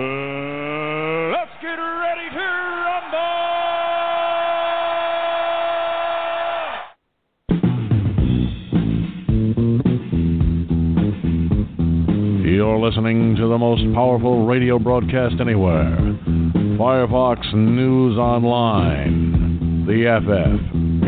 let's 1.37 1.51
get 1.61 1.77
ready 1.77 2.31
to 2.31 2.47
rumble! 2.87 3.21
You're 12.51 12.79
listening 12.79 13.37
to 13.37 13.47
the 13.47 13.59
most 13.59 13.83
powerful 13.95 14.47
radio 14.47 14.79
broadcast 14.79 15.35
anywhere 15.39 15.99
Firefox 16.79 17.53
News 17.53 18.17
Online, 18.17 19.85
the 19.85 20.07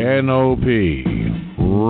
FFNOP 0.05 0.67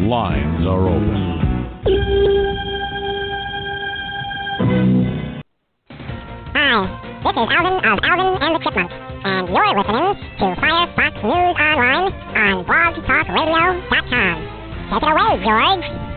Lines 0.02 0.66
are 0.66 0.88
open. 0.90 1.38
Hi, 6.58 6.90
this 7.22 7.30
is 7.30 7.38
Alvin 7.38 7.86
of 7.86 8.00
Alvin 8.02 8.42
and 8.42 8.56
the 8.56 8.60
Chipmunks, 8.66 8.94
and 9.24 9.48
you're 9.50 9.78
listening 9.78 10.16
to 10.40 10.46
Firefox 10.58 11.14
News 11.22 11.56
Online 11.62 12.10
on 12.10 12.66
blogtalkradio.com. 12.66 14.36
Take 14.90 15.04
it 15.04 15.06
away, 15.06 15.38
George. 15.46 16.11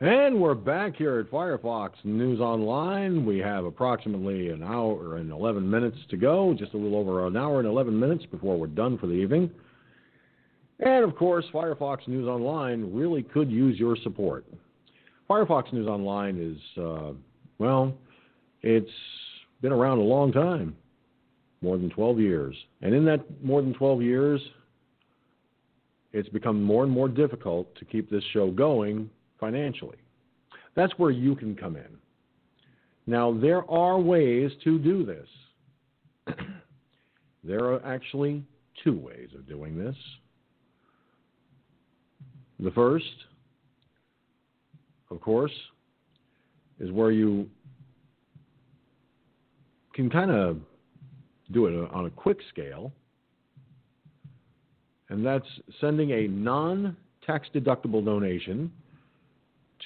And 0.00 0.40
we're 0.40 0.54
back 0.54 0.96
here 0.96 1.20
at 1.20 1.30
Firefox 1.30 1.90
News 2.02 2.40
Online. 2.40 3.24
We 3.24 3.38
have 3.38 3.64
approximately 3.64 4.48
an 4.48 4.60
hour 4.60 5.18
and 5.18 5.30
11 5.30 5.70
minutes 5.70 5.96
to 6.10 6.16
go, 6.16 6.52
just 6.52 6.74
a 6.74 6.76
little 6.76 6.98
over 6.98 7.24
an 7.28 7.36
hour 7.36 7.60
and 7.60 7.68
11 7.68 7.96
minutes 7.98 8.26
before 8.28 8.58
we're 8.58 8.66
done 8.66 8.98
for 8.98 9.06
the 9.06 9.12
evening. 9.12 9.48
And 10.80 11.04
of 11.04 11.14
course, 11.14 11.44
Firefox 11.54 12.08
News 12.08 12.26
Online 12.26 12.92
really 12.92 13.22
could 13.22 13.52
use 13.52 13.78
your 13.78 13.96
support. 14.02 14.44
Firefox 15.30 15.72
News 15.72 15.86
Online 15.86 16.40
is, 16.40 16.82
uh, 16.82 17.12
well, 17.58 17.94
it's 18.62 18.90
been 19.62 19.72
around 19.72 19.98
a 19.98 20.02
long 20.02 20.32
time 20.32 20.74
more 21.62 21.78
than 21.78 21.88
12 21.88 22.18
years. 22.18 22.56
And 22.82 22.92
in 22.96 23.04
that 23.04 23.20
more 23.44 23.62
than 23.62 23.72
12 23.72 24.02
years, 24.02 24.40
it's 26.12 26.28
become 26.30 26.60
more 26.60 26.82
and 26.82 26.90
more 26.90 27.08
difficult 27.08 27.72
to 27.76 27.84
keep 27.84 28.10
this 28.10 28.24
show 28.32 28.50
going 28.50 29.08
financially. 29.38 29.98
That's 30.74 30.92
where 30.96 31.10
you 31.10 31.36
can 31.36 31.54
come 31.54 31.76
in. 31.76 31.98
Now, 33.06 33.32
there 33.32 33.68
are 33.70 33.98
ways 33.98 34.50
to 34.64 34.78
do 34.78 35.04
this. 35.04 35.28
there 37.44 37.64
are 37.64 37.84
actually 37.84 38.42
two 38.82 38.98
ways 38.98 39.28
of 39.34 39.46
doing 39.46 39.78
this. 39.78 39.96
The 42.60 42.70
first, 42.70 43.04
of 45.10 45.20
course, 45.20 45.52
is 46.80 46.90
where 46.90 47.10
you 47.10 47.48
can 49.92 50.08
kind 50.08 50.30
of 50.30 50.58
do 51.52 51.66
it 51.66 51.90
on 51.92 52.06
a 52.06 52.10
quick 52.10 52.38
scale, 52.50 52.92
and 55.08 55.24
that's 55.24 55.46
sending 55.80 56.10
a 56.12 56.26
non 56.26 56.96
tax 57.26 57.48
deductible 57.54 58.04
donation 58.04 58.72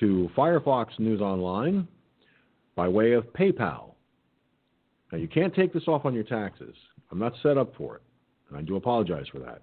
to 0.01 0.31
Firefox 0.37 0.99
News 0.99 1.21
Online 1.21 1.87
by 2.75 2.89
way 2.89 3.13
of 3.13 3.25
PayPal. 3.33 3.93
Now, 5.11 5.19
you 5.19 5.29
can't 5.29 5.55
take 5.55 5.73
this 5.73 5.89
off 5.89 6.05
on 6.05 6.15
your 6.15 6.25
taxes. 6.25 6.75
I'm 7.11 7.19
not 7.19 7.33
set 7.43 7.57
up 7.57 7.75
for 7.77 7.97
it, 7.97 8.03
and 8.49 8.59
I 8.59 8.63
do 8.63 8.77
apologize 8.77 9.27
for 9.33 9.39
that. 9.41 9.63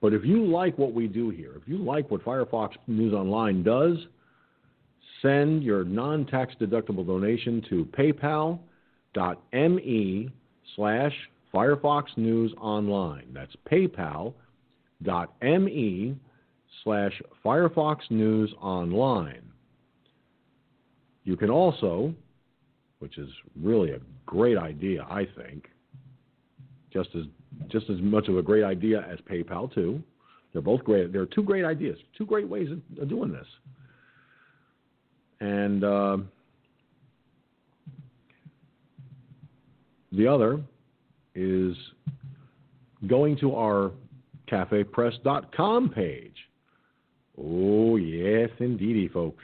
But 0.00 0.12
if 0.12 0.24
you 0.24 0.44
like 0.44 0.76
what 0.78 0.92
we 0.92 1.06
do 1.06 1.30
here, 1.30 1.52
if 1.56 1.66
you 1.66 1.78
like 1.78 2.10
what 2.10 2.24
Firefox 2.24 2.70
News 2.86 3.14
Online 3.14 3.62
does, 3.62 3.96
send 5.22 5.62
your 5.62 5.84
non 5.84 6.26
tax 6.26 6.54
deductible 6.60 7.06
donation 7.06 7.62
to 7.70 7.84
paypal.me 7.96 8.58
slash 10.76 11.12
Firefox 11.54 12.04
News 12.16 12.52
Online. 12.60 13.26
That's 13.32 13.54
paypal.me 13.70 14.34
slash 16.82 17.22
Firefox 17.44 17.98
News 18.10 18.52
Online. 18.60 19.51
You 21.24 21.36
can 21.36 21.50
also, 21.50 22.14
which 22.98 23.18
is 23.18 23.28
really 23.60 23.92
a 23.92 24.00
great 24.26 24.58
idea, 24.58 25.06
I 25.08 25.26
think, 25.36 25.68
just 26.92 27.10
as 27.14 27.24
just 27.68 27.90
as 27.90 28.00
much 28.00 28.28
of 28.28 28.38
a 28.38 28.42
great 28.42 28.64
idea 28.64 29.06
as 29.10 29.18
PayPal 29.30 29.72
too. 29.72 30.02
They're 30.52 30.62
both 30.62 30.84
great. 30.84 31.12
They're 31.12 31.26
two 31.26 31.42
great 31.42 31.64
ideas, 31.64 31.98
two 32.16 32.26
great 32.26 32.48
ways 32.48 32.68
of, 32.70 33.08
doing 33.08 33.32
this. 33.32 33.46
And 35.40 35.82
uh, 35.82 36.18
the 40.12 40.26
other 40.26 40.60
is 41.34 41.74
going 43.06 43.36
to 43.38 43.54
our 43.54 43.92
cafepress.com 44.50 45.88
page. 45.90 46.36
Oh 47.38 47.96
yes, 47.96 48.50
indeedy, 48.58 49.08
folks. 49.08 49.42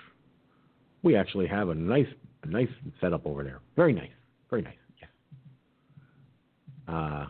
We 1.08 1.16
actually 1.16 1.46
have 1.46 1.70
a 1.70 1.74
nice, 1.74 2.06
nice 2.44 2.68
setup 3.00 3.24
over 3.24 3.42
there. 3.42 3.60
Very 3.76 3.94
nice, 3.94 4.10
very 4.50 4.60
nice. 4.60 4.74
Yes. 5.00 5.08
Uh, 6.86 7.28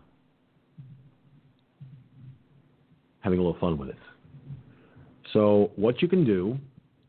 having 3.21 3.39
a 3.39 3.43
little 3.43 3.61
fun 3.61 3.79
with 3.79 3.91
it. 3.91 3.99
So 5.33 5.71
what 5.77 6.03
you 6.03 6.09
can 6.09 6.25
do 6.25 6.59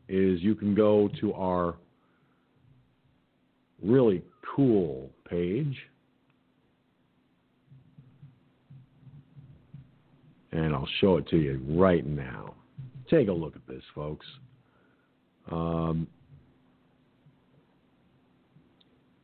is 0.08 0.40
you 0.42 0.54
can 0.54 0.76
go 0.76 1.10
to 1.20 1.32
our 1.32 1.74
really 3.82 4.22
cool 4.54 5.10
page. 5.28 5.76
And 10.52 10.72
I'll 10.72 10.88
show 11.00 11.16
it 11.16 11.26
to 11.30 11.36
you 11.36 11.60
right 11.68 12.06
now. 12.06 12.54
Take 13.10 13.26
a 13.26 13.32
look 13.32 13.56
at 13.56 13.66
this, 13.66 13.82
folks. 13.92 14.26
Um, 15.50 16.06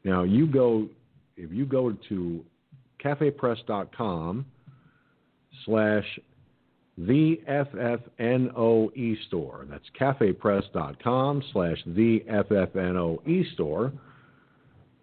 now, 0.06 0.22
you 0.22 0.46
go, 0.46 0.88
if 1.36 1.50
you 1.50 1.66
go 1.66 1.90
to 2.08 2.44
cafepress.com 3.04 4.46
slash 5.64 6.04
the 6.96 7.40
FFNOE 7.48 9.16
store. 9.26 9.66
That's 9.68 9.84
cafepress.com 10.00 11.42
slash 11.52 11.78
the 11.86 12.20
FFNOE 12.30 13.52
store. 13.54 13.92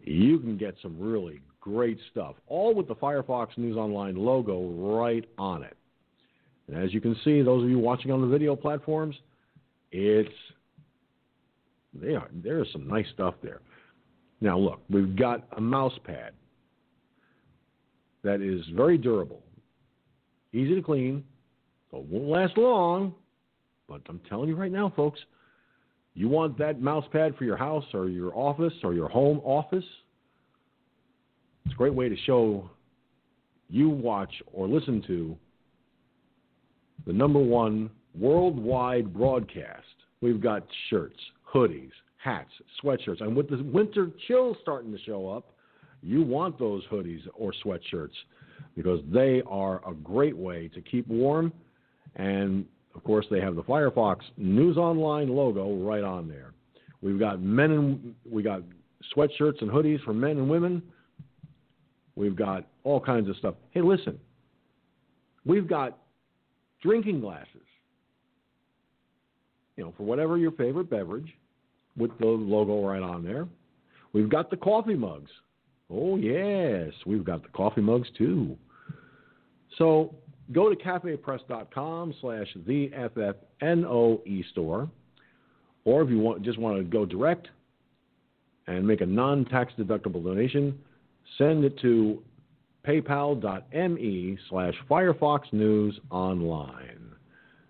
You 0.06 0.40
can 0.40 0.58
get 0.58 0.76
some 0.82 0.98
really 0.98 1.42
great 1.60 2.00
stuff, 2.12 2.36
all 2.48 2.74
with 2.74 2.88
the 2.88 2.96
Firefox 2.96 3.58
News 3.58 3.76
Online 3.76 4.16
logo 4.16 4.70
right 4.70 5.28
on 5.38 5.64
it. 5.64 5.76
And 6.70 6.82
as 6.82 6.94
you 6.94 7.02
can 7.02 7.18
see, 7.26 7.42
those 7.42 7.66
of 7.66 7.70
you 7.70 7.78
watching 7.78 8.10
on 8.10 8.22
the 8.22 8.28
video 8.28 8.56
platforms, 8.56 9.16
it's 9.92 10.30
there. 11.94 12.30
There's 12.42 12.70
some 12.72 12.88
nice 12.88 13.06
stuff 13.14 13.36
there. 13.44 13.60
Now 14.44 14.60
look, 14.60 14.82
we've 14.90 15.16
got 15.16 15.48
a 15.56 15.62
mouse 15.62 15.98
pad 16.04 16.34
that 18.26 18.42
is 18.42 18.62
very 18.76 18.98
durable, 18.98 19.42
easy 20.52 20.76
to 20.76 20.82
clean, 20.82 21.24
but 21.90 22.04
won't 22.04 22.28
last 22.28 22.58
long. 22.58 23.16
But 23.88 24.02
I'm 24.10 24.20
telling 24.28 24.50
you 24.50 24.58
right 24.58 24.72
now, 24.72 24.92
folks, 24.98 25.22
you 26.14 26.28
want 26.28 26.58
that 26.58 26.82
mouse 26.82 27.06
pad 27.14 27.38
for 27.38 27.46
your 27.46 27.56
house 27.56 27.86
or 27.94 28.10
your 28.10 28.38
office 28.38 28.74
or 28.84 28.94
your 28.94 29.08
home 29.08 29.40
office? 29.46 29.86
It's 31.64 31.74
a 31.74 31.78
great 31.78 31.94
way 31.94 32.10
to 32.10 32.18
show 32.26 32.70
you 33.70 33.88
watch 33.88 34.34
or 34.52 34.68
listen 34.68 35.02
to 35.08 35.38
the 37.08 37.14
number 37.14 37.40
one 37.40 37.90
worldwide 38.14 39.14
broadcast. 39.14 39.86
We've 40.20 40.42
got 40.42 40.68
shirts, 40.90 41.20
hoodies, 41.50 41.92
hats, 42.24 42.52
sweatshirts. 42.84 43.22
And 43.22 43.36
with 43.36 43.50
the 43.50 43.64
winter 43.64 44.10
chill 44.28 44.56
starting 44.62 44.92
to 44.92 45.00
show 45.00 45.30
up, 45.30 45.54
you 46.02 46.22
want 46.22 46.58
those 46.60 46.84
hoodies 46.92 47.22
or 47.34 47.54
sweatshirts 47.66 48.14
because 48.76 49.00
they 49.12 49.42
are 49.48 49.82
a 49.90 49.94
great 49.94 50.36
way 50.36 50.70
to 50.70 50.82
keep 50.82 51.08
warm 51.08 51.52
and 52.16 52.66
of 52.96 53.04
course, 53.04 53.26
they 53.32 53.42
have 53.42 53.56
the 53.56 53.64
Firefox 53.64 54.18
News 54.38 54.78
Online 54.78 55.28
logo 55.28 55.76
right 55.76 56.04
on 56.04 56.28
there. 56.28 56.54
We've 57.02 57.20
got 57.20 57.42
men 57.42 57.72
and 57.72 58.16
we 58.30 58.44
got 58.44 58.62
sweatshirts 59.16 59.62
and 59.62 59.70
hoodies 59.70 60.04
for 60.04 60.14
men 60.14 60.32
and 60.32 60.50
women. 60.50 60.82
We've 62.16 62.36
got 62.36 62.68
all 62.84 63.00
kinds 63.00 63.30
of 63.30 63.36
stuff. 63.38 63.56
Hey, 63.72 63.82
listen, 63.82 64.20
we've 65.46 65.68
got 65.68 65.98
drinking 66.82 67.22
glasses. 67.22 67.48
You 69.76 69.86
know, 69.86 69.94
for 69.98 70.04
whatever 70.04 70.38
your 70.38 70.52
favorite 70.52 70.90
beverage, 70.90 71.34
with 71.98 72.18
the 72.20 72.26
logo 72.26 72.86
right 72.86 73.02
on 73.02 73.24
there. 73.24 73.48
We've 74.14 74.30
got 74.30 74.50
the 74.50 74.58
coffee 74.58 74.96
mugs. 74.96 75.32
Oh 75.90 76.16
yes, 76.18 76.94
we've 77.06 77.24
got 77.24 77.44
the 77.44 77.50
coffee 77.50 77.82
mugs 77.82 78.08
too. 78.18 78.58
So 79.78 80.16
go 80.52 80.70
to 80.70 80.76
cafepress.com 80.76 82.14
slash 82.22 82.48
the 82.68 82.90
FFNOE 83.62 84.50
store, 84.52 84.90
or 85.86 86.02
if 86.02 86.10
you 86.10 86.20
want, 86.20 86.44
just 86.44 86.60
want 86.60 86.78
to 86.78 86.84
go 86.84 87.06
direct, 87.06 87.48
and 88.68 88.88
make 88.88 89.02
a 89.02 89.06
non 89.06 89.46
tax 89.46 89.74
deductible 89.78 90.24
donation, 90.24 90.78
send 91.38 91.64
it 91.64 91.78
to 91.80 92.22
paypal.me 92.86 94.38
slash 94.50 94.74
Firefox 94.90 95.42
News 95.52 96.00
Online. 96.12 97.00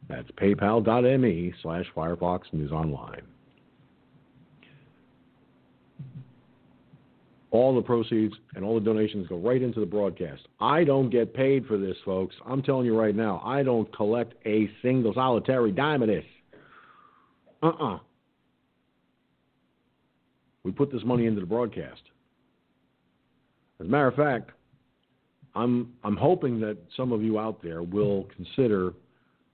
That's 0.09 0.29
paypal.me 0.31 1.53
slash 1.61 1.85
Firefox 1.95 2.41
News 2.51 2.71
Online. 2.71 3.21
All 7.53 7.75
the 7.75 7.83
proceeds 7.83 8.33
and 8.55 8.65
all 8.65 8.73
the 8.73 8.83
donations 8.83 9.27
go 9.27 9.37
right 9.37 9.61
into 9.61 9.79
the 9.79 9.85
broadcast. 9.85 10.41
I 10.59 10.83
don't 10.83 11.11
get 11.11 11.35
paid 11.35 11.67
for 11.67 11.77
this, 11.77 11.95
folks. 12.03 12.35
I'm 12.47 12.63
telling 12.63 12.87
you 12.87 12.99
right 12.99 13.15
now, 13.15 13.43
I 13.45 13.61
don't 13.61 13.95
collect 13.95 14.33
a 14.47 14.71
single 14.81 15.13
solitary 15.13 15.71
dime 15.71 16.01
of 16.01 16.07
this. 16.07 16.25
Uh 17.61 17.67
uh 17.79 17.99
We 20.63 20.71
put 20.71 20.91
this 20.91 21.03
money 21.05 21.27
into 21.27 21.41
the 21.41 21.45
broadcast. 21.45 22.01
As 23.79 23.85
a 23.85 23.89
matter 23.89 24.07
of 24.07 24.15
fact, 24.15 24.49
I'm 25.53 25.93
I'm 26.03 26.17
hoping 26.17 26.59
that 26.61 26.77
some 26.97 27.11
of 27.11 27.21
you 27.21 27.37
out 27.37 27.61
there 27.61 27.83
will 27.83 28.27
consider 28.35 28.93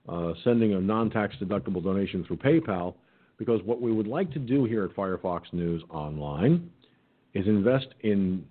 uh, 0.08 0.32
sending 0.42 0.72
a 0.72 0.80
non-tax 0.80 1.36
deductible 1.36 1.84
donation 1.84 2.24
through 2.24 2.38
PayPal 2.38 2.94
because 3.36 3.60
what 3.64 3.82
we 3.82 3.92
would 3.92 4.06
like 4.06 4.32
to 4.32 4.38
do 4.38 4.64
here 4.64 4.84
at 4.84 4.96
Firefox 4.96 5.52
News 5.52 5.82
Online 5.90 6.70
is 7.34 7.46
invest 7.46 7.88
in 8.00 8.44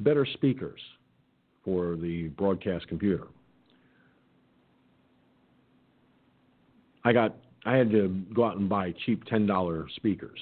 better 0.00 0.26
speakers 0.34 0.80
for 1.64 1.96
the 1.96 2.28
broadcast 2.36 2.86
computer. 2.88 3.26
I 7.04 7.12
got 7.12 7.36
I 7.64 7.76
had 7.76 7.90
to 7.90 8.08
go 8.34 8.44
out 8.44 8.56
and 8.56 8.68
buy 8.68 8.94
cheap 9.04 9.24
ten 9.24 9.46
dollar 9.46 9.86
speakers. 9.96 10.38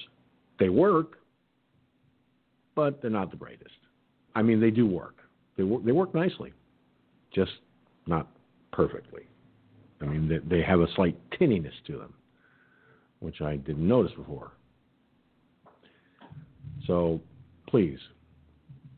They 0.59 0.69
work, 0.69 1.17
but 2.75 3.01
they're 3.01 3.11
not 3.11 3.31
the 3.31 3.37
brightest. 3.37 3.75
I 4.35 4.41
mean, 4.41 4.59
they 4.59 4.71
do 4.71 4.85
work. 4.85 5.17
They 5.57 5.63
work. 5.63 5.83
They 5.83 5.91
work 5.91 6.13
nicely, 6.13 6.53
just 7.33 7.51
not 8.07 8.27
perfectly. 8.71 9.23
I 10.01 10.05
mean, 10.05 10.27
they, 10.27 10.57
they 10.57 10.63
have 10.63 10.81
a 10.81 10.87
slight 10.95 11.17
tinniness 11.31 11.73
to 11.87 11.97
them, 11.97 12.13
which 13.19 13.41
I 13.41 13.55
didn't 13.55 13.87
notice 13.87 14.11
before. 14.15 14.51
So, 16.87 17.19
please, 17.67 17.99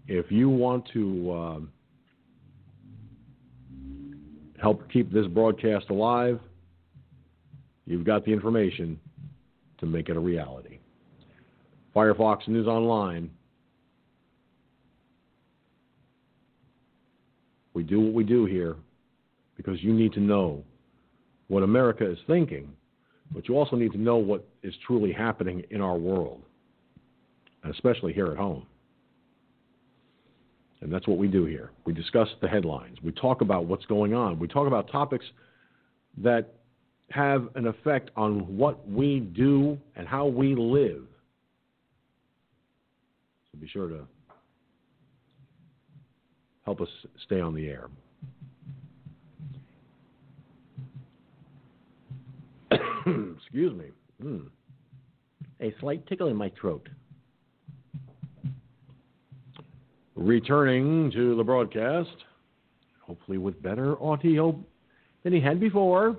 if 0.08 0.32
you 0.32 0.50
want 0.50 0.88
to 0.94 1.32
uh, 1.32 1.60
help 4.62 4.90
keep 4.92 5.12
this 5.12 5.28
broadcast 5.28 5.90
alive, 5.90 6.40
you've 7.86 8.06
got 8.06 8.26
the 8.26 8.32
information 8.32 9.00
to 9.80 9.86
make 9.86 10.10
it 10.10 10.18
a 10.18 10.20
reality. 10.20 10.80
Firefox 11.96 12.48
News 12.48 12.68
Online 12.68 13.30
We 17.78 17.84
do 17.84 18.00
what 18.00 18.14
we 18.16 18.24
do 18.24 18.46
here 18.46 18.76
because 19.56 19.84
you 19.84 19.94
need 19.94 20.12
to 20.14 20.20
know 20.20 20.64
what 21.48 21.62
America 21.62 22.10
is 22.10 22.18
thinking, 22.26 22.74
but 23.32 23.48
you 23.48 23.56
also 23.56 23.76
need 23.76 23.92
to 23.92 24.00
know 24.00 24.16
what 24.18 24.48
is 24.64 24.74
truly 24.88 25.14
happening 25.14 25.62
in 25.70 25.80
our 25.80 25.96
world, 25.96 26.42
especially 27.72 28.14
here 28.14 28.28
at 28.28 28.38
home. 28.38 28.66
And 30.82 30.94
that's 30.94 31.08
what 31.08 31.18
we 31.18 31.28
do 31.28 31.46
here. 31.46 31.72
We 31.86 31.94
discuss 31.94 32.28
the 32.42 32.48
headlines. 32.48 32.98
We 33.04 33.12
talk 33.12 33.42
about 33.42 33.66
what's 33.66 33.86
going 33.86 34.14
on. 34.14 34.38
We 34.38 34.48
talk 34.48 34.68
about 34.68 34.92
topics 34.92 35.26
that 36.18 36.54
have 37.10 37.50
an 37.56 37.68
effect 37.68 38.12
on 38.16 38.58
what 38.58 38.88
we 38.88 39.20
do 39.20 39.78
and 39.96 40.08
how 40.08 40.28
we 40.28 40.56
live. 40.56 41.04
So 43.52 43.60
be 43.60 43.68
sure 43.68 43.88
to 43.90 44.02
help 46.66 46.82
us 46.82 46.90
stay 47.26 47.40
on 47.40 47.56
the 47.56 47.68
air. 47.68 47.90
Excuse 53.38 53.74
me. 53.74 53.86
Mm. 54.24 54.48
A 55.62 55.74
slight 55.80 56.06
tickle 56.08 56.28
in 56.28 56.36
my 56.36 56.52
throat. 56.60 56.88
Returning 60.18 61.12
to 61.12 61.36
the 61.36 61.44
broadcast, 61.44 62.10
hopefully 63.02 63.38
with 63.38 63.62
better 63.62 64.02
audio 64.02 64.60
than 65.24 65.32
he 65.32 65.40
had 65.40 65.60
before, 65.60 66.18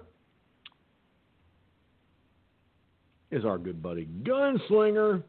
is 3.33 3.45
our 3.45 3.59
good 3.59 3.83
buddy 3.83 4.09
Gunslinger. 4.23 5.25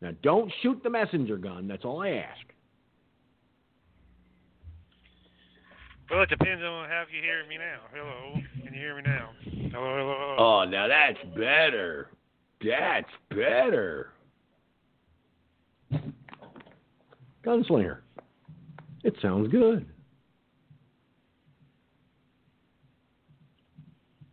Now, 0.00 0.12
don't 0.22 0.52
shoot 0.62 0.80
the 0.84 0.88
messenger 0.88 1.36
gun. 1.36 1.66
That's 1.66 1.84
all 1.84 2.02
I 2.02 2.10
ask. 2.10 2.40
Well, 6.10 6.22
it 6.22 6.28
depends 6.28 6.62
on 6.62 6.88
how 6.88 7.04
you 7.12 7.20
hear 7.20 7.44
me 7.48 7.58
now. 7.58 7.80
Hello, 7.92 8.40
can 8.64 8.72
you 8.72 8.80
hear 8.80 8.94
me 8.94 9.02
now? 9.04 9.30
Hello, 9.44 9.96
hello, 9.96 10.16
hello. 10.18 10.36
Oh, 10.38 10.64
now 10.64 10.86
that's 10.86 11.18
better. 11.36 12.10
That's 12.64 13.10
better. 13.30 14.12
Gunslinger. 17.44 17.98
It 19.02 19.14
sounds 19.22 19.50
good. 19.50 19.86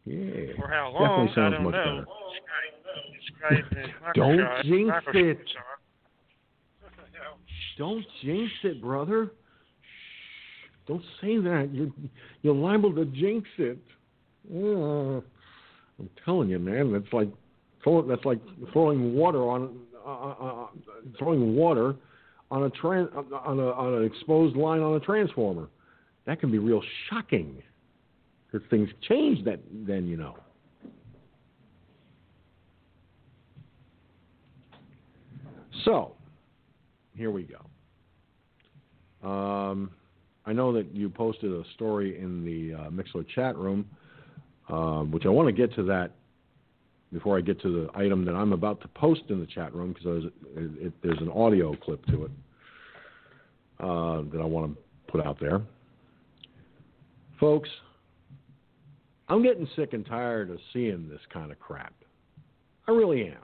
Yeah. 0.06 0.54
For 0.58 0.68
how 0.68 0.92
long? 0.94 1.28
Definitely 1.28 1.36
sounds 1.36 1.38
I 1.38 1.50
don't 1.50 1.64
much 1.64 1.74
know. 1.74 2.06
better. 2.06 2.06
Don't 4.16 4.64
jinx 4.64 4.96
it. 5.14 5.40
Don't 7.78 8.06
jinx 8.24 8.52
it, 8.64 8.82
brother. 8.82 9.32
Don't 10.88 11.04
say 11.22 11.38
that. 11.38 11.70
You're 11.74 11.92
you're 12.42 12.56
liable 12.56 12.94
to 12.96 13.06
jinx 13.06 13.48
it. 13.58 13.78
Uh, 14.54 15.20
I'm 16.00 16.10
telling 16.24 16.50
you, 16.50 16.60
man. 16.60 16.94
That's 16.94 17.12
like 17.12 17.30
that's 18.08 18.26
like 18.26 18.40
throwing 18.72 19.14
water 19.14 19.40
on 19.40 19.78
uh, 20.06 20.10
uh, 20.10 20.36
uh, 20.42 20.68
throwing 21.20 21.56
water 21.56 21.96
on 22.50 22.64
a 22.64 22.70
tran- 22.70 23.14
on 23.16 23.60
a 23.60 23.72
on 23.72 23.94
an 23.96 24.04
exposed 24.06 24.56
line 24.56 24.82
on 24.82 24.96
a 24.96 25.00
transformer. 25.00 25.68
That 26.26 26.40
can 26.40 26.52
be 26.52 26.60
real 26.60 26.82
shocking. 27.10 27.62
Because 28.52 28.68
things 28.70 28.90
change 29.08 29.44
that 29.46 29.60
then, 29.72 30.08
you 30.08 30.18
know. 30.18 30.38
So, 35.84 36.14
here 37.14 37.32
we 37.32 37.44
go. 37.44 39.28
Um, 39.28 39.92
I 40.46 40.54
know 40.54 40.72
that 40.74 40.94
you 40.94 41.10
posted 41.10 41.52
a 41.52 41.64
story 41.76 42.20
in 42.20 42.44
the 42.46 42.74
uh, 42.74 42.90
Mixlr 42.90 43.28
chat 43.36 43.58
room, 43.58 43.86
uh, 44.70 45.02
which 45.04 45.26
I 45.26 45.30
want 45.30 45.48
to 45.48 45.54
get 45.54 45.74
to 45.76 45.84
that 45.84 46.12
before 47.14 47.38
I 47.38 47.42
get 47.42 47.62
to 47.62 47.72
the 47.72 47.90
item 47.98 48.26
that 48.26 48.34
I'm 48.34 48.54
about 48.54 48.82
to 48.82 48.88
post 48.90 49.22
in 49.30 49.40
the 49.40 49.46
chat 49.46 49.74
room 49.74 49.94
because 49.94 50.26
there's, 50.56 51.22
an 51.22 51.30
audio 51.30 51.76
clip 51.76 52.06
to 52.08 52.26
it 52.26 52.32
uh, 53.80 54.24
that 54.32 54.42
I 54.42 54.46
want 54.46 54.74
to 54.74 54.78
put 55.12 55.26
out 55.26 55.40
there. 55.40 55.62
Folks, 57.40 57.70
I'm 59.30 59.42
getting 59.44 59.70
sick 59.76 59.94
and 59.94 60.04
tired 60.06 60.50
of 60.50 60.60
seeing 60.74 61.08
this 61.10 61.22
kind 61.32 61.52
of 61.52 61.60
crap. 61.60 61.94
I 62.88 62.92
really 62.92 63.28
am. 63.28 63.38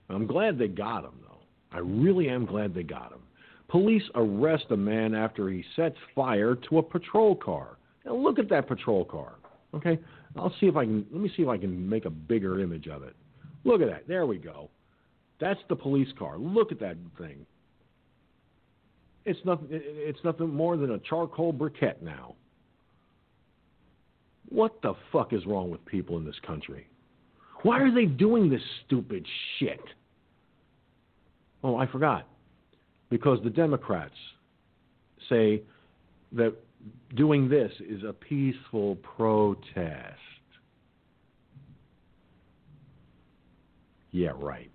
I'm 0.09 0.27
glad 0.27 0.59
they 0.59 0.69
got 0.69 1.05
him 1.05 1.19
though. 1.23 1.39
I 1.73 1.79
really 1.79 2.29
am 2.29 2.47
glad 2.47 2.75
they 2.75 2.83
got 2.83 3.13
him. 3.13 3.21
Police 3.69 4.05
arrest 4.15 4.67
a 4.71 4.77
man 4.77 5.15
after 5.15 5.49
he 5.49 5.65
sets 5.75 5.97
fire 6.15 6.55
to 6.69 6.79
a 6.79 6.83
patrol 6.83 7.35
car. 7.35 7.79
Now 8.05 8.15
look 8.15 8.39
at 8.39 8.49
that 8.51 8.69
patrol 8.69 9.05
car. 9.05 9.35
Okay? 9.75 9.99
I'll 10.37 10.55
see 10.61 10.67
if 10.67 10.77
I 10.77 10.85
can 10.85 11.07
let 11.11 11.21
me 11.21 11.31
see 11.37 11.43
if 11.43 11.49
I 11.49 11.59
can 11.59 11.89
make 11.89 12.05
a 12.05 12.11
bigger 12.11 12.61
image 12.61 12.87
of 12.87 13.03
it. 13.03 13.17
Look 13.65 13.81
at 13.81 13.89
that. 13.89 14.07
There 14.07 14.27
we 14.27 14.39
go. 14.39 14.71
That's 15.41 15.61
the 15.69 15.77
police 15.77 16.09
car. 16.19 16.39
Look 16.39 16.73
at 16.73 16.81
that 16.81 16.97
thing. 17.19 17.45
It's 19.25 19.41
nothing 19.45 19.67
it's 19.71 20.21
nothing 20.25 20.49
more 20.49 20.77
than 20.77 20.93
a 20.93 20.99
charcoal 21.01 21.53
briquette 21.53 22.01
now. 22.01 22.35
What 24.49 24.81
the 24.83 24.95
fuck 25.13 25.33
is 25.33 25.45
wrong 25.45 25.71
with 25.71 25.85
people 25.85 26.17
in 26.17 26.25
this 26.25 26.39
country? 26.47 26.87
Why 27.63 27.81
are 27.81 27.93
they 27.93 28.05
doing 28.05 28.49
this 28.49 28.63
stupid 28.87 29.27
shit? 29.59 29.81
Oh, 31.65 31.77
I 31.77 31.87
forgot. 31.87 32.29
Because 33.11 33.41
the 33.43 33.51
Democrats 33.51 34.15
say 35.29 35.63
that 36.33 36.55
doing 37.17 37.49
this 37.49 37.73
is 37.81 38.05
a 38.05 38.13
peaceful 38.13 38.97
protest. 38.97 40.15
Yeah, 44.13 44.33
right. 44.37 44.71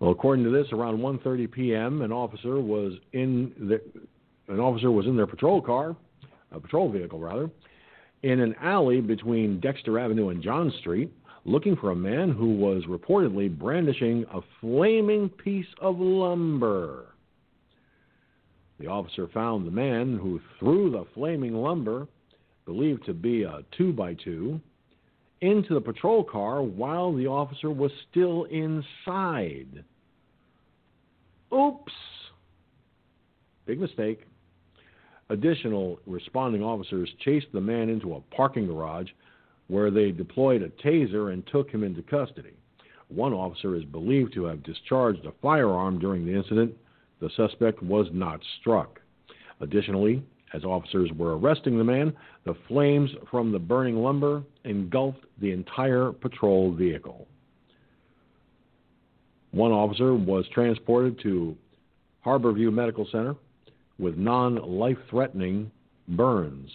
Well, 0.00 0.10
according 0.10 0.44
to 0.44 0.50
this, 0.50 0.66
around 0.72 0.98
1:30 0.98 1.50
p.m., 1.50 2.02
an 2.02 2.12
officer 2.12 2.60
was 2.60 2.94
in 3.12 3.52
the, 3.58 3.80
an 4.52 4.60
officer 4.60 4.90
was 4.90 5.06
in 5.06 5.16
their 5.16 5.26
patrol 5.26 5.62
car, 5.62 5.96
a 6.52 6.60
patrol 6.60 6.90
vehicle 6.90 7.18
rather, 7.18 7.50
in 8.22 8.40
an 8.40 8.54
alley 8.60 9.00
between 9.00 9.60
Dexter 9.60 9.98
Avenue 9.98 10.30
and 10.30 10.42
John 10.42 10.72
Street, 10.80 11.12
looking 11.44 11.76
for 11.76 11.90
a 11.90 11.96
man 11.96 12.30
who 12.30 12.54
was 12.54 12.84
reportedly 12.84 13.56
brandishing 13.56 14.24
a 14.32 14.40
flaming 14.60 15.28
piece 15.28 15.66
of 15.80 16.00
lumber. 16.00 17.06
The 18.80 18.86
officer 18.86 19.28
found 19.28 19.66
the 19.66 19.70
man 19.70 20.18
who 20.18 20.40
threw 20.58 20.90
the 20.90 21.04
flaming 21.14 21.54
lumber, 21.54 22.08
believed 22.66 23.04
to 23.06 23.14
be 23.14 23.42
a 23.42 23.60
two 23.76 23.92
by 23.92 24.14
two, 24.14 24.60
into 25.44 25.74
the 25.74 25.80
patrol 25.80 26.24
car 26.24 26.62
while 26.62 27.12
the 27.12 27.26
officer 27.26 27.70
was 27.70 27.90
still 28.10 28.44
inside. 28.44 29.84
Oops! 31.52 31.92
Big 33.66 33.78
mistake. 33.78 34.26
Additional 35.30 35.98
responding 36.06 36.62
officers 36.62 37.10
chased 37.24 37.46
the 37.52 37.60
man 37.60 37.88
into 37.88 38.14
a 38.14 38.20
parking 38.34 38.66
garage 38.66 39.08
where 39.68 39.90
they 39.90 40.10
deployed 40.10 40.62
a 40.62 40.68
taser 40.86 41.32
and 41.32 41.46
took 41.46 41.70
him 41.70 41.82
into 41.82 42.02
custody. 42.02 42.52
One 43.08 43.32
officer 43.32 43.74
is 43.76 43.84
believed 43.84 44.32
to 44.34 44.44
have 44.44 44.62
discharged 44.62 45.24
a 45.24 45.32
firearm 45.42 45.98
during 45.98 46.24
the 46.24 46.34
incident. 46.34 46.74
The 47.20 47.30
suspect 47.36 47.82
was 47.82 48.06
not 48.12 48.40
struck. 48.60 49.00
Additionally, 49.60 50.22
as 50.54 50.64
officers 50.64 51.10
were 51.16 51.36
arresting 51.36 51.76
the 51.76 51.84
man, 51.84 52.12
the 52.44 52.54
flames 52.68 53.10
from 53.30 53.50
the 53.50 53.58
burning 53.58 53.96
lumber 53.96 54.42
engulfed 54.64 55.24
the 55.40 55.50
entire 55.50 56.12
patrol 56.12 56.72
vehicle. 56.72 57.26
One 59.50 59.72
officer 59.72 60.14
was 60.14 60.46
transported 60.52 61.20
to 61.22 61.56
Harborview 62.24 62.72
Medical 62.72 63.06
Center 63.10 63.34
with 63.98 64.16
non 64.16 64.56
life 64.56 64.98
threatening 65.10 65.70
burns. 66.08 66.70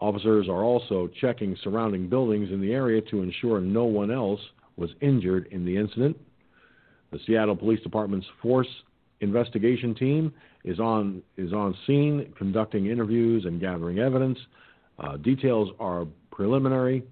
Officers 0.00 0.48
are 0.48 0.62
also 0.62 1.08
checking 1.20 1.56
surrounding 1.62 2.08
buildings 2.08 2.50
in 2.50 2.60
the 2.60 2.72
area 2.72 3.00
to 3.10 3.22
ensure 3.22 3.60
no 3.60 3.84
one 3.84 4.10
else 4.10 4.40
was 4.76 4.90
injured 5.00 5.48
in 5.52 5.64
the 5.64 5.76
incident. 5.76 6.16
The 7.12 7.18
Seattle 7.26 7.56
Police 7.56 7.80
Department's 7.80 8.26
force 8.42 8.68
investigation 9.20 9.94
team 9.94 10.32
is 10.64 10.78
on 10.80 11.22
is 11.36 11.52
on 11.52 11.74
scene 11.86 12.32
conducting 12.36 12.86
interviews 12.86 13.44
and 13.44 13.60
gathering 13.60 13.98
evidence. 13.98 14.38
Uh, 14.98 15.16
details 15.18 15.70
are 15.78 16.06
preliminary, 16.30 17.02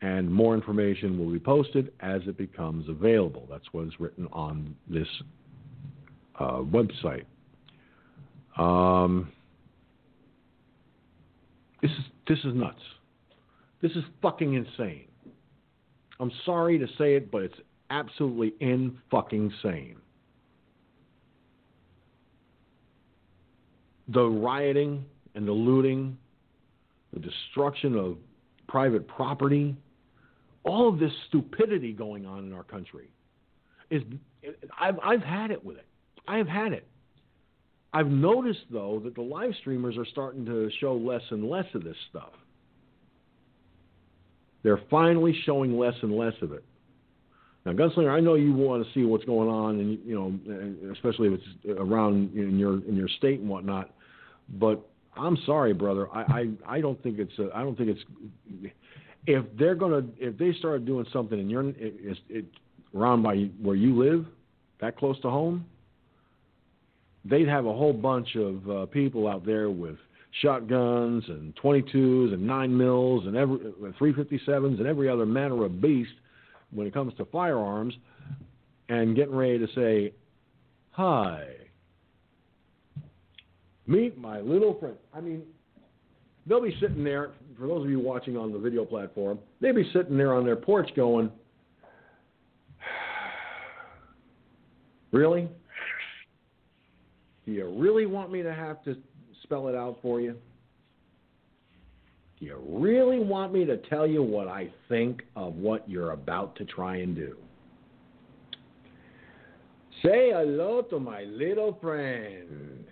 and 0.00 0.32
more 0.32 0.54
information 0.54 1.18
will 1.18 1.32
be 1.32 1.38
posted 1.38 1.92
as 2.00 2.22
it 2.26 2.36
becomes 2.36 2.88
available. 2.88 3.46
That's 3.50 3.64
what 3.72 3.86
is 3.86 3.92
written 3.98 4.28
on 4.32 4.74
this 4.88 5.08
uh, 6.38 6.58
website. 6.58 7.24
Um, 8.56 9.32
this 11.82 11.90
is 11.90 12.04
this 12.28 12.38
is 12.38 12.54
nuts. 12.54 12.80
This 13.82 13.92
is 13.92 14.04
fucking 14.22 14.54
insane. 14.54 15.06
I'm 16.20 16.32
sorry 16.46 16.78
to 16.78 16.86
say 16.96 17.16
it, 17.16 17.30
but 17.30 17.42
it's 17.42 17.58
absolutely 17.90 18.54
in 18.60 18.98
fucking 19.10 19.52
sane. 19.62 19.96
The 24.08 24.24
rioting 24.24 25.04
and 25.34 25.46
the 25.48 25.52
looting, 25.52 26.18
the 27.12 27.20
destruction 27.20 27.96
of 27.96 28.16
private 28.68 29.06
property, 29.08 29.76
all 30.64 30.88
of 30.88 30.98
this 30.98 31.12
stupidity 31.28 31.92
going 31.92 32.26
on 32.26 32.44
in 32.44 32.52
our 32.52 32.64
country 32.64 33.08
is 33.90 34.02
I've 34.78 34.98
I've 35.02 35.22
had 35.22 35.50
it 35.50 35.64
with 35.64 35.76
it. 35.76 35.86
I 36.26 36.38
have 36.38 36.48
had 36.48 36.72
it. 36.72 36.86
I've 37.92 38.08
noticed 38.08 38.64
though 38.70 39.00
that 39.04 39.14
the 39.14 39.22
live 39.22 39.52
streamers 39.60 39.96
are 39.96 40.06
starting 40.06 40.44
to 40.46 40.70
show 40.80 40.94
less 40.94 41.22
and 41.30 41.48
less 41.48 41.66
of 41.74 41.84
this 41.84 41.96
stuff. 42.10 42.32
They're 44.62 44.80
finally 44.90 45.38
showing 45.44 45.78
less 45.78 45.94
and 46.02 46.16
less 46.16 46.34
of 46.42 46.52
it. 46.52 46.64
Now, 47.64 47.72
Gunslinger, 47.72 48.10
I 48.10 48.20
know 48.20 48.34
you 48.34 48.52
want 48.52 48.86
to 48.86 48.92
see 48.92 49.04
what's 49.04 49.24
going 49.24 49.48
on, 49.48 49.80
and 49.80 49.98
you 50.04 50.14
know, 50.14 50.92
especially 50.92 51.28
if 51.28 51.40
it's 51.40 51.80
around 51.80 52.34
in 52.34 52.58
your 52.58 52.84
in 52.86 52.94
your 52.94 53.08
state 53.08 53.40
and 53.40 53.48
whatnot. 53.48 53.90
But 54.60 54.86
I'm 55.16 55.38
sorry, 55.46 55.72
brother. 55.72 56.08
I 56.14 56.20
I, 56.68 56.76
I 56.76 56.80
don't 56.80 57.02
think 57.02 57.18
it's 57.18 57.38
a, 57.38 57.48
I 57.54 57.62
don't 57.62 57.76
think 57.76 57.90
it's 57.90 58.72
if 59.26 59.44
they're 59.58 59.74
gonna 59.74 60.02
if 60.18 60.36
they 60.36 60.52
start 60.58 60.84
doing 60.84 61.06
something 61.12 61.38
and 61.38 61.50
you're 61.50 61.70
it, 61.70 62.18
it, 62.28 62.44
around 62.94 63.22
by 63.22 63.48
where 63.62 63.76
you 63.76 63.98
live, 63.98 64.26
that 64.80 64.98
close 64.98 65.18
to 65.22 65.30
home, 65.30 65.64
they'd 67.24 67.48
have 67.48 67.64
a 67.64 67.72
whole 67.72 67.94
bunch 67.94 68.36
of 68.36 68.70
uh, 68.70 68.86
people 68.86 69.26
out 69.26 69.46
there 69.46 69.70
with 69.70 69.96
shotguns 70.42 71.24
and 71.28 71.54
22s 71.56 72.34
and 72.34 72.44
9 72.44 72.76
mils 72.76 73.24
and 73.26 73.36
every 73.36 73.58
357s 74.00 74.78
and 74.78 74.86
every 74.86 75.08
other 75.08 75.24
manner 75.24 75.64
of 75.64 75.80
beast 75.80 76.10
when 76.74 76.86
it 76.86 76.92
comes 76.92 77.14
to 77.14 77.24
firearms 77.26 77.94
and 78.88 79.16
getting 79.16 79.34
ready 79.34 79.58
to 79.58 79.66
say, 79.74 80.12
Hi, 80.90 81.46
meet 83.86 84.18
my 84.18 84.40
little 84.40 84.78
friend. 84.78 84.96
I 85.12 85.20
mean, 85.20 85.42
they'll 86.46 86.62
be 86.62 86.76
sitting 86.80 87.02
there, 87.02 87.30
for 87.58 87.66
those 87.66 87.84
of 87.84 87.90
you 87.90 87.98
watching 87.98 88.36
on 88.36 88.52
the 88.52 88.58
video 88.58 88.84
platform, 88.84 89.38
they'll 89.60 89.74
be 89.74 89.90
sitting 89.92 90.16
there 90.16 90.34
on 90.34 90.44
their 90.44 90.56
porch 90.56 90.90
going, 90.94 91.30
Really? 95.12 95.48
Do 97.46 97.52
you 97.52 97.68
really 97.76 98.06
want 98.06 98.32
me 98.32 98.42
to 98.42 98.54
have 98.54 98.82
to 98.84 98.96
spell 99.42 99.68
it 99.68 99.74
out 99.74 99.98
for 100.02 100.20
you? 100.20 100.36
You 102.44 102.60
really 102.68 103.20
want 103.20 103.54
me 103.54 103.64
to 103.64 103.78
tell 103.78 104.06
you 104.06 104.22
what 104.22 104.48
I 104.48 104.70
think 104.90 105.22
of 105.34 105.54
what 105.54 105.88
you're 105.88 106.10
about 106.10 106.54
to 106.56 106.66
try 106.66 106.96
and 106.96 107.16
do? 107.16 107.38
Say 110.02 110.30
hello 110.30 110.82
to 110.90 111.00
my 111.00 111.22
little 111.22 111.78
friend. 111.80 112.84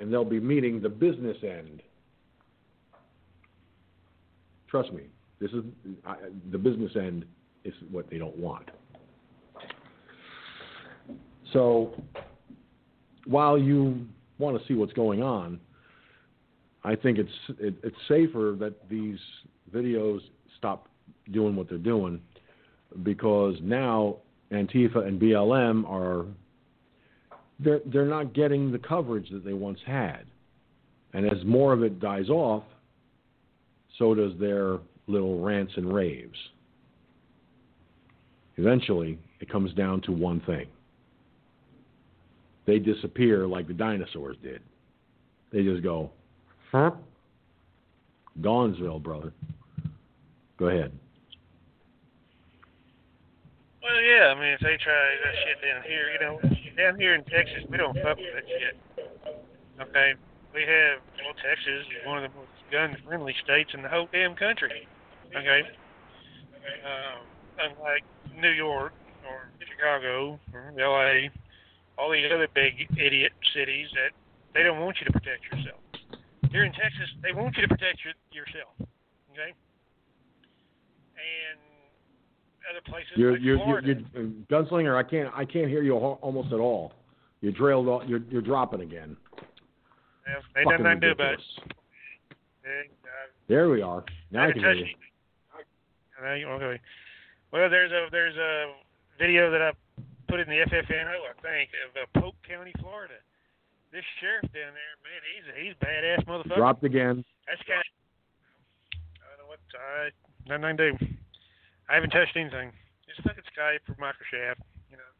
And 0.00 0.12
they'll 0.12 0.26
be 0.26 0.38
meeting 0.38 0.82
the 0.82 0.90
business 0.90 1.38
end. 1.42 1.80
Trust 4.68 4.92
me, 4.92 5.04
this 5.40 5.50
is 5.52 5.64
I, 6.06 6.16
the 6.52 6.58
business 6.58 6.92
end 6.94 7.24
is 7.64 7.72
what 7.90 8.10
they 8.10 8.18
don't 8.18 8.36
want. 8.36 8.68
So 11.54 11.98
while 13.24 13.56
you 13.56 14.04
want 14.36 14.60
to 14.60 14.68
see 14.68 14.74
what's 14.74 14.92
going 14.92 15.22
on, 15.22 15.58
I 16.86 16.94
think 16.94 17.18
it's 17.18 17.58
it, 17.58 17.74
it's 17.82 17.96
safer 18.06 18.56
that 18.60 18.88
these 18.88 19.18
videos 19.74 20.20
stop 20.56 20.88
doing 21.32 21.56
what 21.56 21.68
they're 21.68 21.78
doing 21.78 22.20
because 23.02 23.56
now 23.60 24.16
Antifa 24.52 25.06
and 25.06 25.20
BLM 25.20 25.84
are 25.90 26.24
they're 27.58 27.80
they're 27.92 28.06
not 28.06 28.32
getting 28.32 28.70
the 28.70 28.78
coverage 28.78 29.28
that 29.30 29.44
they 29.44 29.52
once 29.52 29.80
had, 29.84 30.24
and 31.12 31.26
as 31.26 31.44
more 31.44 31.72
of 31.72 31.82
it 31.82 31.98
dies 32.00 32.28
off, 32.30 32.62
so 33.98 34.14
does 34.14 34.32
their 34.38 34.78
little 35.08 35.40
rants 35.40 35.72
and 35.76 35.92
raves. 35.92 36.38
Eventually, 38.58 39.18
it 39.40 39.50
comes 39.50 39.74
down 39.74 40.00
to 40.02 40.12
one 40.12 40.40
thing 40.46 40.66
they 42.66 42.78
disappear 42.78 43.46
like 43.46 43.66
the 43.68 43.74
dinosaurs 43.74 44.36
did. 44.42 44.60
They 45.52 45.62
just 45.62 45.82
go, 45.82 46.10
huh? 46.76 46.90
Gonzville, 48.40 49.00
brother. 49.00 49.32
Go 50.58 50.68
ahead. 50.68 50.92
Well, 53.82 54.00
yeah, 54.02 54.34
I 54.34 54.34
mean, 54.34 54.52
if 54.52 54.60
they 54.60 54.76
try 54.82 55.16
that 55.24 55.34
shit 55.46 55.62
down 55.62 55.82
here, 55.86 56.10
you 56.12 56.20
know, 56.20 56.40
down 56.76 56.98
here 56.98 57.14
in 57.14 57.24
Texas, 57.24 57.62
we 57.70 57.76
don't 57.76 57.94
fuck 58.02 58.18
with 58.18 58.34
that 58.34 58.44
shit. 58.48 58.76
Okay? 59.80 60.14
We 60.52 60.62
have, 60.62 61.00
well, 61.24 61.34
Texas 61.38 61.86
is 61.86 62.06
one 62.06 62.24
of 62.24 62.30
the 62.30 62.36
most 62.36 62.50
gun 62.72 62.96
friendly 63.06 63.34
states 63.44 63.70
in 63.74 63.82
the 63.82 63.88
whole 63.88 64.08
damn 64.12 64.34
country. 64.34 64.88
Okay? 65.28 65.62
Um, 66.84 67.22
unlike 67.60 68.04
New 68.40 68.50
York 68.50 68.92
or 69.28 69.48
Chicago 69.60 70.38
or 70.52 70.72
LA 70.76 71.28
all 71.98 72.12
these 72.12 72.26
other 72.32 72.48
big 72.54 72.86
idiot 72.98 73.32
cities 73.54 73.88
that 73.94 74.12
they 74.54 74.62
don't 74.62 74.80
want 74.80 74.98
you 75.00 75.06
to 75.06 75.12
protect 75.12 75.44
yourself. 75.44 75.80
Here 76.50 76.64
in 76.64 76.72
Texas, 76.72 77.08
they 77.22 77.32
want 77.32 77.56
you 77.56 77.62
to 77.62 77.68
protect 77.68 77.98
your, 78.04 78.14
yourself. 78.32 78.72
Okay? 79.32 79.52
And 81.16 81.58
other 82.70 82.80
places 82.84 83.12
You're 83.16 83.32
like 83.32 83.40
you're, 83.42 83.58
Florida. 83.58 83.86
you're, 84.14 84.22
you're 84.22 84.32
gunslinger. 84.50 84.96
I 84.96 85.02
can't 85.08 85.32
I 85.34 85.44
can't 85.44 85.68
hear 85.68 85.82
you 85.82 85.94
almost 85.96 86.52
at 86.52 86.58
all. 86.60 86.92
You're 87.40 87.52
trailed. 87.52 87.88
off- 87.88 88.02
You're 88.08 88.20
you're 88.30 88.42
dropping 88.42 88.80
again. 88.80 89.16
yeah, 90.26 90.60
ain't 90.60 90.70
nothing 90.70 90.86
I 90.86 90.92
can 90.92 91.00
do 91.00 91.10
about 91.10 91.34
it. 91.34 91.40
Uh, 92.64 92.68
There 93.48 93.68
we 93.70 93.82
are. 93.82 94.04
Now 94.32 94.40
I 94.44 94.46
haven't 94.48 94.62
can 94.62 94.74
hear 94.76 94.86
you. 94.86 94.94
Uh, 96.24 96.34
you- 96.34 96.48
Okay. 96.48 96.80
Well, 97.52 97.70
there's 97.70 97.92
a 97.92 98.08
there's 98.10 98.36
a 98.36 98.72
video 99.18 99.50
that 99.50 99.62
I 99.62 99.72
put 100.28 100.40
in 100.40 100.48
the 100.48 100.56
FFNO, 100.66 101.16
I 101.22 101.40
think, 101.42 101.70
of 101.88 101.96
uh, 101.96 102.20
Polk 102.20 102.34
County, 102.46 102.72
Florida. 102.80 103.14
This 103.92 104.04
sheriff 104.20 104.52
down 104.52 104.74
there, 104.74 104.94
man, 105.00 105.20
he's 105.24 105.46
a, 105.46 105.54
he's 105.62 105.74
a 105.74 105.84
badass 105.84 106.24
motherfucker. 106.26 106.56
Dropped 106.56 106.84
again. 106.84 107.24
That's 107.46 107.62
kind 107.66 107.80
of. 107.80 107.86
I 109.22 109.26
don't 109.30 109.38
know 109.40 109.48
what. 109.48 109.60
I 109.72 110.10
nothing 110.48 110.64
I 110.64 110.68
can 110.68 110.76
do. 110.76 111.16
I 111.88 111.94
haven't 111.94 112.10
touched 112.10 112.36
anything. 112.36 112.72
Just 113.06 113.22
fucking 113.22 113.44
Skype 113.56 113.86
or 113.88 113.94
Microshaft. 113.94 114.60
You 114.90 114.98
know, 114.98 115.10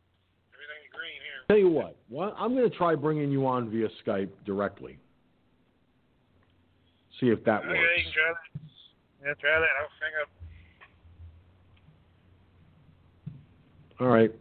everything's 0.52 0.90
green 0.93 1.20
here. 1.22 1.47
Tell 1.48 1.59
you 1.59 1.70
what. 1.70 1.97
Well, 2.10 2.34
I'm 2.38 2.55
going 2.55 2.68
to 2.68 2.76
try 2.76 2.94
bringing 2.94 3.30
you 3.30 3.47
on 3.47 3.70
via 3.70 3.88
Skype 4.05 4.30
directly. 4.44 4.98
See 7.20 7.28
if 7.28 7.43
that 7.44 7.60
okay, 7.60 7.68
works. 7.68 7.80
you 7.97 8.05
can 8.05 8.12
try 8.12 8.32
that. 8.32 8.47
Yeah, 9.24 9.34
try 9.40 9.60
that. 9.60 9.68
I'll 9.80 9.88
hang 10.02 10.14
up. 10.22 10.28
All 14.01 14.09
right. 14.09 14.32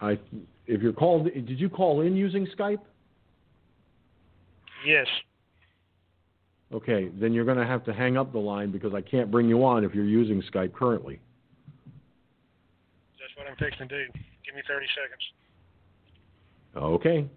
I 0.00 0.18
if 0.66 0.82
you're 0.82 0.92
called, 0.92 1.26
did 1.32 1.60
you 1.60 1.68
call 1.68 2.00
in 2.00 2.16
using 2.16 2.46
Skype? 2.58 2.80
Yes. 4.84 5.06
Okay, 6.72 7.08
then 7.20 7.32
you're 7.32 7.44
going 7.44 7.58
to 7.58 7.66
have 7.66 7.84
to 7.84 7.92
hang 7.92 8.16
up 8.16 8.32
the 8.32 8.38
line 8.38 8.70
because 8.72 8.94
I 8.94 9.00
can't 9.00 9.30
bring 9.30 9.48
you 9.48 9.64
on 9.64 9.84
if 9.84 9.94
you're 9.94 10.04
using 10.04 10.42
Skype 10.52 10.72
currently. 10.72 11.20
That's 13.20 13.36
what 13.36 13.46
I'm 13.46 13.56
fixing 13.56 13.88
to 13.88 14.06
do. 14.06 14.12
Give 14.44 14.54
me 14.54 14.62
30 14.66 14.86
seconds. 14.94 15.22
Okay. 16.76 17.28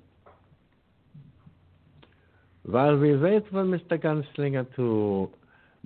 While 2.63 2.97
we 2.97 3.15
wait 3.15 3.43
for 3.49 3.63
Mr. 3.63 3.97
Gunslinger 3.97 4.75
to 4.75 5.29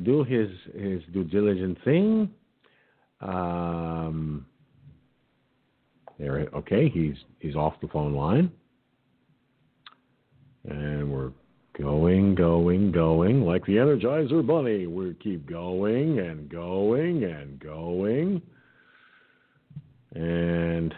do 0.04 0.24
his 0.24 0.50
his 0.74 1.02
due 1.14 1.26
diligence 1.26 1.78
thing, 1.84 2.30
um, 3.20 4.46
there. 6.18 6.48
Okay, 6.56 6.90
he's 6.90 7.16
he's 7.40 7.56
off 7.56 7.74
the 7.82 7.88
phone 7.88 8.14
line, 8.14 8.52
and 10.68 11.12
we're 11.12 11.32
going, 11.82 12.36
going, 12.36 12.92
going 12.92 13.42
like 13.42 13.66
the 13.66 13.74
Energizer 13.74 14.46
Bunny. 14.46 14.88
We 14.88 15.16
keep 15.16 15.50
going 15.50 16.20
and 16.20 16.50
going 16.50 17.24
and 17.24 17.60
going, 17.60 18.42
and 20.16 20.94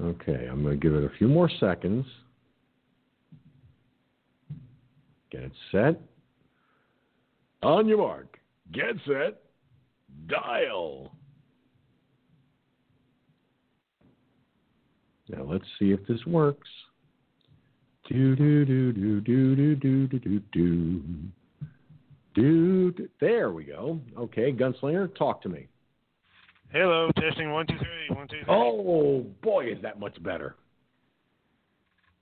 Okay, 0.00 0.46
I'm 0.50 0.62
going 0.62 0.78
to 0.78 0.88
give 0.88 0.94
it 0.94 1.04
a 1.04 1.16
few 1.16 1.26
more 1.26 1.48
seconds. 1.58 2.04
Get 5.30 5.42
it 5.42 5.52
set. 5.72 6.00
On 7.62 7.88
your 7.88 7.98
mark. 7.98 8.38
Get 8.72 8.96
set. 9.06 9.42
Dial. 10.26 11.12
Now 15.28 15.44
let's 15.44 15.64
see 15.78 15.92
if 15.92 16.06
this 16.06 16.24
works. 16.26 16.68
Do 18.08 18.36
do 18.36 18.64
do 18.64 18.92
do 18.92 19.20
do 19.20 19.56
do 19.56 19.74
do 19.74 20.06
do 20.06 20.40
do 20.52 21.02
do. 22.34 23.08
There 23.20 23.50
we 23.50 23.64
go. 23.64 23.98
Okay, 24.16 24.52
Gunslinger, 24.52 25.16
talk 25.16 25.42
to 25.42 25.48
me. 25.48 25.66
Hello, 26.72 27.10
testing 27.18 27.50
one 27.50 27.66
two 27.66 27.78
three 27.78 28.16
one 28.16 28.28
two 28.28 28.44
three. 28.44 28.54
Oh 28.54 29.24
boy, 29.42 29.66
is 29.66 29.82
that 29.82 29.98
much 29.98 30.22
better. 30.22 30.54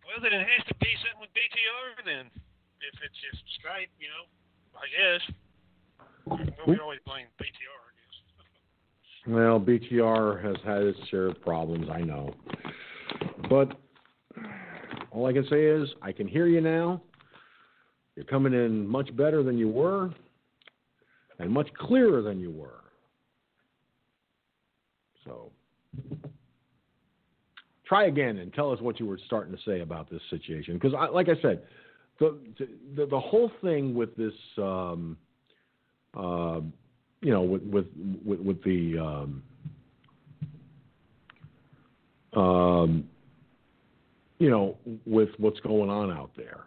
Well, 0.06 0.23
then 0.23 0.32
it 0.39 0.47
has 0.47 0.66
to 0.69 0.74
be 0.77 0.89
something 1.02 1.20
with 1.20 1.31
BTR 1.31 2.05
then. 2.06 2.31
If 2.81 3.01
it's 3.05 3.16
just 3.31 3.43
Skype, 3.61 3.89
you 3.98 4.09
know, 4.09 4.24
I 4.77 4.86
guess. 4.89 5.23
We 6.66 6.78
always 6.78 7.01
blame 7.06 7.27
BTR. 7.40 7.47
Well, 9.27 9.59
BTR 9.59 10.44
has 10.44 10.56
had 10.66 10.82
its 10.82 10.98
share 11.09 11.28
of 11.28 11.40
problems, 11.40 11.89
I 11.90 12.02
know. 12.02 12.35
But 13.48 13.73
all 15.15 15.27
I 15.27 15.32
can 15.32 15.47
say 15.49 15.65
is 15.65 15.89
I 16.03 16.12
can 16.12 16.27
hear 16.27 16.47
you 16.47 16.61
now. 16.61 17.01
You're 18.16 18.24
coming 18.24 18.53
in 18.53 18.86
much 18.86 19.15
better 19.16 19.43
than 19.43 19.57
you 19.57 19.69
were 19.69 20.11
and 21.39 21.51
much 21.51 21.69
clearer 21.78 22.20
than 22.20 22.41
you 22.41 22.51
were. 22.51 22.81
So 25.24 25.51
try 27.86 28.07
again 28.07 28.39
and 28.39 28.53
tell 28.53 28.73
us 28.73 28.81
what 28.81 28.99
you 28.99 29.07
were 29.07 29.19
starting 29.27 29.55
to 29.55 29.62
say 29.65 29.81
about 29.81 30.11
this 30.11 30.20
situation. 30.31 30.74
Because, 30.74 30.93
like 31.12 31.28
I 31.28 31.41
said, 31.41 31.62
the, 32.19 32.39
the 32.97 33.07
the 33.07 33.20
whole 33.20 33.51
thing 33.62 33.95
with 33.95 34.16
this, 34.16 34.35
um, 34.59 35.16
uh, 36.16 36.61
you 37.20 37.32
know, 37.32 37.43
with 37.43 37.62
with 37.62 37.86
with, 38.24 38.41
with 38.41 38.65
the 38.65 38.99
um, 38.99 39.43
um, 42.41 43.09
you 44.45 44.51
know, 44.51 44.77
with 45.07 45.31
what's 45.39 45.59
going 45.61 45.89
on 45.89 46.12
out 46.12 46.31
there, 46.37 46.66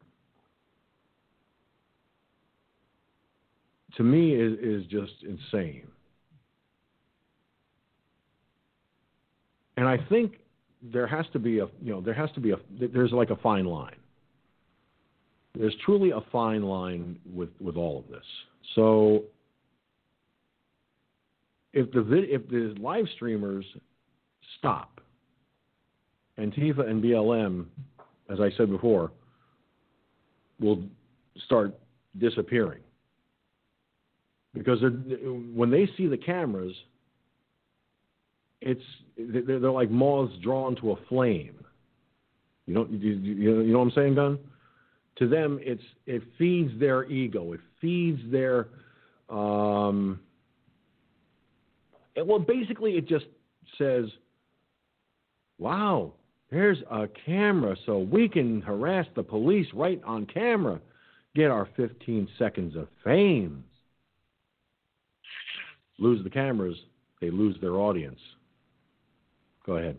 to 3.98 4.04
me 4.04 4.34
is 4.34 4.58
is 4.58 4.84
just 4.88 5.14
insane. 5.22 5.88
And 9.78 9.88
I 9.88 9.98
think 10.10 10.38
there 10.82 11.06
has 11.06 11.28
to 11.34 11.38
be 11.38 11.60
a 11.60 11.68
you 11.80 11.92
know 11.92 12.02
there 12.02 12.16
has 12.16 12.32
to 12.32 12.40
be 12.40 12.50
a 12.50 12.56
there's 12.80 13.12
like 13.12 13.30
a 13.30 13.36
fine 13.36 13.66
line. 13.66 14.02
There's 15.54 15.76
truly 15.86 16.10
a 16.10 16.22
fine 16.32 16.64
line 16.64 17.20
with 17.32 17.50
with 17.62 17.78
all 17.78 18.00
of 18.00 18.08
this. 18.10 18.26
So 18.74 19.26
if 21.74 21.92
the 21.92 22.26
if 22.28 22.50
the 22.50 22.74
live 22.82 23.06
streamers 23.16 23.66
stop, 24.58 25.00
Antifa 26.40 26.88
and 26.88 27.04
BLM, 27.04 27.66
as 28.30 28.40
I 28.40 28.50
said 28.58 28.70
before, 28.70 29.12
will 30.60 30.84
start 31.46 31.78
disappearing 32.18 32.82
because 34.54 34.80
when 35.54 35.70
they 35.70 35.90
see 35.98 36.08
the 36.08 36.18
cameras, 36.18 36.74
it's 38.62 38.82
they're, 39.18 39.60
like 39.72 39.92
moths 39.92 40.34
drawn 40.42 40.76
to 40.78 40.92
a 40.92 40.96
flame. 41.10 41.64
You 42.66 42.74
know, 42.74 42.88
you, 42.90 43.72
know 43.72 43.80
what 43.80 43.86
I'm 43.86 43.92
saying, 43.92 44.16
Gun? 44.16 44.40
To 45.18 45.28
them, 45.28 45.60
it's 45.62 45.82
it 46.06 46.22
feeds 46.38 46.72
their 46.80 47.06
ego. 47.06 47.54
It 47.54 47.62
feeds 47.82 48.20
their 48.32 48.68
um, 49.30 50.20
well, 52.16 52.40
basically, 52.40 52.94
it 52.94 53.08
just 53.08 53.26
says, 53.78 54.06
"Wow, 55.60 56.14
there's 56.50 56.80
a 56.90 57.08
camera, 57.26 57.76
so 57.86 58.00
we 58.00 58.30
can 58.30 58.62
harass 58.62 59.06
the 59.16 59.24
police 59.24 59.68
right 59.74 60.02
on 60.06 60.26
camera, 60.26 60.80
get 61.36 61.52
our 61.52 61.68
15 61.76 62.28
seconds 62.38 62.76
of 62.76 62.88
fame." 63.04 63.64
Lose 66.00 66.24
the 66.24 66.30
cameras, 66.30 66.78
they 67.20 67.32
lose 67.32 67.58
their 67.60 67.76
audience. 67.76 68.20
Go 69.66 69.78
ahead. 69.78 69.98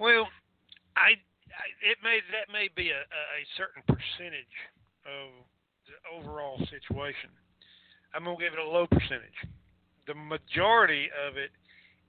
Well, 0.00 0.26
I, 0.96 1.14
I 1.54 1.66
it 1.82 1.98
may 2.02 2.18
that 2.32 2.52
may 2.52 2.68
be 2.74 2.90
a, 2.90 3.00
a 3.00 3.42
certain 3.56 3.82
percentage 3.86 4.56
of 5.04 5.44
the 5.86 5.96
overall 6.16 6.58
situation. 6.70 7.30
I'm 8.14 8.24
gonna 8.24 8.36
give 8.38 8.54
it 8.54 8.58
a 8.58 8.64
low 8.64 8.86
percentage. 8.86 9.36
The 10.06 10.14
majority 10.14 11.08
of 11.28 11.36
it 11.36 11.50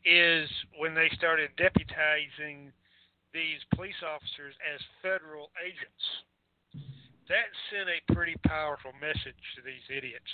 is 0.05 0.49
when 0.77 0.95
they 0.95 1.09
started 1.15 1.51
deputizing 1.57 2.71
these 3.34 3.61
police 3.76 3.99
officers 4.01 4.55
as 4.65 4.80
federal 5.01 5.51
agents. 5.61 6.05
That 7.30 7.45
sent 7.69 7.89
a 7.89 8.01
pretty 8.13 8.35
powerful 8.47 8.91
message 8.97 9.38
to 9.55 9.61
these 9.61 9.85
idiots. 9.89 10.31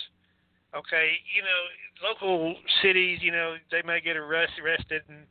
Okay, 0.74 1.20
you 1.32 1.44
know, 1.44 1.60
local 2.02 2.56
cities, 2.82 3.20
you 3.22 3.32
know, 3.32 3.56
they 3.70 3.82
may 3.84 4.00
get 4.00 4.16
arrest, 4.16 4.52
arrested 4.60 5.02
and 5.08 5.24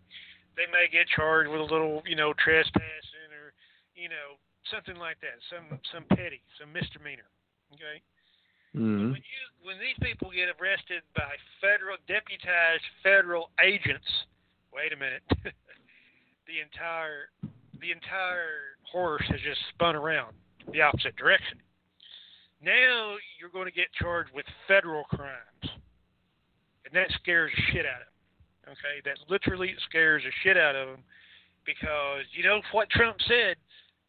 they 0.55 0.65
may 0.71 0.87
get 0.89 1.09
charged 1.11 1.49
with 1.49 1.59
a 1.59 1.69
little, 1.69 2.01
you 2.05 2.15
know, 2.15 2.33
trespassing 2.37 3.29
or, 3.33 3.51
you 3.93 4.07
know, 4.09 4.39
something 4.71 4.95
like 4.95 5.19
that, 5.21 5.37
some 5.51 5.79
some 5.91 6.05
petty, 6.15 6.41
some 6.59 6.71
misdemeanor. 6.71 7.27
Okay. 7.73 8.01
Mm-hmm. 8.75 9.15
When 9.15 9.23
you 9.23 9.41
when 9.63 9.79
these 9.79 9.97
people 10.03 10.29
get 10.29 10.51
arrested 10.61 11.01
by 11.15 11.33
federal 11.63 11.97
deputized 12.07 12.83
federal 13.01 13.49
agents, 13.63 14.05
wait 14.69 14.93
a 14.93 14.99
minute, 14.99 15.23
the 16.45 16.59
entire 16.61 17.31
the 17.81 17.91
entire 17.91 18.77
horse 18.91 19.23
has 19.29 19.39
just 19.41 19.59
spun 19.73 19.95
around 19.95 20.35
the 20.71 20.81
opposite 20.81 21.15
direction. 21.15 21.57
Now 22.61 23.15
you're 23.39 23.49
going 23.53 23.65
to 23.65 23.75
get 23.75 23.87
charged 23.99 24.31
with 24.33 24.45
federal 24.67 25.03
crimes. 25.05 25.65
and 26.85 26.93
that 26.93 27.09
scares 27.21 27.51
the 27.55 27.61
shit 27.71 27.85
out 27.85 28.03
of 28.03 28.09
them. 28.11 28.75
Okay, 28.75 29.01
that 29.05 29.17
literally 29.29 29.73
scares 29.87 30.23
the 30.23 30.31
shit 30.43 30.57
out 30.57 30.75
of 30.75 30.87
them 30.89 31.03
because 31.65 32.25
you 32.33 32.43
know 32.43 32.61
what 32.71 32.89
Trump 32.89 33.17
said. 33.27 33.55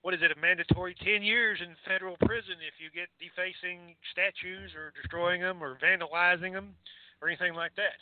What 0.07 0.15
is 0.15 0.23
it? 0.23 0.31
A 0.31 0.39
mandatory 0.39 0.95
10 1.03 1.27
years 1.27 1.59
in 1.59 1.75
federal 1.83 2.15
prison 2.23 2.63
if 2.63 2.79
you 2.79 2.95
get 2.95 3.11
defacing 3.19 3.99
statues 4.15 4.71
or 4.79 4.95
destroying 4.95 5.43
them 5.43 5.59
or 5.59 5.83
vandalizing 5.83 6.55
them 6.55 6.79
or 7.19 7.27
anything 7.27 7.59
like 7.59 7.75
that. 7.75 7.99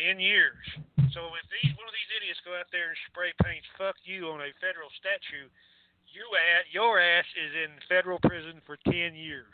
10 0.00 0.24
years. 0.24 0.56
So 1.12 1.20
if 1.36 1.44
these 1.52 1.76
one 1.76 1.84
of 1.84 1.92
these 1.92 2.12
idiots 2.16 2.40
go 2.48 2.56
out 2.56 2.72
there 2.72 2.96
and 2.96 2.96
spray 3.12 3.36
paints 3.44 3.68
"fuck 3.76 4.00
you" 4.08 4.32
on 4.32 4.40
a 4.40 4.56
federal 4.56 4.88
statue, 4.96 5.52
you 6.08 6.24
at 6.56 6.64
your 6.72 6.96
ass 6.96 7.28
is 7.36 7.52
in 7.60 7.76
federal 7.92 8.16
prison 8.24 8.64
for 8.64 8.80
10 8.88 9.12
years. 9.12 9.52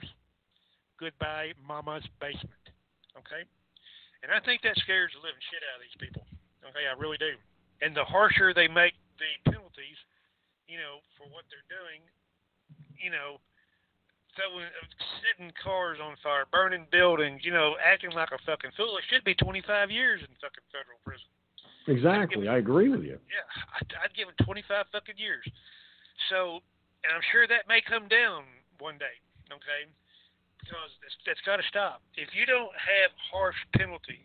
Goodbye, 1.03 1.59
mama's 1.59 2.07
basement. 2.23 2.71
Okay? 3.19 3.43
And 4.23 4.31
I 4.31 4.39
think 4.47 4.63
that 4.63 4.79
scares 4.79 5.11
the 5.11 5.27
living 5.27 5.43
shit 5.51 5.67
out 5.75 5.83
of 5.83 5.83
these 5.83 5.99
people. 5.99 6.23
Okay, 6.71 6.87
I 6.87 6.95
really 6.95 7.19
do. 7.19 7.35
And 7.83 7.99
the 7.99 8.07
harsher 8.07 8.55
they 8.55 8.71
make 8.71 8.95
the 9.19 9.51
penalties, 9.51 9.99
you 10.69 10.79
know, 10.81 11.05
for 11.17 11.29
what 11.29 11.45
they're 11.53 11.69
doing, 11.69 12.01
you 12.97 13.11
know, 13.11 13.41
throwing, 14.35 14.67
uh, 14.67 14.89
setting 15.23 15.53
cars 15.61 15.99
on 16.03 16.19
fire, 16.23 16.47
burning 16.51 16.87
buildings, 16.91 17.43
you 17.45 17.53
know, 17.53 17.77
acting 17.79 18.11
like 18.13 18.31
a 18.35 18.41
fucking 18.45 18.75
fool. 18.77 18.99
It 18.99 19.05
should 19.09 19.25
be 19.25 19.35
25 19.35 19.91
years 19.91 20.21
in 20.23 20.31
fucking 20.41 20.67
federal 20.71 20.99
prison. 21.05 21.29
Exactly, 21.87 22.49
I 22.49 22.59
agree 22.59 22.89
with 22.89 23.05
you. 23.05 23.21
Yeah, 23.29 23.45
I'd, 23.77 24.09
I'd 24.09 24.15
give 24.17 24.29
it 24.29 24.37
25 24.41 24.89
fucking 24.89 25.21
years. 25.21 25.45
So, 26.33 26.65
and 27.05 27.13
I'm 27.13 27.25
sure 27.29 27.45
that 27.47 27.69
may 27.69 27.85
come 27.85 28.09
down 28.09 28.49
one 28.81 28.97
day, 28.97 29.21
okay? 29.53 29.85
Because 30.65 30.89
that's, 31.05 31.17
that's 31.29 31.45
got 31.45 31.61
to 31.61 31.67
stop. 31.69 32.01
If 32.17 32.33
you 32.33 32.49
don't 32.49 32.73
have 32.73 33.13
harsh 33.29 33.59
penalty 33.77 34.25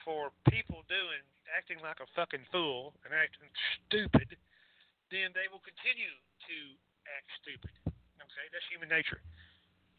for 0.00 0.32
people 0.48 0.88
doing, 0.88 1.20
acting 1.52 1.78
like 1.84 2.00
a 2.00 2.08
fucking 2.16 2.48
fool 2.48 2.96
and 3.04 3.12
acting 3.12 3.52
stupid, 3.84 4.40
then 5.10 5.30
they 5.32 5.46
will 5.50 5.62
continue 5.62 6.12
to 6.46 6.58
act 7.06 7.28
stupid. 7.42 7.72
Okay, 7.86 8.46
that's 8.50 8.66
human 8.70 8.90
nature. 8.90 9.22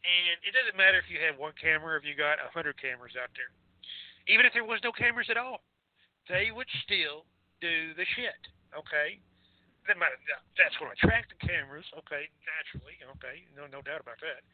And 0.04 0.38
it 0.46 0.54
doesn't 0.54 0.78
matter 0.78 1.00
if 1.00 1.10
you 1.10 1.18
have 1.20 1.36
one 1.36 1.56
camera 1.58 1.96
or 1.96 1.98
if 1.98 2.06
you 2.06 2.14
got 2.14 2.38
a 2.38 2.48
hundred 2.54 2.78
cameras 2.78 3.18
out 3.18 3.32
there. 3.34 3.50
Even 4.30 4.46
if 4.46 4.52
there 4.52 4.64
was 4.64 4.78
no 4.84 4.92
cameras 4.92 5.26
at 5.32 5.40
all, 5.40 5.64
they 6.28 6.52
would 6.52 6.68
still 6.84 7.24
do 7.60 7.96
the 7.96 8.06
shit. 8.14 8.38
Okay, 8.76 9.18
that 9.88 9.96
might, 9.96 10.12
that's 10.60 10.76
going 10.76 10.92
to 10.92 10.96
attract 11.00 11.32
the 11.32 11.40
cameras. 11.40 11.88
Okay, 12.04 12.28
naturally. 12.44 13.00
Okay, 13.16 13.48
no 13.56 13.64
no 13.64 13.80
doubt 13.80 14.04
about 14.04 14.20
that. 14.20 14.44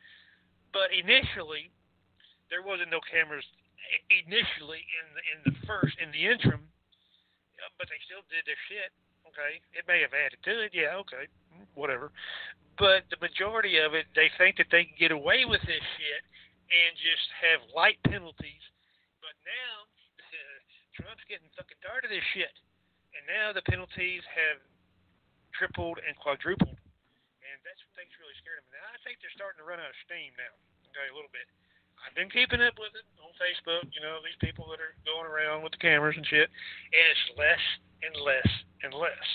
But 0.71 0.95
initially, 0.95 1.75
there 2.49 2.63
wasn't 2.63 2.95
no 2.95 3.03
cameras 3.03 3.45
initially 4.09 4.83
in 4.87 5.07
the 5.13 5.23
in 5.35 5.39
the 5.51 5.55
first 5.67 5.99
in 5.99 6.15
the 6.15 6.23
interim, 6.23 6.63
but 7.77 7.91
they 7.91 7.99
still 8.07 8.23
did 8.31 8.47
their 8.47 8.59
shit. 8.71 8.95
Okay, 9.35 9.59
it 9.75 9.83
may 9.91 9.99
have 9.99 10.15
added 10.15 10.39
to 10.47 10.55
it. 10.63 10.71
Yeah, 10.71 10.95
okay, 11.03 11.27
whatever. 11.75 12.15
But 12.79 13.03
the 13.11 13.19
majority 13.19 13.83
of 13.83 13.99
it, 13.99 14.07
they 14.15 14.31
think 14.39 14.63
that 14.63 14.71
they 14.71 14.87
can 14.87 14.95
get 14.95 15.11
away 15.11 15.43
with 15.43 15.59
this 15.67 15.83
shit 15.99 16.23
and 16.71 16.95
just 16.95 17.27
have 17.43 17.67
light 17.75 17.99
penalties. 18.07 18.63
But 19.19 19.35
now 19.43 19.75
Trump's 20.95 21.27
getting 21.27 21.51
fucking 21.59 21.83
tired 21.83 22.07
of 22.07 22.15
this 22.15 22.23
shit, 22.31 22.55
and 23.19 23.27
now 23.27 23.51
the 23.51 23.67
penalties 23.67 24.23
have 24.31 24.63
tripled 25.51 25.99
and 25.99 26.15
quadrupled, 26.15 26.79
and 26.79 27.57
that's 27.67 27.83
what 27.91 27.95
things 27.99 28.15
really 28.23 28.39
scared 28.39 28.63
them. 28.63 28.71
Now 28.71 28.87
I 28.87 28.99
think 29.03 29.19
they're 29.19 29.35
starting 29.35 29.59
to 29.59 29.67
run 29.67 29.83
out 29.83 29.91
of 29.91 29.99
steam 30.07 30.31
now. 30.39 30.55
Okay, 30.95 31.11
a 31.11 31.15
little 31.15 31.35
bit. 31.35 31.51
I've 32.05 32.13
been 32.13 32.29
keeping 32.29 32.61
up 32.61 32.77
with 32.77 32.93
it 32.93 33.09
on 33.19 33.33
Facebook. 33.41 33.89
You 33.97 34.05
know, 34.05 34.21
these 34.21 34.37
people 34.45 34.69
that 34.69 34.79
are 34.79 34.93
going 35.09 35.25
around 35.25 35.65
with 35.65 35.73
the 35.73 35.81
cameras 35.81 36.21
and 36.21 36.27
shit, 36.29 36.53
and 36.53 37.05
it's 37.09 37.27
less 37.41 37.65
and 38.05 38.15
less 38.21 38.51
and 38.85 38.93
less. 38.93 39.29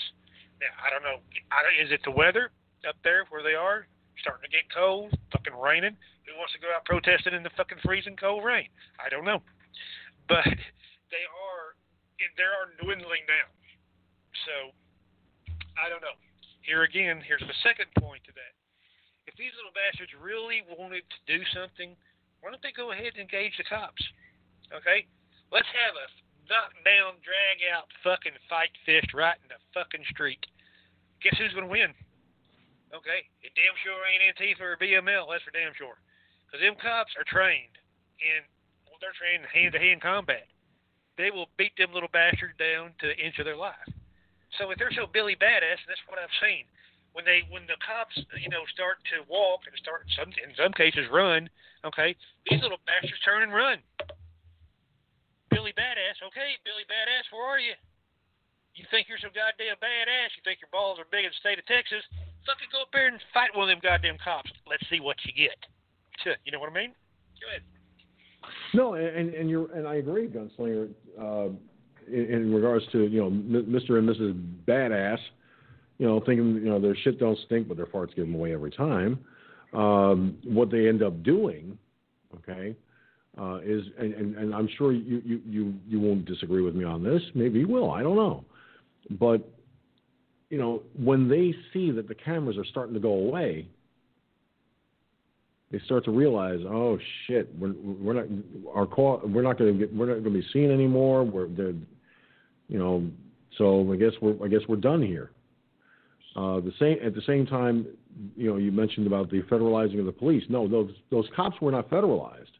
Now 0.62 0.70
I 0.78 0.88
don't 0.94 1.02
know. 1.02 1.18
I 1.50 1.66
don't, 1.66 1.76
is 1.82 1.90
it 1.90 2.00
the 2.06 2.14
weather 2.14 2.54
up 2.86 2.96
there 3.02 3.26
where 3.28 3.42
they 3.42 3.58
are? 3.58 3.90
Starting 4.22 4.46
to 4.46 4.52
get 4.52 4.68
cold, 4.68 5.16
fucking 5.32 5.56
raining. 5.56 5.96
Who 6.28 6.36
wants 6.38 6.54
to 6.54 6.62
go 6.62 6.70
out 6.70 6.86
protesting 6.86 7.34
in 7.34 7.42
the 7.42 7.50
fucking 7.56 7.82
freezing 7.82 8.14
cold 8.14 8.44
rain? 8.44 8.70
I 9.02 9.10
don't 9.10 9.24
know, 9.24 9.42
but 10.28 10.46
they 11.10 11.24
are 11.26 11.74
they 12.20 12.46
are 12.46 12.70
dwindling 12.78 13.26
down. 13.26 13.50
So 14.46 14.70
I 15.74 15.88
don't 15.88 16.04
know. 16.04 16.14
Here 16.60 16.84
again, 16.84 17.24
here's 17.24 17.42
the 17.42 17.56
second 17.64 17.88
point 17.98 18.22
to 18.28 18.32
that. 18.36 18.52
If 19.26 19.34
these 19.40 19.56
little 19.56 19.72
bastards 19.72 20.12
really 20.20 20.62
wanted 20.68 21.02
to 21.08 21.18
do 21.24 21.40
something, 21.56 21.96
why 22.40 22.50
don't 22.50 22.62
they 22.64 22.74
go 22.74 22.92
ahead 22.92 23.16
and 23.16 23.24
engage 23.24 23.56
the 23.56 23.68
cops? 23.68 24.02
Okay, 24.72 25.06
let's 25.52 25.68
have 25.72 25.94
a 25.96 26.06
knock 26.48 26.72
down, 26.82 27.20
drag 27.22 27.62
out, 27.70 27.86
fucking 28.02 28.36
fight 28.48 28.72
fist 28.84 29.14
right 29.14 29.38
in 29.44 29.48
the 29.52 29.60
fucking 29.72 30.04
street. 30.10 30.42
Guess 31.22 31.38
who's 31.38 31.54
gonna 31.54 31.70
win? 31.70 31.92
Okay, 32.90 33.22
it 33.44 33.54
damn 33.54 33.76
sure 33.84 34.02
ain't 34.08 34.24
Antifa 34.34 34.74
or 34.74 34.80
BML. 34.80 35.30
That's 35.30 35.46
for 35.46 35.54
damn 35.54 35.76
sure. 35.78 36.00
Because 36.46 36.64
them 36.64 36.74
cops 36.80 37.14
are 37.14 37.28
trained 37.28 37.78
in, 38.18 38.42
well, 38.90 38.98
they're 38.98 39.14
trained 39.14 39.46
in 39.46 39.50
hand-to-hand 39.54 40.02
combat 40.02 40.50
they 41.20 41.28
will 41.28 41.52
beat 41.60 41.76
them 41.76 41.92
little 41.92 42.08
bastards 42.08 42.56
down 42.56 42.96
to 42.96 43.12
the 43.12 43.18
inch 43.20 43.36
of 43.36 43.44
their 43.44 43.60
life. 43.60 43.76
So 44.56 44.72
if 44.72 44.80
they're 44.80 44.96
so 44.96 45.04
Billy 45.04 45.36
badass, 45.36 45.84
and 45.84 45.90
that's 45.92 46.00
what 46.08 46.16
I've 46.16 46.32
seen, 46.40 46.64
when 47.12 47.24
they 47.24 47.42
when 47.50 47.66
the 47.66 47.78
cops 47.82 48.14
you 48.38 48.48
know 48.48 48.62
start 48.72 49.02
to 49.10 49.26
walk 49.26 49.66
and 49.66 49.74
start 49.78 50.06
some 50.14 50.30
in 50.40 50.54
some 50.54 50.72
cases 50.72 51.06
run, 51.10 51.50
okay, 51.84 52.14
these 52.48 52.62
little 52.62 52.80
bastards 52.86 53.20
turn 53.24 53.42
and 53.42 53.52
run. 53.52 53.78
Billy 55.50 55.74
badass, 55.74 56.22
okay, 56.30 56.54
Billy 56.62 56.86
badass, 56.86 57.26
where 57.34 57.42
are 57.42 57.58
you? 57.58 57.74
You 58.78 58.86
think 58.88 59.10
you're 59.10 59.18
so 59.18 59.34
goddamn 59.34 59.76
badass? 59.82 60.30
You 60.38 60.42
think 60.46 60.62
your 60.62 60.70
balls 60.70 61.02
are 61.02 61.08
big 61.10 61.26
in 61.26 61.34
the 61.34 61.40
state 61.42 61.58
of 61.58 61.66
Texas? 61.66 62.06
Fucking 62.46 62.70
go 62.70 62.86
up 62.86 62.94
there 62.94 63.10
and 63.10 63.18
fight 63.34 63.50
one 63.52 63.66
of 63.66 63.74
them 63.74 63.82
goddamn 63.82 64.16
cops. 64.22 64.48
Let's 64.64 64.86
see 64.88 65.02
what 65.02 65.18
you 65.26 65.34
get. 65.34 65.58
You 66.44 66.52
know 66.52 66.60
what 66.60 66.68
I 66.68 66.74
mean? 66.74 66.92
Go 67.40 67.48
ahead. 67.48 67.64
No, 68.74 68.94
and 68.94 69.34
and 69.34 69.48
you're 69.48 69.72
and 69.72 69.88
I 69.88 69.96
agree, 69.96 70.28
Gunslinger. 70.28 70.90
Uh, 71.18 71.48
in, 72.08 72.24
in, 72.26 72.54
regards 72.54 72.84
to 72.92 73.06
you 73.06 73.20
know 73.20 73.30
Mr. 73.30 73.98
and 73.98 74.08
Mrs. 74.08 74.34
Badass, 74.66 75.18
you 76.00 76.06
know 76.06 76.18
thinking 76.24 76.54
you 76.54 76.70
know 76.70 76.80
their 76.80 76.96
shit 76.96 77.20
don't 77.20 77.38
stink, 77.44 77.68
but 77.68 77.76
their 77.76 77.86
farts 77.86 78.16
give 78.16 78.24
them 78.24 78.34
away 78.34 78.54
every 78.54 78.70
time. 78.70 79.18
Um, 79.74 80.38
what 80.44 80.70
they 80.70 80.88
end 80.88 81.02
up 81.02 81.22
doing, 81.22 81.78
okay, 82.38 82.74
uh, 83.38 83.58
is 83.62 83.84
and, 83.98 84.14
and, 84.14 84.34
and 84.34 84.54
I'm 84.54 84.68
sure 84.78 84.92
you, 84.92 85.20
you 85.22 85.40
you 85.46 85.74
you 85.86 86.00
won't 86.00 86.24
disagree 86.24 86.62
with 86.62 86.74
me 86.74 86.84
on 86.84 87.04
this. 87.04 87.20
Maybe 87.34 87.58
you 87.58 87.68
will. 87.68 87.90
I 87.90 88.02
don't 88.02 88.16
know, 88.16 88.46
but 89.10 89.46
you 90.48 90.56
know 90.56 90.82
when 90.98 91.28
they 91.28 91.54
see 91.74 91.90
that 91.90 92.08
the 92.08 92.14
cameras 92.14 92.56
are 92.56 92.64
starting 92.64 92.94
to 92.94 93.00
go 93.00 93.12
away, 93.12 93.68
they 95.70 95.80
start 95.80 96.06
to 96.06 96.12
realize, 96.12 96.60
oh 96.66 96.98
shit, 97.26 97.54
we're, 97.58 97.74
we're 97.74 98.14
not 98.14 98.24
our 98.74 98.86
call, 98.86 99.20
we're 99.22 99.42
not 99.42 99.58
going 99.58 99.78
to 99.78 99.86
get, 99.86 99.94
we're 99.94 100.06
not 100.06 100.22
going 100.22 100.34
to 100.34 100.40
be 100.40 100.46
seen 100.50 100.70
anymore. 100.70 101.24
We're, 101.24 101.46
you 101.46 102.78
know, 102.78 103.06
so 103.58 103.92
I 103.92 103.96
guess 103.96 104.12
we're, 104.22 104.42
I 104.42 104.48
guess 104.48 104.60
we're 104.66 104.76
done 104.76 105.02
here. 105.02 105.30
Uh, 106.36 106.60
the 106.60 106.72
same 106.78 106.96
at 107.04 107.14
the 107.14 107.22
same 107.26 107.44
time, 107.44 107.86
you 108.36 108.48
know, 108.48 108.56
you 108.56 108.70
mentioned 108.70 109.06
about 109.06 109.30
the 109.30 109.42
federalizing 109.42 109.98
of 109.98 110.06
the 110.06 110.12
police. 110.12 110.44
No, 110.48 110.68
those 110.68 110.92
those 111.10 111.26
cops 111.34 111.60
were 111.60 111.72
not 111.72 111.90
federalized, 111.90 112.52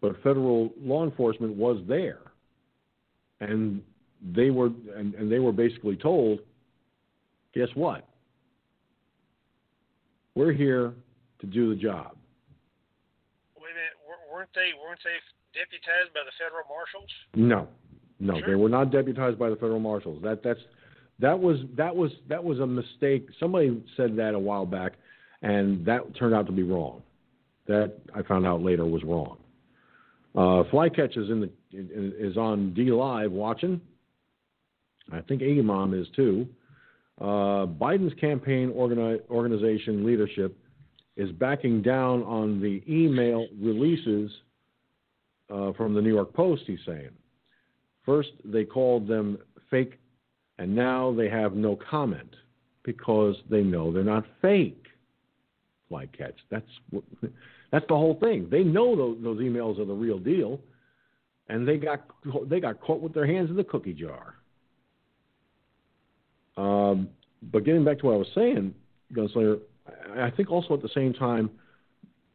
but 0.00 0.20
federal 0.22 0.72
law 0.80 1.04
enforcement 1.04 1.54
was 1.54 1.80
there, 1.86 2.32
and 3.40 3.80
they 4.34 4.50
were 4.50 4.70
and, 4.96 5.14
and 5.14 5.30
they 5.30 5.38
were 5.38 5.52
basically 5.52 5.94
told, 5.94 6.40
guess 7.54 7.68
what? 7.74 8.08
We're 10.34 10.52
here 10.52 10.94
to 11.40 11.46
do 11.46 11.72
the 11.72 11.80
job. 11.80 12.16
Wait 13.56 13.70
a 13.70 13.74
minute, 13.74 13.94
weren't 14.32 14.50
they 14.54 14.70
weren't 14.84 15.00
they 15.04 15.58
deputized 15.58 16.12
by 16.12 16.20
the 16.24 16.32
federal 16.38 16.64
marshals? 16.68 17.10
No, 17.36 17.68
no, 18.18 18.38
sure. 18.40 18.48
they 18.48 18.54
were 18.56 18.68
not 18.68 18.90
deputized 18.90 19.38
by 19.38 19.48
the 19.48 19.56
federal 19.56 19.78
marshals. 19.78 20.20
That 20.24 20.42
that's 20.42 20.60
that 21.20 21.38
was 21.38 21.58
that 21.76 21.94
was 21.94 22.10
that 22.28 22.42
was 22.42 22.58
a 22.60 22.66
mistake. 22.66 23.28
Somebody 23.38 23.82
said 23.96 24.16
that 24.16 24.34
a 24.34 24.38
while 24.38 24.66
back, 24.66 24.92
and 25.42 25.84
that 25.86 26.14
turned 26.16 26.34
out 26.34 26.46
to 26.46 26.52
be 26.52 26.62
wrong. 26.62 27.02
That 27.66 27.94
I 28.14 28.22
found 28.22 28.46
out 28.46 28.62
later 28.62 28.84
was 28.84 29.02
wrong. 29.04 29.38
Uh, 30.34 30.64
Flycatch 30.70 31.16
is 31.16 31.30
in 31.30 31.40
the 31.40 31.50
is 31.72 32.36
on 32.36 32.74
DLive 32.76 33.30
watching. 33.30 33.80
I 35.12 35.20
think 35.20 35.42
Mom 35.64 35.94
is 35.94 36.06
too. 36.14 36.48
Uh, 37.20 37.66
Biden's 37.66 38.18
campaign 38.18 38.72
organi- 38.72 39.20
organization 39.28 40.06
leadership 40.06 40.56
is 41.16 41.30
backing 41.32 41.82
down 41.82 42.22
on 42.22 42.60
the 42.60 42.82
email 42.88 43.46
releases 43.60 44.30
uh, 45.50 45.72
from 45.72 45.94
the 45.94 46.00
New 46.00 46.14
York 46.14 46.32
Post, 46.32 46.62
he's 46.66 46.78
saying. 46.86 47.10
First, 48.06 48.30
they 48.44 48.64
called 48.64 49.06
them 49.06 49.38
fake, 49.70 49.99
and 50.60 50.76
now 50.76 51.12
they 51.16 51.28
have 51.28 51.54
no 51.54 51.76
comment 51.90 52.36
because 52.84 53.34
they 53.48 53.62
know 53.62 53.90
they're 53.90 54.04
not 54.04 54.26
fake. 54.42 54.84
Flycatch. 55.90 56.34
That's 56.50 56.66
That's 57.72 57.86
the 57.88 57.94
whole 57.94 58.18
thing. 58.20 58.48
They 58.50 58.62
know 58.62 58.94
those, 58.94 59.18
those 59.22 59.38
emails 59.38 59.78
are 59.78 59.84
the 59.84 59.94
real 59.94 60.18
deal, 60.18 60.60
and 61.48 61.66
they 61.66 61.78
got 61.78 62.04
they 62.48 62.60
got 62.60 62.80
caught 62.80 63.00
with 63.00 63.14
their 63.14 63.26
hands 63.26 63.48
in 63.48 63.56
the 63.56 63.64
cookie 63.64 63.94
jar. 63.94 64.34
Um, 66.56 67.08
but 67.50 67.64
getting 67.64 67.84
back 67.84 68.00
to 68.00 68.06
what 68.06 68.14
I 68.14 68.18
was 68.18 68.28
saying, 68.34 68.74
Gunslinger, 69.14 69.60
I 70.14 70.26
I 70.26 70.30
think 70.30 70.50
also 70.50 70.74
at 70.74 70.82
the 70.82 70.90
same 70.94 71.14
time, 71.14 71.48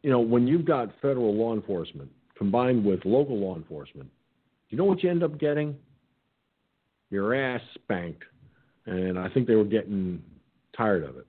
you 0.02 0.10
know, 0.10 0.20
when 0.20 0.48
you've 0.48 0.66
got 0.66 0.90
federal 1.02 1.36
law 1.36 1.54
enforcement 1.54 2.10
combined 2.38 2.84
with 2.84 3.06
local 3.06 3.38
law 3.38 3.56
enforcement, 3.56 4.10
you 4.70 4.78
know 4.78 4.86
what 4.86 5.04
you 5.04 5.12
end 5.12 5.22
up 5.22 5.38
getting? 5.38 5.76
Your 7.16 7.34
ass 7.34 7.62
spanked. 7.76 8.26
And 8.86 9.18
I 9.18 9.30
think 9.30 9.48
they 9.48 9.56
were 9.56 9.64
getting 9.64 10.22
tired 10.76 11.06
of 11.06 11.16
it. 11.16 11.26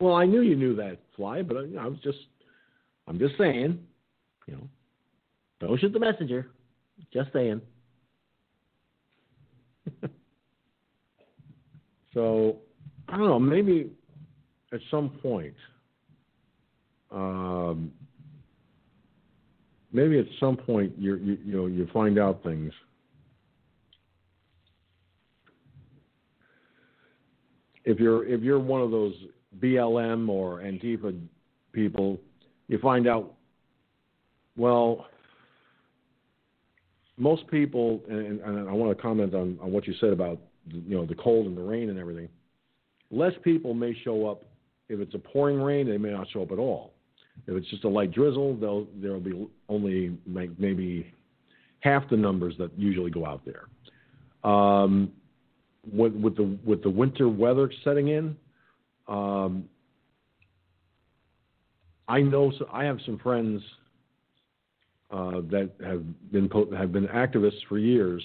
Well, 0.00 0.14
I 0.14 0.24
knew 0.24 0.40
you 0.40 0.56
knew 0.56 0.74
that, 0.76 0.96
Fly, 1.14 1.42
but 1.42 1.58
I, 1.58 1.60
I 1.78 1.86
was 1.86 1.98
just, 2.02 2.16
I'm 3.06 3.18
just 3.18 3.36
saying, 3.36 3.78
you 4.46 4.54
know, 4.54 4.66
don't 5.60 5.78
shoot 5.78 5.92
the 5.92 6.00
messenger. 6.00 6.52
Just 7.12 7.34
saying. 7.34 7.60
so, 12.14 12.56
I 13.08 13.18
don't 13.18 13.26
know, 13.26 13.38
maybe 13.38 13.90
at 14.72 14.80
some 14.90 15.10
point, 15.22 15.54
um, 17.10 17.92
maybe 19.92 20.18
at 20.18 20.26
some 20.40 20.56
point 20.56 20.94
you 20.98 21.16
you 21.16 21.38
you 21.44 21.56
know 21.56 21.66
you 21.66 21.86
find 21.92 22.18
out 22.18 22.42
things. 22.42 22.72
If 27.84 27.98
you're 27.98 28.26
if 28.26 28.42
you're 28.42 28.58
one 28.58 28.80
of 28.80 28.90
those 28.90 29.14
BLM 29.60 30.28
or 30.28 30.60
Antifa 30.60 31.18
people, 31.72 32.18
you 32.68 32.78
find 32.78 33.06
out. 33.06 33.34
Well, 34.56 35.06
most 37.16 37.46
people, 37.48 38.00
and, 38.08 38.40
and 38.40 38.68
I 38.68 38.72
want 38.72 38.96
to 38.96 39.02
comment 39.02 39.34
on, 39.34 39.58
on 39.60 39.72
what 39.72 39.86
you 39.86 39.94
said 40.00 40.10
about 40.10 40.38
you 40.70 40.96
know 40.96 41.06
the 41.06 41.14
cold 41.14 41.46
and 41.46 41.56
the 41.56 41.62
rain 41.62 41.90
and 41.90 41.98
everything. 41.98 42.28
Less 43.10 43.32
people 43.42 43.74
may 43.74 43.94
show 44.04 44.26
up 44.26 44.44
if 44.88 45.00
it's 45.00 45.14
a 45.14 45.18
pouring 45.18 45.60
rain. 45.60 45.88
They 45.88 45.98
may 45.98 46.10
not 46.10 46.28
show 46.30 46.42
up 46.42 46.52
at 46.52 46.58
all. 46.58 46.92
If 47.46 47.56
it's 47.56 47.68
just 47.68 47.84
a 47.84 47.88
light 47.88 48.12
drizzle, 48.12 48.56
they'll 48.56 48.86
there'll 49.00 49.20
be 49.20 49.48
only 49.68 50.16
maybe 50.26 51.12
half 51.80 52.08
the 52.08 52.16
numbers 52.16 52.54
that 52.58 52.70
usually 52.78 53.10
go 53.10 53.26
out 53.26 53.42
there. 53.44 53.68
Um, 54.50 55.12
with, 55.92 56.14
with 56.14 56.36
the 56.36 56.58
with 56.64 56.82
the 56.82 56.90
winter 56.90 57.28
weather 57.28 57.70
setting 57.82 58.08
in, 58.08 58.36
um, 59.08 59.64
I 62.08 62.20
know 62.20 62.52
so 62.58 62.68
I 62.72 62.84
have 62.84 62.98
some 63.06 63.18
friends 63.18 63.62
uh, 65.10 65.40
that 65.50 65.70
have 65.84 66.02
been 66.32 66.50
have 66.76 66.92
been 66.92 67.06
activists 67.08 67.64
for 67.68 67.78
years 67.78 68.22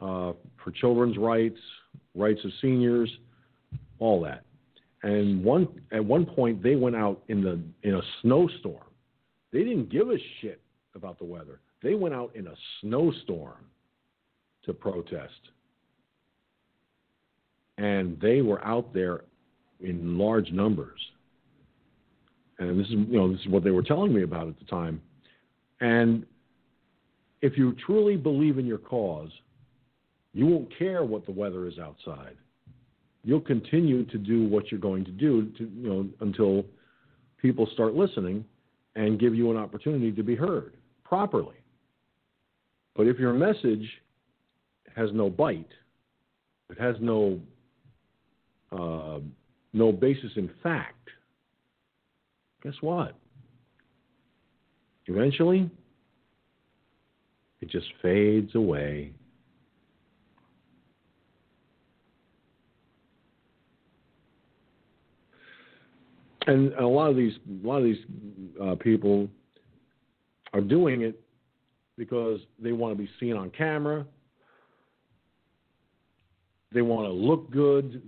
uh, 0.00 0.32
for 0.62 0.70
children's 0.72 1.18
rights, 1.18 1.58
rights 2.14 2.40
of 2.44 2.50
seniors, 2.60 3.10
all 3.98 4.20
that. 4.22 4.44
And 5.02 5.44
one 5.44 5.68
at 5.92 6.04
one 6.04 6.26
point 6.26 6.62
they 6.62 6.76
went 6.76 6.96
out 6.96 7.22
in 7.28 7.42
the 7.42 7.60
in 7.88 7.94
a 7.94 8.02
snowstorm. 8.22 8.84
They 9.52 9.60
didn't 9.60 9.90
give 9.90 10.10
a 10.10 10.16
shit 10.40 10.60
about 10.94 11.18
the 11.18 11.24
weather. 11.24 11.60
They 11.82 11.94
went 11.94 12.14
out 12.14 12.34
in 12.34 12.46
a 12.46 12.54
snowstorm 12.80 13.66
to 14.64 14.72
protest. 14.72 15.40
And 17.80 18.20
they 18.20 18.42
were 18.42 18.64
out 18.64 18.92
there 18.92 19.22
in 19.80 20.18
large 20.18 20.50
numbers. 20.52 21.00
And 22.58 22.78
this 22.78 22.86
is 22.86 22.92
you 22.92 23.18
know 23.18 23.32
this 23.32 23.40
is 23.40 23.48
what 23.48 23.64
they 23.64 23.70
were 23.70 23.82
telling 23.82 24.14
me 24.14 24.22
about 24.22 24.48
at 24.48 24.58
the 24.58 24.66
time. 24.66 25.00
And 25.80 26.26
if 27.40 27.56
you 27.56 27.74
truly 27.86 28.16
believe 28.16 28.58
in 28.58 28.66
your 28.66 28.78
cause, 28.78 29.30
you 30.34 30.46
won't 30.46 30.68
care 30.78 31.04
what 31.04 31.24
the 31.24 31.32
weather 31.32 31.66
is 31.66 31.78
outside 31.78 32.36
you'll 33.24 33.40
continue 33.40 34.04
to 34.06 34.18
do 34.18 34.46
what 34.48 34.70
you're 34.70 34.80
going 34.80 35.04
to 35.04 35.10
do 35.10 35.46
to, 35.58 35.64
you 35.64 35.88
know, 35.88 36.08
until 36.20 36.64
people 37.40 37.68
start 37.72 37.94
listening 37.94 38.44
and 38.96 39.20
give 39.20 39.34
you 39.34 39.50
an 39.50 39.56
opportunity 39.56 40.10
to 40.12 40.22
be 40.22 40.34
heard 40.34 40.74
properly. 41.04 41.56
But 42.96 43.06
if 43.06 43.18
your 43.18 43.32
message 43.32 43.88
has 44.96 45.10
no 45.12 45.30
bite, 45.30 45.68
it 46.70 46.78
has 46.78 46.96
no 47.00 47.38
uh, 48.72 49.18
no 49.72 49.92
basis 49.92 50.30
in 50.36 50.50
fact, 50.62 51.08
guess 52.62 52.74
what? 52.80 53.14
Eventually, 55.06 55.70
it 57.60 57.68
just 57.68 57.86
fades 58.02 58.54
away 58.54 59.12
and 66.50 66.72
a 66.74 66.86
lot 66.86 67.10
of 67.10 67.16
these 67.16 67.34
a 67.62 67.66
lot 67.66 67.78
of 67.78 67.84
these 67.84 68.04
uh, 68.62 68.74
people 68.76 69.28
are 70.52 70.60
doing 70.60 71.02
it 71.02 71.20
because 71.96 72.40
they 72.58 72.72
want 72.72 72.96
to 72.96 73.00
be 73.00 73.08
seen 73.20 73.36
on 73.36 73.50
camera. 73.50 74.04
They 76.72 76.82
want 76.82 77.06
to 77.06 77.12
look 77.12 77.50
good 77.50 78.02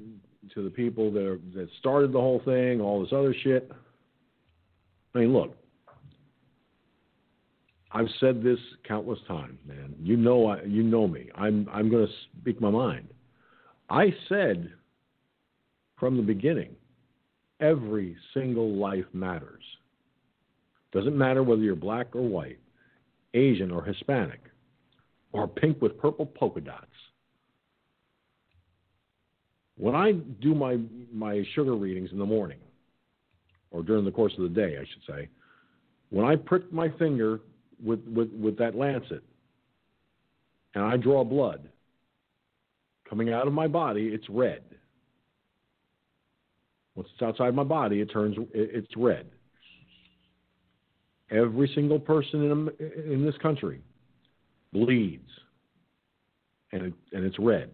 to 0.54 0.62
the 0.62 0.70
people 0.70 1.10
that 1.12 1.26
are, 1.26 1.40
that 1.54 1.68
started 1.78 2.12
the 2.12 2.20
whole 2.20 2.42
thing, 2.44 2.80
all 2.80 3.02
this 3.02 3.12
other 3.12 3.34
shit. 3.42 3.70
I 5.14 5.18
mean, 5.18 5.32
look, 5.32 5.56
I've 7.92 8.08
said 8.20 8.42
this 8.42 8.58
countless 8.86 9.18
times, 9.28 9.58
man. 9.66 9.94
You 10.02 10.16
know, 10.16 10.46
I, 10.46 10.62
you 10.62 10.82
know 10.82 11.06
me. 11.06 11.28
I'm 11.34 11.68
I'm 11.72 11.90
going 11.90 12.06
to 12.06 12.12
speak 12.40 12.60
my 12.60 12.70
mind. 12.70 13.08
I 13.90 14.14
said 14.28 14.72
from 15.98 16.16
the 16.16 16.22
beginning 16.22 16.74
Every 17.62 18.16
single 18.34 18.74
life 18.74 19.04
matters. 19.12 19.62
Doesn't 20.92 21.16
matter 21.16 21.44
whether 21.44 21.62
you're 21.62 21.76
black 21.76 22.16
or 22.16 22.22
white, 22.22 22.58
Asian 23.34 23.70
or 23.70 23.84
Hispanic, 23.84 24.40
or 25.32 25.46
pink 25.46 25.80
with 25.80 25.96
purple 25.96 26.26
polka 26.26 26.60
dots. 26.60 26.86
When 29.76 29.94
I 29.94 30.12
do 30.12 30.54
my, 30.54 30.78
my 31.12 31.44
sugar 31.54 31.74
readings 31.74 32.10
in 32.12 32.18
the 32.18 32.26
morning, 32.26 32.58
or 33.70 33.82
during 33.82 34.04
the 34.04 34.10
course 34.10 34.32
of 34.36 34.42
the 34.42 34.48
day, 34.48 34.76
I 34.76 34.84
should 34.84 35.02
say, 35.06 35.28
when 36.10 36.26
I 36.26 36.36
prick 36.36 36.70
my 36.72 36.90
finger 36.98 37.40
with, 37.82 38.00
with, 38.06 38.30
with 38.32 38.58
that 38.58 38.74
lancet 38.74 39.22
and 40.74 40.84
I 40.84 40.96
draw 40.96 41.24
blood 41.24 41.68
coming 43.08 43.32
out 43.32 43.46
of 43.46 43.52
my 43.52 43.66
body, 43.66 44.08
it's 44.08 44.28
red. 44.28 44.62
Once 46.94 47.08
it's 47.12 47.22
outside 47.22 47.54
my 47.54 47.64
body, 47.64 48.00
it 48.00 48.10
turns 48.12 48.36
it's 48.52 48.96
red. 48.96 49.26
Every 51.30 51.70
single 51.74 51.98
person 51.98 52.50
in 52.50 53.10
in 53.10 53.24
this 53.24 53.36
country 53.38 53.80
bleeds, 54.72 55.28
and 56.72 56.82
it, 56.82 56.94
and 57.12 57.24
it's 57.24 57.38
red. 57.38 57.70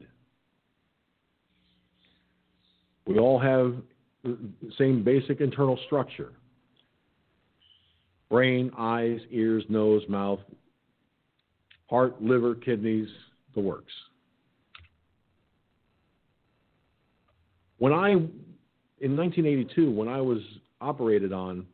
We 3.09 3.19
all 3.19 3.39
have 3.39 3.75
the 4.23 4.37
same 4.77 5.03
basic 5.03 5.41
internal 5.41 5.79
structure: 5.87 6.33
brain, 8.29 8.71
eyes, 8.77 9.19
ears, 9.31 9.65
nose, 9.71 10.03
mouth, 10.11 10.41
heart, 11.89 12.21
liver, 12.21 12.55
kidneys, 12.55 13.09
the 13.55 13.63
works. 13.63 13.93
When 17.79 17.95
I 17.95 18.11
in 18.11 19.17
1982, 19.17 19.91
when 19.91 20.09
I 20.09 20.21
was 20.21 20.41
operated 20.83 21.33
on 21.33 21.67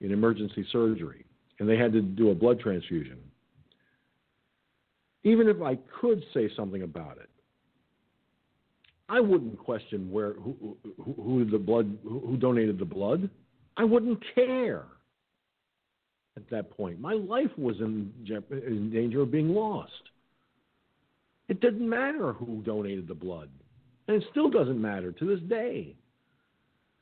in 0.00 0.10
emergency 0.10 0.66
surgery 0.72 1.26
and 1.58 1.68
they 1.68 1.76
had 1.76 1.92
to 1.92 2.00
do 2.00 2.30
a 2.30 2.34
blood 2.34 2.60
transfusion, 2.60 3.18
even 5.22 5.48
if 5.48 5.60
I 5.60 5.76
could 6.00 6.24
say 6.32 6.48
something 6.56 6.82
about 6.82 7.18
it, 7.18 7.27
I 9.08 9.20
wouldn't 9.20 9.58
question 9.58 10.10
where 10.10 10.34
who, 10.34 10.76
who, 10.82 11.14
who 11.22 11.44
the 11.50 11.58
blood 11.58 11.98
who 12.02 12.36
donated 12.36 12.78
the 12.78 12.84
blood. 12.84 13.30
I 13.76 13.84
wouldn't 13.84 14.22
care 14.34 14.84
at 16.36 16.48
that 16.50 16.70
point. 16.76 17.00
My 17.00 17.14
life 17.14 17.50
was 17.56 17.76
in, 17.80 18.12
in 18.50 18.90
danger 18.92 19.22
of 19.22 19.30
being 19.30 19.50
lost. 19.50 19.92
It 21.48 21.60
didn't 21.60 21.88
matter 21.88 22.32
who 22.32 22.62
donated 22.62 23.08
the 23.08 23.14
blood, 23.14 23.48
and 24.06 24.22
it 24.22 24.28
still 24.30 24.50
doesn't 24.50 24.80
matter 24.80 25.12
to 25.12 25.26
this 25.26 25.40
day. 25.48 25.94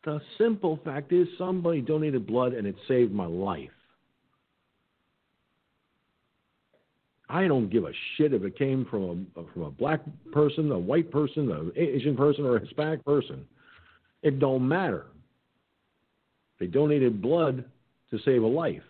The 0.05 0.21
simple 0.39 0.79
fact 0.85 1.13
is, 1.13 1.27
somebody 1.37 1.81
donated 1.81 2.27
blood 2.29 2.53
and 2.53 2.67
it 2.67 2.77
saved 2.87 3.13
my 3.13 3.27
life. 3.27 3.71
I 7.29 7.49
don't 7.49 7.69
give 7.69 7.85
a 7.85 7.93
shit 8.17 8.33
if 8.33 8.43
it 8.45 8.57
came 8.57 8.87
from 8.89 9.27
a 9.37 9.43
from 9.53 9.63
a 9.63 9.71
black 9.71 10.01
person, 10.33 10.71
a 10.71 10.79
white 10.79 11.11
person, 11.11 11.51
an 11.51 11.73
Asian 11.75 12.17
person, 12.17 12.45
or 12.45 12.57
a 12.57 12.61
Hispanic 12.61 13.05
person. 13.05 13.45
It 14.23 14.39
don't 14.39 14.67
matter. 14.67 15.07
They 16.61 16.67
donated 16.67 17.21
blood 17.21 17.65
to 18.11 18.19
save 18.25 18.43
a 18.43 18.47
life. 18.47 18.83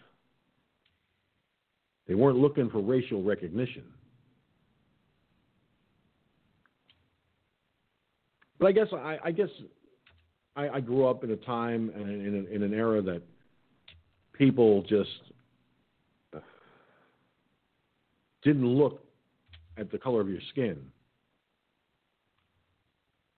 They 2.07 2.15
weren't 2.15 2.39
looking 2.39 2.71
for 2.71 2.81
racial 2.81 3.23
recognition. 3.23 3.85
But 8.59 8.67
I 8.67 8.73
guess 8.73 8.87
I, 8.93 9.19
I 9.25 9.31
guess 9.33 9.49
I, 10.55 10.69
I, 10.69 10.81
grew 10.81 11.07
up 11.07 11.25
in 11.25 11.31
a 11.31 11.37
time 11.37 11.91
and 11.95 12.09
in, 12.09 12.47
in 12.51 12.63
an 12.63 12.73
era 12.73 13.03
that 13.03 13.23
people 14.33 14.83
just 14.83 15.11
didn't 18.47 18.69
look 18.69 19.03
at 19.77 19.91
the 19.91 19.99
color 19.99 20.21
of 20.21 20.29
your 20.29 20.41
skin. 20.51 20.79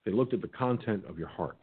They 0.04 0.12
looked 0.12 0.34
at 0.34 0.42
the 0.42 0.48
content 0.48 1.04
of 1.08 1.18
your 1.18 1.28
heart. 1.28 1.56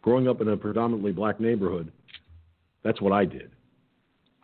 Growing 0.00 0.28
up 0.28 0.40
in 0.40 0.48
a 0.48 0.56
predominantly 0.56 1.10
black 1.10 1.40
neighborhood, 1.40 1.90
that's 2.84 3.00
what 3.00 3.12
I 3.12 3.24
did. 3.24 3.50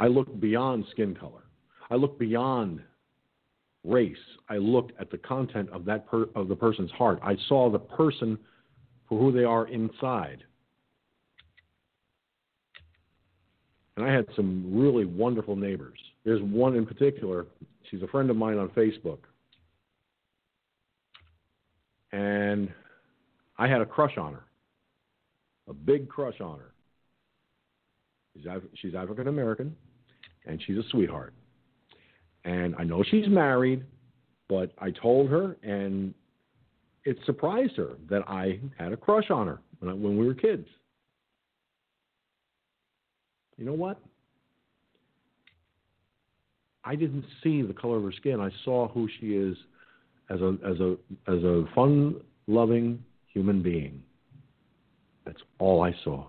I 0.01 0.09
looked 0.09 0.40
beyond 0.40 0.85
skin 0.90 1.15
color. 1.15 1.44
I 1.89 1.94
looked 1.94 2.19
beyond 2.19 2.81
race. 3.85 4.16
I 4.48 4.56
looked 4.56 5.01
at 5.01 5.12
the 5.12 5.19
content 5.19 5.70
of 5.70 5.85
that 5.85 6.09
per, 6.09 6.27
of 6.35 6.48
the 6.48 6.56
person's 6.56 6.90
heart. 6.90 7.20
I 7.23 7.36
saw 7.48 7.70
the 7.70 7.78
person 7.78 8.36
for 9.09 9.16
who 9.16 9.31
they 9.31 9.44
are 9.44 9.69
inside. 9.69 10.43
And 13.96 14.04
I 14.04 14.12
had 14.12 14.26
some 14.34 14.70
really 14.72 15.04
wonderful 15.04 15.56
neighbors. 15.56 15.98
There's 16.24 16.42
one 16.42 16.74
in 16.74 16.84
particular. 16.84 17.46
She's 17.90 18.02
a 18.02 18.08
friend 18.08 18.28
of 18.30 18.36
mine 18.36 18.58
on 18.58 18.68
Facebook. 18.70 19.18
And 22.12 22.72
I 23.58 23.68
had 23.68 23.80
a 23.80 23.86
crush 23.86 24.16
on 24.18 24.34
her, 24.34 24.44
a 25.68 25.74
big 25.74 26.08
crush 26.08 26.40
on 26.40 26.58
her. 26.58 26.72
She's, 28.34 28.46
she's 28.80 28.94
African 28.94 29.28
American, 29.28 29.76
and 30.46 30.60
she's 30.66 30.76
a 30.76 30.82
sweetheart. 30.90 31.34
And 32.44 32.74
I 32.78 32.84
know 32.84 33.04
she's 33.10 33.28
married, 33.28 33.84
but 34.48 34.72
I 34.78 34.90
told 34.90 35.30
her, 35.30 35.56
and 35.62 36.14
it 37.04 37.16
surprised 37.26 37.76
her 37.76 37.90
that 38.10 38.22
I 38.28 38.60
had 38.78 38.92
a 38.92 38.96
crush 38.96 39.30
on 39.30 39.46
her 39.46 39.60
when, 39.78 39.90
I, 39.90 39.94
when 39.94 40.18
we 40.18 40.26
were 40.26 40.34
kids. 40.34 40.66
You 43.56 43.64
know 43.64 43.72
what? 43.72 44.00
I 46.84 46.96
didn't 46.96 47.24
see 47.42 47.62
the 47.62 47.72
color 47.72 47.96
of 47.96 48.04
her 48.04 48.12
skin. 48.12 48.40
I 48.40 48.50
saw 48.64 48.88
who 48.88 49.08
she 49.18 49.34
is 49.34 49.56
as 50.30 50.40
a 50.40 50.56
as 50.64 50.80
a 50.80 50.96
as 51.28 51.42
a 51.42 51.64
fun-loving 51.74 53.02
human 53.26 53.62
being. 53.62 54.02
That's 55.24 55.40
all 55.58 55.82
I 55.82 55.94
saw. 56.04 56.26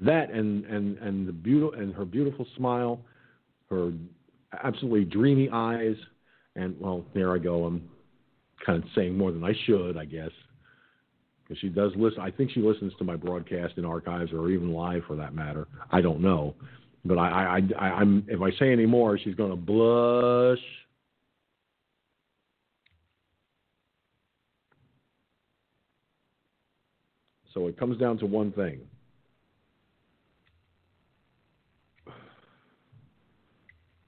That 0.00 0.30
and 0.30 0.64
and 0.64 0.98
and 0.98 1.28
the 1.28 1.32
beautiful 1.32 1.78
and 1.78 1.94
her 1.94 2.04
beautiful 2.04 2.46
smile, 2.56 3.00
her 3.68 3.92
absolutely 4.64 5.04
dreamy 5.04 5.48
eyes, 5.50 5.96
and 6.56 6.74
well, 6.80 7.04
there 7.14 7.34
I 7.34 7.38
go. 7.38 7.66
I'm 7.66 7.88
kind 8.64 8.82
of 8.82 8.88
saying 8.94 9.16
more 9.16 9.30
than 9.30 9.44
I 9.44 9.52
should, 9.64 9.96
I 9.96 10.06
guess 10.06 10.30
because 11.50 11.60
she 11.60 11.68
does 11.68 11.90
listen. 11.96 12.20
I 12.20 12.30
think 12.30 12.52
she 12.52 12.60
listens 12.60 12.92
to 12.98 13.04
my 13.04 13.16
broadcast 13.16 13.74
in 13.76 13.84
archives 13.84 14.32
or 14.32 14.50
even 14.50 14.72
live 14.72 15.02
for 15.08 15.16
that 15.16 15.34
matter. 15.34 15.66
I 15.90 16.00
don't 16.00 16.20
know, 16.20 16.54
but 17.04 17.18
I, 17.18 17.58
I, 17.58 17.60
I 17.76 17.90
I'm 17.90 18.24
if 18.28 18.40
I 18.40 18.56
say 18.56 18.70
any 18.70 18.86
more, 18.86 19.18
she's 19.18 19.34
going 19.34 19.50
to 19.50 19.56
blush. 19.56 20.60
So 27.52 27.66
it 27.66 27.76
comes 27.76 27.98
down 27.98 28.16
to 28.18 28.26
one 28.26 28.52
thing. 28.52 28.78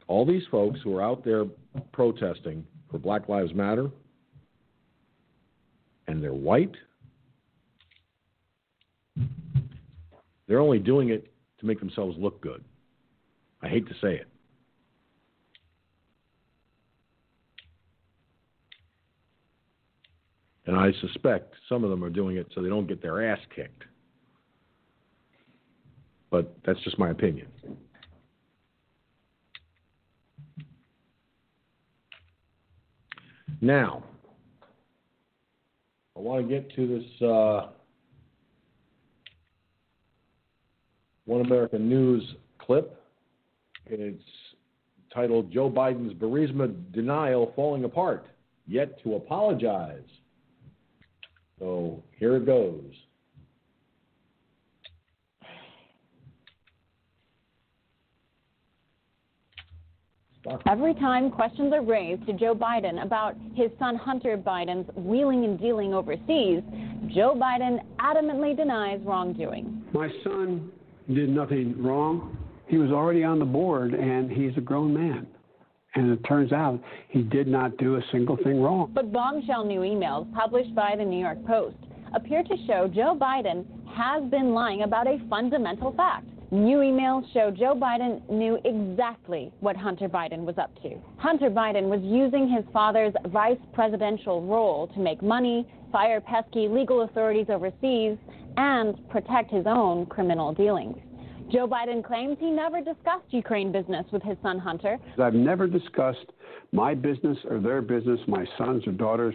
All 0.07 0.25
these 0.25 0.45
folks 0.49 0.79
who 0.85 0.97
are 0.97 1.03
out 1.03 1.25
there 1.25 1.47
protesting 1.93 2.65
for 2.89 2.99
Black 2.99 3.29
Lives 3.29 3.53
Matter, 3.53 3.91
and 6.07 6.23
they're 6.23 6.35
white, 6.35 6.77
They're 10.53 10.61
only 10.61 10.81
doing 10.81 11.09
it 11.09 11.33
to 11.61 11.65
make 11.65 11.81
themselves 11.81 12.15
look 12.19 12.43
good. 12.43 12.63
I 13.63 13.69
hate 13.69 13.89
to 13.89 13.95
say 14.03 14.17
it. 14.17 14.29
And 20.67 20.77
I 20.77 20.93
suspect 21.01 21.55
some 21.71 21.85
of 21.85 21.89
them 21.89 22.05
are 22.05 22.11
doing 22.11 22.37
it 22.37 22.49
so 22.55 22.61
they 22.61 22.69
don't 22.69 22.87
get 22.87 23.01
their 23.01 23.33
ass 23.33 23.39
kicked. 23.57 23.85
But 26.31 26.55
that's 26.67 26.81
just 26.81 26.99
my 26.99 27.09
opinion. 27.09 27.47
Now, 33.63 34.05
I 36.15 36.21
want 36.21 36.47
to 36.47 36.55
get 36.55 36.77
to 36.77 36.87
this 36.87 37.23
uh, 37.27 37.69
One 41.25 41.41
American 41.41 41.89
News 41.89 42.23
clip. 42.59 42.99
It's 43.86 44.23
titled 45.12 45.52
Joe 45.52 45.70
Biden's 45.70 46.15
Burisma 46.15 46.75
Denial 46.92 47.52
Falling 47.55 47.84
Apart, 47.84 48.26
Yet 48.67 49.02
to 49.02 49.15
Apologize. 49.17 50.02
So 51.59 52.02
here 52.18 52.36
it 52.36 52.47
goes. 52.47 52.83
Every 60.67 60.94
time 60.94 61.31
questions 61.31 61.73
are 61.73 61.83
raised 61.83 62.26
to 62.26 62.33
Joe 62.33 62.52
Biden 62.52 63.05
about 63.05 63.36
his 63.55 63.70
son 63.78 63.94
Hunter 63.94 64.36
Biden's 64.36 64.91
wheeling 64.97 65.44
and 65.44 65.57
dealing 65.59 65.94
overseas, 65.94 66.62
Joe 67.15 67.36
Biden 67.41 67.78
adamantly 68.01 68.57
denies 68.57 68.99
wrongdoing. 69.05 69.84
My 69.92 70.10
son 70.25 70.73
did 71.09 71.29
nothing 71.29 71.81
wrong. 71.83 72.37
He 72.69 72.79
was 72.79 72.91
already 72.91 73.25
on 73.25 73.39
the 73.39 73.45
board, 73.45 73.95
and 73.95 74.31
he's 74.31 74.57
a 74.57 74.61
grown 74.61 74.95
man. 74.95 75.27
And 75.95 76.11
it 76.11 76.25
turns 76.27 76.53
out 76.53 76.81
he 77.09 77.23
did 77.23 77.47
not 77.47 77.77
do 77.77 77.97
a 77.97 78.01
single 78.13 78.37
thing 78.39 78.63
wrong. 78.63 78.91
But 78.95 79.13
bombshell 79.13 79.65
new 79.65 79.81
emails 79.81 80.33
published 80.35 80.75
by 80.75 80.95
the 80.97 81.05
New 81.05 81.21
York 81.21 81.45
Post 81.47 81.77
appear 82.15 82.43
to 82.43 82.57
show 82.67 82.89
Joe 82.89 83.17
Biden 83.19 83.67
has 83.95 84.23
been 84.31 84.55
lying 84.55 84.83
about 84.83 85.07
a 85.07 85.19
fundamental 85.29 85.93
fact. 85.93 86.27
New 86.51 86.79
emails 86.79 87.25
show 87.33 87.51
Joe 87.51 87.75
Biden 87.75 88.21
knew 88.31 88.59
exactly 88.65 89.51
what 89.61 89.75
Hunter 89.75 90.09
Biden 90.09 90.45
was 90.45 90.59
up 90.59 90.71
to. 90.83 90.99
Hunter 91.17 91.51
Biden 91.51 91.85
was 91.85 92.01
using 92.03 92.47
his 92.47 92.65
father's 92.73 93.15
vice 93.29 93.59
presidential 93.73 94.43
role 94.43 94.89
to 94.89 95.01
make 95.01 95.23
money, 95.23 95.67
fire 95.91 96.21
pesky 96.21 96.69
legal 96.69 97.03
authorities 97.03 97.47
overseas, 97.49 98.19
and 98.57 99.09
protect 99.09 99.51
his 99.51 99.65
own 99.67 100.07
criminal 100.07 100.53
dealings. 100.53 100.97
Joe 101.51 101.69
Biden 101.69 102.03
claims 102.03 102.39
he 102.41 102.51
never 102.51 102.79
discussed 102.79 103.27
Ukraine 103.31 103.73
business 103.73 104.07
with 104.11 104.23
his 104.23 104.37
son 104.43 104.59
Hunter. 104.59 104.99
I've 105.19 105.35
never 105.35 105.67
discussed 105.67 106.33
my 106.73 106.95
business 106.95 107.37
or 107.49 107.61
their 107.61 107.83
business, 107.83 108.19
my 108.27 108.47
sons 108.57 108.87
or 108.87 108.93
daughters, 108.93 109.35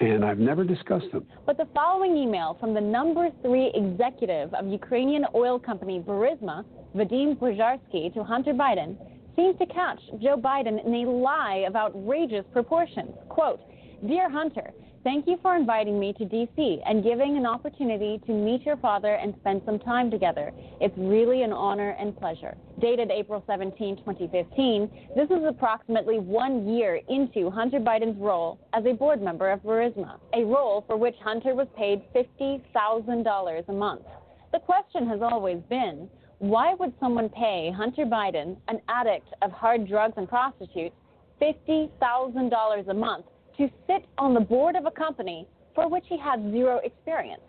and 0.00 0.24
I've 0.24 0.38
never 0.38 0.64
discussed 0.64 1.12
them. 1.12 1.26
But 1.44 1.58
the 1.58 1.68
following 1.74 2.16
email 2.16 2.56
from 2.58 2.72
the 2.72 2.80
number 2.80 3.28
three 3.42 3.70
executive 3.74 4.54
of 4.54 4.66
Ukrainian 4.68 5.26
oil 5.34 5.58
company 5.58 6.00
Burisma, 6.00 6.64
Vadim 6.96 7.36
Pozharsky, 7.36 8.12
to 8.14 8.24
Hunter 8.24 8.54
Biden 8.54 8.96
seems 9.36 9.58
to 9.58 9.66
catch 9.66 10.00
Joe 10.22 10.36
Biden 10.36 10.84
in 10.86 10.94
a 10.94 11.10
lie 11.10 11.64
of 11.68 11.76
outrageous 11.76 12.44
proportions. 12.52 13.10
Quote, 13.28 13.60
Dear 14.06 14.30
Hunter, 14.30 14.70
Thank 15.02 15.26
you 15.26 15.38
for 15.40 15.56
inviting 15.56 15.98
me 15.98 16.12
to 16.12 16.24
DC 16.26 16.82
and 16.84 17.02
giving 17.02 17.38
an 17.38 17.46
opportunity 17.46 18.20
to 18.26 18.32
meet 18.32 18.66
your 18.66 18.76
father 18.76 19.14
and 19.14 19.34
spend 19.40 19.62
some 19.64 19.78
time 19.78 20.10
together. 20.10 20.52
It's 20.78 20.92
really 20.98 21.40
an 21.42 21.54
honor 21.54 21.96
and 21.98 22.14
pleasure. 22.14 22.54
Dated 22.82 23.10
April 23.10 23.42
17, 23.46 23.96
2015, 23.96 24.90
this 25.16 25.30
is 25.30 25.42
approximately 25.48 26.18
one 26.18 26.68
year 26.68 27.00
into 27.08 27.48
Hunter 27.50 27.80
Biden's 27.80 28.20
role 28.20 28.58
as 28.74 28.84
a 28.84 28.92
board 28.92 29.22
member 29.22 29.50
of 29.50 29.60
Burisma, 29.62 30.18
a 30.34 30.44
role 30.44 30.84
for 30.86 30.98
which 30.98 31.16
Hunter 31.24 31.54
was 31.54 31.66
paid 31.78 32.02
$50,000 32.14 33.68
a 33.68 33.72
month. 33.72 34.02
The 34.52 34.58
question 34.58 35.08
has 35.08 35.20
always 35.22 35.62
been 35.70 36.10
why 36.40 36.74
would 36.74 36.92
someone 37.00 37.30
pay 37.30 37.72
Hunter 37.74 38.04
Biden, 38.04 38.58
an 38.68 38.82
addict 38.90 39.28
of 39.40 39.50
hard 39.50 39.88
drugs 39.88 40.14
and 40.18 40.28
prostitutes, 40.28 40.94
$50,000 41.40 42.88
a 42.88 42.94
month? 42.94 43.24
To 43.60 43.68
sit 43.86 44.06
on 44.16 44.32
the 44.32 44.40
board 44.40 44.74
of 44.74 44.86
a 44.86 44.90
company 44.90 45.46
for 45.74 45.86
which 45.86 46.04
he 46.08 46.16
had 46.16 46.50
zero 46.50 46.80
experience? 46.82 47.42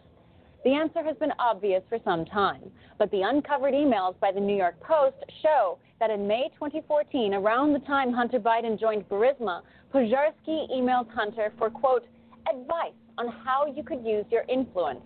The 0.65 0.73
answer 0.73 1.01
has 1.01 1.15
been 1.15 1.31
obvious 1.39 1.81
for 1.87 1.99
some 2.03 2.25
time, 2.25 2.69
but 2.99 3.09
the 3.11 3.21
uncovered 3.21 3.73
emails 3.73 4.19
by 4.19 4.33
the 4.33 4.39
New 4.41 4.55
York 4.55 4.77
Post 4.81 5.15
show 5.41 5.79
that 6.01 6.09
in 6.11 6.27
May 6.27 6.49
2014, 6.55 7.33
around 7.33 7.71
the 7.71 7.79
time 7.79 8.11
Hunter 8.11 8.41
Biden 8.41 8.77
joined 8.77 9.07
Burisma, 9.07 9.61
Pozharsky 9.93 10.69
emailed 10.69 11.09
Hunter 11.11 11.53
for, 11.57 11.69
quote, 11.69 12.05
advice 12.49 12.91
on 13.17 13.29
how 13.45 13.65
you 13.65 13.81
could 13.81 14.05
use 14.05 14.25
your 14.29 14.43
influence 14.49 14.99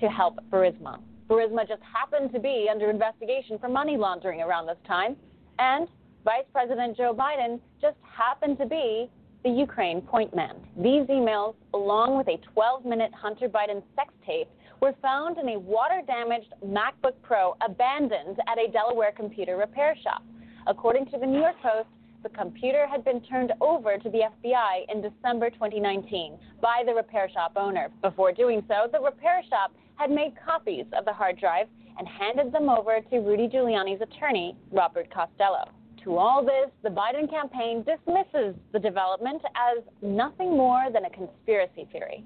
to 0.00 0.08
help 0.08 0.40
Burisma. 0.50 0.98
Burisma 1.28 1.68
just 1.68 1.82
happened 1.82 2.32
to 2.32 2.40
be 2.40 2.66
under 2.68 2.90
investigation 2.90 3.60
for 3.60 3.68
money 3.68 3.96
laundering 3.96 4.40
around 4.40 4.66
this 4.66 4.76
time, 4.88 5.14
and 5.60 5.86
Vice 6.24 6.46
President 6.52 6.96
Joe 6.96 7.14
Biden 7.14 7.60
just 7.80 7.96
happened 8.02 8.58
to 8.58 8.66
be 8.66 9.08
the 9.44 9.50
Ukraine 9.50 10.00
point 10.00 10.34
man. 10.34 10.56
These 10.76 11.06
emails, 11.08 11.54
along 11.74 12.16
with 12.16 12.28
a 12.28 12.38
12 12.52 12.84
minute 12.84 13.12
Hunter 13.14 13.48
Biden 13.48 13.82
sex 13.96 14.12
tape, 14.24 14.48
were 14.80 14.94
found 15.02 15.38
in 15.38 15.48
a 15.50 15.58
water 15.58 16.00
damaged 16.06 16.52
MacBook 16.64 17.14
Pro 17.22 17.56
abandoned 17.64 18.38
at 18.48 18.58
a 18.58 18.70
Delaware 18.70 19.12
computer 19.12 19.56
repair 19.56 19.96
shop. 20.02 20.22
According 20.66 21.06
to 21.06 21.18
the 21.18 21.26
New 21.26 21.40
York 21.40 21.56
Post, 21.62 21.88
the 22.22 22.28
computer 22.28 22.86
had 22.86 23.04
been 23.04 23.20
turned 23.20 23.52
over 23.60 23.98
to 23.98 24.10
the 24.10 24.20
FBI 24.20 24.92
in 24.92 25.02
December 25.02 25.50
2019 25.50 26.38
by 26.60 26.84
the 26.86 26.94
repair 26.94 27.28
shop 27.28 27.52
owner. 27.56 27.88
Before 28.00 28.30
doing 28.30 28.62
so, 28.68 28.86
the 28.92 29.00
repair 29.00 29.42
shop 29.48 29.72
had 29.96 30.10
made 30.10 30.34
copies 30.44 30.86
of 30.96 31.04
the 31.04 31.12
hard 31.12 31.38
drive 31.38 31.66
and 31.98 32.06
handed 32.06 32.52
them 32.52 32.68
over 32.68 33.00
to 33.10 33.18
Rudy 33.18 33.48
Giuliani's 33.48 34.00
attorney, 34.00 34.56
Robert 34.70 35.12
Costello. 35.12 35.68
To 36.04 36.16
all 36.16 36.44
this, 36.44 36.68
the 36.82 36.88
Biden 36.88 37.30
campaign 37.30 37.84
dismisses 37.84 38.56
the 38.72 38.78
development 38.78 39.40
as 39.54 39.84
nothing 40.02 40.56
more 40.56 40.86
than 40.92 41.04
a 41.04 41.10
conspiracy 41.10 41.86
theory. 41.92 42.24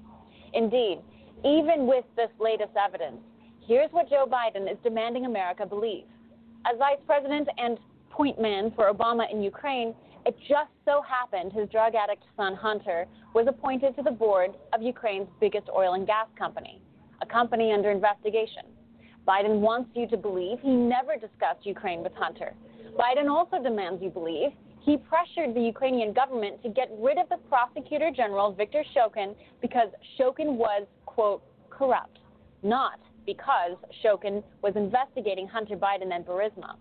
Indeed, 0.53 0.99
even 1.45 1.85
with 1.85 2.05
this 2.15 2.29
latest 2.39 2.71
evidence, 2.75 3.17
here's 3.67 3.91
what 3.91 4.09
Joe 4.09 4.25
Biden 4.27 4.71
is 4.71 4.77
demanding 4.83 5.25
America 5.25 5.63
believe. 5.63 6.05
As 6.65 6.79
vice 6.79 6.97
president 7.05 7.47
and 7.59 7.77
point 8.09 8.41
man 8.41 8.71
for 8.75 8.91
Obama 8.91 9.31
in 9.31 9.43
Ukraine, 9.43 9.93
it 10.25 10.35
just 10.49 10.71
so 10.83 11.03
happened 11.07 11.53
his 11.53 11.69
drug 11.69 11.93
addict 11.93 12.23
son 12.35 12.55
Hunter 12.55 13.05
was 13.35 13.45
appointed 13.47 13.95
to 13.95 14.01
the 14.01 14.11
board 14.11 14.55
of 14.73 14.81
Ukraine's 14.81 15.27
biggest 15.39 15.69
oil 15.69 15.93
and 15.93 16.07
gas 16.07 16.27
company, 16.35 16.81
a 17.21 17.27
company 17.27 17.71
under 17.71 17.91
investigation. 17.91 18.63
Biden 19.27 19.59
wants 19.59 19.89
you 19.93 20.07
to 20.07 20.17
believe 20.17 20.59
he 20.61 20.71
never 20.71 21.15
discussed 21.15 21.65
Ukraine 21.65 22.01
with 22.01 22.13
Hunter, 22.15 22.53
Biden 22.97 23.29
also 23.29 23.61
demands 23.61 24.01
you 24.01 24.09
believe 24.09 24.49
he 24.81 24.97
pressured 24.97 25.53
the 25.53 25.61
Ukrainian 25.61 26.13
government 26.13 26.63
to 26.63 26.69
get 26.69 26.89
rid 26.97 27.17
of 27.19 27.29
the 27.29 27.37
prosecutor 27.49 28.09
general, 28.15 28.51
Viktor 28.53 28.83
Shokin, 28.95 29.35
because 29.61 29.89
Shokin 30.17 30.55
was, 30.55 30.87
quote, 31.05 31.43
corrupt, 31.69 32.19
not 32.63 32.99
because 33.25 33.75
Shokin 34.03 34.41
was 34.63 34.73
investigating 34.75 35.47
Hunter 35.47 35.75
Biden 35.75 36.15
and 36.15 36.25
Burisma. 36.25 36.75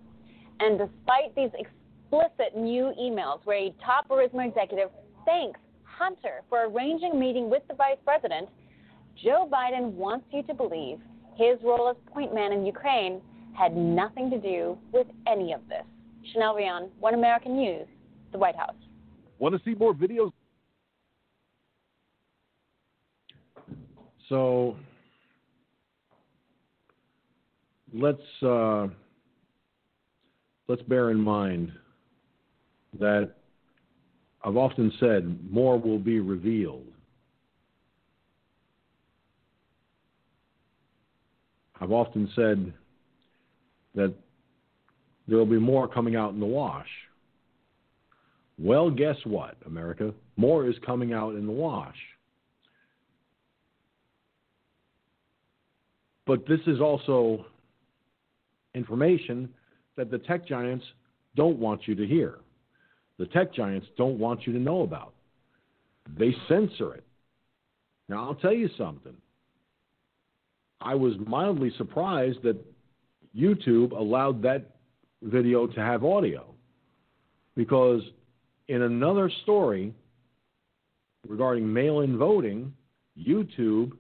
And 0.61 0.79
despite 0.79 1.35
these 1.35 1.51
explicit 1.59 2.57
new 2.57 2.95
emails 2.99 3.41
where 3.45 3.59
a 3.59 3.75
top 3.85 4.09
Burisma 4.09 4.49
executive 4.49 4.91
thanks 5.27 5.61
Hunter 5.83 6.43
for 6.49 6.67
arranging 6.67 7.13
a 7.13 7.17
meeting 7.17 7.51
with 7.51 7.63
the 7.69 7.75
vice 7.75 7.99
president, 8.05 8.49
Joe 9.23 9.49
Biden 9.53 9.93
wants 9.93 10.27
you 10.33 10.43
to 10.45 10.55
believe 10.55 11.01
his 11.37 11.59
role 11.63 11.89
as 11.89 11.97
point 12.13 12.35
man 12.35 12.53
in 12.53 12.65
Ukraine 12.65 13.21
had 13.57 13.77
nothing 13.77 14.31
to 14.31 14.39
do 14.39 14.77
with 14.93 15.07
any 15.27 15.53
of 15.53 15.61
this. 15.69 15.85
Chanel 16.33 16.55
Rion, 16.55 16.91
One 17.01 17.15
American 17.15 17.57
News, 17.57 17.87
the 18.33 18.39
White 18.39 18.57
House. 18.57 18.75
Want 19.39 19.55
to 19.55 19.61
see 19.65 19.75
more 19.75 19.95
videos? 19.95 20.33
So 24.29 24.77
let's 27.95 28.19
uh, 28.43 28.89
let's 30.69 30.83
bear 30.83 31.11
in 31.11 31.21
mind 31.21 31.71
that 32.99 33.35
I've 34.45 34.57
often 34.57 34.93
said 34.99 35.39
more 35.51 35.79
will 35.79 35.99
be 35.99 36.19
revealed. 36.21 36.87
I've 41.81 41.93
often 41.93 42.31
said 42.35 42.73
that 43.95 44.15
there 45.29 45.39
will 45.39 45.47
be 45.47 45.59
more 45.59 45.89
coming 45.89 46.17
out 46.17 46.33
in 46.33 46.41
the 46.41 46.47
wash. 46.47 46.89
Well, 48.59 48.91
guess 48.91 49.17
what, 49.25 49.57
America? 49.67 50.15
More 50.37 50.69
is 50.69 50.77
coming 50.85 51.13
out 51.13 51.35
in 51.35 51.47
the 51.47 51.53
wash. 51.53 51.97
But 56.27 56.47
this 56.49 56.61
is 56.67 56.81
also 56.81 57.45
information 58.75 59.49
that 59.97 60.11
the 60.11 60.19
tech 60.19 60.47
giants 60.47 60.85
don't 61.37 61.59
want 61.59 61.87
you 61.87 61.95
to 61.95 62.07
hear. 62.07 62.37
The 63.19 63.27
tech 63.27 63.55
giants 63.55 63.87
don't 63.97 64.19
want 64.19 64.47
you 64.47 64.53
to 64.53 64.59
know 64.59 64.83
about. 64.83 65.13
They 66.19 66.35
censor 66.49 66.95
it. 66.95 67.05
Now, 68.09 68.25
I'll 68.25 68.35
tell 68.35 68.53
you 68.53 68.69
something. 68.77 69.17
I 70.81 70.95
was 70.95 71.15
mildly 71.27 71.73
surprised 71.77 72.43
that 72.43 72.57
YouTube 73.37 73.93
allowed 73.93 74.43
that 74.43 74.77
video 75.23 75.67
to 75.67 75.81
have 75.81 76.05
audio. 76.05 76.55
Because 77.55 78.03
in 78.69 78.83
another 78.83 79.31
story 79.43 79.95
regarding 81.27 81.73
mail 81.73 82.01
in 82.01 82.19
voting, 82.19 82.73
YouTube 83.19 83.93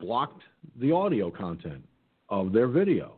blocked 0.00 0.42
the 0.80 0.92
audio 0.92 1.30
content 1.30 1.84
of 2.28 2.52
their 2.52 2.68
video. 2.68 3.12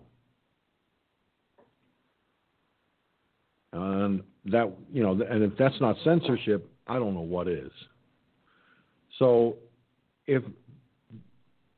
And 3.73 4.23
that, 4.47 4.73
you 4.93 5.02
know, 5.02 5.12
and 5.12 5.43
if 5.43 5.57
that's 5.59 5.81
not 5.81 5.97
censorship, 6.05 6.70
I 6.86 6.99
don't 6.99 7.15
know 7.15 7.20
what 7.20 7.49
is. 7.49 7.70
So 9.18 9.57
if 10.26 10.43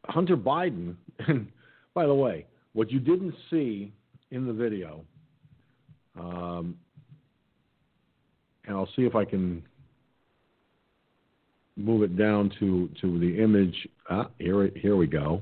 Hunter 0.09 0.37
Biden, 0.37 0.97
by 1.95 2.07
the 2.07 2.15
way, 2.15 2.47
what 2.73 2.91
you 2.91 3.01
didn't 3.01 3.35
see 3.51 3.93
in 4.31 4.47
the 4.47 4.53
video, 4.53 5.05
um, 6.19 6.77
and 8.67 8.77
I'll 8.77 8.89
see 8.97 9.03
if 9.03 9.15
I 9.15 9.25
can 9.25 9.63
move 11.77 12.03
it 12.03 12.17
down 12.17 12.51
to, 12.59 12.89
to 13.01 13.19
the 13.19 13.43
image. 13.43 13.89
Ah, 14.11 14.29
here, 14.39 14.71
here 14.77 14.97
we 14.97 15.07
go. 15.07 15.41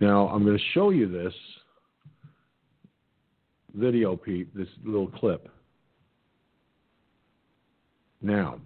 Now, 0.00 0.28
I'm 0.28 0.44
going 0.44 0.56
to 0.56 0.64
show 0.74 0.90
you 0.90 1.10
this 1.10 1.34
video, 3.74 4.16
Pete, 4.16 4.54
this 4.54 4.68
little 4.84 5.08
clip. 5.08 5.48
Now, 8.22 8.58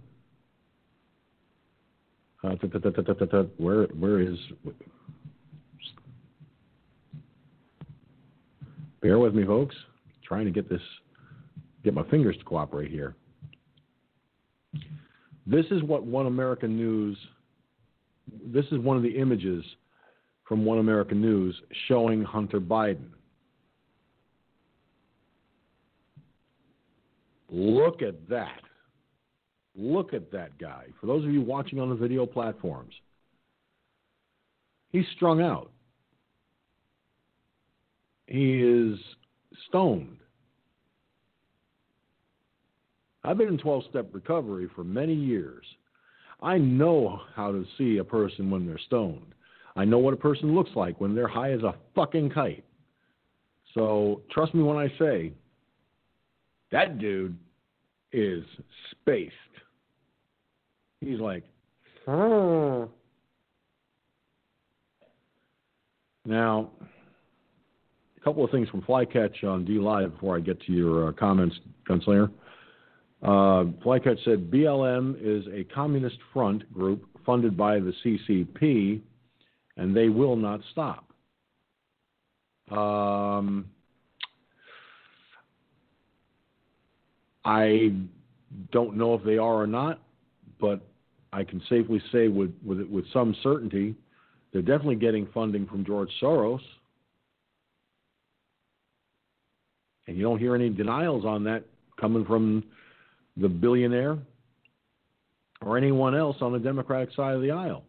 uh, 2.42 3.42
where, 3.58 3.84
where 3.86 4.20
is 4.20 4.36
Bear 9.02 9.18
with 9.18 9.34
me, 9.34 9.44
folks. 9.44 9.74
trying 10.22 10.44
to 10.44 10.50
get 10.50 10.68
this, 10.68 10.82
get 11.82 11.94
my 11.94 12.04
fingers 12.10 12.36
to 12.36 12.44
cooperate 12.44 12.90
here. 12.90 13.14
This 15.46 15.66
is 15.70 15.82
what 15.82 16.04
One 16.04 16.26
American 16.26 16.76
News, 16.76 17.16
this 18.44 18.66
is 18.66 18.78
one 18.78 18.96
of 18.96 19.02
the 19.02 19.16
images 19.16 19.64
from 20.44 20.64
One 20.64 20.78
American 20.78 21.20
News 21.20 21.58
showing 21.88 22.22
Hunter 22.22 22.60
Biden. 22.60 23.08
Look 27.48 28.02
at 28.02 28.28
that. 28.28 28.60
Look 29.76 30.14
at 30.14 30.30
that 30.32 30.58
guy. 30.58 30.86
For 31.00 31.06
those 31.06 31.24
of 31.24 31.32
you 31.32 31.40
watching 31.40 31.80
on 31.80 31.88
the 31.88 31.94
video 31.94 32.26
platforms, 32.26 32.92
he's 34.90 35.06
strung 35.16 35.40
out 35.40 35.70
he 38.30 38.62
is 38.62 38.98
stoned. 39.68 40.18
I've 43.24 43.36
been 43.36 43.48
in 43.48 43.58
12 43.58 43.84
step 43.90 44.08
recovery 44.12 44.70
for 44.74 44.84
many 44.84 45.14
years. 45.14 45.66
I 46.40 46.56
know 46.56 47.20
how 47.34 47.50
to 47.52 47.66
see 47.76 47.98
a 47.98 48.04
person 48.04 48.50
when 48.50 48.66
they're 48.66 48.78
stoned. 48.86 49.34
I 49.76 49.84
know 49.84 49.98
what 49.98 50.14
a 50.14 50.16
person 50.16 50.54
looks 50.54 50.70
like 50.74 51.00
when 51.00 51.14
they're 51.14 51.28
high 51.28 51.52
as 51.52 51.62
a 51.62 51.74
fucking 51.94 52.30
kite. 52.30 52.64
So 53.74 54.22
trust 54.30 54.54
me 54.54 54.62
when 54.62 54.76
I 54.76 54.92
say 54.98 55.32
that 56.72 56.98
dude 56.98 57.36
is 58.12 58.44
spaced. 58.90 59.34
He's 61.00 61.20
like, 61.20 61.44
hmm. 62.06 62.84
Now, 66.26 66.70
a 68.16 68.24
couple 68.24 68.44
of 68.44 68.50
things 68.50 68.68
from 68.68 68.82
Flycatch 68.82 69.42
on 69.44 69.64
DLive 69.64 70.12
before 70.12 70.36
I 70.36 70.40
get 70.40 70.60
to 70.62 70.72
your 70.72 71.08
uh, 71.08 71.12
comments, 71.12 71.56
Gunslinger. 71.88 72.30
Uh, 73.22 73.64
Flycatch 73.84 74.22
said 74.24 74.50
BLM 74.50 75.16
is 75.20 75.44
a 75.52 75.64
communist 75.74 76.18
front 76.32 76.70
group 76.72 77.06
funded 77.24 77.56
by 77.56 77.78
the 77.78 77.92
CCP, 78.04 79.00
and 79.76 79.96
they 79.96 80.08
will 80.08 80.36
not 80.36 80.60
stop. 80.72 81.06
Um, 82.70 83.66
I 87.44 87.92
don't 88.72 88.96
know 88.96 89.14
if 89.14 89.24
they 89.24 89.38
are 89.38 89.62
or 89.62 89.66
not, 89.66 90.00
but 90.60 90.80
I 91.32 91.44
can 91.44 91.62
safely 91.68 92.02
say 92.12 92.28
with 92.28 92.52
with 92.64 92.80
with 92.88 93.04
some 93.12 93.34
certainty 93.42 93.94
they're 94.52 94.62
definitely 94.62 94.96
getting 94.96 95.28
funding 95.32 95.66
from 95.66 95.84
George 95.84 96.10
Soros. 96.20 96.60
And 100.06 100.16
you 100.16 100.24
don't 100.24 100.38
hear 100.38 100.56
any 100.56 100.70
denials 100.70 101.24
on 101.24 101.44
that 101.44 101.64
coming 102.00 102.24
from 102.24 102.64
the 103.36 103.48
billionaire 103.48 104.18
or 105.62 105.78
anyone 105.78 106.16
else 106.16 106.36
on 106.40 106.52
the 106.52 106.58
Democratic 106.58 107.14
side 107.14 107.36
of 107.36 107.42
the 107.42 107.52
aisle. 107.52 107.84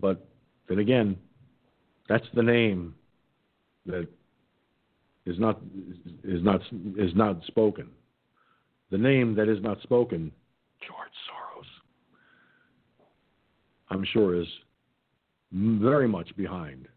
But 0.00 0.24
then 0.68 0.78
again, 0.78 1.16
that's 2.08 2.26
the 2.34 2.42
name 2.42 2.94
that 3.86 4.06
is 5.26 5.38
not 5.38 5.60
is 6.24 6.42
not 6.42 6.60
is 6.96 7.14
not 7.14 7.42
spoken. 7.46 7.88
The 8.90 8.98
name 8.98 9.34
that 9.36 9.48
is 9.48 9.62
not 9.62 9.80
spoken, 9.82 10.30
George 10.86 11.16
Soros. 11.28 11.66
I'm 13.88 14.04
sure 14.12 14.40
is 14.40 14.48
very 15.52 16.08
much 16.08 16.34
behind 16.36 16.88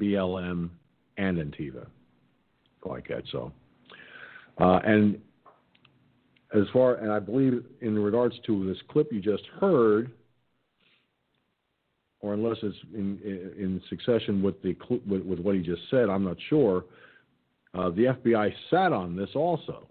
BLM 0.00 0.70
and 1.16 1.38
Antifa, 1.38 1.86
like 2.84 3.08
that. 3.08 3.22
So, 3.30 3.52
uh, 4.60 4.80
and 4.84 5.18
as 6.54 6.64
far 6.72 6.96
and 6.96 7.12
I 7.12 7.18
believe 7.18 7.64
in 7.82 7.98
regards 7.98 8.34
to 8.46 8.66
this 8.66 8.78
clip 8.88 9.12
you 9.12 9.20
just 9.20 9.44
heard, 9.60 10.10
or 12.20 12.34
unless 12.34 12.56
it's 12.62 12.76
in 12.94 13.18
in 13.58 13.82
succession 13.88 14.42
with 14.42 14.60
the 14.62 14.74
with, 15.06 15.22
with 15.22 15.40
what 15.40 15.54
he 15.54 15.60
just 15.60 15.82
said, 15.90 16.08
I'm 16.08 16.24
not 16.24 16.36
sure. 16.48 16.84
Uh, 17.72 17.90
the 17.90 18.16
FBI 18.16 18.52
sat 18.68 18.92
on 18.92 19.14
this 19.14 19.30
also, 19.34 19.86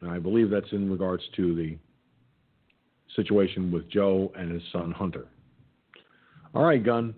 and 0.00 0.10
I 0.10 0.18
believe 0.18 0.50
that's 0.50 0.70
in 0.72 0.90
regards 0.90 1.22
to 1.36 1.54
the 1.54 1.78
situation 3.16 3.72
with 3.72 3.88
Joe 3.90 4.32
and 4.36 4.52
his 4.52 4.62
son 4.72 4.92
Hunter. 4.92 5.26
All 6.54 6.64
right, 6.64 6.84
Gun, 6.84 7.14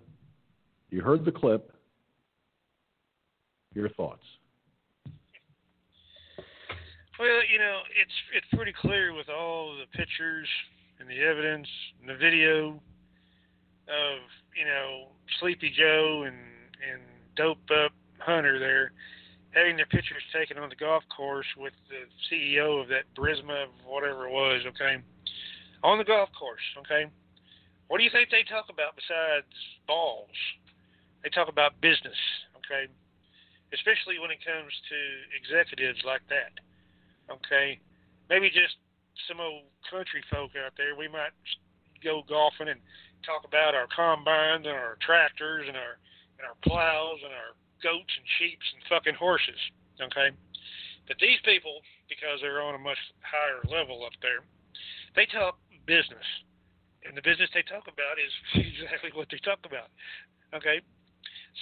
you 0.89 1.01
heard 1.01 1.25
the 1.25 1.31
clip. 1.31 1.71
Your 3.73 3.89
thoughts? 3.89 4.23
Well, 7.19 7.41
you 7.51 7.57
know, 7.57 7.79
it's 7.99 8.11
it's 8.35 8.45
pretty 8.53 8.73
clear 8.79 9.13
with 9.13 9.29
all 9.29 9.75
the 9.75 9.97
pictures 9.97 10.47
and 10.99 11.09
the 11.09 11.19
evidence 11.19 11.67
and 11.99 12.09
the 12.09 12.15
video 12.15 12.79
of 13.87 14.19
you 14.55 14.65
know 14.65 15.07
Sleepy 15.39 15.73
Joe 15.75 16.23
and 16.27 16.35
and 16.35 17.01
doped 17.35 17.71
up 17.71 17.91
Hunter 18.25 18.59
there 18.59 18.91
having 19.53 19.77
their 19.77 19.89
pictures 19.89 20.21
taken 20.33 20.57
on 20.57 20.69
the 20.69 20.75
golf 20.75 21.03
course 21.15 21.45
with 21.57 21.73
the 21.89 22.09
CEO 22.27 22.81
of 22.81 22.89
that 22.89 23.05
Burisma, 23.15 23.69
whatever 23.85 24.27
it 24.27 24.33
was. 24.33 24.61
Okay, 24.67 24.97
on 25.83 25.97
the 25.97 26.03
golf 26.03 26.29
course. 26.37 26.65
Okay, 26.81 27.05
what 27.87 27.97
do 27.97 28.03
you 28.03 28.09
think 28.11 28.29
they 28.29 28.43
talk 28.43 28.65
about 28.69 28.97
besides 28.97 29.49
balls? 29.87 30.33
They 31.23 31.29
talk 31.29 31.47
about 31.47 31.79
business. 31.81 32.17
Okay, 32.57 32.89
especially 33.73 34.17
when 34.19 34.33
it 34.33 34.41
comes 34.41 34.73
to 34.89 34.99
executives 35.37 36.01
like 36.03 36.25
that. 36.29 36.57
Okay, 37.29 37.79
maybe 38.29 38.49
just 38.49 38.75
some 39.29 39.39
old 39.39 39.69
country 39.87 40.25
folk 40.33 40.51
out 40.57 40.73
there. 40.75 40.97
We 40.97 41.07
might 41.07 41.31
go 42.03 42.25
golfing 42.27 42.67
and 42.67 42.81
talk 43.23 43.45
about 43.47 43.77
our 43.77 43.87
combines 43.93 44.65
and 44.65 44.75
our 44.75 44.97
tractors 44.99 45.69
and 45.69 45.77
our 45.77 46.01
and 46.41 46.49
our 46.49 46.57
plows 46.65 47.21
and 47.23 47.31
our 47.31 47.55
goats 47.83 48.13
and 48.15 48.27
sheep 48.39 48.57
and 48.73 48.81
fucking 48.87 49.19
horses. 49.19 49.59
Okay, 49.99 50.31
but 51.07 51.19
these 51.19 51.39
people, 51.43 51.83
because 52.07 52.39
they're 52.39 52.63
on 52.63 52.75
a 52.75 52.81
much 52.81 52.99
higher 53.19 53.59
level 53.67 54.07
up 54.07 54.15
there, 54.23 54.41
they 55.15 55.27
talk 55.27 55.59
business. 55.85 56.25
And 57.03 57.11
the 57.15 57.25
business 57.25 57.51
they 57.51 57.67
talk 57.67 57.91
about 57.91 58.15
is 58.15 58.31
exactly 58.55 59.11
what 59.11 59.27
they 59.27 59.39
talk 59.43 59.59
about. 59.67 59.91
Okay? 60.55 60.79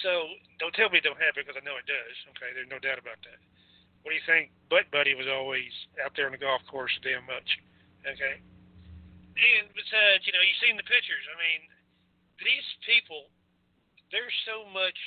So 0.05 0.29
don't 0.61 0.73
tell 0.77 0.93
me 0.93 1.01
it 1.01 1.05
don't 1.05 1.19
happen 1.19 1.43
because 1.43 1.57
I 1.57 1.65
know 1.65 1.75
it 1.81 1.89
does. 1.89 2.15
Okay? 2.37 2.53
There's 2.53 2.69
no 2.69 2.77
doubt 2.77 3.01
about 3.01 3.17
that. 3.25 3.41
What 4.05 4.13
do 4.13 4.17
you 4.17 4.27
think? 4.29 4.53
Butt 4.69 4.89
Buddy 4.93 5.13
was 5.17 5.29
always 5.29 5.69
out 6.01 6.13
there 6.13 6.29
on 6.29 6.33
the 6.33 6.41
golf 6.41 6.61
course 6.69 6.93
damn 7.01 7.25
much. 7.25 7.49
Okay? 8.05 8.41
And 8.41 9.65
besides, 9.73 10.25
you 10.29 10.33
know, 10.33 10.43
you've 10.45 10.61
seen 10.61 10.77
the 10.77 10.85
pictures. 10.85 11.25
I 11.33 11.35
mean, 11.37 11.61
these 12.41 12.67
people, 12.85 13.33
there's 14.13 14.33
so 14.45 14.69
much 14.69 14.97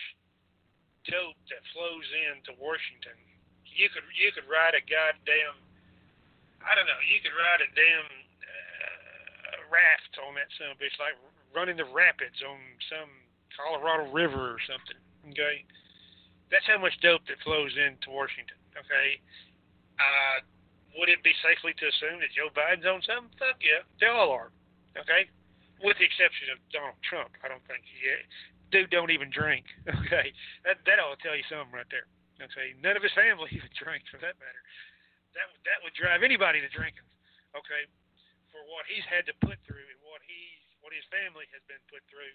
dope 1.08 1.38
that 1.52 1.62
flows 1.72 2.08
into 2.32 2.56
Washington. 2.60 3.16
You 3.64 3.90
could 3.90 4.06
you 4.14 4.30
could 4.30 4.46
ride 4.46 4.78
a 4.78 4.82
goddamn 4.84 5.58
I 6.64 6.72
don't 6.72 6.88
know. 6.88 7.00
You 7.04 7.20
could 7.20 7.36
ride 7.36 7.60
a 7.60 7.70
damn 7.76 8.08
raft 9.74 10.14
on 10.22 10.38
that 10.38 10.48
son 10.54 10.70
of 10.70 10.78
a 10.78 10.80
bitch, 10.80 10.94
like 11.02 11.18
running 11.50 11.74
the 11.74 11.88
rapids 11.90 12.38
on 12.46 12.58
some 12.86 13.10
Colorado 13.58 14.06
River 14.14 14.54
or 14.54 14.60
something. 14.70 14.98
Okay, 15.34 15.66
that's 16.48 16.66
how 16.70 16.78
much 16.78 16.94
dope 17.02 17.26
that 17.26 17.40
flows 17.42 17.74
into 17.74 18.14
Washington. 18.14 18.58
Okay, 18.78 19.18
uh, 19.98 20.36
would 20.98 21.10
it 21.10 21.22
be 21.26 21.34
safely 21.42 21.74
to 21.74 21.84
assume 21.90 22.22
that 22.22 22.30
Joe 22.34 22.54
Biden's 22.54 22.86
on 22.86 23.02
some? 23.02 23.32
Fuck 23.40 23.58
yeah, 23.64 23.82
they 23.98 24.06
all 24.06 24.30
are. 24.30 24.54
Okay, 24.94 25.26
with 25.82 25.98
the 25.98 26.06
exception 26.06 26.54
of 26.54 26.62
Donald 26.70 26.98
Trump. 27.02 27.34
I 27.42 27.50
don't 27.50 27.64
think 27.66 27.82
he. 27.82 27.98
Dude 28.74 28.90
don't 28.90 29.14
even 29.14 29.30
drink. 29.30 29.70
Okay, 30.04 30.34
that 30.66 30.82
that 30.82 30.98
ought 30.98 31.14
to 31.14 31.22
tell 31.22 31.38
you 31.38 31.46
something 31.46 31.70
right 31.70 31.86
there. 31.94 32.10
Okay, 32.42 32.74
none 32.82 32.98
of 32.98 33.06
his 33.06 33.14
family 33.14 33.46
even 33.56 33.70
drinks 33.78 34.10
for 34.10 34.18
that 34.18 34.34
matter. 34.42 34.62
That 35.38 35.46
that 35.62 35.78
would 35.86 35.94
drive 35.94 36.26
anybody 36.26 36.58
to 36.58 36.66
drinking. 36.74 37.06
Okay, 37.54 37.86
for 38.50 38.58
what 38.74 38.82
he's 38.90 39.06
had 39.06 39.30
to 39.30 39.34
put 39.46 39.62
through 39.62 39.86
and 39.86 40.00
what 40.02 40.18
he 40.26 40.58
what 40.82 40.90
his 40.90 41.06
family 41.14 41.46
has 41.54 41.62
been 41.70 41.78
put 41.86 42.02
through. 42.10 42.34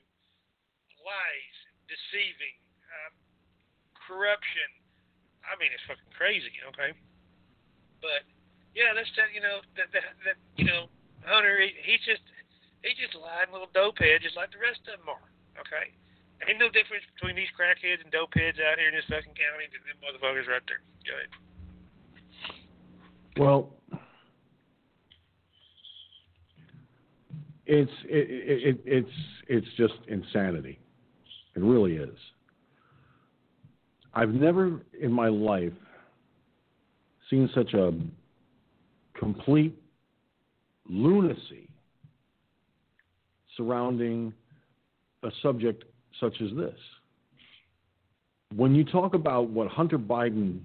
Lies 1.04 1.58
deceiving 1.92 2.56
um, 2.88 3.14
corruption. 4.00 4.72
I 5.44 5.60
mean 5.60 5.76
it's 5.76 5.84
fucking 5.92 6.16
crazy. 6.16 6.56
Okay. 6.72 6.96
But 8.00 8.24
yeah 8.72 8.96
that's 8.96 9.12
that 9.20 9.36
you 9.36 9.44
know 9.44 9.60
that 9.76 9.92
that, 9.92 10.08
that 10.24 10.40
you 10.56 10.72
know 10.72 10.88
hunter 11.28 11.60
he, 11.60 11.76
he's 11.84 12.04
just 12.08 12.24
he's 12.80 12.96
just 12.96 13.20
lying 13.20 13.52
little 13.52 13.72
dopehead 13.76 14.24
just 14.24 14.40
like 14.40 14.56
the 14.56 14.64
rest 14.64 14.80
of 14.88 15.04
them 15.04 15.12
are. 15.12 15.28
Okay 15.60 15.92
ain't 16.48 16.60
no 16.60 16.70
difference 16.72 17.04
between 17.18 17.36
these 17.36 17.52
crackheads 17.58 18.00
and 18.00 18.12
dopeheads 18.14 18.62
out 18.64 18.80
here 18.80 18.88
in 18.88 18.96
this 18.96 19.08
fucking 19.10 19.36
county 19.36 19.68
than 19.68 19.82
them 19.84 20.00
motherfuckers 20.00 20.48
right 20.48 20.64
there 20.70 20.80
go 21.04 21.12
ahead 21.18 21.32
well 23.36 23.74
it's 27.70 27.92
it, 28.06 28.28
it, 28.66 28.82
it's 28.84 29.10
it's 29.48 29.68
just 29.78 29.94
insanity. 30.08 30.80
It 31.56 31.62
really 31.62 31.98
is. 31.98 32.18
I've 34.14 34.34
never 34.34 34.82
in 35.00 35.12
my 35.12 35.28
life 35.28 35.74
seen 37.30 37.48
such 37.54 37.74
a 37.76 37.94
complete 39.18 39.80
lunacy 40.90 41.70
surrounding 43.56 44.34
a 45.22 45.30
subject 45.44 45.84
such 46.20 46.42
as 46.42 46.50
this. 46.56 46.78
When 48.56 48.74
you 48.74 48.84
talk 48.84 49.14
about 49.14 49.50
what 49.50 49.68
Hunter 49.68 50.00
Biden 50.00 50.62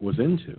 was 0.00 0.18
into, 0.18 0.58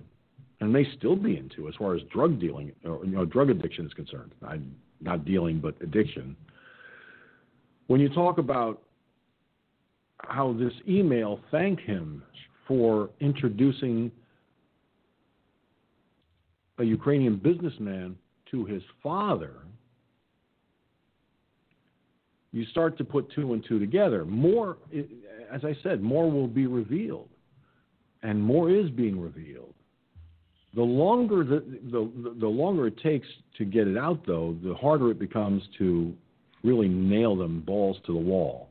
and 0.59 0.71
may 0.71 0.85
still 0.97 1.15
be 1.15 1.37
into 1.37 1.67
as 1.67 1.75
far 1.75 1.95
as 1.95 2.01
drug 2.11 2.39
dealing 2.39 2.71
or 2.85 3.03
you 3.05 3.11
know, 3.11 3.25
drug 3.25 3.49
addiction 3.49 3.85
is 3.85 3.93
concerned, 3.93 4.31
I 4.45 4.59
not 5.01 5.25
dealing, 5.25 5.59
but 5.59 5.75
addiction. 5.81 6.35
When 7.87 7.99
you 7.99 8.09
talk 8.09 8.37
about 8.37 8.81
how 10.19 10.53
this 10.53 10.73
email 10.87 11.39
thanked 11.51 11.81
him 11.81 12.23
for 12.67 13.09
introducing 13.19 14.11
a 16.79 16.83
Ukrainian 16.83 17.37
businessman 17.37 18.17
to 18.51 18.65
his 18.65 18.81
father, 19.03 19.53
you 22.55 22.65
start 22.67 22.97
to 22.97 23.03
put 23.03 23.29
two 23.33 23.51
and 23.51 23.63
two 23.67 23.79
together. 23.79 24.23
More, 24.23 24.77
as 25.51 25.65
I 25.65 25.75
said, 25.83 26.01
more 26.01 26.31
will 26.31 26.47
be 26.47 26.67
revealed, 26.67 27.27
and 28.23 28.41
more 28.41 28.71
is 28.71 28.89
being 28.89 29.19
revealed. 29.19 29.73
The 30.73 30.81
longer 30.81 31.43
the, 31.43 31.63
the, 31.91 32.33
the 32.39 32.47
longer 32.47 32.87
it 32.87 32.97
takes 33.01 33.27
to 33.57 33.65
get 33.65 33.89
it 33.89 33.97
out, 33.97 34.25
though, 34.25 34.55
the 34.63 34.73
harder 34.73 35.11
it 35.11 35.19
becomes 35.19 35.63
to 35.79 36.13
really 36.63 36.87
nail 36.87 37.35
them 37.35 37.59
balls 37.59 37.97
to 38.05 38.13
the 38.13 38.19
wall. 38.19 38.69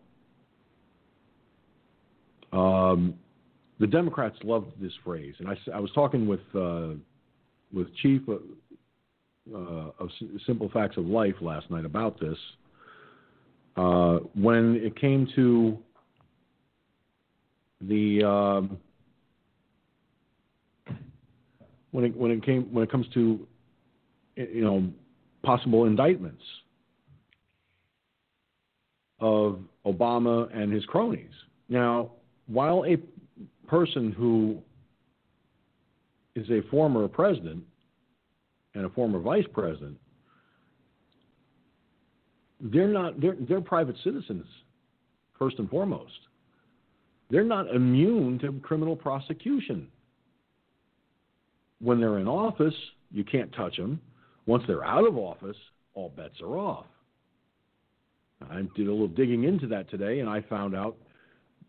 Um, 2.55 3.15
the 3.81 3.87
Democrats 3.87 4.37
love 4.45 4.65
this 4.81 4.93
phrase, 5.05 5.35
and 5.41 5.49
I, 5.49 5.57
I 5.75 5.81
was 5.81 5.91
talking 5.95 6.27
with 6.27 6.41
uh, 6.55 6.95
with 7.71 7.95
Chief 7.97 8.23
uh, 8.31 9.59
of 9.59 10.09
Simple 10.47 10.71
Facts 10.71 10.97
of 10.97 11.05
Life 11.05 11.35
last 11.43 11.71
night 11.71 11.85
about 11.85 12.19
this. 12.19 12.39
Uh, 13.77 14.19
when 14.35 14.77
it 14.77 14.99
came 15.01 15.27
to 15.35 15.77
the 17.81 18.23
um, 18.25 18.79
when 21.91 22.05
it 22.05 22.17
when 22.17 22.31
it 22.31 22.45
came 22.45 22.73
when 22.73 22.85
it 22.85 22.91
comes 22.91 23.07
to 23.15 23.47
you 24.37 24.65
know 24.65 24.89
possible 25.43 25.87
indictments 25.87 26.43
of 29.21 29.61
Obama 29.87 30.49
and 30.57 30.73
his 30.73 30.85
cronies. 30.87 31.31
Now, 31.69 32.11
while 32.47 32.85
a 32.85 32.97
person 33.69 34.13
who 34.13 34.59
is 36.35 36.49
a 36.51 36.63
former 36.71 37.07
president 37.09 37.63
and 38.75 38.85
a 38.85 38.91
former 38.91 39.19
vice 39.19 39.47
president, 39.53 39.97
they're 42.65 42.89
not 42.89 43.21
they're, 43.21 43.37
they're 43.49 43.61
private 43.61 43.97
citizens 44.03 44.47
first 45.39 45.59
and 45.59 45.69
foremost. 45.69 46.13
They're 47.31 47.45
not 47.45 47.69
immune 47.75 48.39
to 48.41 48.53
criminal 48.63 48.97
prosecution. 48.97 49.89
When 51.81 52.01
they're 52.01 52.19
in 52.19 52.29
office, 52.29 52.75
you 53.11 53.25
can't 53.25 53.53
touch 53.55 53.77
them. 53.77 54.01
Once 54.47 54.65
they're 54.67 54.85
out 54.85 55.07
of 55.07 55.17
office, 55.17 55.57
all 55.95 56.11
bets 56.17 56.41
are 56.41 56.57
off. 56.57 56.87
I 58.51 58.63
did 58.77 58.89
a 58.89 58.91
little 58.91 59.09
digging 59.09 59.45
into 59.45 59.67
that 59.69 59.91
today, 59.91 60.21
and 60.21 60.29
I 60.29 60.41
found 60.43 60.75
out 60.75 60.97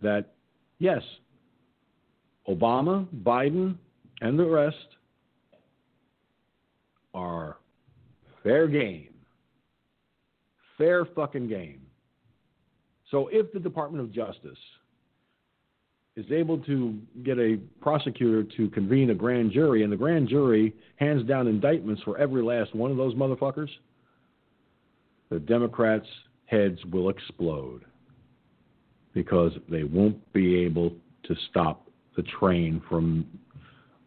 that 0.01 0.33
yes, 0.80 1.01
Obama, 2.48 3.07
Biden, 3.24 3.75
and 4.22 4.38
the 4.38 4.45
rest 4.45 4.77
are 7.14 7.57
fair 8.43 8.67
game. 8.67 9.14
Fair 10.77 11.05
fucking 11.05 11.47
game. 11.47 11.81
So 13.11 13.29
if 13.31 13.51
the 13.53 13.59
Department 13.59 14.03
of 14.03 14.11
Justice 14.11 14.57
is 16.15 16.25
able 16.31 16.57
to 16.59 16.97
get 17.23 17.37
a 17.37 17.57
prosecutor 17.81 18.43
to 18.57 18.69
convene 18.69 19.09
a 19.09 19.15
grand 19.15 19.51
jury 19.51 19.83
and 19.83 19.91
the 19.91 19.97
grand 19.97 20.29
jury 20.29 20.73
hands 20.95 21.27
down 21.27 21.47
indictments 21.47 22.01
for 22.03 22.17
every 22.17 22.41
last 22.41 22.73
one 22.73 22.89
of 22.89 22.97
those 22.97 23.13
motherfuckers, 23.15 23.69
the 25.29 25.39
Democrats' 25.39 26.07
heads 26.45 26.79
will 26.91 27.09
explode 27.09 27.83
because 29.13 29.51
they 29.69 29.83
won't 29.83 30.33
be 30.33 30.57
able 30.59 30.93
to 31.23 31.35
stop 31.49 31.89
the 32.15 32.23
train 32.39 32.81
from 32.87 33.25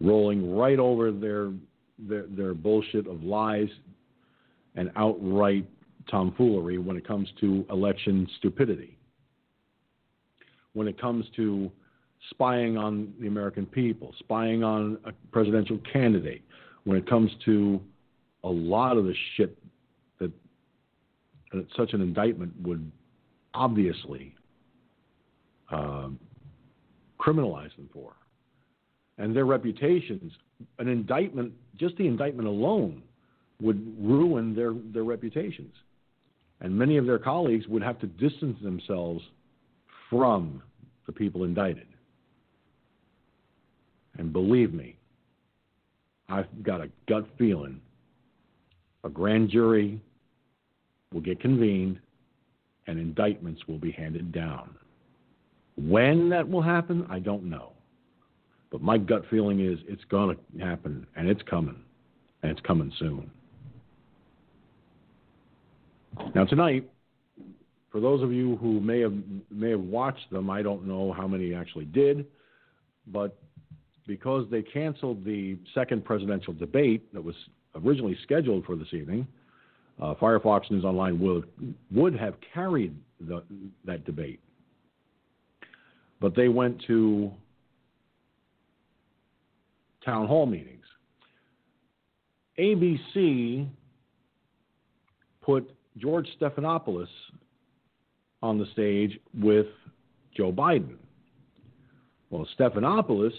rolling 0.00 0.56
right 0.56 0.78
over 0.78 1.10
their 1.10 1.50
their, 1.98 2.26
their 2.28 2.54
bullshit 2.54 3.08
of 3.08 3.24
lies 3.24 3.68
and 4.76 4.90
outright 4.94 5.66
tomfoolery 6.10 6.78
when 6.78 6.96
it 6.96 7.06
comes 7.06 7.28
to 7.40 7.64
election 7.70 8.26
stupidity. 8.38 8.98
When 10.72 10.88
it 10.88 11.00
comes 11.00 11.24
to 11.36 11.70
spying 12.30 12.76
on 12.76 13.12
the 13.20 13.26
American 13.26 13.66
people, 13.66 14.14
spying 14.18 14.62
on 14.62 14.98
a 15.04 15.12
presidential 15.32 15.78
candidate, 15.92 16.42
when 16.84 16.96
it 16.96 17.08
comes 17.08 17.30
to 17.44 17.80
a 18.44 18.48
lot 18.48 18.96
of 18.96 19.04
the 19.04 19.14
shit 19.36 19.58
that, 20.18 20.30
that 21.52 21.66
such 21.76 21.92
an 21.92 22.00
indictment 22.00 22.52
would 22.62 22.90
obviously 23.54 24.34
um, 25.70 26.18
criminalize 27.18 27.74
them 27.76 27.88
for. 27.92 28.12
And 29.18 29.34
their 29.34 29.46
reputations, 29.46 30.32
an 30.78 30.88
indictment, 30.88 31.52
just 31.76 31.96
the 31.96 32.06
indictment 32.06 32.46
alone, 32.48 33.02
would 33.60 33.96
ruin 34.00 34.54
their, 34.54 34.72
their 34.92 35.02
reputations. 35.02 35.74
And 36.60 36.76
many 36.76 36.96
of 36.96 37.06
their 37.06 37.18
colleagues 37.18 37.68
would 37.68 37.82
have 37.82 37.98
to 38.00 38.06
distance 38.06 38.58
themselves 38.62 39.22
from 40.10 40.62
the 41.06 41.12
people 41.12 41.44
indicted. 41.44 41.86
And 44.18 44.32
believe 44.32 44.74
me, 44.74 44.96
I've 46.28 46.62
got 46.62 46.80
a 46.80 46.90
gut 47.06 47.26
feeling 47.38 47.80
a 49.04 49.08
grand 49.08 49.48
jury 49.48 50.00
will 51.12 51.20
get 51.20 51.40
convened 51.40 51.98
and 52.86 52.98
indictments 52.98 53.62
will 53.68 53.78
be 53.78 53.92
handed 53.92 54.32
down. 54.32 54.74
When 55.76 56.28
that 56.30 56.48
will 56.48 56.62
happen, 56.62 57.06
I 57.08 57.18
don't 57.18 57.44
know. 57.44 57.72
But 58.70 58.82
my 58.82 58.98
gut 58.98 59.22
feeling 59.30 59.60
is 59.60 59.78
it's 59.86 60.04
going 60.10 60.36
to 60.36 60.64
happen 60.64 61.06
and 61.16 61.28
it's 61.28 61.42
coming. 61.48 61.80
And 62.42 62.52
it's 62.52 62.60
coming 62.66 62.92
soon. 62.98 63.30
Now, 66.34 66.44
tonight, 66.44 66.88
for 67.90 68.00
those 68.00 68.22
of 68.22 68.32
you 68.32 68.56
who 68.56 68.80
may 68.80 69.00
have 69.00 69.14
may 69.50 69.70
have 69.70 69.80
watched 69.80 70.30
them, 70.30 70.50
I 70.50 70.62
don't 70.62 70.86
know 70.86 71.12
how 71.12 71.26
many 71.26 71.54
actually 71.54 71.86
did, 71.86 72.26
but 73.06 73.38
because 74.06 74.46
they 74.50 74.62
canceled 74.62 75.24
the 75.24 75.58
second 75.74 76.04
presidential 76.04 76.52
debate 76.52 77.12
that 77.12 77.22
was 77.22 77.34
originally 77.74 78.16
scheduled 78.22 78.64
for 78.64 78.76
this 78.76 78.92
evening, 78.92 79.26
uh, 80.00 80.14
Firefox 80.14 80.70
News 80.70 80.84
Online 80.84 81.18
would 81.20 81.48
would 81.90 82.14
have 82.16 82.34
carried 82.54 82.94
the, 83.20 83.42
that 83.84 84.04
debate, 84.04 84.40
but 86.20 86.34
they 86.36 86.48
went 86.48 86.82
to 86.86 87.30
town 90.04 90.26
hall 90.26 90.46
meetings. 90.46 90.84
ABC 92.58 93.68
put 95.40 95.70
George 95.98 96.28
Stephanopoulos 96.40 97.08
on 98.42 98.58
the 98.58 98.66
stage 98.72 99.18
with 99.34 99.66
Joe 100.36 100.52
Biden. 100.52 100.96
Well, 102.30 102.46
Stephanopoulos 102.58 103.32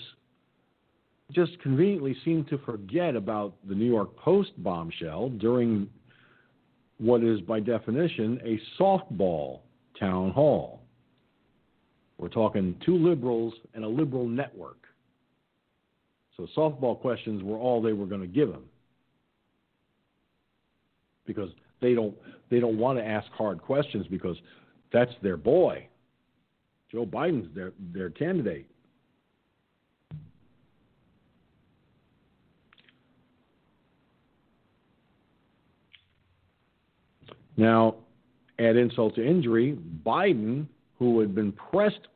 just 1.31 1.59
conveniently 1.61 2.15
seemed 2.25 2.49
to 2.49 2.57
forget 2.59 3.15
about 3.15 3.53
the 3.67 3.75
New 3.75 3.85
York 3.85 4.15
Post 4.17 4.51
bombshell 4.63 5.29
during 5.29 5.87
what 6.97 7.23
is, 7.23 7.39
by 7.41 7.59
definition, 7.59 8.41
a 8.43 8.59
softball 8.81 9.59
town 9.99 10.31
hall. 10.31 10.81
We're 12.17 12.29
talking 12.29 12.75
two 12.85 12.97
liberals 12.97 13.53
and 13.73 13.85
a 13.85 13.87
liberal 13.87 14.27
network. 14.27 14.77
So 16.35 16.47
softball 16.57 16.99
questions 16.99 17.43
were 17.43 17.57
all 17.57 17.81
they 17.81 17.93
were 17.93 18.05
going 18.05 18.21
to 18.21 18.27
give 18.27 18.49
him 18.49 18.63
because 21.25 21.49
they 21.81 21.93
don't 21.93 22.15
they 22.49 22.59
don't 22.59 22.77
want 22.77 22.97
to 22.97 23.05
ask 23.05 23.29
hard 23.31 23.61
questions 23.61 24.07
because 24.07 24.37
that's 24.91 25.11
their 25.21 25.37
boy. 25.37 25.87
Joe 26.91 27.05
Biden's 27.05 27.53
their 27.55 27.73
their 27.93 28.09
candidate. 28.09 28.67
Now, 37.57 37.95
add 38.57 38.77
insult 38.77 39.15
to 39.15 39.25
injury, 39.25 39.77
Biden, 40.05 40.65
who 40.97 41.19
had 41.19 41.35
been 41.35 41.51
pressed 41.51 42.07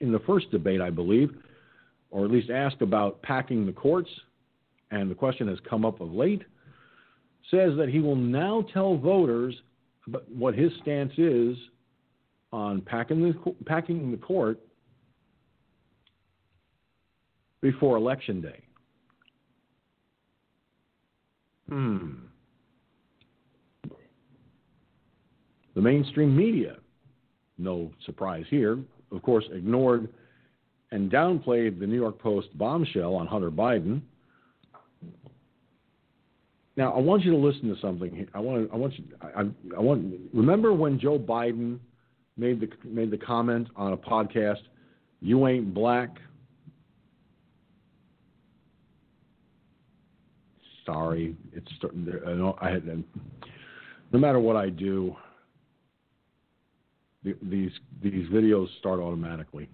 in 0.00 0.10
the 0.10 0.18
first 0.20 0.50
debate, 0.50 0.80
I 0.80 0.88
believe, 0.88 1.30
or 2.10 2.24
at 2.24 2.30
least 2.30 2.48
asked 2.48 2.80
about 2.80 3.20
packing 3.20 3.66
the 3.66 3.72
courts, 3.72 4.08
and 4.90 5.10
the 5.10 5.14
question 5.14 5.46
has 5.48 5.58
come 5.68 5.84
up 5.84 6.00
of 6.00 6.10
late, 6.12 6.42
says 7.50 7.72
that 7.76 7.88
he 7.88 8.00
will 8.00 8.16
now 8.16 8.64
tell 8.72 8.96
voters 8.96 9.54
what 10.28 10.54
his 10.54 10.72
stance 10.82 11.12
is 11.16 11.56
on 12.52 12.80
packing 12.82 13.22
the, 13.22 13.54
packing 13.64 14.10
the 14.10 14.16
court 14.16 14.60
before 17.60 17.96
Election 17.96 18.40
Day. 18.40 18.60
Hmm. 21.68 22.10
The 25.74 25.80
mainstream 25.80 26.36
media, 26.36 26.76
no 27.56 27.90
surprise 28.04 28.44
here, 28.50 28.78
of 29.10 29.22
course, 29.22 29.44
ignored 29.52 30.08
and 30.90 31.10
downplayed 31.10 31.80
the 31.80 31.86
New 31.86 31.96
York 31.96 32.18
Post 32.18 32.56
bombshell 32.58 33.14
on 33.14 33.26
Hunter 33.26 33.50
Biden. 33.50 34.02
Now, 36.76 36.92
I 36.92 36.98
want 37.00 37.22
you 37.22 37.30
to 37.32 37.36
listen 37.36 37.74
to 37.74 37.80
something. 37.80 38.26
I 38.34 38.40
want. 38.40 38.70
I 38.72 38.76
want 38.76 38.98
you. 38.98 39.04
I, 39.20 39.42
I 39.76 39.80
want. 39.80 40.14
Remember 40.32 40.72
when 40.72 40.98
Joe 40.98 41.18
Biden 41.18 41.78
made 42.36 42.60
the 42.60 42.68
made 42.84 43.10
the 43.10 43.18
comment 43.18 43.68
on 43.76 43.92
a 43.92 43.96
podcast, 43.96 44.62
"You 45.20 45.46
ain't 45.48 45.74
black." 45.74 46.16
Sorry, 50.86 51.36
it's. 51.52 51.70
I 51.82 52.66
I. 52.66 52.80
No 54.12 54.18
matter 54.18 54.38
what 54.40 54.56
I 54.56 54.70
do, 54.70 55.14
these 57.22 57.70
these 58.02 58.28
videos 58.28 58.66
start 58.78 58.98
automatically. 58.98 59.68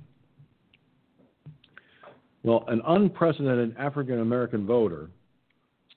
Well, 2.42 2.64
an 2.68 2.82
unprecedented 2.86 3.76
African 3.78 4.20
American 4.20 4.66
voter 4.66 5.10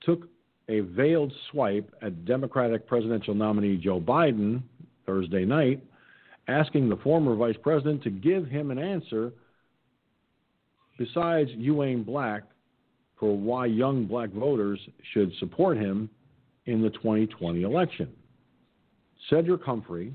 took 0.04 0.28
a 0.72 0.80
veiled 0.80 1.32
swipe 1.50 1.94
at 2.00 2.24
Democratic 2.24 2.86
presidential 2.86 3.34
nominee 3.34 3.76
Joe 3.76 4.00
Biden 4.00 4.62
Thursday 5.04 5.44
night, 5.44 5.82
asking 6.48 6.88
the 6.88 6.96
former 6.96 7.34
vice 7.34 7.56
president 7.62 8.02
to 8.04 8.10
give 8.10 8.46
him 8.46 8.70
an 8.70 8.78
answer 8.78 9.32
besides 10.98 11.50
ain't 11.82 12.06
black 12.06 12.44
for 13.18 13.36
why 13.36 13.66
young 13.66 14.06
black 14.06 14.30
voters 14.30 14.80
should 15.12 15.32
support 15.38 15.76
him 15.76 16.08
in 16.66 16.80
the 16.80 16.90
2020 16.90 17.62
election. 17.62 18.08
Cedric 19.28 19.62
Humphrey 19.62 20.14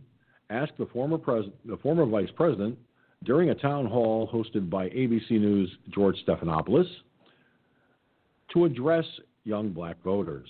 asked 0.49 0.77
the 0.79 0.87
former, 0.87 1.17
pres- 1.17 1.51
the 1.65 1.77
former 1.77 2.05
vice 2.05 2.29
president 2.35 2.77
during 3.23 3.49
a 3.49 3.55
town 3.55 3.85
hall 3.85 4.29
hosted 4.33 4.69
by 4.69 4.89
ABC 4.89 5.31
News' 5.31 5.69
George 5.89 6.15
Stephanopoulos 6.25 6.87
to 8.53 8.65
address 8.65 9.05
young 9.47 9.69
black 9.69 10.01
voters. 10.03 10.47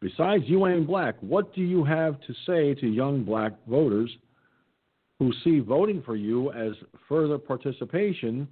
Besides 0.00 0.44
you 0.46 0.66
ain't 0.66 0.86
black, 0.86 1.14
what 1.20 1.54
do 1.54 1.62
you 1.62 1.84
have 1.84 2.20
to 2.20 2.34
say 2.46 2.74
to 2.74 2.86
young 2.86 3.24
black 3.24 3.52
voters 3.66 4.10
who 5.18 5.32
see 5.42 5.60
voting 5.60 6.02
for 6.04 6.16
you 6.16 6.52
as 6.52 6.72
further 7.08 7.38
participation 7.38 8.46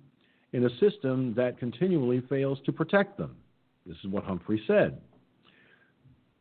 in 0.53 0.65
a 0.65 0.71
system 0.79 1.35
that 1.37 1.59
continually 1.59 2.23
fails 2.29 2.59
to 2.65 2.73
protect 2.73 3.19
them? 3.19 3.37
This 3.85 3.97
is 4.05 4.11
what 4.11 4.25
Humphrey 4.25 4.63
said. 4.67 5.01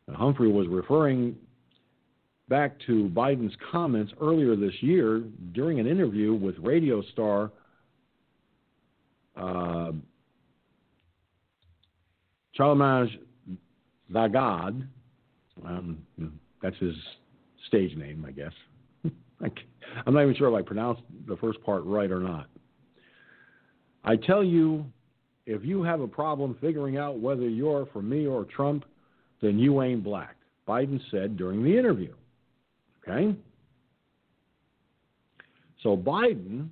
Now, 0.08 0.14
Humphrey 0.14 0.50
was 0.50 0.68
referring 0.68 1.36
back 2.48 2.78
to 2.86 3.10
Biden's 3.14 3.56
comments 3.70 4.12
earlier 4.20 4.56
this 4.56 4.74
year 4.80 5.24
during 5.52 5.80
an 5.80 5.86
interview 5.86 6.34
with 6.34 6.56
radio 6.58 7.02
star 7.12 7.50
uh, 9.36 9.92
Charlemagne 12.52 13.18
Vagad. 14.12 14.86
Um, 15.66 15.98
that's 16.62 16.76
his 16.78 16.94
stage 17.68 17.96
name, 17.96 18.24
I 18.26 18.32
guess. 18.32 18.52
I'm 20.06 20.14
not 20.14 20.22
even 20.22 20.34
sure 20.36 20.48
if 20.48 20.54
I 20.54 20.66
pronounced 20.66 21.02
the 21.26 21.36
first 21.36 21.62
part 21.62 21.84
right 21.84 22.10
or 22.10 22.20
not. 22.20 22.46
I 24.04 24.16
tell 24.16 24.42
you, 24.42 24.84
if 25.46 25.64
you 25.64 25.82
have 25.82 26.00
a 26.00 26.08
problem 26.08 26.56
figuring 26.60 26.96
out 26.96 27.18
whether 27.18 27.48
you're 27.48 27.86
for 27.92 28.02
me 28.02 28.26
or 28.26 28.44
Trump, 28.44 28.84
then 29.40 29.58
you 29.58 29.82
ain't 29.82 30.04
black, 30.04 30.36
Biden 30.68 31.00
said 31.10 31.36
during 31.36 31.64
the 31.64 31.76
interview. 31.76 32.14
Okay? 33.02 33.36
So 35.82 35.96
Biden 35.96 36.68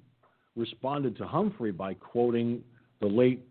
responded 0.56 1.16
to 1.18 1.26
Humphrey 1.26 1.72
by 1.72 1.94
quoting 1.94 2.62
the 3.00 3.06
late 3.06 3.44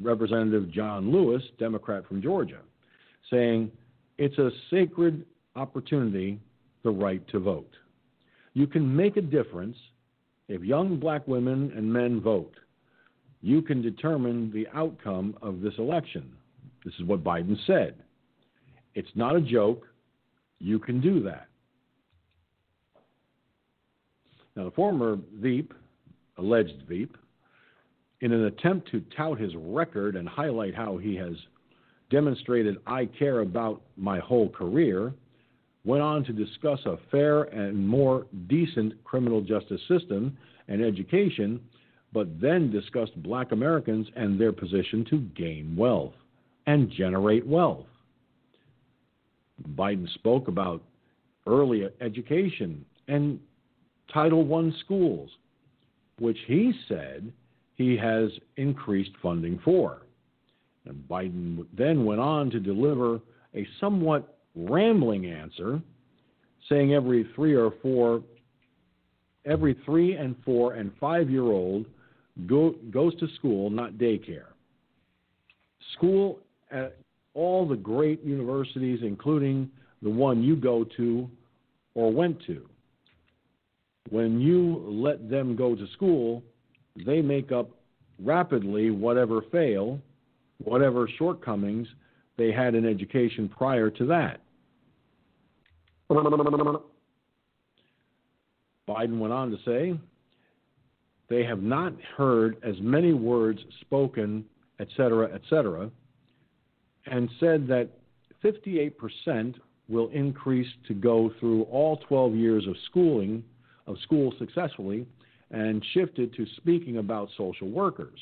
Representative 0.00 0.70
John 0.70 1.10
Lewis, 1.10 1.42
Democrat 1.58 2.06
from 2.06 2.22
Georgia, 2.22 2.60
saying, 3.30 3.70
It's 4.18 4.38
a 4.38 4.50
sacred 4.70 5.24
opportunity, 5.54 6.38
the 6.82 6.90
right 6.90 7.26
to 7.28 7.38
vote. 7.38 7.72
You 8.52 8.66
can 8.66 8.94
make 8.94 9.16
a 9.16 9.22
difference 9.22 9.76
if 10.48 10.62
young 10.62 10.98
black 10.98 11.26
women 11.26 11.72
and 11.76 11.92
men 11.92 12.20
vote. 12.20 12.54
You 13.42 13.62
can 13.62 13.82
determine 13.82 14.50
the 14.52 14.66
outcome 14.74 15.36
of 15.42 15.60
this 15.60 15.74
election. 15.78 16.32
This 16.84 16.94
is 16.98 17.04
what 17.04 17.24
Biden 17.24 17.56
said. 17.66 17.96
It's 18.94 19.10
not 19.14 19.36
a 19.36 19.40
joke. 19.40 19.86
You 20.58 20.78
can 20.78 21.00
do 21.00 21.22
that. 21.24 21.48
Now, 24.54 24.64
the 24.64 24.70
former 24.70 25.18
Veep, 25.34 25.74
alleged 26.38 26.82
Veep, 26.88 27.16
in 28.20 28.32
an 28.32 28.44
attempt 28.44 28.90
to 28.90 29.02
tout 29.16 29.38
his 29.38 29.52
record 29.56 30.16
and 30.16 30.28
highlight 30.28 30.74
how 30.74 30.96
he 30.96 31.14
has 31.16 31.34
demonstrated 32.10 32.76
I 32.86 33.06
care 33.06 33.40
about 33.40 33.82
my 33.96 34.18
whole 34.18 34.48
career, 34.48 35.12
went 35.84 36.02
on 36.02 36.24
to 36.24 36.32
discuss 36.32 36.80
a 36.86 36.98
fair 37.10 37.44
and 37.44 37.86
more 37.86 38.26
decent 38.48 39.02
criminal 39.04 39.40
justice 39.40 39.80
system 39.88 40.36
and 40.68 40.82
education, 40.82 41.60
but 42.12 42.40
then 42.40 42.70
discussed 42.70 43.20
black 43.22 43.52
Americans 43.52 44.06
and 44.16 44.40
their 44.40 44.52
position 44.52 45.04
to 45.10 45.18
gain 45.36 45.76
wealth 45.76 46.14
and 46.66 46.90
generate 46.90 47.46
wealth. 47.46 47.86
Biden 49.74 50.12
spoke 50.14 50.48
about 50.48 50.82
early 51.46 51.88
education 52.00 52.84
and 53.08 53.38
Title 54.12 54.54
I 54.54 54.70
schools, 54.80 55.30
which 56.18 56.38
he 56.46 56.72
said 56.88 57.32
he 57.76 57.96
has 57.96 58.30
increased 58.56 59.12
funding 59.22 59.60
for. 59.64 60.02
And 60.86 60.96
Biden 61.08 61.64
then 61.76 62.04
went 62.04 62.20
on 62.20 62.50
to 62.50 62.60
deliver 62.60 63.20
a 63.54 63.66
somewhat 63.80 64.38
rambling 64.54 65.26
answer, 65.26 65.80
saying 66.68 66.94
every 66.94 67.28
three 67.34 67.54
or 67.54 67.72
four, 67.82 68.22
every 69.44 69.76
three 69.84 70.14
and 70.16 70.34
four 70.44 70.74
and 70.74 70.90
five 70.98 71.30
year 71.30 71.42
old 71.42 71.86
go, 72.46 72.74
goes 72.90 73.14
to 73.20 73.28
school, 73.36 73.70
not 73.70 73.92
daycare. 73.94 74.46
School 75.94 76.40
at 76.70 76.96
all 77.34 77.68
the 77.68 77.76
great 77.76 78.24
universities, 78.24 79.00
including 79.02 79.70
the 80.02 80.10
one 80.10 80.42
you 80.42 80.56
go 80.56 80.84
to 80.96 81.28
or 81.94 82.12
went 82.12 82.38
to. 82.46 82.66
When 84.10 84.40
you 84.40 84.84
let 84.86 85.28
them 85.28 85.56
go 85.56 85.74
to 85.74 85.86
school, 85.94 86.42
they 87.04 87.20
make 87.20 87.52
up 87.52 87.70
rapidly 88.22 88.90
whatever 88.90 89.42
fail, 89.52 90.00
whatever 90.58 91.08
shortcomings 91.18 91.86
they 92.36 92.52
had 92.52 92.74
in 92.74 92.86
education 92.86 93.48
prior 93.48 93.90
to 93.90 94.06
that. 94.06 94.40
Biden 98.88 99.18
went 99.18 99.32
on 99.32 99.50
to 99.50 99.56
say, 99.64 99.98
they 101.28 101.44
have 101.44 101.60
not 101.60 101.92
heard 102.16 102.56
as 102.62 102.76
many 102.80 103.12
words 103.12 103.60
spoken, 103.80 104.44
etc., 104.78 105.28
etc., 105.34 105.90
and 107.06 107.28
said 107.40 107.66
that 107.66 107.88
58% 108.44 109.54
will 109.88 110.08
increase 110.10 110.68
to 110.86 110.94
go 110.94 111.32
through 111.40 111.62
all 111.64 111.96
12 112.08 112.34
years 112.34 112.66
of 112.66 112.76
schooling 112.86 113.42
of 113.86 113.96
school 114.00 114.32
successfully 114.38 115.06
and 115.50 115.84
shifted 115.92 116.34
to 116.34 116.46
speaking 116.56 116.98
about 116.98 117.28
social 117.36 117.68
workers. 117.68 118.18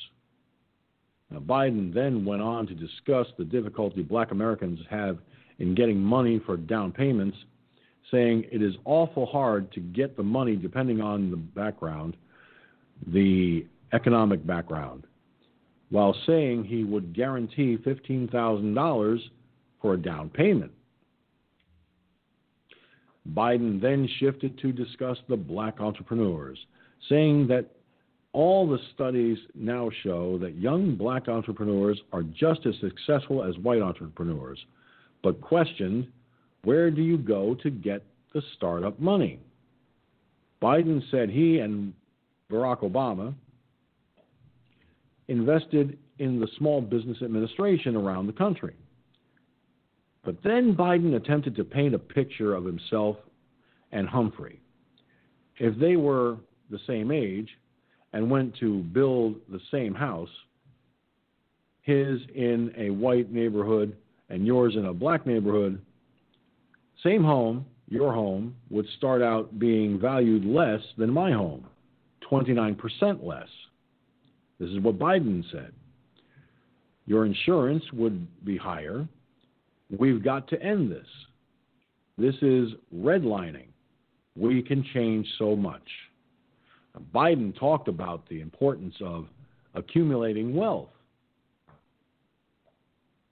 Now, 1.31 1.39
Biden 1.39 1.93
then 1.93 2.23
went 2.23 2.41
on 2.41 2.67
to 2.67 2.75
discuss 2.75 3.27
the 3.37 3.45
difficulty 3.45 4.03
black 4.03 4.31
Americans 4.31 4.79
have 4.89 5.17
in 5.59 5.73
getting 5.73 5.99
money 5.99 6.39
for 6.45 6.57
down 6.57 6.91
payments, 6.91 7.37
saying 8.11 8.45
it 8.51 8.61
is 8.61 8.75
awful 8.85 9.25
hard 9.25 9.71
to 9.73 9.79
get 9.79 10.15
the 10.15 10.23
money 10.23 10.55
depending 10.55 11.01
on 11.01 11.31
the 11.31 11.37
background, 11.37 12.15
the 13.07 13.65
economic 13.93 14.45
background, 14.45 15.05
while 15.89 16.15
saying 16.27 16.63
he 16.63 16.83
would 16.83 17.15
guarantee 17.15 17.77
$15,000 17.77 19.19
for 19.81 19.93
a 19.93 19.97
down 19.97 20.29
payment. 20.29 20.71
Biden 23.33 23.81
then 23.81 24.07
shifted 24.19 24.57
to 24.59 24.71
discuss 24.71 25.17
the 25.27 25.37
black 25.37 25.79
entrepreneurs, 25.79 26.59
saying 27.09 27.47
that 27.47 27.65
all 28.33 28.67
the 28.67 28.79
studies 28.93 29.37
now 29.53 29.89
show 30.03 30.37
that 30.39 30.55
young 30.55 30.95
black 30.95 31.27
entrepreneurs 31.27 31.99
are 32.11 32.23
just 32.23 32.65
as 32.65 32.75
successful 32.81 33.43
as 33.43 33.57
white 33.59 33.81
entrepreneurs, 33.81 34.59
but 35.23 35.39
questioned 35.39 36.07
where 36.63 36.91
do 36.91 37.01
you 37.01 37.17
go 37.17 37.55
to 37.55 37.69
get 37.69 38.03
the 38.33 38.41
startup 38.57 38.99
money? 38.99 39.39
Biden 40.61 41.01
said 41.11 41.29
he 41.29 41.59
and 41.59 41.93
Barack 42.51 42.79
Obama 42.79 43.33
invested 45.27 45.97
in 46.19 46.39
the 46.39 46.47
Small 46.57 46.81
Business 46.81 47.21
Administration 47.21 47.95
around 47.95 48.27
the 48.27 48.33
country. 48.33 48.75
But 50.23 50.37
then 50.43 50.75
Biden 50.75 51.15
attempted 51.15 51.55
to 51.55 51.63
paint 51.63 51.93
a 51.93 51.99
picture 51.99 52.55
of 52.55 52.65
himself 52.65 53.17
and 53.91 54.07
Humphrey. 54.09 54.59
If 55.57 55.77
they 55.79 55.95
were 55.95 56.37
the 56.69 56.79
same 56.87 57.11
age 57.11 57.49
and 58.13 58.29
went 58.29 58.55
to 58.57 58.79
build 58.79 59.35
the 59.49 59.59
same 59.71 59.93
house, 59.93 60.29
his 61.81 62.19
in 62.33 62.73
a 62.77 62.89
white 62.89 63.31
neighborhood 63.31 63.95
and 64.29 64.45
yours 64.45 64.75
in 64.75 64.85
a 64.85 64.93
black 64.93 65.25
neighborhood, 65.25 65.79
same 67.03 67.23
home, 67.23 67.65
your 67.87 68.13
home, 68.13 68.55
would 68.69 68.87
start 68.97 69.21
out 69.21 69.59
being 69.59 69.99
valued 69.99 70.43
less 70.43 70.81
than 70.97 71.11
my 71.11 71.31
home, 71.31 71.65
29% 72.31 73.23
less. 73.23 73.47
This 74.59 74.69
is 74.69 74.79
what 74.79 74.97
Biden 74.97 75.43
said. 75.51 75.71
Your 77.05 77.25
insurance 77.25 77.83
would 77.93 78.27
be 78.43 78.57
higher, 78.57 79.07
We've 79.89 80.23
got 80.23 80.47
to 80.49 80.61
end 80.61 80.91
this. 80.91 81.07
This 82.17 82.35
is 82.41 82.69
redlining. 82.95 83.67
We 84.35 84.61
can 84.61 84.83
change 84.93 85.27
so 85.37 85.55
much. 85.55 85.87
Biden 87.13 87.57
talked 87.57 87.87
about 87.87 88.27
the 88.29 88.41
importance 88.41 88.95
of 89.01 89.27
accumulating 89.73 90.55
wealth. 90.55 90.89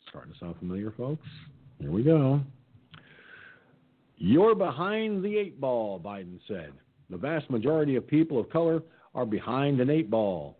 Starting 0.09 0.33
to 0.33 0.39
sound 0.39 0.55
familiar, 0.59 0.91
folks? 0.91 1.27
Here 1.79 1.91
we 1.91 2.03
go. 2.03 2.41
You're 4.17 4.55
behind 4.55 5.23
the 5.23 5.37
eight 5.37 5.59
ball, 5.59 5.99
Biden 5.99 6.39
said. 6.47 6.71
The 7.09 7.17
vast 7.17 7.49
majority 7.49 7.95
of 7.95 8.07
people 8.07 8.39
of 8.39 8.49
color 8.49 8.81
are 9.15 9.25
behind 9.25 9.81
an 9.81 9.89
eight 9.89 10.09
ball. 10.09 10.57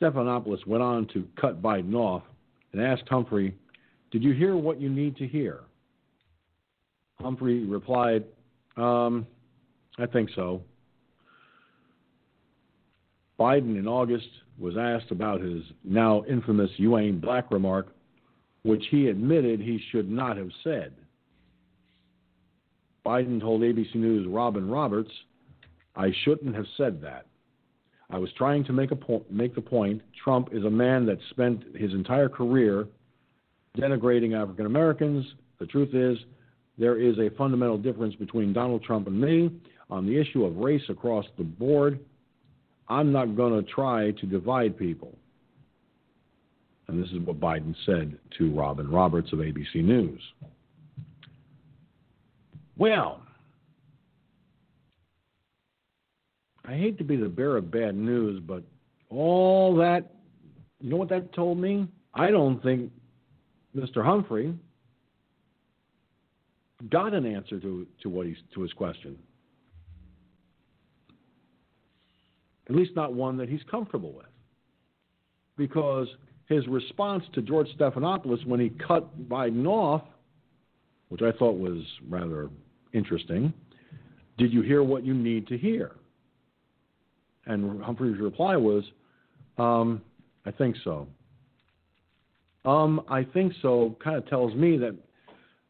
Stephanopoulos 0.00 0.66
went 0.66 0.82
on 0.82 1.06
to 1.08 1.26
cut 1.40 1.62
Biden 1.62 1.94
off 1.94 2.22
and 2.72 2.82
asked 2.82 3.04
Humphrey, 3.08 3.54
Did 4.10 4.22
you 4.22 4.32
hear 4.32 4.56
what 4.56 4.80
you 4.80 4.88
need 4.88 5.16
to 5.18 5.26
hear? 5.26 5.60
Humphrey 7.20 7.64
replied, 7.64 8.24
um, 8.76 9.26
I 9.98 10.06
think 10.06 10.30
so. 10.34 10.62
Biden 13.42 13.76
in 13.76 13.88
August 13.88 14.28
was 14.56 14.76
asked 14.76 15.10
about 15.10 15.40
his 15.40 15.64
now 15.82 16.22
infamous 16.30 16.70
You 16.76 16.96
ain't 16.96 17.20
black 17.20 17.50
remark, 17.50 17.88
which 18.62 18.84
he 18.92 19.08
admitted 19.08 19.58
he 19.58 19.82
should 19.90 20.08
not 20.08 20.36
have 20.36 20.50
said. 20.62 20.92
Biden 23.04 23.40
told 23.40 23.62
ABC 23.62 23.96
News' 23.96 24.28
Robin 24.28 24.70
Roberts, 24.70 25.10
I 25.96 26.12
shouldn't 26.22 26.54
have 26.54 26.66
said 26.76 27.02
that. 27.02 27.26
I 28.10 28.18
was 28.18 28.30
trying 28.38 28.62
to 28.66 28.72
make, 28.72 28.92
a 28.92 28.96
po- 28.96 29.26
make 29.28 29.56
the 29.56 29.60
point 29.60 30.02
Trump 30.22 30.50
is 30.52 30.62
a 30.64 30.70
man 30.70 31.04
that 31.06 31.18
spent 31.30 31.64
his 31.76 31.94
entire 31.94 32.28
career 32.28 32.86
denigrating 33.76 34.40
African 34.40 34.66
Americans. 34.66 35.26
The 35.58 35.66
truth 35.66 35.96
is, 35.96 36.16
there 36.78 36.96
is 36.96 37.18
a 37.18 37.34
fundamental 37.36 37.76
difference 37.76 38.14
between 38.14 38.52
Donald 38.52 38.84
Trump 38.84 39.08
and 39.08 39.20
me 39.20 39.50
on 39.90 40.06
the 40.06 40.16
issue 40.16 40.44
of 40.44 40.58
race 40.58 40.88
across 40.88 41.24
the 41.38 41.44
board. 41.44 41.98
I'm 42.88 43.12
not 43.12 43.36
going 43.36 43.64
to 43.64 43.70
try 43.70 44.10
to 44.12 44.26
divide 44.26 44.76
people. 44.76 45.16
And 46.88 47.02
this 47.02 47.10
is 47.10 47.20
what 47.20 47.40
Biden 47.40 47.74
said 47.86 48.18
to 48.38 48.50
Robin 48.52 48.90
Roberts 48.90 49.32
of 49.32 49.38
ABC 49.38 49.76
News. 49.76 50.20
Well, 52.76 53.22
I 56.64 56.74
hate 56.74 56.98
to 56.98 57.04
be 57.04 57.16
the 57.16 57.28
bearer 57.28 57.58
of 57.58 57.70
bad 57.70 57.94
news, 57.94 58.40
but 58.46 58.62
all 59.08 59.76
that, 59.76 60.14
you 60.80 60.90
know 60.90 60.96
what 60.96 61.08
that 61.08 61.32
told 61.32 61.58
me? 61.58 61.88
I 62.14 62.30
don't 62.30 62.62
think 62.62 62.90
Mr. 63.76 64.04
Humphrey 64.04 64.54
got 66.90 67.14
an 67.14 67.26
answer 67.26 67.58
to, 67.60 67.86
to 68.02 68.08
what 68.08 68.26
to 68.54 68.60
his 68.60 68.72
question. 68.72 69.18
At 72.72 72.78
least 72.78 72.96
not 72.96 73.12
one 73.12 73.36
that 73.36 73.50
he's 73.50 73.60
comfortable 73.70 74.12
with. 74.12 74.24
Because 75.58 76.08
his 76.48 76.66
response 76.68 77.22
to 77.34 77.42
George 77.42 77.68
Stephanopoulos 77.78 78.46
when 78.46 78.60
he 78.60 78.70
cut 78.70 79.28
Biden 79.28 79.66
off, 79.66 80.00
which 81.10 81.20
I 81.20 81.32
thought 81.32 81.58
was 81.58 81.82
rather 82.08 82.48
interesting, 82.94 83.52
did 84.38 84.54
you 84.54 84.62
hear 84.62 84.82
what 84.82 85.04
you 85.04 85.12
need 85.12 85.46
to 85.48 85.58
hear? 85.58 85.96
And 87.44 87.82
Humphrey's 87.82 88.18
reply 88.18 88.56
was, 88.56 88.84
um, 89.58 90.00
I 90.46 90.50
think 90.50 90.76
so. 90.82 91.06
Um, 92.64 93.02
I 93.06 93.22
think 93.22 93.52
so 93.60 93.98
kind 94.02 94.16
of 94.16 94.26
tells 94.30 94.54
me 94.54 94.78
that 94.78 94.96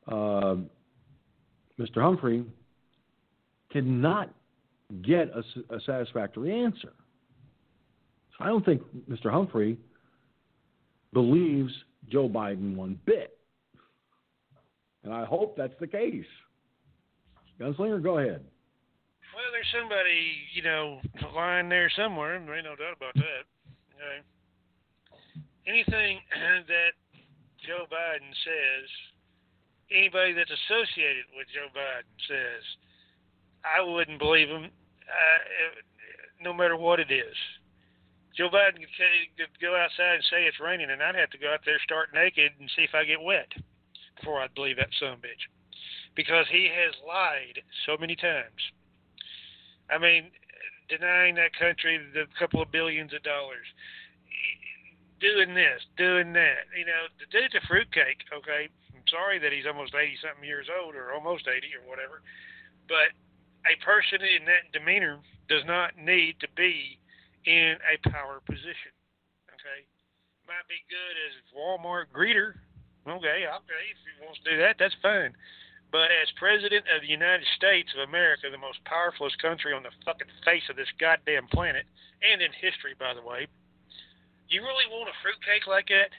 uh, 0.07 0.55
Mr. 1.81 2.01
Humphrey 2.01 2.45
cannot 3.73 4.33
get 5.01 5.31
a, 5.35 5.75
a 5.75 5.81
satisfactory 5.81 6.53
answer. 6.53 6.93
So 8.37 8.45
I 8.45 8.47
don't 8.49 8.65
think 8.65 8.83
Mr. 9.11 9.31
Humphrey 9.31 9.79
believes 11.13 11.73
Joe 12.11 12.29
Biden 12.29 12.75
one 12.75 12.99
bit. 13.05 13.39
And 15.05 15.13
I 15.13 15.25
hope 15.25 15.57
that's 15.57 15.75
the 15.81 15.87
case. 15.87 16.27
Gunslinger, 17.61 18.03
go 18.03 18.19
ahead. 18.19 18.45
Well, 19.35 19.49
there's 19.53 19.71
somebody, 19.73 20.37
you 20.55 20.63
know, 20.63 21.01
lying 21.35 21.69
there 21.69 21.91
somewhere. 21.97 22.41
There 22.45 22.57
ain't 22.57 22.65
no 22.65 22.77
doubt 22.77 22.97
about 22.97 23.15
that. 23.15 23.45
Okay. 23.97 24.19
Anything 25.67 26.21
that 26.69 26.93
Joe 27.67 27.87
Biden 27.89 28.31
says, 28.45 28.89
anybody 29.91 30.33
that's 30.33 30.51
associated 30.51 31.25
with 31.37 31.47
Joe 31.55 31.71
Biden 31.73 32.13
says, 32.29 32.63
I 33.63 33.81
wouldn't 33.81 34.19
believe 34.19 34.49
him, 34.49 34.71
uh, 35.09 35.81
no 36.41 36.53
matter 36.53 36.77
what 36.77 37.01
it 37.01 37.11
is. 37.11 37.37
Joe 38.37 38.49
Biden 38.49 38.81
could 38.81 39.61
go 39.61 39.77
outside 39.77 40.17
and 40.17 40.25
say 40.31 40.45
it's 40.45 40.61
raining, 40.61 40.89
and 40.91 41.03
I'd 41.03 41.15
have 41.15 41.31
to 41.31 41.39
go 41.39 41.53
out 41.53 41.61
there, 41.65 41.79
start 41.85 42.15
naked, 42.15 42.53
and 42.59 42.71
see 42.75 42.83
if 42.83 42.95
I 42.95 43.05
get 43.05 43.21
wet 43.21 43.53
before 44.17 44.41
I'd 44.41 44.55
believe 44.55 44.77
that 44.77 44.89
son 44.99 45.13
of 45.13 45.19
a 45.21 45.27
bitch. 45.29 45.45
Because 46.17 46.47
he 46.51 46.69
has 46.73 46.95
lied 47.07 47.61
so 47.85 47.97
many 48.01 48.17
times. 48.17 48.57
I 49.91 49.99
mean, 49.99 50.33
denying 50.89 51.35
that 51.37 51.57
country 51.57 52.01
the 52.13 52.25
couple 52.39 52.61
of 52.61 52.73
billions 52.73 53.13
of 53.13 53.23
dollars, 53.23 53.69
doing 55.21 55.55
this, 55.55 55.85
doing 55.97 56.33
that. 56.33 56.69
You 56.77 56.85
know, 56.85 57.09
the 57.21 57.29
dude's 57.29 57.55
a 57.55 57.67
fruitcake. 57.69 58.25
Okay, 58.33 58.69
I'm 58.97 59.09
sorry 59.09 59.39
that 59.41 59.53
he's 59.53 59.69
almost 59.69 59.95
eighty 59.95 60.17
something 60.21 60.45
years 60.45 60.69
old, 60.69 60.95
or 60.97 61.13
almost 61.13 61.49
eighty, 61.49 61.73
or 61.77 61.85
whatever. 61.89 62.21
But 62.89 63.13
a 63.67 63.75
person 63.85 64.21
in 64.23 64.45
that 64.47 64.71
demeanor 64.73 65.19
does 65.49 65.65
not 65.67 65.97
need 65.99 66.39
to 66.41 66.49
be 66.57 66.99
in 67.47 67.77
a 67.83 67.97
power 68.09 68.41
position. 68.47 68.95
Okay, 69.55 69.87
might 70.47 70.67
be 70.67 70.83
good 70.91 71.15
as 71.29 71.35
Walmart 71.55 72.11
greeter. 72.15 72.59
Okay, 73.07 73.47
okay, 73.47 73.83
if 73.91 73.99
he 74.07 74.13
wants 74.23 74.39
to 74.45 74.51
do 74.51 74.57
that, 74.59 74.77
that's 74.79 74.95
fine. 75.03 75.35
But 75.91 76.09
as 76.09 76.31
president 76.41 76.89
of 76.89 77.03
the 77.03 77.11
United 77.13 77.45
States 77.55 77.93
of 77.93 78.09
America, 78.09 78.49
the 78.49 78.57
most 78.57 78.81
powerfulest 78.89 79.37
country 79.43 79.75
on 79.75 79.83
the 79.83 79.93
fucking 80.07 80.31
face 80.45 80.65
of 80.71 80.77
this 80.77 80.89
goddamn 80.99 81.51
planet, 81.53 81.85
and 82.23 82.41
in 82.41 82.51
history, 82.55 82.95
by 82.97 83.13
the 83.13 83.21
way, 83.21 83.47
you 84.49 84.63
really 84.63 84.89
want 84.89 85.11
a 85.11 85.17
fruitcake 85.21 85.67
like 85.67 85.89
that 85.89 86.15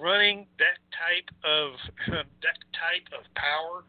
running 0.00 0.46
that 0.58 0.78
type 0.94 1.28
of 1.44 1.74
that 2.42 2.58
type 2.72 3.06
of 3.12 3.26
power? 3.34 3.84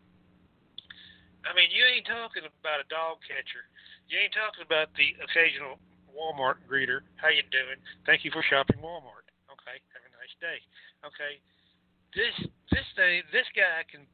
I 1.50 1.58
mean, 1.58 1.74
you 1.74 1.82
ain't 1.82 2.06
talking 2.06 2.46
about 2.46 2.78
a 2.78 2.88
dog 2.94 3.26
catcher. 3.26 3.66
You 4.06 4.22
ain't 4.22 4.38
talking 4.38 4.62
about 4.62 4.94
the 4.94 5.18
occasional 5.18 5.82
Walmart 6.14 6.62
greeter. 6.70 7.02
How 7.18 7.34
you 7.34 7.42
doing? 7.50 7.82
Thank 8.06 8.22
you 8.22 8.30
for 8.30 8.46
shopping 8.46 8.78
Walmart. 8.78 9.26
Okay, 9.50 9.82
have 9.98 10.06
a 10.06 10.14
nice 10.14 10.36
day. 10.38 10.62
Okay, 11.02 11.42
this 12.14 12.38
this 12.70 12.86
thing, 12.94 13.26
this 13.34 13.50
guy 13.58 13.82
can, 13.90 14.06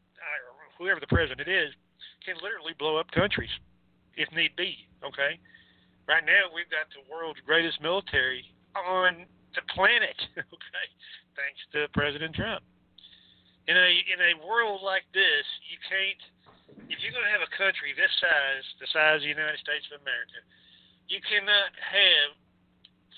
whoever 0.79 1.03
the 1.03 1.11
president 1.11 1.51
is, 1.51 1.75
can 2.23 2.39
literally 2.39 2.71
blow 2.79 2.95
up 2.95 3.11
countries 3.11 3.51
if 4.15 4.31
need 4.31 4.55
be. 4.55 4.87
Okay, 5.03 5.35
right 6.07 6.23
now 6.23 6.47
we've 6.55 6.71
got 6.71 6.87
the 6.95 7.03
world's 7.11 7.43
greatest 7.43 7.83
military 7.83 8.47
on 8.79 9.27
the 9.59 9.63
planet. 9.75 10.15
Okay, 10.39 10.87
thanks 11.35 11.59
to 11.75 11.91
President 11.91 12.31
Trump. 12.31 12.63
In 13.67 13.75
a 13.75 13.91
in 14.07 14.19
a 14.23 14.33
world 14.39 14.79
like 14.79 15.03
this, 15.11 15.43
you 15.67 15.75
can't. 15.83 16.21
If 16.91 17.01
you're 17.01 17.15
going 17.15 17.25
to 17.25 17.33
have 17.33 17.45
a 17.45 17.53
country 17.57 17.95
this 17.95 18.11
size, 18.21 18.65
the 18.77 18.89
size 18.91 19.23
of 19.23 19.27
the 19.27 19.33
United 19.33 19.57
States 19.59 19.87
of 19.89 20.03
America, 20.03 20.39
you 21.09 21.19
cannot 21.25 21.73
have 21.79 22.37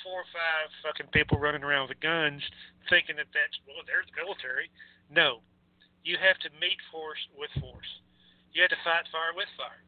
four 0.06 0.24
or 0.24 0.30
five 0.32 0.69
fucking 0.86 1.10
people 1.11 1.42
running 1.42 1.66
around 1.66 1.90
with 1.90 2.00
guns 2.00 2.44
thinking 2.88 3.18
that 3.19 3.27
that's 3.34 3.58
well, 3.68 3.84
there's 3.84 4.08
the 4.11 4.16
military. 4.16 4.72
No, 5.11 5.44
you 6.03 6.16
have 6.19 6.40
to 6.45 6.50
meet 6.61 6.80
force 6.94 7.19
with 7.36 7.52
force. 7.60 7.92
You 8.56 8.64
have 8.64 8.72
to 8.72 8.82
fight 8.86 9.10
fire 9.11 9.36
with 9.36 9.50
fire. 9.60 9.84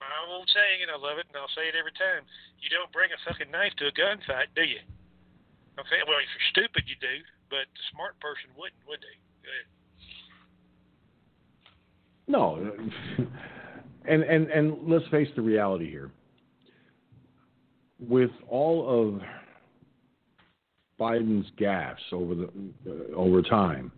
My 0.00 0.10
old 0.32 0.48
saying, 0.48 0.80
and 0.80 0.90
I 0.90 0.96
love 0.96 1.20
it, 1.20 1.28
and 1.28 1.36
I'll 1.36 1.52
say 1.52 1.68
it 1.68 1.76
every 1.76 1.94
time: 1.94 2.24
you 2.58 2.72
don't 2.72 2.90
bring 2.90 3.12
a 3.12 3.20
fucking 3.28 3.52
knife 3.52 3.76
to 3.78 3.92
a 3.92 3.94
gunfight, 3.94 4.50
do 4.56 4.64
you? 4.64 4.82
Okay, 5.78 6.00
well, 6.08 6.18
if 6.18 6.28
you're 6.34 6.50
stupid, 6.52 6.88
you 6.88 6.96
do, 6.98 7.22
but 7.48 7.68
the 7.72 7.84
smart 7.94 8.18
person 8.18 8.50
wouldn't, 8.56 8.80
would 8.88 9.00
they? 9.00 9.16
No, 12.30 12.72
and 14.08 14.22
and 14.22 14.48
and 14.48 14.76
let's 14.86 15.06
face 15.08 15.28
the 15.34 15.42
reality 15.42 15.90
here 15.90 16.12
with 17.98 18.30
all 18.48 18.88
of 18.88 19.20
Biden's 20.98 21.50
gaffes 21.58 22.12
over 22.12 22.36
the 22.36 22.48
uh, 22.86 23.16
over 23.16 23.42
time, 23.42 23.90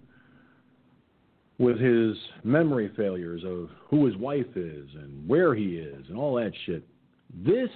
with 1.59 1.78
his 1.78 2.17
memory 2.43 2.91
failures 2.97 3.43
of 3.44 3.69
who 3.89 4.07
his 4.07 4.17
wife 4.17 4.57
is 4.57 4.89
and 4.94 5.28
where 5.28 5.55
he 5.55 5.77
is 5.77 6.07
and 6.09 6.17
all 6.17 6.35
that 6.36 6.52
shit, 6.65 6.83
this 7.44 7.69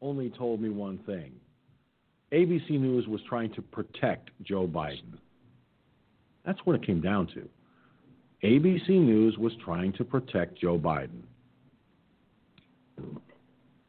only 0.00 0.30
told 0.30 0.60
me 0.60 0.68
one 0.68 0.98
thing. 0.98 1.32
ABC 2.32 2.70
News 2.70 3.08
was 3.08 3.20
trying 3.28 3.52
to 3.54 3.62
protect 3.62 4.30
Joe 4.42 4.68
Biden. 4.68 5.18
That's 6.44 6.60
what 6.62 6.76
it 6.76 6.86
came 6.86 7.00
down 7.00 7.26
to. 7.34 7.48
ABC 8.44 8.88
News 8.88 9.38
was 9.38 9.52
trying 9.64 9.92
to 9.94 10.04
protect 10.04 10.58
Joe 10.58 10.78
Biden 10.78 11.22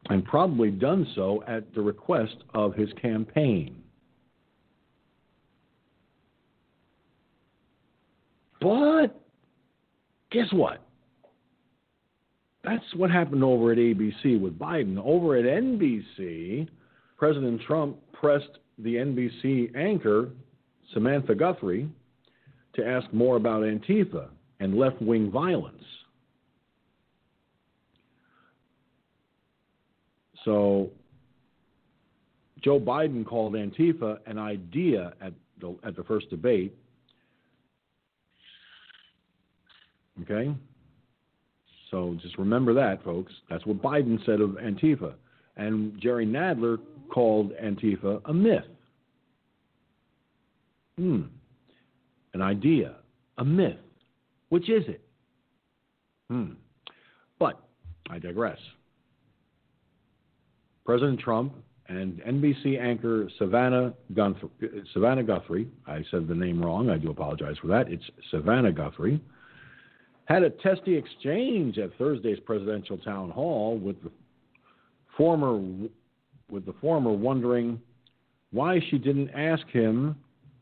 and 0.10 0.24
probably 0.24 0.72
done 0.72 1.06
so 1.16 1.44
at 1.48 1.74
the 1.74 1.82
request 1.82 2.36
of 2.54 2.74
his 2.74 2.90
campaign. 3.02 3.76
But 8.62 9.20
guess 10.32 10.48
what? 10.52 10.82
That's 12.64 12.84
what 12.96 13.12
happened 13.12 13.44
over 13.44 13.72
at 13.72 13.78
ABC 13.78 14.40
with 14.40 14.58
Biden. 14.58 14.98
Over 15.04 15.38
at 15.38 15.46
NBC, 15.46 16.68
President 17.18 17.62
Trump 17.62 17.98
pressed 18.14 18.60
the 18.80 18.96
NBC 18.96 19.76
anchor 19.76 20.30
Samantha 20.94 21.36
Guthrie 21.36 21.90
to 22.74 22.86
ask 22.86 23.12
more 23.14 23.38
about 23.38 23.64
Antifa 23.64 24.30
and 24.60 24.76
left 24.78 25.02
wing 25.02 25.32
violence. 25.32 25.84
So 30.46 30.90
Joe 32.64 32.80
Biden 32.80 33.26
called 33.26 33.54
Antifa 33.54 34.20
an 34.26 34.38
idea 34.38 35.14
at 35.22 35.34
the, 35.60 35.76
at 35.84 35.96
the 35.96 36.04
first 36.04 36.30
debate. 36.30 36.76
Okay? 40.24 40.56
So 41.92 42.18
just 42.22 42.38
remember 42.38 42.74
that, 42.74 43.04
folks. 43.04 43.32
That's 43.50 43.66
what 43.66 43.82
Biden 43.82 44.26
said 44.26 44.42
of 44.42 44.52
Antifa. 44.52 45.14
And 45.56 46.00
Jerry 46.02 46.26
Nadler 46.26 46.78
called 47.10 47.52
Antifa 47.62 48.22
a 48.26 48.34
myth. 48.34 48.64
Hmm. 50.98 51.24
An 52.34 52.42
idea, 52.42 52.96
a 53.38 53.46
myth. 53.46 53.78
Which 54.50 54.70
is 54.70 54.84
it? 54.88 55.02
Hmm. 56.30 56.54
But 57.40 57.62
I 58.10 58.20
digress. 58.20 58.60
President 60.86 61.20
Trump 61.20 61.54
and 61.90 62.22
NBC 62.22 62.80
anchor 62.80 63.30
Savannah 63.38 63.94
Guthrie, 64.14 64.50
Savannah 64.94 65.24
Guthrie, 65.24 65.68
I 65.86 66.04
said 66.12 66.28
the 66.28 66.36
name 66.36 66.64
wrong, 66.64 66.90
I 66.90 66.98
do 66.98 67.10
apologize 67.10 67.56
for 67.62 67.68
that. 67.68 67.92
It's 67.92 68.04
Savannah 68.32 68.72
Guthrie, 68.72 69.22
had 70.26 70.44
a 70.44 70.50
testy 70.50 70.96
exchange 70.96 71.78
at 71.78 71.98
Thursday's 71.98 72.40
presidential 72.40 72.98
town 72.98 73.30
hall 73.30 73.78
with 73.78 74.02
the 74.04 74.12
former 75.16 75.60
with 76.50 76.66
the 76.66 76.74
former 76.80 77.12
wondering 77.12 77.82
why 78.52 78.80
she 78.90 78.98
didn't 78.98 79.30
ask 79.32 79.68
him 79.68 80.16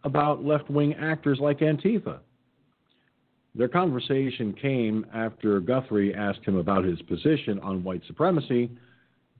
about 0.03 0.43
left-wing 0.43 0.93
actors 0.95 1.39
like 1.39 1.59
Antifa. 1.59 2.19
Their 3.57 3.69
conversation 3.69 4.53
came 4.53 5.05
after 5.13 5.61
Guthrie 5.61 6.13
asked 6.13 6.43
him 6.43 6.57
about 6.57 6.83
his 6.83 7.01
position 7.03 7.57
on 7.59 7.85
white 7.85 8.01
supremacy 8.05 8.69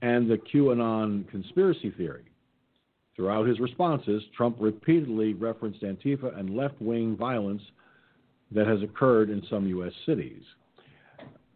and 0.01 0.29
the 0.29 0.37
QAnon 0.37 1.29
conspiracy 1.29 1.91
theory. 1.91 2.23
Throughout 3.15 3.47
his 3.47 3.59
responses, 3.59 4.23
Trump 4.35 4.55
repeatedly 4.59 5.33
referenced 5.33 5.81
Antifa 5.81 6.37
and 6.37 6.55
left 6.55 6.81
wing 6.81 7.17
violence 7.17 7.61
that 8.51 8.67
has 8.67 8.81
occurred 8.81 9.29
in 9.29 9.43
some 9.49 9.67
U.S. 9.67 9.93
cities. 10.05 10.43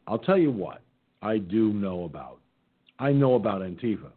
I'll 0.07 0.19
tell 0.19 0.38
you 0.38 0.51
what 0.51 0.81
I 1.21 1.38
do 1.38 1.71
know 1.71 2.03
about. 2.03 2.39
I 2.97 3.13
know 3.13 3.35
about 3.35 3.61
Antifa. 3.61 4.11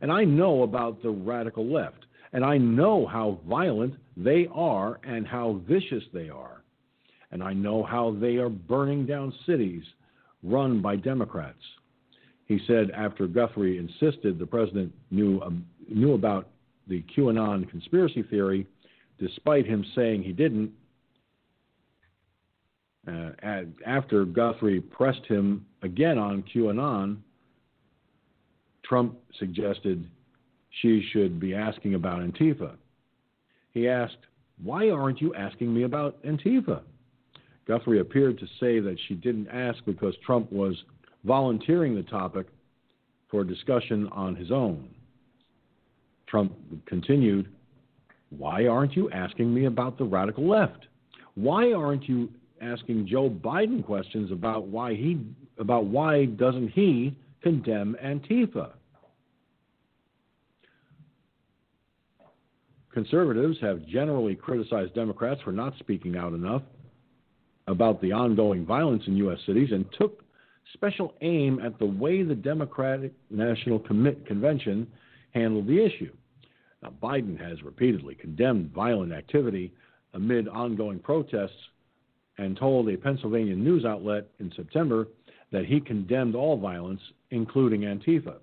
And 0.00 0.10
I 0.10 0.24
know 0.24 0.62
about 0.62 1.02
the 1.02 1.10
radical 1.10 1.66
left. 1.66 2.06
And 2.32 2.44
I 2.44 2.58
know 2.58 3.06
how 3.06 3.38
violent 3.48 3.94
they 4.16 4.48
are 4.52 5.00
and 5.04 5.26
how 5.26 5.60
vicious 5.68 6.02
they 6.12 6.28
are. 6.30 6.63
And 7.34 7.42
I 7.42 7.52
know 7.52 7.82
how 7.82 8.16
they 8.20 8.36
are 8.36 8.48
burning 8.48 9.06
down 9.06 9.34
cities 9.44 9.82
run 10.44 10.80
by 10.80 10.94
Democrats. 10.94 11.58
He 12.46 12.60
said 12.66 12.92
after 12.92 13.26
Guthrie 13.26 13.78
insisted 13.78 14.38
the 14.38 14.46
president 14.46 14.94
knew, 15.10 15.40
um, 15.42 15.66
knew 15.88 16.14
about 16.14 16.48
the 16.86 17.02
QAnon 17.16 17.68
conspiracy 17.68 18.22
theory, 18.22 18.68
despite 19.18 19.66
him 19.66 19.84
saying 19.96 20.22
he 20.22 20.32
didn't, 20.32 20.70
uh, 23.08 23.30
after 23.84 24.24
Guthrie 24.24 24.80
pressed 24.80 25.26
him 25.26 25.66
again 25.82 26.18
on 26.18 26.44
QAnon, 26.54 27.16
Trump 28.84 29.18
suggested 29.40 30.08
she 30.82 31.04
should 31.12 31.40
be 31.40 31.52
asking 31.52 31.94
about 31.94 32.20
Antifa. 32.20 32.76
He 33.72 33.88
asked, 33.88 34.18
Why 34.62 34.90
aren't 34.90 35.20
you 35.20 35.34
asking 35.34 35.74
me 35.74 35.82
about 35.82 36.22
Antifa? 36.22 36.82
Guthrie 37.66 38.00
appeared 38.00 38.38
to 38.38 38.46
say 38.60 38.80
that 38.80 38.96
she 39.06 39.14
didn't 39.14 39.48
ask 39.48 39.84
because 39.84 40.14
Trump 40.24 40.50
was 40.52 40.76
volunteering 41.24 41.94
the 41.94 42.02
topic 42.02 42.46
for 43.30 43.42
discussion 43.44 44.08
on 44.12 44.36
his 44.36 44.50
own. 44.50 44.88
Trump 46.26 46.52
continued, 46.86 47.48
Why 48.30 48.66
aren't 48.66 48.94
you 48.94 49.10
asking 49.10 49.54
me 49.54 49.64
about 49.64 49.96
the 49.98 50.04
radical 50.04 50.46
left? 50.46 50.86
Why 51.34 51.72
aren't 51.72 52.08
you 52.08 52.28
asking 52.60 53.06
Joe 53.06 53.30
Biden 53.30 53.84
questions 53.84 54.30
about 54.30 54.66
why 54.68 54.94
he 54.94 55.20
about 55.58 55.86
why 55.86 56.24
doesn't 56.24 56.68
he 56.68 57.16
condemn 57.42 57.96
Antifa? 58.04 58.72
Conservatives 62.92 63.58
have 63.60 63.84
generally 63.86 64.34
criticized 64.34 64.94
Democrats 64.94 65.40
for 65.42 65.50
not 65.52 65.74
speaking 65.78 66.16
out 66.16 66.32
enough 66.32 66.62
about 67.66 68.00
the 68.00 68.12
ongoing 68.12 68.66
violence 68.66 69.02
in 69.06 69.16
U.S. 69.18 69.38
cities 69.46 69.70
and 69.72 69.84
took 69.98 70.22
special 70.74 71.14
aim 71.20 71.60
at 71.64 71.78
the 71.78 71.86
way 71.86 72.22
the 72.22 72.34
Democratic 72.34 73.12
National 73.30 73.78
Convention 73.78 74.86
handled 75.32 75.66
the 75.66 75.84
issue. 75.84 76.12
Now, 76.82 76.92
Biden 77.02 77.38
has 77.40 77.62
repeatedly 77.62 78.14
condemned 78.14 78.72
violent 78.72 79.12
activity 79.12 79.72
amid 80.12 80.48
ongoing 80.48 80.98
protests 80.98 81.52
and 82.38 82.56
told 82.56 82.88
a 82.88 82.96
Pennsylvania 82.96 83.54
news 83.54 83.84
outlet 83.84 84.26
in 84.40 84.52
September 84.54 85.08
that 85.52 85.64
he 85.64 85.80
condemned 85.80 86.34
all 86.34 86.56
violence, 86.56 87.00
including 87.30 87.82
Antifa. 87.82 88.36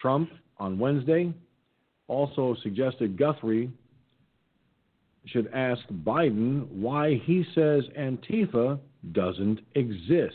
Trump, 0.00 0.30
on 0.58 0.78
Wednesday, 0.78 1.32
also 2.06 2.56
suggested 2.62 3.18
Guthrie 3.18 3.70
should 5.32 5.48
ask 5.54 5.82
Biden 6.04 6.66
why 6.68 7.20
he 7.24 7.44
says 7.54 7.84
Antifa 7.98 8.78
doesn't 9.12 9.60
exist. 9.74 10.34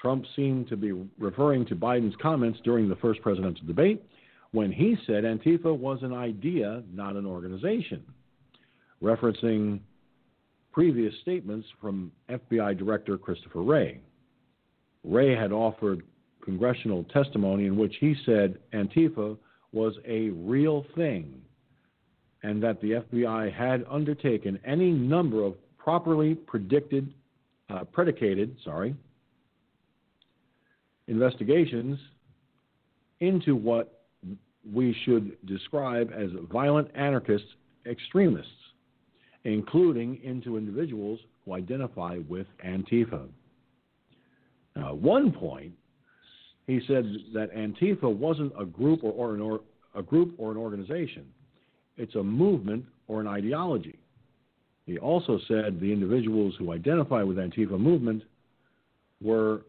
Trump 0.00 0.24
seemed 0.36 0.68
to 0.68 0.76
be 0.76 0.92
referring 1.18 1.66
to 1.66 1.74
Biden's 1.74 2.14
comments 2.22 2.60
during 2.64 2.88
the 2.88 2.96
first 2.96 3.20
presidential 3.20 3.66
debate 3.66 4.02
when 4.52 4.70
he 4.70 4.96
said 5.06 5.24
Antifa 5.24 5.76
was 5.76 6.02
an 6.02 6.14
idea, 6.14 6.82
not 6.92 7.16
an 7.16 7.26
organization, 7.26 8.02
referencing 9.02 9.80
previous 10.72 11.12
statements 11.22 11.66
from 11.80 12.12
FBI 12.30 12.78
Director 12.78 13.18
Christopher 13.18 13.62
Wray. 13.62 14.00
Wray 15.04 15.34
had 15.34 15.52
offered 15.52 16.02
congressional 16.44 17.04
testimony 17.04 17.66
in 17.66 17.76
which 17.76 17.96
he 18.00 18.14
said 18.24 18.58
Antifa 18.72 19.36
was 19.72 19.94
a 20.06 20.30
real 20.30 20.86
thing 20.94 21.42
and 22.42 22.62
that 22.62 22.80
the 22.80 23.02
FBI 23.12 23.52
had 23.52 23.84
undertaken 23.90 24.58
any 24.64 24.90
number 24.90 25.42
of 25.42 25.54
properly 25.76 26.34
predicted, 26.34 27.12
uh, 27.70 27.84
predicated, 27.84 28.56
sorry, 28.64 28.94
investigations 31.08 31.98
into 33.20 33.56
what 33.56 34.02
we 34.72 34.94
should 35.04 35.36
describe 35.46 36.10
as 36.14 36.30
violent 36.52 36.88
anarchist 36.94 37.44
extremists, 37.86 38.50
including 39.44 40.20
into 40.22 40.56
individuals 40.56 41.18
who 41.44 41.54
identify 41.54 42.18
with 42.28 42.46
Antifa. 42.64 43.26
Now, 44.76 44.90
at 44.90 44.96
one 44.96 45.32
point, 45.32 45.72
he 46.66 46.80
said 46.86 47.04
that 47.32 47.54
Antifa 47.54 48.14
wasn't 48.14 48.52
a 48.60 48.66
group 48.66 49.02
or, 49.02 49.12
or, 49.12 49.40
or 49.40 49.60
a 49.94 50.02
group 50.02 50.34
or 50.36 50.50
an 50.52 50.58
organization. 50.58 51.24
It's 51.98 52.14
a 52.14 52.22
movement 52.22 52.84
or 53.08 53.20
an 53.20 53.26
ideology. 53.26 53.98
He 54.86 54.98
also 54.98 55.38
said 55.48 55.80
the 55.80 55.92
individuals 55.92 56.54
who 56.58 56.72
identify 56.72 57.22
with 57.22 57.36
Antifa 57.36 57.78
movement 57.78 58.22
were 59.20 59.62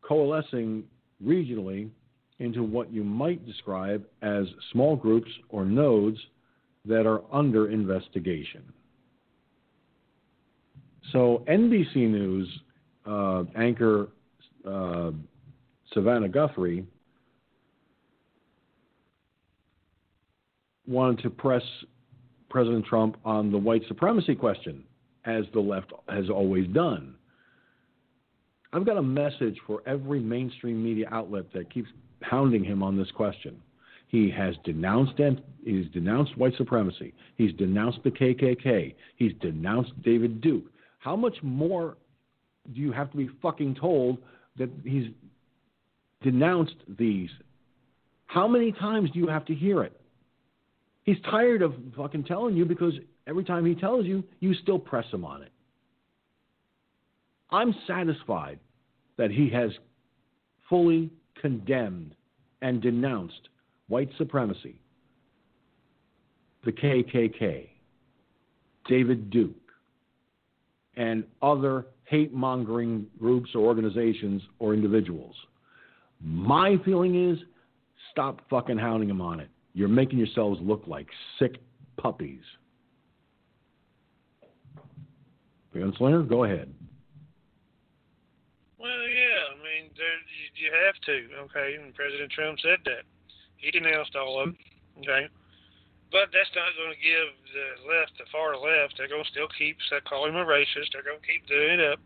coalescing 0.00 0.84
regionally 1.22 1.90
into 2.38 2.62
what 2.62 2.92
you 2.92 3.02
might 3.02 3.44
describe 3.44 4.04
as 4.22 4.46
small 4.72 4.96
groups 4.96 5.30
or 5.48 5.64
nodes 5.64 6.18
that 6.84 7.06
are 7.06 7.22
under 7.32 7.70
investigation. 7.70 8.62
So, 11.12 11.44
NBC 11.48 11.96
News 11.96 12.48
uh, 13.06 13.44
anchor 13.56 14.08
uh, 14.66 15.10
Savannah 15.92 16.28
Guthrie 16.28 16.84
wanted 20.86 21.22
to 21.22 21.30
press 21.30 21.62
President 22.48 22.84
Trump 22.86 23.16
on 23.24 23.50
the 23.50 23.58
white 23.58 23.82
supremacy 23.88 24.34
question, 24.34 24.84
as 25.24 25.44
the 25.52 25.60
left 25.60 25.92
has 26.08 26.30
always 26.30 26.66
done. 26.68 27.14
I've 28.72 28.86
got 28.86 28.96
a 28.96 29.02
message 29.02 29.58
for 29.66 29.82
every 29.86 30.20
mainstream 30.20 30.82
media 30.82 31.08
outlet 31.10 31.52
that 31.54 31.72
keeps 31.72 31.88
pounding 32.20 32.64
him 32.64 32.82
on 32.82 32.96
this 32.96 33.10
question. 33.12 33.60
He 34.08 34.30
has 34.30 34.54
denounced 34.64 35.20
he's 35.64 35.86
denounced 35.92 36.36
white 36.36 36.56
supremacy. 36.56 37.12
He's 37.36 37.52
denounced 37.54 37.98
the 38.04 38.10
KKK. 38.10 38.94
He's 39.16 39.32
denounced 39.40 40.00
David 40.02 40.40
Duke. 40.40 40.64
How 40.98 41.16
much 41.16 41.36
more 41.42 41.96
do 42.72 42.80
you 42.80 42.92
have 42.92 43.10
to 43.10 43.16
be 43.16 43.28
fucking 43.42 43.76
told 43.76 44.18
that 44.58 44.70
he's 44.84 45.08
denounced 46.22 46.76
these? 46.98 47.30
How 48.26 48.46
many 48.46 48.72
times 48.72 49.10
do 49.10 49.18
you 49.18 49.28
have 49.28 49.44
to 49.46 49.54
hear 49.54 49.82
it? 49.82 49.95
He's 51.06 51.16
tired 51.30 51.62
of 51.62 51.72
fucking 51.96 52.24
telling 52.24 52.56
you 52.56 52.64
because 52.64 52.92
every 53.28 53.44
time 53.44 53.64
he 53.64 53.76
tells 53.76 54.06
you, 54.06 54.24
you 54.40 54.54
still 54.54 54.78
press 54.78 55.06
him 55.12 55.24
on 55.24 55.40
it. 55.42 55.52
I'm 57.50 57.72
satisfied 57.86 58.58
that 59.16 59.30
he 59.30 59.48
has 59.50 59.70
fully 60.68 61.10
condemned 61.40 62.16
and 62.60 62.82
denounced 62.82 63.48
white 63.86 64.10
supremacy, 64.18 64.80
the 66.64 66.72
KKK, 66.72 67.68
David 68.88 69.30
Duke, 69.30 69.54
and 70.96 71.22
other 71.40 71.86
hate 72.04 72.32
mongering 72.32 73.06
groups 73.16 73.50
or 73.54 73.60
organizations 73.60 74.42
or 74.58 74.74
individuals. 74.74 75.36
My 76.20 76.76
feeling 76.84 77.30
is 77.30 77.38
stop 78.10 78.40
fucking 78.50 78.78
hounding 78.78 79.08
him 79.08 79.20
on 79.20 79.38
it. 79.38 79.50
You're 79.76 79.92
making 79.92 80.16
yourselves 80.16 80.56
look 80.64 80.88
like 80.88 81.04
sick 81.36 81.60
puppies. 82.00 82.40
Gunslinger, 85.76 86.24
go 86.24 86.48
ahead. 86.48 86.72
Well, 88.80 89.04
yeah, 89.04 89.52
I 89.52 89.56
mean, 89.60 89.92
there, 89.92 90.16
you, 90.56 90.72
have 90.72 90.96
to, 91.04 91.28
okay? 91.44 91.76
And 91.76 91.92
President 91.92 92.32
Trump 92.32 92.56
said 92.64 92.80
that. 92.88 93.04
He 93.60 93.68
denounced 93.68 94.16
all 94.16 94.40
of 94.40 94.48
them, 94.48 94.56
okay? 95.04 95.28
But 96.08 96.32
that's 96.32 96.48
not 96.56 96.72
going 96.80 96.96
to 96.96 97.02
give 97.04 97.28
the 97.52 97.68
left, 97.84 98.16
the 98.16 98.24
far 98.32 98.56
left, 98.56 98.96
they're 98.96 99.12
going 99.12 99.28
to 99.28 99.32
still 99.32 99.52
keep 99.60 99.76
calling 100.08 100.32
him 100.32 100.40
a 100.40 100.48
racist. 100.48 100.96
They're 100.96 101.04
going 101.04 101.20
to 101.20 101.28
keep 101.28 101.44
doing 101.44 101.76
it 101.76 101.84
up. 101.84 102.00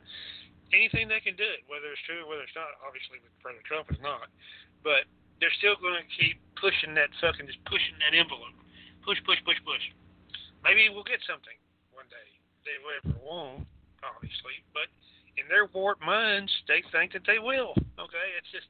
Anything 0.74 1.06
they 1.06 1.22
can 1.22 1.38
do 1.38 1.46
it, 1.46 1.62
whether 1.70 1.86
it's 1.94 2.02
true 2.02 2.26
or 2.26 2.34
whether 2.34 2.42
it's 2.42 2.58
not. 2.58 2.74
Obviously, 2.82 3.22
with 3.22 3.30
President 3.38 3.62
Trump, 3.62 3.86
it's 3.94 4.02
not. 4.02 4.26
But 4.82 5.06
they're 5.40 5.56
still 5.56 5.76
going 5.80 5.96
to 5.96 6.06
keep 6.12 6.36
pushing 6.60 6.92
that 6.94 7.08
fucking, 7.18 7.48
just 7.48 7.64
pushing 7.64 7.96
that 8.04 8.12
envelope. 8.12 8.54
Push, 9.02 9.18
push, 9.24 9.40
push, 9.48 9.56
push. 9.64 9.84
Maybe 10.60 10.92
we'll 10.92 11.08
get 11.08 11.24
something 11.24 11.56
one 11.96 12.04
day. 12.12 12.28
They 12.68 12.76
never 12.84 13.16
won't, 13.24 13.64
obviously. 14.04 14.60
But 14.76 14.92
in 15.40 15.48
their 15.48 15.64
warped 15.72 16.04
minds, 16.04 16.52
they 16.68 16.84
think 16.92 17.16
that 17.16 17.24
they 17.24 17.40
will. 17.40 17.72
Okay, 17.96 18.28
it's 18.36 18.52
just 18.52 18.68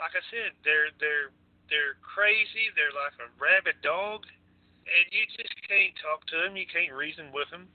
like 0.00 0.16
I 0.16 0.24
said, 0.32 0.56
they're 0.64 0.92
they're 1.00 1.32
they're 1.68 2.00
crazy. 2.00 2.72
They're 2.72 2.94
like 2.96 3.16
a 3.20 3.28
rabid 3.36 3.80
dog, 3.84 4.24
and 4.88 5.04
you 5.12 5.24
just 5.36 5.52
can't 5.68 5.92
talk 6.00 6.24
to 6.32 6.36
them. 6.40 6.56
You 6.56 6.68
can't 6.68 6.92
reason 6.92 7.32
with 7.32 7.48
them. 7.52 7.68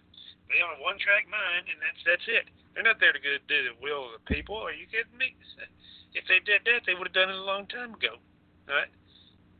They 0.51 0.59
on 0.59 0.75
a 0.75 0.83
one-track 0.83 1.31
mind, 1.31 1.71
and 1.71 1.79
that's 1.79 2.01
that's 2.03 2.27
it. 2.27 2.51
They're 2.75 2.83
not 2.83 2.99
there 2.99 3.15
to 3.15 3.19
do 3.19 3.59
the 3.71 3.75
will 3.79 4.11
of 4.11 4.19
the 4.19 4.25
people. 4.27 4.59
Are 4.59 4.75
you 4.75 4.87
kidding 4.91 5.15
me? 5.15 5.35
If 6.11 6.27
they 6.27 6.43
did 6.43 6.67
that, 6.67 6.83
they 6.83 6.91
would 6.91 7.07
have 7.07 7.15
done 7.15 7.31
it 7.31 7.39
a 7.39 7.47
long 7.47 7.71
time 7.71 7.95
ago. 7.95 8.19
Right? 8.67 8.91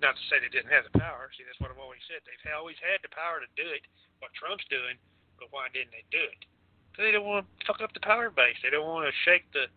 Not 0.04 0.20
to 0.20 0.24
say 0.28 0.44
they 0.44 0.52
didn't 0.52 0.68
have 0.68 0.84
the 0.84 0.92
power. 1.00 1.32
See, 1.32 1.48
that's 1.48 1.56
what 1.64 1.72
I've 1.72 1.80
always 1.80 2.04
said. 2.12 2.20
They've 2.28 2.52
always 2.52 2.76
had 2.84 3.00
the 3.00 3.14
power 3.16 3.40
to 3.40 3.48
do 3.56 3.64
it, 3.72 3.88
what 4.20 4.36
Trump's 4.36 4.68
doing, 4.68 5.00
but 5.40 5.48
why 5.56 5.72
didn't 5.72 5.96
they 5.96 6.04
do 6.12 6.20
it? 6.20 6.44
Because 6.92 7.08
they 7.08 7.16
don't 7.16 7.24
want 7.24 7.48
to 7.48 7.64
fuck 7.64 7.80
up 7.80 7.96
the 7.96 8.04
power 8.04 8.28
base. 8.28 8.60
They 8.60 8.68
don't 8.68 8.84
want 8.84 9.08
to 9.08 9.16
shake 9.24 9.48
the 9.56 9.72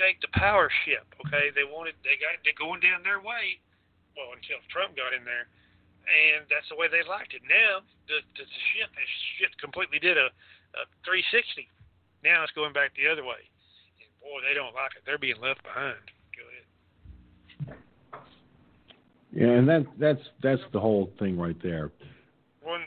shake 0.00 0.24
the 0.24 0.32
power 0.32 0.72
ship. 0.88 1.04
Okay, 1.26 1.52
they 1.52 1.68
wanted 1.68 2.00
they 2.00 2.16
got 2.16 2.40
they're 2.40 2.56
going 2.56 2.80
down 2.80 3.04
their 3.04 3.20
way. 3.20 3.60
Well, 4.16 4.32
until 4.32 4.64
Trump 4.72 4.96
got 4.96 5.12
in 5.12 5.26
there, 5.28 5.52
and 6.04 6.44
that's 6.52 6.68
the 6.68 6.76
way 6.76 6.88
they 6.88 7.04
liked 7.06 7.32
it. 7.32 7.42
Now 7.48 7.84
the 8.08 8.20
the, 8.36 8.44
the 8.44 8.60
ship 8.72 8.90
has 8.92 9.10
shit 9.36 9.52
completely 9.60 9.98
did 9.98 10.16
a, 10.16 10.28
a 10.76 10.82
360. 11.04 11.68
Now 12.24 12.44
it's 12.44 12.52
going 12.56 12.72
back 12.72 12.92
the 12.96 13.08
other 13.08 13.24
way. 13.24 13.40
and 14.00 14.10
Boy, 14.20 14.40
they 14.44 14.56
don't 14.56 14.72
like 14.72 14.96
it. 14.96 15.04
They're 15.04 15.20
being 15.20 15.40
left 15.40 15.60
behind. 15.64 16.00
Go 16.32 16.44
ahead. 16.48 16.64
Yeah, 19.32 19.52
and 19.58 19.66
that 19.68 19.84
that's 19.98 20.24
that's 20.42 20.64
the 20.72 20.80
whole 20.80 21.10
thing 21.18 21.36
right 21.36 21.58
there. 21.62 21.90
One 22.62 22.86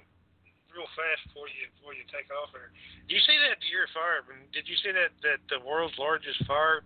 real 0.73 0.89
fast 0.93 1.25
before 1.29 1.49
you 1.49 1.67
before 1.77 1.93
you 1.93 2.05
take 2.09 2.29
off 2.31 2.53
there. 2.53 2.71
Do 3.09 3.15
you 3.15 3.23
see 3.25 3.37
that 3.49 3.57
deer 3.65 3.89
fire? 3.93 4.21
Did 4.53 4.69
you 4.69 4.77
see 4.79 4.93
that 4.93 5.11
that 5.25 5.41
the 5.49 5.59
world's 5.65 5.97
largest 5.97 6.45
fire 6.45 6.85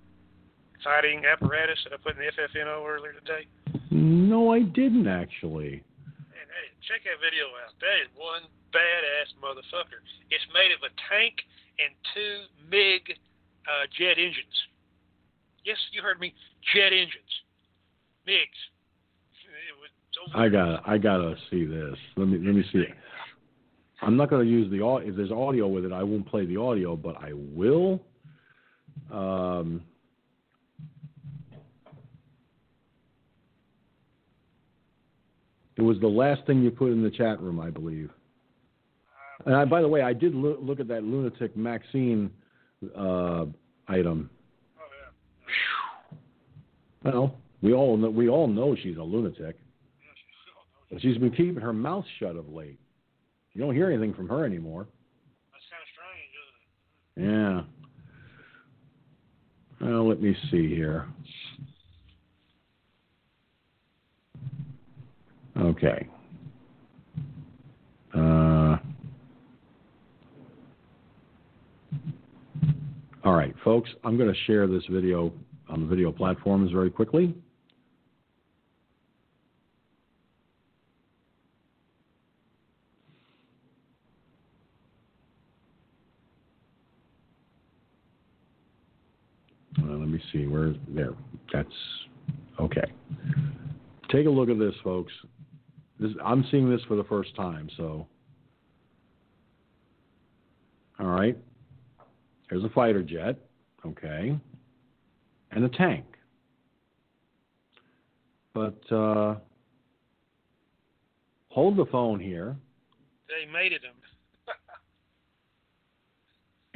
fighting 0.83 1.23
apparatus 1.25 1.77
that 1.85 1.93
I 1.93 1.97
put 1.97 2.17
in 2.17 2.25
the 2.25 2.31
FFNO 2.33 2.87
earlier 2.87 3.13
today? 3.13 3.45
No, 3.91 4.51
I 4.51 4.61
didn't 4.61 5.07
actually. 5.07 5.83
Hey, 6.61 6.69
check 6.85 7.01
that 7.09 7.17
video 7.17 7.49
out. 7.65 7.73
That 7.81 7.97
is 8.05 8.09
one 8.13 8.45
badass 8.69 9.33
motherfucker. 9.41 9.97
It's 10.29 10.45
made 10.53 10.69
of 10.69 10.85
a 10.85 10.93
tank 11.09 11.41
and 11.81 11.89
two 12.13 12.45
MiG 12.69 13.17
uh, 13.65 13.89
jet 13.97 14.21
engines. 14.21 14.57
Yes, 15.65 15.77
you 15.91 16.03
heard 16.03 16.19
me. 16.19 16.35
Jet 16.73 16.93
engines. 16.93 17.33
MiGs. 18.29 18.61
I 20.35 20.49
got 20.49 20.87
I 20.87 20.99
gotta 20.99 21.35
see 21.49 21.65
this. 21.65 21.95
Let 22.15 22.27
me 22.27 22.37
let 22.37 22.53
me 22.53 22.63
see. 22.71 22.85
I'm 24.03 24.15
not 24.15 24.29
gonna 24.29 24.43
use 24.43 24.69
the 24.69 24.81
audio. 24.81 25.09
If 25.09 25.15
there's 25.15 25.31
audio 25.31 25.67
with 25.67 25.85
it, 25.85 25.91
I 25.91 26.03
won't 26.03 26.27
play 26.27 26.45
the 26.45 26.57
audio, 26.57 26.95
but 26.95 27.15
I 27.17 27.31
will. 27.33 27.99
Um, 29.11 29.81
it 35.81 35.83
was 35.83 35.99
the 35.99 36.07
last 36.07 36.45
thing 36.45 36.61
you 36.61 36.69
put 36.69 36.91
in 36.91 37.01
the 37.01 37.09
chat 37.09 37.41
room, 37.41 37.59
I 37.59 37.71
believe. 37.71 38.11
And 39.47 39.55
I, 39.55 39.65
by 39.65 39.81
the 39.81 39.87
way, 39.87 40.03
I 40.03 40.13
did 40.13 40.35
look, 40.35 40.59
look 40.61 40.79
at 40.79 40.87
that 40.89 41.03
lunatic 41.03 41.57
Maxine 41.57 42.29
uh, 42.95 43.45
item. 43.87 44.29
Oh 44.77 44.83
yeah. 47.03 47.11
Well, 47.11 47.35
we 47.63 47.73
all 47.73 47.97
know, 47.97 48.11
we 48.11 48.29
all 48.29 48.47
know 48.47 48.75
she's 48.75 48.97
a 48.97 49.01
lunatic. 49.01 49.57
She's 50.99 51.17
been 51.17 51.31
keeping 51.31 51.55
her 51.55 51.73
mouth 51.73 52.05
shut 52.19 52.35
of 52.35 52.47
late. 52.49 52.77
You 53.53 53.61
don't 53.61 53.73
hear 53.73 53.89
anything 53.89 54.13
from 54.13 54.29
her 54.29 54.45
anymore. 54.45 54.85
That's 55.51 55.65
kind 55.71 55.81
of 55.81 55.89
strange, 55.97 57.25
isn't 57.25 57.25
it? 57.25 57.57
Yeah. 59.81 59.89
Well, 59.89 60.07
let 60.07 60.21
me 60.21 60.35
see 60.51 60.67
here. 60.75 61.07
Okay. 65.61 66.07
Uh, 68.15 68.77
All 73.23 73.33
right, 73.33 73.53
folks, 73.63 73.87
I'm 74.03 74.17
going 74.17 74.33
to 74.33 74.39
share 74.45 74.65
this 74.65 74.83
video 74.89 75.31
on 75.69 75.81
the 75.81 75.85
video 75.85 76.11
platforms 76.11 76.71
very 76.71 76.89
quickly. 76.89 77.35
Uh, 89.77 89.85
let 89.85 90.07
me 90.07 90.19
see 90.33 90.47
where 90.47 90.73
there. 90.87 91.11
That's 91.53 91.69
okay. 92.59 92.91
Take 94.11 94.25
a 94.25 94.29
look 94.31 94.49
at 94.49 94.57
this, 94.57 94.73
folks. 94.83 95.13
This, 96.01 96.11
I'm 96.25 96.43
seeing 96.49 96.67
this 96.67 96.81
for 96.87 96.95
the 96.95 97.03
first 97.03 97.35
time, 97.35 97.69
so. 97.77 98.07
All 100.99 101.05
right. 101.05 101.37
There's 102.49 102.63
a 102.63 102.69
fighter 102.69 103.03
jet, 103.03 103.37
okay, 103.85 104.37
and 105.51 105.63
a 105.63 105.69
tank. 105.69 106.05
But 108.53 108.81
uh, 108.91 109.35
hold 111.49 111.77
the 111.77 111.85
phone 111.85 112.19
here. 112.19 112.57
They 113.27 113.49
mated 113.49 113.81
him. 113.83 113.93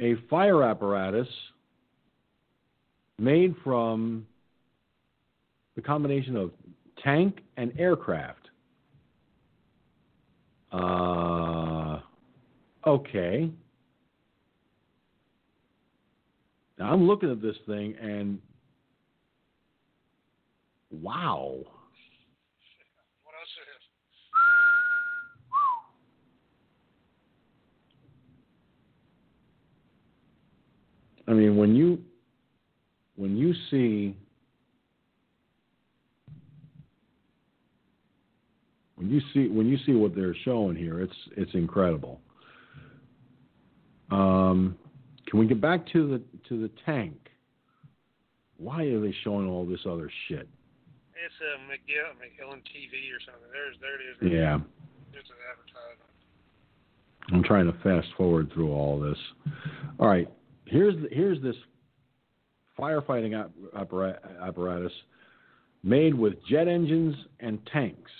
a 0.00 0.28
fire 0.30 0.62
apparatus 0.62 1.28
made 3.18 3.54
from 3.64 4.26
the 5.74 5.82
combination 5.82 6.36
of 6.36 6.52
tank 7.02 7.40
and 7.56 7.72
aircraft. 7.78 8.45
Uh, 10.72 12.00
okay. 12.86 13.50
Now 16.78 16.92
I'm 16.92 17.06
looking 17.06 17.30
at 17.30 17.40
this 17.40 17.56
thing 17.66 17.94
and 18.00 18.38
wow. 20.90 21.54
What 23.22 23.34
else 23.40 23.48
is? 23.58 23.76
I 31.28 31.32
mean, 31.32 31.56
when 31.56 31.74
you 31.74 31.98
when 33.16 33.36
you 33.36 33.54
see 33.70 34.16
when 38.96 39.10
you 39.10 39.20
see 39.32 39.48
when 39.48 39.66
you 39.66 39.78
see 39.86 39.92
what 39.92 40.14
they're 40.14 40.36
showing 40.44 40.76
here, 40.76 41.00
it's 41.00 41.16
it's 41.36 41.54
incredible. 41.54 42.20
Um, 44.10 44.76
can 45.26 45.38
we 45.38 45.46
get 45.46 45.60
back 45.60 45.86
to 45.92 46.08
the 46.08 46.22
to 46.48 46.60
the 46.60 46.70
tank? 46.84 47.16
Why 48.58 48.84
are 48.84 49.00
they 49.00 49.14
showing 49.22 49.48
all 49.48 49.66
this 49.66 49.80
other 49.86 50.10
shit? 50.28 50.48
It's 51.14 51.34
a 51.42 51.60
McGill, 51.70 52.14
McGillen 52.16 52.60
TV 52.60 53.12
or 53.12 53.20
something. 53.24 53.48
There's 53.52 53.76
there 53.80 54.00
it 54.00 54.32
is. 54.32 54.32
Yeah. 54.32 54.58
It's 55.12 55.28
an 55.30 55.36
advertisement. 55.50 56.06
I'm 57.32 57.42
trying 57.42 57.66
to 57.66 57.78
fast 57.82 58.08
forward 58.16 58.50
through 58.52 58.72
all 58.72 59.00
this. 59.00 59.18
All 59.98 60.08
right, 60.08 60.28
here's 60.66 60.94
here's 61.10 61.42
this 61.42 61.56
firefighting 62.78 63.34
apparatus 63.74 64.92
made 65.82 66.14
with 66.14 66.34
jet 66.48 66.68
engines 66.68 67.14
and 67.40 67.58
tanks. 67.72 68.10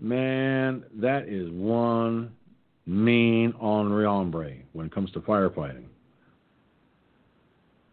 Man, 0.00 0.84
that 0.94 1.28
is 1.28 1.50
one 1.50 2.32
mean 2.86 3.52
Henri 3.60 4.04
hombre 4.04 4.52
when 4.72 4.86
it 4.86 4.94
comes 4.94 5.10
to 5.12 5.20
firefighting. 5.20 5.86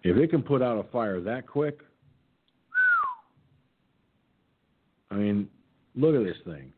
If 0.04 0.18
it 0.18 0.30
can 0.30 0.44
put 0.44 0.62
out 0.62 0.78
a 0.78 0.90
fire 0.92 1.22
that 1.22 1.48
quick, 1.48 1.80
I 5.10 5.16
mean, 5.16 5.48
look 5.96 6.16
at 6.16 6.24
this 6.24 6.42
thing. 6.44 6.74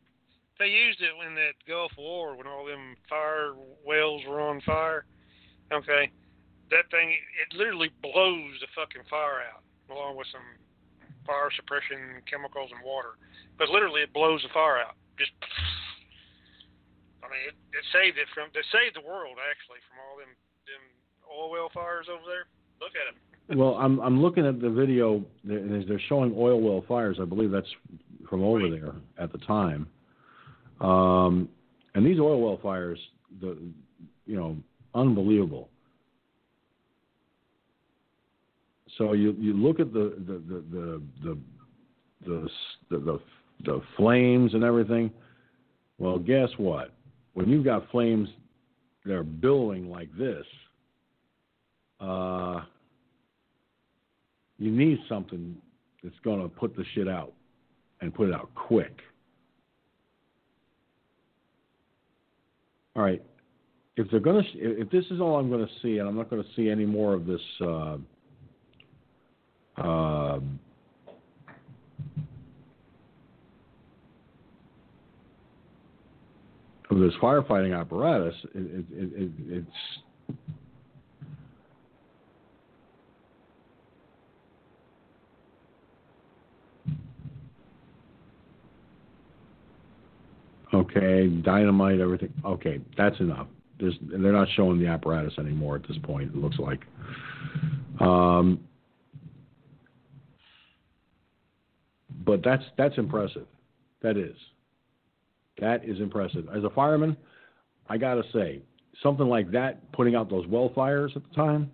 They 0.59 0.67
used 0.67 1.01
it 1.01 1.11
in 1.27 1.35
that 1.35 1.53
Gulf 1.67 1.91
War 1.97 2.37
when 2.37 2.47
all 2.47 2.65
them 2.65 2.95
fire 3.09 3.53
wells 3.85 4.21
were 4.27 4.39
on 4.39 4.61
fire. 4.61 5.05
Okay, 5.73 6.11
that 6.69 6.85
thing 6.91 7.09
it 7.09 7.57
literally 7.57 7.89
blows 8.01 8.53
the 8.61 8.67
fucking 8.75 9.01
fire 9.09 9.41
out 9.51 9.63
along 9.89 10.17
with 10.17 10.27
some 10.31 10.45
fire 11.25 11.49
suppression 11.55 12.21
chemicals 12.29 12.69
and 12.71 12.85
water. 12.85 13.17
But 13.57 13.69
literally, 13.69 14.01
it 14.01 14.13
blows 14.13 14.43
the 14.43 14.49
fire 14.53 14.77
out. 14.77 14.95
Just, 15.17 15.31
I 17.23 17.27
mean, 17.31 17.43
it, 17.47 17.55
it 17.71 17.85
saved 17.93 18.17
it 18.17 18.27
from. 18.33 18.49
It 18.53 18.65
saved 18.71 18.95
the 18.95 19.07
world 19.07 19.37
actually 19.39 19.79
from 19.87 19.97
all 20.03 20.15
them 20.19 20.31
them 20.67 20.83
oil 21.31 21.51
well 21.51 21.69
fires 21.73 22.07
over 22.09 22.23
there. 22.27 22.45
Look 22.81 22.91
at 22.95 23.15
them. 23.15 23.59
well, 23.59 23.75
I'm 23.75 23.99
I'm 23.99 24.21
looking 24.21 24.45
at 24.45 24.61
the 24.61 24.69
video. 24.69 25.23
and 25.43 25.87
They're 25.87 26.01
showing 26.07 26.33
oil 26.37 26.61
well 26.61 26.83
fires. 26.87 27.17
I 27.21 27.25
believe 27.25 27.51
that's 27.51 27.67
from 28.29 28.43
over 28.43 28.69
there 28.69 28.93
at 29.17 29.31
the 29.31 29.37
time. 29.39 29.87
Um, 30.81 31.47
and 31.93 32.05
these 32.05 32.19
oil 32.19 32.41
well 32.41 32.59
fires, 32.61 32.99
the 33.39 33.57
you 34.25 34.35
know, 34.35 34.57
unbelievable. 34.93 35.69
So 38.97 39.13
you 39.13 39.35
you 39.39 39.53
look 39.53 39.79
at 39.79 39.93
the 39.93 40.15
the 40.27 40.33
the 40.33 40.63
the 40.71 41.01
the 42.25 42.49
the, 42.89 42.97
the, 42.97 43.19
the, 43.63 43.81
flames 43.97 44.53
and 44.53 44.63
everything. 44.63 45.11
Well, 45.97 46.19
guess 46.19 46.49
what? 46.57 46.91
When 47.33 47.49
you've 47.49 47.65
got 47.65 47.89
flames 47.91 48.29
that 49.05 49.13
are 49.13 49.23
billowing 49.23 49.89
like 49.89 50.09
this, 50.17 50.45
uh, 51.99 52.61
you 54.57 54.71
need 54.71 54.99
something 55.07 55.55
that's 56.03 56.15
going 56.23 56.41
to 56.41 56.47
put 56.47 56.75
the 56.75 56.85
shit 56.93 57.07
out 57.07 57.33
and 58.01 58.13
put 58.13 58.29
it 58.29 58.33
out 58.33 58.49
quick. 58.55 58.99
All 62.95 63.03
right. 63.03 63.21
If 63.97 64.09
they're 64.11 64.19
going 64.19 64.43
to, 64.43 64.49
if 64.53 64.89
this 64.89 65.05
is 65.09 65.21
all 65.21 65.37
I'm 65.37 65.49
going 65.49 65.65
to 65.65 65.71
see, 65.81 65.99
and 65.99 66.07
I'm 66.07 66.17
not 66.17 66.29
going 66.29 66.43
to 66.43 66.49
see 66.55 66.69
any 66.69 66.85
more 66.85 67.13
of 67.13 67.25
this, 67.25 67.41
uh, 67.61 67.97
uh, 69.77 70.39
of 76.95 77.01
this 77.01 77.13
firefighting 77.21 77.77
apparatus, 77.77 78.35
it, 78.53 78.85
it, 78.91 79.13
it, 79.15 79.31
it's 79.47 80.01
Okay, 90.73 91.27
dynamite, 91.27 92.01
everything. 92.01 92.33
Okay, 92.43 92.81
that's 92.97 93.17
enough. 93.21 93.47
There's, 93.79 93.95
they're 94.01 94.33
not 94.33 94.49
showing 94.55 94.77
the 94.77 94.87
apparatus 94.87 95.33
anymore 95.37 95.77
at 95.77 95.87
this 95.87 95.97
point. 96.03 96.31
It 96.33 96.37
looks 96.37 96.59
like. 96.59 96.81
Um, 98.01 98.59
but 102.25 102.43
that's 102.43 102.63
that's 102.77 102.97
impressive. 102.97 103.45
That 104.01 104.17
is. 104.17 104.35
That 105.59 105.85
is 105.85 105.99
impressive. 105.99 106.47
As 106.55 106.63
a 106.63 106.69
fireman, 106.69 107.15
I 107.89 107.97
got 107.97 108.15
to 108.15 108.23
say, 108.33 108.61
something 109.01 109.27
like 109.27 109.51
that, 109.51 109.91
putting 109.93 110.15
out 110.15 110.29
those 110.29 110.45
well 110.47 110.71
fires 110.73 111.11
at 111.15 111.23
the 111.27 111.35
time. 111.35 111.71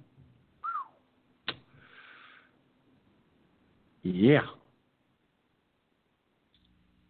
Yeah, 4.04 4.42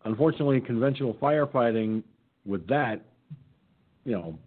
unfortunately, 0.03 0.59
conventional 0.59 1.13
firefighting 1.15 2.03
with 2.45 2.67
that, 2.67 3.01
you 4.03 4.11
know, 4.11 4.37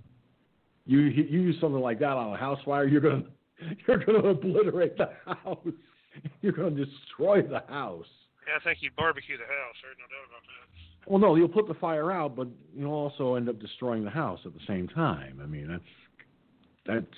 you 0.84 1.00
you 1.00 1.40
use 1.40 1.56
something 1.60 1.80
like 1.80 1.98
that 2.00 2.10
on 2.10 2.34
a 2.34 2.36
house 2.36 2.58
fire, 2.64 2.86
you're 2.86 3.00
gonna 3.00 3.24
you're 3.88 4.04
gonna 4.04 4.28
obliterate 4.28 4.96
the 4.98 5.10
house. 5.24 5.58
You're 6.42 6.52
gonna 6.52 6.70
destroy 6.70 7.42
the 7.42 7.66
house. 7.66 8.06
Yeah, 8.46 8.54
I 8.54 8.62
think 8.62 8.78
you 8.82 8.90
barbecue 8.96 9.36
the 9.36 9.50
house. 9.50 9.74
There's 9.82 9.98
no 9.98 10.06
doubt 10.06 10.30
about 10.30 10.46
that. 10.46 10.83
Well, 11.06 11.18
no, 11.18 11.34
you'll 11.36 11.48
put 11.48 11.68
the 11.68 11.74
fire 11.74 12.10
out, 12.10 12.34
but 12.34 12.48
you'll 12.74 12.92
also 12.92 13.34
end 13.34 13.48
up 13.48 13.60
destroying 13.60 14.04
the 14.04 14.10
house 14.10 14.40
at 14.44 14.54
the 14.54 14.60
same 14.66 14.88
time. 14.88 15.40
I 15.42 15.46
mean, 15.46 15.68
that's 15.68 15.82
that's 16.86 17.16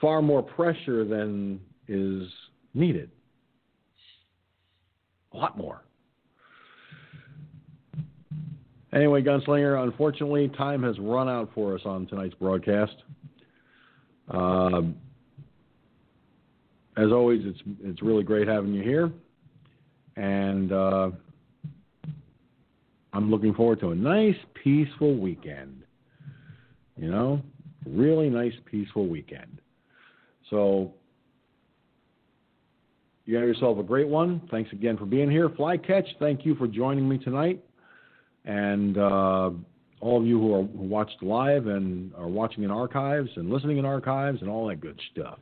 far 0.00 0.20
more 0.20 0.42
pressure 0.42 1.04
than 1.04 1.60
is 1.88 2.28
needed. 2.74 3.10
A 5.32 5.36
lot 5.36 5.56
more. 5.56 5.82
Anyway, 8.92 9.22
Gunslinger, 9.22 9.82
unfortunately, 9.82 10.48
time 10.48 10.82
has 10.82 10.98
run 10.98 11.28
out 11.28 11.50
for 11.54 11.74
us 11.74 11.80
on 11.86 12.06
tonight's 12.06 12.34
broadcast. 12.34 12.94
Uh, 14.28 14.82
as 16.96 17.10
always, 17.10 17.40
it's 17.44 17.60
it's 17.82 18.02
really 18.02 18.22
great 18.22 18.46
having 18.46 18.74
you 18.74 18.82
here, 18.82 19.10
and 20.16 20.72
uh, 20.72 21.10
I'm 23.12 23.30
looking 23.30 23.54
forward 23.54 23.80
to 23.80 23.90
a 23.90 23.94
nice, 23.94 24.36
peaceful 24.62 25.16
weekend. 25.16 25.82
You 26.96 27.10
know, 27.10 27.42
really 27.86 28.28
nice, 28.28 28.52
peaceful 28.64 29.06
weekend. 29.06 29.60
So, 30.50 30.92
you 33.24 33.36
have 33.36 33.46
yourself 33.46 33.78
a 33.78 33.82
great 33.82 34.08
one. 34.08 34.42
Thanks 34.50 34.72
again 34.72 34.96
for 34.96 35.06
being 35.06 35.30
here. 35.30 35.48
Flycatch, 35.48 36.06
thank 36.18 36.44
you 36.44 36.54
for 36.56 36.66
joining 36.66 37.08
me 37.08 37.18
tonight 37.18 37.62
and 38.44 38.98
uh, 38.98 39.50
all 40.00 40.20
of 40.20 40.26
you 40.26 40.38
who, 40.40 40.54
are, 40.54 40.62
who 40.62 40.82
watched 40.82 41.22
live 41.22 41.66
and 41.66 42.12
are 42.14 42.28
watching 42.28 42.64
in 42.64 42.70
archives 42.70 43.30
and 43.36 43.50
listening 43.50 43.78
in 43.78 43.84
archives 43.84 44.40
and 44.40 44.50
all 44.50 44.66
that 44.68 44.80
good 44.80 44.98
stuff. 45.12 45.38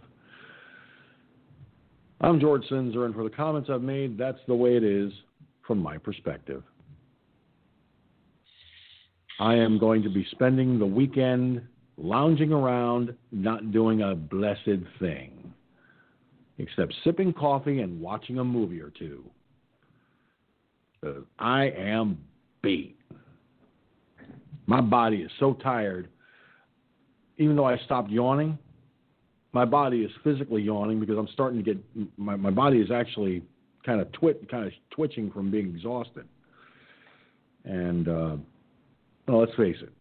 I'm 2.20 2.39
George 2.39 2.65
Sinzer, 2.70 3.07
and 3.07 3.15
for 3.15 3.24
the 3.24 3.31
comments 3.31 3.70
I've 3.73 3.81
made, 3.81 4.18
that's 4.18 4.40
the 4.47 4.55
way 4.55 4.76
it 4.76 4.84
is 4.84 5.10
from 5.66 5.78
my 5.78 5.97
perspective. 5.97 6.62
I 9.41 9.55
am 9.55 9.78
going 9.78 10.02
to 10.02 10.10
be 10.10 10.27
spending 10.33 10.78
the 10.78 10.85
weekend 10.86 11.62
lounging 11.97 12.52
around, 12.52 13.15
not 13.33 13.73
doing 13.73 14.02
a 14.02 14.15
blessed 14.15 14.85
thing, 14.99 15.55
except 16.59 16.94
sipping 17.05 17.33
coffee 17.33 17.81
and 17.81 17.99
watching 18.02 18.39
a 18.39 18.44
movie 18.44 18.83
or 18.83 18.91
two. 18.91 19.25
I 21.39 21.70
am 21.70 22.19
beat. 22.60 22.99
My 24.67 24.83
body 24.83 25.23
is 25.23 25.31
so 25.41 25.55
tired. 25.55 26.10
Even 27.39 27.57
though 27.57 27.65
I 27.65 27.78
stopped 27.86 28.10
yawning, 28.10 28.59
my 29.55 29.65
body 29.65 30.02
is 30.02 30.10
physically 30.23 30.60
yawning 30.60 31.01
because 31.01 31.17
I'm 31.17 31.28
starting 31.33 31.65
to 31.65 31.75
get 31.75 31.83
my, 32.19 32.36
my 32.36 32.51
body 32.51 32.78
is 32.78 32.91
actually 32.91 33.43
kind 33.86 34.02
of 34.02 34.12
twit 34.12 34.51
kind 34.51 34.67
of 34.67 34.73
twitching 34.91 35.31
from 35.31 35.51
being 35.51 35.75
exhausted. 35.75 36.28
And 37.65 38.07
uh, 38.07 38.36
let's 39.39 39.55
face 39.55 39.76
it, 39.83 39.92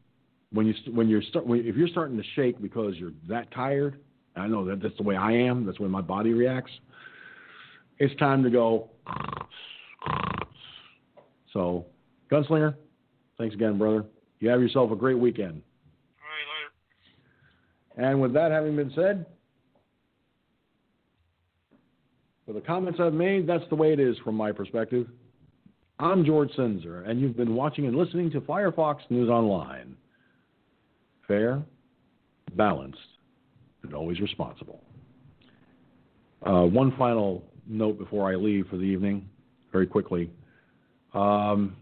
when 0.51 0.65
you 0.65 0.73
when 0.93 1.07
you're 1.07 1.21
start 1.21 1.45
when, 1.45 1.65
if 1.65 1.75
you're 1.75 1.87
starting 1.87 2.17
to 2.17 2.23
shake 2.35 2.61
because 2.61 2.95
you're 2.95 3.13
that 3.27 3.51
tired, 3.51 3.99
I 4.35 4.47
know 4.47 4.65
that 4.65 4.81
that's 4.81 4.97
the 4.97 5.03
way 5.03 5.15
I 5.15 5.31
am. 5.31 5.65
That's 5.65 5.77
the 5.77 5.83
way 5.83 5.89
my 5.89 6.01
body 6.01 6.33
reacts. 6.33 6.71
It's 7.97 8.15
time 8.15 8.43
to 8.43 8.49
go. 8.49 8.89
So 11.53 11.85
Gunslinger, 12.31 12.75
thanks 13.37 13.55
again, 13.55 13.77
brother. 13.77 14.05
You 14.39 14.49
have 14.49 14.61
yourself 14.61 14.91
a 14.91 14.95
great 14.95 15.17
weekend. 15.17 15.61
All 16.21 16.29
right, 16.29 18.03
later. 18.03 18.09
And 18.09 18.21
with 18.21 18.33
that 18.33 18.51
having 18.51 18.75
been 18.75 18.91
said, 18.95 19.25
for 22.45 22.53
the 22.53 22.61
comments 22.61 22.99
I've 23.01 23.13
made, 23.13 23.47
that's 23.47 23.67
the 23.69 23.75
way 23.75 23.91
it 23.91 23.99
is 23.99 24.17
from 24.23 24.35
my 24.35 24.51
perspective. 24.51 25.07
I'm 26.01 26.23
George 26.23 26.49
Sinzer, 26.51 27.07
and 27.09 27.19
you've 27.19 27.35
been 27.35 27.55
watching 27.55 27.85
and 27.85 27.93
listening 27.93 28.31
to 28.31 28.39
Firefox 28.39 28.99
News 29.09 29.29
Online. 29.29 29.97
Fair, 31.27 31.61
balanced, 32.55 32.97
and 33.83 33.93
always 33.93 34.21
responsible. 34.21 34.81
Uh, 36.41 36.61
one 36.63 36.95
final 36.97 37.43
note 37.67 37.99
before 37.99 38.31
I 38.31 38.35
leave 38.35 38.67
for 38.69 38.77
the 38.77 38.83
evening, 38.83 39.27
very 39.73 39.85
quickly. 39.85 40.31
Um, 41.13 41.75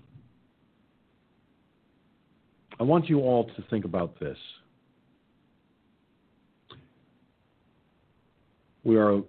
I 2.79 2.83
want 2.83 3.07
you 3.07 3.19
all 3.19 3.45
to 3.45 3.63
think 3.69 3.85
about 3.85 4.19
this. 4.19 4.37
We 8.83 8.95
are 8.97 9.21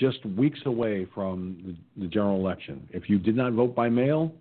just 0.00 0.24
weeks 0.24 0.60
away 0.64 1.06
from 1.14 1.76
the, 1.96 2.02
the 2.02 2.08
general 2.08 2.40
election. 2.40 2.88
If 2.90 3.10
you 3.10 3.18
did 3.18 3.36
not 3.36 3.52
vote 3.52 3.74
by 3.74 3.90
mail 3.90 4.32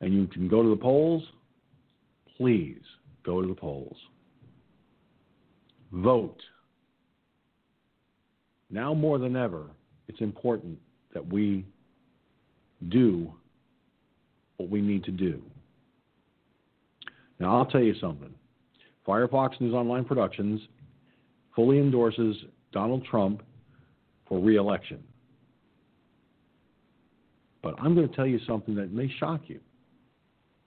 and 0.00 0.14
you 0.14 0.26
can 0.26 0.48
go 0.48 0.62
to 0.62 0.70
the 0.70 0.76
polls, 0.76 1.22
please 2.36 2.80
go 3.24 3.42
to 3.42 3.46
the 3.46 3.54
polls. 3.54 3.96
Vote. 5.92 6.40
Now 8.70 8.94
more 8.94 9.18
than 9.18 9.36
ever, 9.36 9.66
it's 10.08 10.20
important 10.20 10.78
that 11.12 11.24
we 11.26 11.64
do 12.88 13.30
what 14.56 14.70
we 14.70 14.80
need 14.80 15.04
to 15.04 15.10
do. 15.10 15.42
Now, 17.38 17.58
I'll 17.58 17.66
tell 17.66 17.82
you 17.82 17.94
something. 18.00 18.32
Firefox 19.06 19.60
News 19.60 19.74
Online 19.74 20.04
Productions 20.04 20.60
fully 21.54 21.78
endorses 21.78 22.36
Donald 22.72 23.04
Trump 23.04 23.42
for 24.28 24.38
reelection. 24.40 25.02
But 27.62 27.74
I'm 27.80 27.94
going 27.94 28.08
to 28.08 28.14
tell 28.14 28.26
you 28.26 28.38
something 28.46 28.74
that 28.76 28.92
may 28.92 29.10
shock 29.18 29.42
you. 29.46 29.60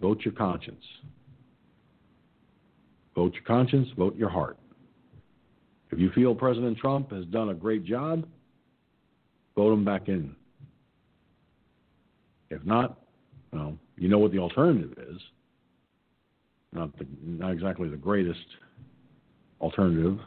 Vote 0.01 0.21
your 0.23 0.33
conscience. 0.33 0.83
Vote 3.15 3.33
your 3.33 3.43
conscience, 3.43 3.89
vote 3.97 4.15
your 4.15 4.29
heart. 4.29 4.57
If 5.91 5.99
you 5.99 6.09
feel 6.11 6.35
President 6.35 6.77
Trump 6.77 7.11
has 7.11 7.25
done 7.25 7.49
a 7.49 7.53
great 7.53 7.83
job, 7.83 8.25
vote 9.55 9.73
him 9.73 9.83
back 9.83 10.07
in. 10.07 10.35
If 12.49 12.63
not, 12.65 12.99
well, 13.51 13.77
you 13.97 14.07
know 14.07 14.19
what 14.19 14.31
the 14.31 14.39
alternative 14.39 14.93
is. 14.97 15.21
Not 16.71 16.97
the, 16.97 17.07
not 17.23 17.51
exactly 17.51 17.89
the 17.89 17.97
greatest 17.97 18.45
alternative, 19.59 20.19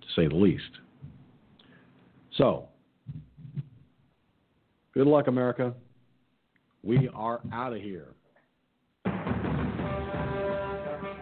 to 0.00 0.06
say 0.16 0.26
the 0.26 0.34
least. 0.34 0.70
So, 2.38 2.68
good 4.94 5.08
luck, 5.08 5.26
America. 5.26 5.74
We 6.84 7.10
are 7.12 7.40
out 7.52 7.72
of 7.72 7.82
here. 7.82 8.14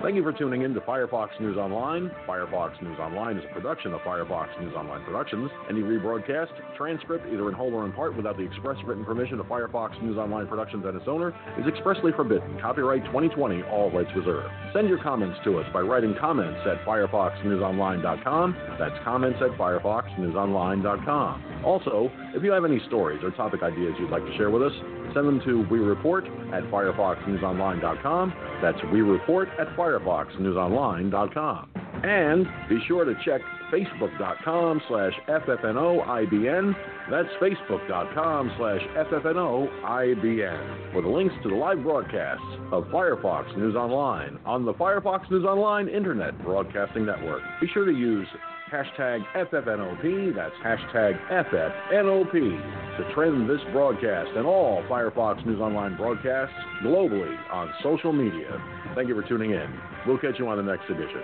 Thank 0.06 0.14
you 0.14 0.22
for 0.22 0.32
tuning 0.32 0.62
in 0.62 0.72
to 0.74 0.80
Firefox 0.82 1.30
News 1.40 1.56
Online. 1.56 2.12
Firefox 2.28 2.80
News 2.80 2.96
Online 3.00 3.38
is 3.38 3.44
a 3.44 3.52
production 3.52 3.92
of 3.92 4.00
Firefox 4.02 4.46
News 4.60 4.72
Online 4.76 5.02
Productions. 5.02 5.50
Any 5.68 5.80
rebroadcast, 5.80 6.52
transcript, 6.76 7.26
either 7.26 7.48
in 7.48 7.54
whole 7.54 7.74
or 7.74 7.84
in 7.84 7.92
part, 7.92 8.16
without 8.16 8.36
the 8.36 8.44
express 8.44 8.76
written 8.86 9.04
permission 9.04 9.40
of 9.40 9.46
Firefox 9.46 10.00
News 10.00 10.16
Online 10.16 10.46
Productions 10.46 10.84
and 10.86 10.96
its 10.96 11.08
owner, 11.08 11.34
is 11.58 11.66
expressly 11.66 12.12
forbidden. 12.12 12.56
Copyright 12.60 13.04
2020, 13.06 13.64
all 13.64 13.90
rights 13.90 14.10
reserved. 14.14 14.48
Send 14.72 14.88
your 14.88 15.02
comments 15.02 15.40
to 15.42 15.58
us 15.58 15.66
by 15.72 15.80
writing 15.80 16.14
comments 16.20 16.60
at 16.70 16.78
firefoxnewsonline.com. 16.86 18.56
That's 18.78 18.94
comments 19.02 19.40
at 19.42 19.58
firefoxnewsonline.com. 19.58 21.64
Also, 21.64 22.12
if 22.32 22.44
you 22.44 22.52
have 22.52 22.64
any 22.64 22.80
stories 22.86 23.24
or 23.24 23.32
topic 23.32 23.64
ideas 23.64 23.96
you'd 23.98 24.10
like 24.10 24.24
to 24.24 24.36
share 24.36 24.50
with 24.50 24.62
us, 24.62 24.72
send 25.14 25.26
them 25.28 25.40
to 25.44 25.66
we 25.70 25.78
report 25.78 26.24
at 26.52 26.64
firefoxnewsonline.com. 26.64 28.34
That's 28.62 28.78
we 28.92 29.02
report 29.02 29.48
at 29.58 29.68
firefoxnewsonline.com. 29.76 31.68
And 32.04 32.46
be 32.68 32.78
sure 32.86 33.04
to 33.04 33.14
check 33.24 33.40
facebook.com 33.72 34.80
slash 34.88 35.12
ffnoibn. 35.28 36.74
That's 37.10 37.28
facebook.com 37.40 38.52
slash 38.58 38.80
ffnoibn 38.96 40.92
for 40.92 41.02
the 41.02 41.08
links 41.08 41.34
to 41.42 41.48
the 41.48 41.54
live 41.54 41.82
broadcasts 41.82 42.44
of 42.72 42.84
Firefox 42.84 43.56
News 43.56 43.74
Online 43.74 44.38
on 44.44 44.64
the 44.64 44.74
Firefox 44.74 45.30
News 45.30 45.44
Online 45.44 45.88
Internet 45.88 46.42
Broadcasting 46.42 47.06
Network. 47.06 47.42
Be 47.60 47.68
sure 47.68 47.84
to 47.86 47.92
use 47.92 48.26
hashtag 48.72 49.24
FFNOP, 49.36 50.34
that's 50.34 50.54
hashtag 50.56 51.14
FFNOP, 51.30 52.32
to 52.32 53.14
trend 53.14 53.48
this 53.48 53.60
broadcast 53.72 54.30
and 54.34 54.44
all 54.44 54.82
Firefox 54.88 55.44
News 55.46 55.60
Online 55.60 55.96
broadcasts 55.96 56.54
globally 56.82 57.36
on 57.52 57.72
social 57.82 58.12
media. 58.12 58.60
Thank 58.94 59.08
you 59.08 59.14
for 59.14 59.26
tuning 59.28 59.52
in. 59.52 59.80
We'll 60.06 60.18
catch 60.18 60.38
you 60.38 60.48
on 60.48 60.56
the 60.56 60.64
next 60.64 60.90
edition. 60.90 61.22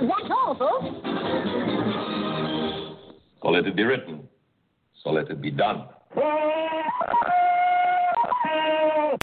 That's 0.00 0.30
all, 0.30 0.56
folks. 0.58 0.86
So 3.42 3.48
let 3.48 3.66
it 3.66 3.76
be 3.76 3.82
written. 3.82 4.28
So 5.04 5.10
let 5.10 5.28
it 5.28 5.40
be 5.40 5.50
done. 5.50 5.88
Yeah. 6.14 7.51